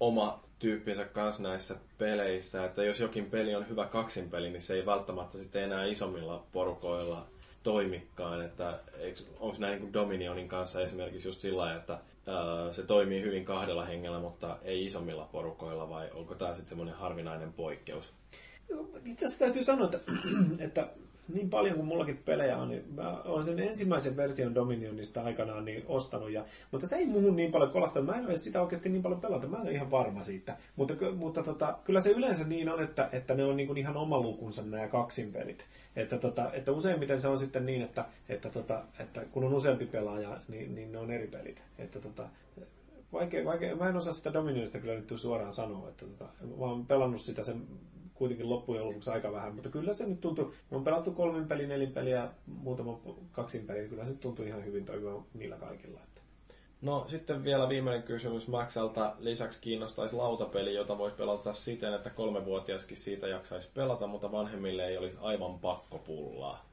[0.00, 4.86] oma tyyppinsä kanssa näissä peleissä, että jos jokin peli on hyvä kaksinpeli, niin se ei
[4.86, 7.26] välttämättä sitten enää isommilla porukoilla
[7.62, 8.78] toimikaan, että
[9.40, 11.98] onko näin niin Dominionin kanssa esimerkiksi just sillä että
[12.70, 17.52] se toimii hyvin kahdella hengellä, mutta ei isommilla porukoilla, vai onko tämä sitten semmoinen harvinainen
[17.52, 18.12] poikkeus?
[19.04, 20.00] Itse asiassa täytyy sanoa, että,
[20.64, 20.88] että
[21.28, 25.84] niin paljon kuin mullakin pelejä on, niin mä olen sen ensimmäisen version Dominionista aikanaan niin
[25.86, 28.02] ostanut, ja, mutta se ei muuhun niin paljon kolasta.
[28.02, 30.56] Mä en ole sitä oikeasti niin paljon pelata, mä en ole ihan varma siitä.
[30.76, 33.96] Mutta, mutta tota, kyllä se yleensä niin on, että, että ne on niin kuin ihan
[33.96, 35.66] oma lukunsa nämä kaksin pelit.
[35.96, 39.86] Että, tota, että useimmiten se on sitten niin, että, että, tota, että kun on useampi
[39.86, 41.62] pelaaja, niin, niin ne on eri pelit.
[41.78, 42.28] Että, tota,
[43.12, 46.86] vaikea, vaikea, mä en osaa sitä Dominionista kyllä nyt suoraan sanoa, että tota, mä oon
[46.86, 47.62] pelannut sitä sen
[48.14, 51.68] kuitenkin loppujen lopuksi aika vähän, mutta kyllä se nyt tuntuu, me on pelattu kolmen pelin,
[51.68, 53.00] nelin peliä, muutama
[53.32, 56.00] kaksin pelin, kyllä se tuntuu ihan hyvin toimiva niillä kaikilla.
[56.04, 56.20] Että.
[56.82, 59.14] No sitten vielä viimeinen kysymys Maxalta.
[59.18, 64.98] Lisäksi kiinnostaisi lautapeli, jota voisi pelata siten, että kolmevuotiaskin siitä jaksaisi pelata, mutta vanhemmille ei
[64.98, 66.64] olisi aivan pakko pullaa.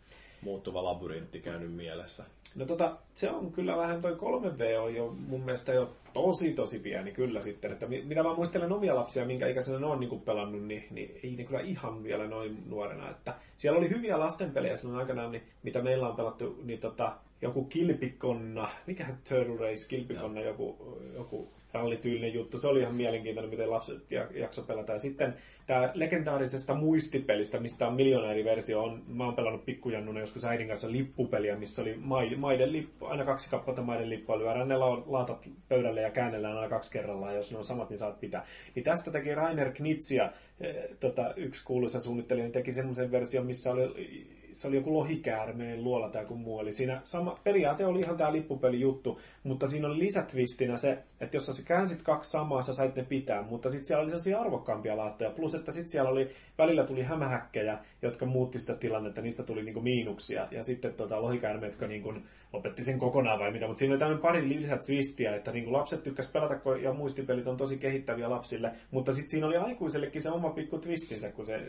[0.41, 2.23] Muuttuva labyrintti käynyt mielessä.
[2.55, 6.79] No tota, se on kyllä vähän, toi 3V on jo mun mielestä jo tosi tosi
[6.79, 10.21] pieni kyllä sitten, että mitä mä muistelen omia lapsia, minkä ikäisenä ne on niin kuin
[10.21, 14.75] pelannut, niin, niin ei ne kyllä ihan vielä noin nuorena, että siellä oli hyviä lastenpelejä
[14.75, 20.41] silloin aikanaan, niin, mitä meillä on pelattu, niin tota, joku kilpikonna, mikähän Turtle Race, kilpikonna,
[20.41, 22.57] joku, joku rallityylinen juttu.
[22.57, 23.97] Se oli ihan mielenkiintoinen, miten lapset
[24.33, 24.93] jakso pelata.
[24.93, 25.33] Ja sitten
[25.67, 31.55] tämä legendaarisesta muistipelistä, mistä on miljonääriversio, on, mä oon pelannut pikkujannuna joskus äidin kanssa lippupeliä,
[31.55, 31.95] missä oli
[32.35, 36.91] maiden lippu, aina kaksi kappaletta maiden lippua, lyödään ne laatat pöydälle ja käännellään aina kaksi
[36.91, 38.45] kerrallaan, jos ne on samat, niin saat pitää.
[38.75, 43.71] Niin tästä teki Rainer Knitsia, eh, tota, yksi kuuluisa suunnittelija, niin teki semmoisen version, missä
[43.71, 46.59] oli se oli joku lohikäärmeen luola tai joku muu.
[46.59, 51.45] Eli siinä sama, periaate oli ihan tämä lippupelijuttu, mutta siinä oli lisätvistinä se, että jos
[51.45, 55.29] sä käänsit kaksi samaa, sä sait ne pitää, mutta sitten siellä oli sellaisia arvokkaampia laattoja.
[55.29, 59.81] Plus, että sitten siellä oli, välillä tuli hämähäkkejä, jotka muutti sitä tilannetta, niistä tuli niinku
[59.81, 60.47] miinuksia.
[60.51, 62.13] Ja sitten tota, lohikäärmeet, jotka niinku
[62.53, 63.67] lopetti sen kokonaan vai mitä.
[63.67, 67.77] Mutta siinä oli tämmöinen pari lisätwistiä, että niinku lapset tykkäs pelata, ja muistipelit on tosi
[67.77, 68.71] kehittäviä lapsille.
[68.91, 71.61] Mutta sitten siinä oli aikuisellekin se oma pikku twistinsä, kun se,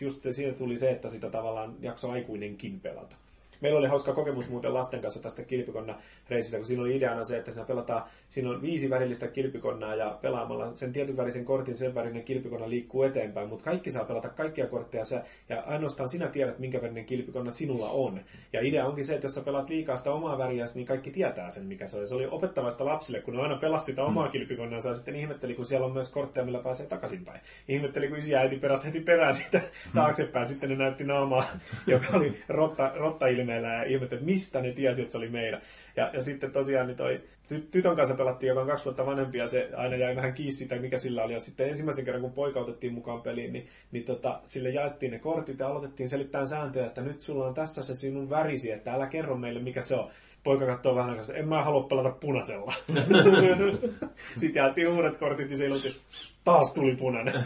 [0.00, 3.16] just siitä tuli se, että sitä tavallaan jakso aikuinenkin pelata.
[3.60, 7.38] Meillä oli hauska kokemus muuten lasten kanssa tästä kilpikonna reisistä, kun siinä oli ideana se,
[7.38, 11.94] että siinä pelataan, siinä on viisi värillistä kilpikonnaa ja pelaamalla sen tietyn värisen kortin sen
[11.94, 16.58] värinen kilpikonna liikkuu eteenpäin, mutta kaikki saa pelata kaikkia kortteja sä, ja ainoastaan sinä tiedät,
[16.58, 18.20] minkä värinen kilpikonna sinulla on.
[18.52, 21.50] Ja idea onkin se, että jos sä pelaat liikaa sitä omaa väriä, niin kaikki tietää
[21.50, 22.08] sen, mikä se on.
[22.08, 25.66] Se oli opettavaista lapsille, kun ne aina pelasi sitä omaa kilpikonnaa, ja sitten ihmetteli, kun
[25.66, 27.40] siellä on myös kortteja, millä pääsee takaisinpäin.
[27.68, 29.60] Ihmetteli, kun isi ja äiti peräsi heti perään niitä
[29.94, 31.44] taaksepäin, sitten ne näytti naamaa,
[31.86, 35.62] joka oli rotta, rotta ilmeellä ja ihmetteli, että mistä ne tiesi, että se oli meidän.
[35.96, 37.20] Ja, ja sitten tosiaan niin toi
[37.52, 40.52] ty- tytön kanssa pelattiin, joka on kaksi vuotta vanhempi, ja se aina jäi vähän kiinni
[40.52, 41.32] siitä, mikä sillä oli.
[41.32, 45.18] Ja sitten ensimmäisen kerran, kun poika otettiin mukaan peliin, niin, niin tota, sille jaettiin ne
[45.18, 49.06] kortit ja aloitettiin selittämään sääntöjä, että nyt sulla on tässä se sinun värisi, että älä
[49.06, 50.10] kerro meille, mikä se on
[50.44, 52.74] poika katsoo vähän aikaa, en mä halua pelata punaisella.
[54.40, 55.96] Sitten jäätiin uudet kortit ja se ilutti,
[56.44, 57.34] taas tuli punainen.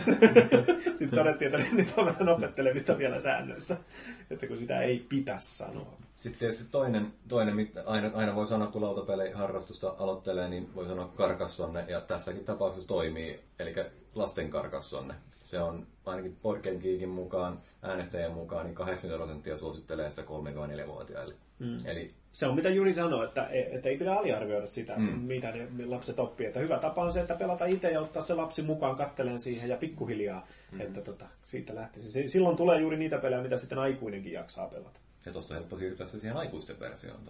[0.84, 3.76] Sitten todettiin, että nyt on vähän opettelemista vielä säännöissä,
[4.30, 5.96] että kun sitä ei pitäisi sanoa.
[6.16, 10.86] Sitten tietysti toinen, toinen mitä aina, aina voi sanoa, kun lautapelejä harrastusta aloittelee, niin voi
[10.86, 13.74] sanoa karkassonne, ja tässäkin tapauksessa toimii, eli
[14.14, 15.14] lasten karkassonne.
[15.44, 16.36] Se on ainakin
[16.80, 21.34] Geekin mukaan, äänestäjien mukaan, niin 80 prosenttia suosittelee sitä 3-4-vuotiaille.
[21.58, 21.76] Mm.
[21.84, 25.04] Eli se on mitä Juri sanoi, että, että ei pidä aliarvioida sitä, mm.
[25.04, 26.46] mitä ne lapset oppii.
[26.46, 29.70] Että hyvä tapa on se, että pelata itse ja ottaa se lapsi mukaan kattelen siihen
[29.70, 30.80] ja pikkuhiljaa, mm.
[30.80, 32.28] että tota, siitä lähtisi.
[32.28, 35.00] Silloin tulee juuri niitä pelejä, mitä sitten aikuinenkin jaksaa pelata.
[35.26, 37.20] Ja tuosta on helppo siirtyä siihen aikuisten versioon,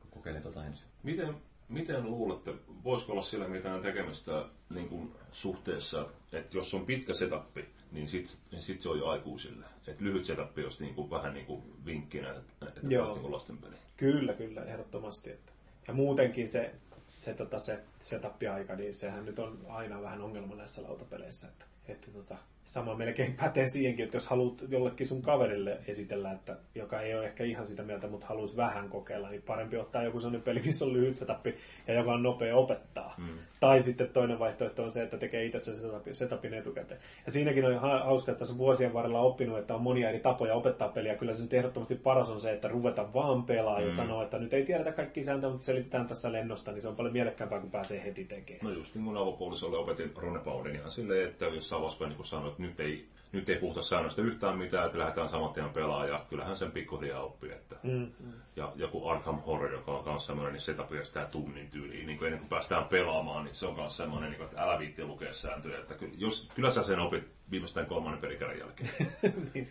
[0.00, 0.86] kun kokeilin tuota ensin.
[1.02, 1.34] Miten,
[1.68, 7.64] miten luulette, voisiko olla siellä mitään tekemistä niin kuin suhteessa, että jos on pitkä setappi,
[7.92, 9.64] niin sitten niin sit se on jo aikuisille.
[9.86, 13.18] Et lyhyt setup olisi niin kuin, vähän niin kuin vinkkinä, että, että Joo.
[13.18, 13.74] Niin lasten peli.
[13.96, 15.30] Kyllä, kyllä, ehdottomasti.
[15.30, 15.52] Että.
[15.88, 16.74] Ja muutenkin se,
[17.20, 21.48] se, tota, se setup-aika, niin sehän nyt on aina vähän ongelma näissä lautapeleissä.
[21.48, 22.36] Että, että tota,
[22.68, 27.26] sama melkein pätee siihenkin, että jos haluat jollekin sun kaverille esitellä, että joka ei ole
[27.26, 30.84] ehkä ihan sitä mieltä, mutta haluaisi vähän kokeilla, niin parempi ottaa joku sellainen peli, missä
[30.84, 31.46] on lyhyt setup
[31.86, 33.14] ja joka on nopea opettaa.
[33.18, 33.38] Mm.
[33.60, 37.00] Tai sitten toinen vaihtoehto on se, että tekee itse se setupin, setupin etukäteen.
[37.26, 40.88] Ja siinäkin on hauska, että tässä vuosien varrella oppinut, että on monia eri tapoja opettaa
[40.88, 41.16] peliä.
[41.16, 43.84] Kyllä se nyt ehdottomasti paras on se, että ruveta vaan pelaa mm.
[43.84, 46.96] ja sanoa, että nyt ei tiedetä kaikki sääntöjä, mutta selitetään tässä lennosta, niin se on
[46.96, 48.66] paljon mielekkäämpää, kun pääsee heti tekemään.
[48.66, 52.57] No just niin mun avopuolisolle opetin runepaudin ihan silleen, että jos sä alaspäin niin sanoit,
[52.58, 56.24] että nyt ei nyt ei puhuta säännöstä yhtään mitään, että lähdetään saman tien pelaamaan, ja
[56.30, 57.52] kyllähän sen pikkuhiljaa oppii.
[57.52, 57.76] Että.
[57.82, 58.12] Mm.
[58.56, 62.06] Ja joku Arkham Horror, joka on myös semmoinen, niin setup kestää tunnin tyyliin.
[62.06, 64.78] Niin kuin ennen kuin päästään pelaamaan, niin se on myös semmoinen, niin kuin, että älä
[64.78, 65.78] viitti lukea sääntöjä.
[65.78, 68.90] Että kyllä, jos, kyllä sä sen opit viimeistään kolmannen pelikerran jälkeen.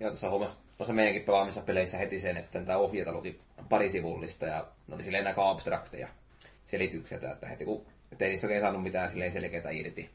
[0.00, 4.66] Ja tuossa huomasi tuossa meidänkin pelaamissa peleissä heti sen, että tämä ohjeita luki parisivullista ja
[4.88, 6.08] ne oli silleen aika abstrakteja
[6.66, 10.10] selityksiä, että heti kun että ei niistä oikein saanut mitään silleen selkeää irti.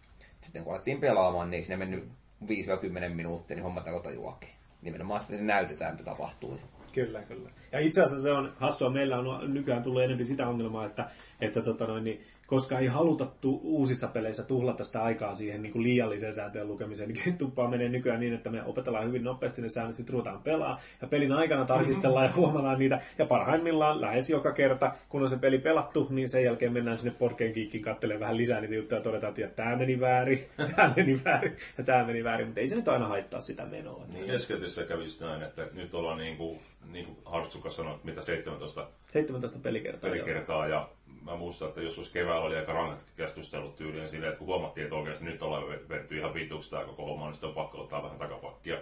[0.45, 2.07] Sitten kun alettiin pelaamaan, niin sinne mennyt
[2.43, 4.49] 5-10 minuuttia, niin hommat alkoi tajuakin.
[4.81, 6.53] Nimenomaan sitten se näytetään, mitä tapahtuu.
[6.53, 7.49] Niin Kyllä, kyllä.
[7.71, 8.89] Ja itse asiassa se on hassua.
[8.89, 11.09] Meillä on nykyään tullut enemmän sitä ongelmaa, että,
[11.41, 15.73] että tota noin, niin koska ei haluta tu- uusissa peleissä tuhlata sitä aikaa siihen niin
[15.73, 19.69] kuin liialliseen sääntöjen lukemiseen, niin tuppaa menee nykyään niin, että me opetellaan hyvin nopeasti ne
[19.69, 24.51] säännöt, sitten ruvetaan pelaa, ja pelin aikana tarkistellaan ja huomataan niitä, ja parhaimmillaan lähes joka
[24.51, 28.37] kerta, kun on se peli pelattu, niin sen jälkeen mennään sinne Porkeen kiikkiin katselemaan vähän
[28.37, 32.23] lisää niitä juttuja, ja todetaan, että tämä meni väärin, tämä meni väärin, ja tämä meni
[32.23, 34.05] väärin, mutta ei se nyt aina haittaa sitä menoa.
[34.13, 34.25] Niin.
[34.25, 36.59] Keskeytyssä kävisi näin, että nyt ollaan niin kuin,
[36.91, 40.09] niin kuin sanoi, mitä 17 17 pelikertaa.
[40.09, 40.89] pelikertaa, ja
[41.25, 44.95] mä muistan, että joskus keväällä oli aika rankat keskustelut tyyliin silleen, että kun huomattiin, että
[44.95, 48.17] oikeasti nyt ollaan verty ihan vituksi tämä koko homma, niin sitten on pakko ottaa vähän
[48.17, 48.77] takapakkia.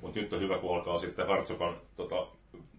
[0.00, 2.26] Mutta nyt on hyvä, kun alkaa sitten Hartsokan tota,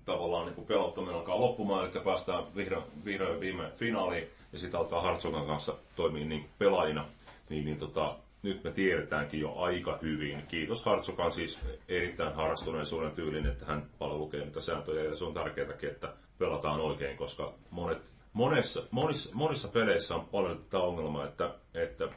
[0.05, 5.47] tavallaan niin pelottominen alkaa loppumaan, eli päästään vihdoin, vihdoin viime finaaliin, ja sitten alkaa Hartsokan
[5.47, 7.05] kanssa toimia niin pelaajina,
[7.49, 10.43] niin, niin tota, nyt me tiedetäänkin jo aika hyvin.
[10.47, 15.33] Kiitos Hartsokan siis erittäin harrastuneisuuden tyylin, että hän paljon lukee niitä sääntöjä, ja se on
[15.33, 18.01] tärkeääkin, että pelataan oikein, koska monet
[18.39, 22.09] monessa, monissa, monissa peleissä on paljon tätä ongelmaa, että, että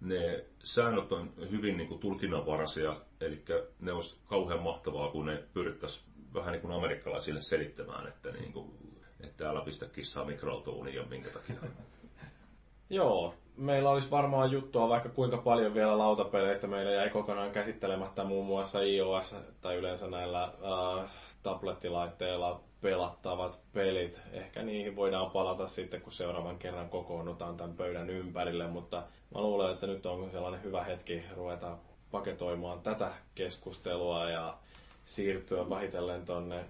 [0.00, 3.44] ne säännöt on hyvin niin kuin tulkinnanvaraisia, eli
[3.80, 8.70] ne olisi kauhean mahtavaa, kun ne pyrittäisiin vähän niin kuin amerikkalaisille selittämään, että, niin kuin,
[9.20, 11.56] että älä pistä kissaa mikroaltuuniin ja minkä takia.
[12.90, 18.46] Joo, meillä olisi varmaan juttua vaikka kuinka paljon vielä lautapeleistä meillä jäi kokonaan käsittelemättä muun
[18.46, 21.10] muassa iOS tai yleensä näillä äh,
[21.42, 24.20] tablettilaitteilla pelattavat pelit.
[24.32, 29.02] Ehkä niihin voidaan palata sitten, kun seuraavan kerran kokoonnutaan tämän pöydän ympärille, mutta
[29.34, 31.76] mä luulen, että nyt on sellainen hyvä hetki ruveta
[32.10, 34.54] paketoimaan tätä keskustelua ja
[35.04, 36.64] siirtyä vahitellen tonne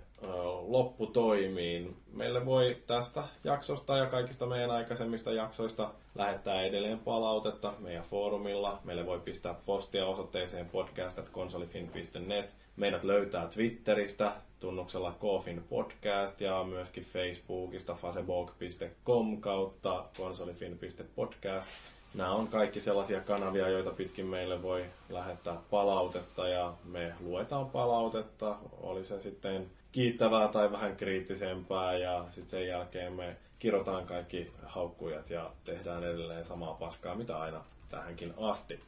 [0.66, 1.96] lopputoimiin.
[2.12, 8.80] Meille voi tästä jaksosta ja kaikista meidän aikaisemmista jaksoista lähettää edelleen palautetta meidän foorumilla.
[8.84, 12.56] Meille voi pistää postia osoitteeseen podcast.konsolifin.net.
[12.76, 14.32] Meidät löytää Twitteristä
[14.64, 21.68] tunnuksella Kofin podcast ja myöskin Facebookista facebook.com kautta konsolifin.podcast.
[22.14, 28.56] Nämä on kaikki sellaisia kanavia, joita pitkin meille voi lähettää palautetta ja me luetaan palautetta,
[28.80, 35.30] oli se sitten kiittävää tai vähän kriittisempää ja sitten sen jälkeen me kirotaan kaikki haukkujat
[35.30, 38.78] ja tehdään edelleen samaa paskaa, mitä aina tähänkin asti.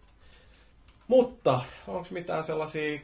[1.09, 3.01] Mutta onko mitään sellaisia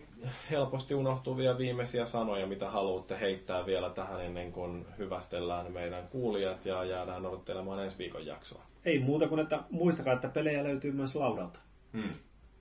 [0.51, 6.84] helposti unohtuvia viimeisiä sanoja, mitä haluatte heittää vielä tähän ennen kuin hyvästellään meidän kuulijat ja
[6.84, 8.62] jäädään odottelemaan ensi viikon jaksoa?
[8.84, 11.59] Ei muuta kuin, että muistakaa, että pelejä löytyy myös laudalta.
[11.92, 12.10] Hmm.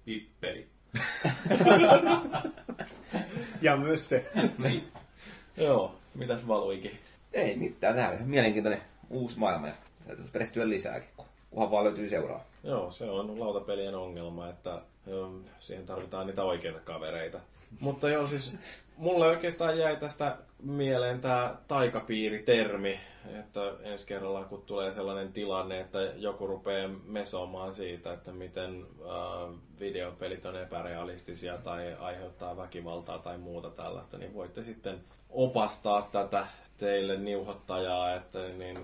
[0.05, 0.67] Pippeli.
[3.61, 4.25] ja myös se.
[4.63, 4.87] niin.
[5.57, 6.91] Joo, mitäs valuikin?
[7.33, 9.73] Ei mitään, tämä on ihan mielenkiintoinen uusi maailma ja
[10.07, 11.09] täytyy perehtyä lisääkin,
[11.49, 12.43] kunhan vaan löytyy seuraa.
[12.63, 14.81] Joo, se on lautapelien ongelma, että
[15.59, 17.39] siihen tarvitaan niitä oikeita kavereita.
[17.79, 18.53] Mutta joo, siis
[18.97, 22.99] mulle oikeastaan jäi tästä mieleen tämä taikapiiritermi,
[23.39, 29.55] että ensi kerralla kun tulee sellainen tilanne, että joku rupeaa mesomaan siitä, että miten äh,
[29.79, 36.47] videopelit on epärealistisia tai aiheuttaa väkivaltaa tai muuta tällaista, niin voitte sitten opastaa tätä
[36.77, 38.77] teille niuhottajaa, että niin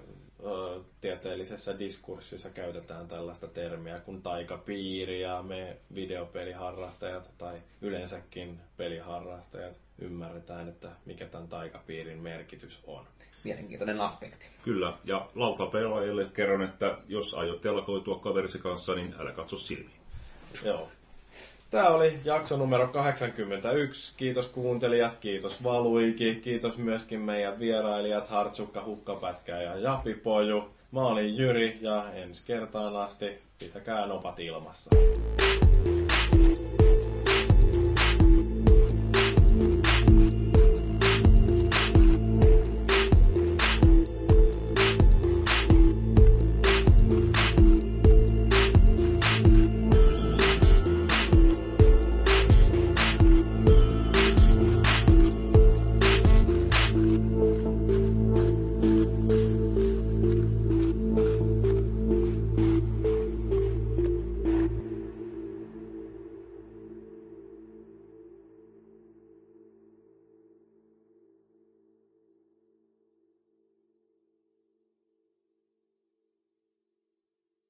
[1.01, 10.89] tieteellisessä diskurssissa käytetään tällaista termiä kuin taikapiiri ja me videopeliharrastajat tai yleensäkin peliharrastajat ymmärretään, että
[11.05, 13.05] mikä tämän taikapiirin merkitys on.
[13.43, 14.45] Mielenkiintoinen aspekti.
[14.63, 20.01] Kyllä, ja lautapelaajille kerron, että jos aiot telakoitua kaverisi kanssa, niin älä katso silmiin.
[20.65, 20.89] Joo.
[21.69, 24.13] Tämä oli jakso numero 81.
[24.17, 30.69] Kiitos kuuntelijat, kiitos Valuiki, kiitos myöskin meidän vierailijat Hartsukka, Hukkapätkä ja Japipoju.
[30.91, 34.89] Mä olin Jyri ja ensi kertaan asti pitäkää nopat ilmassa.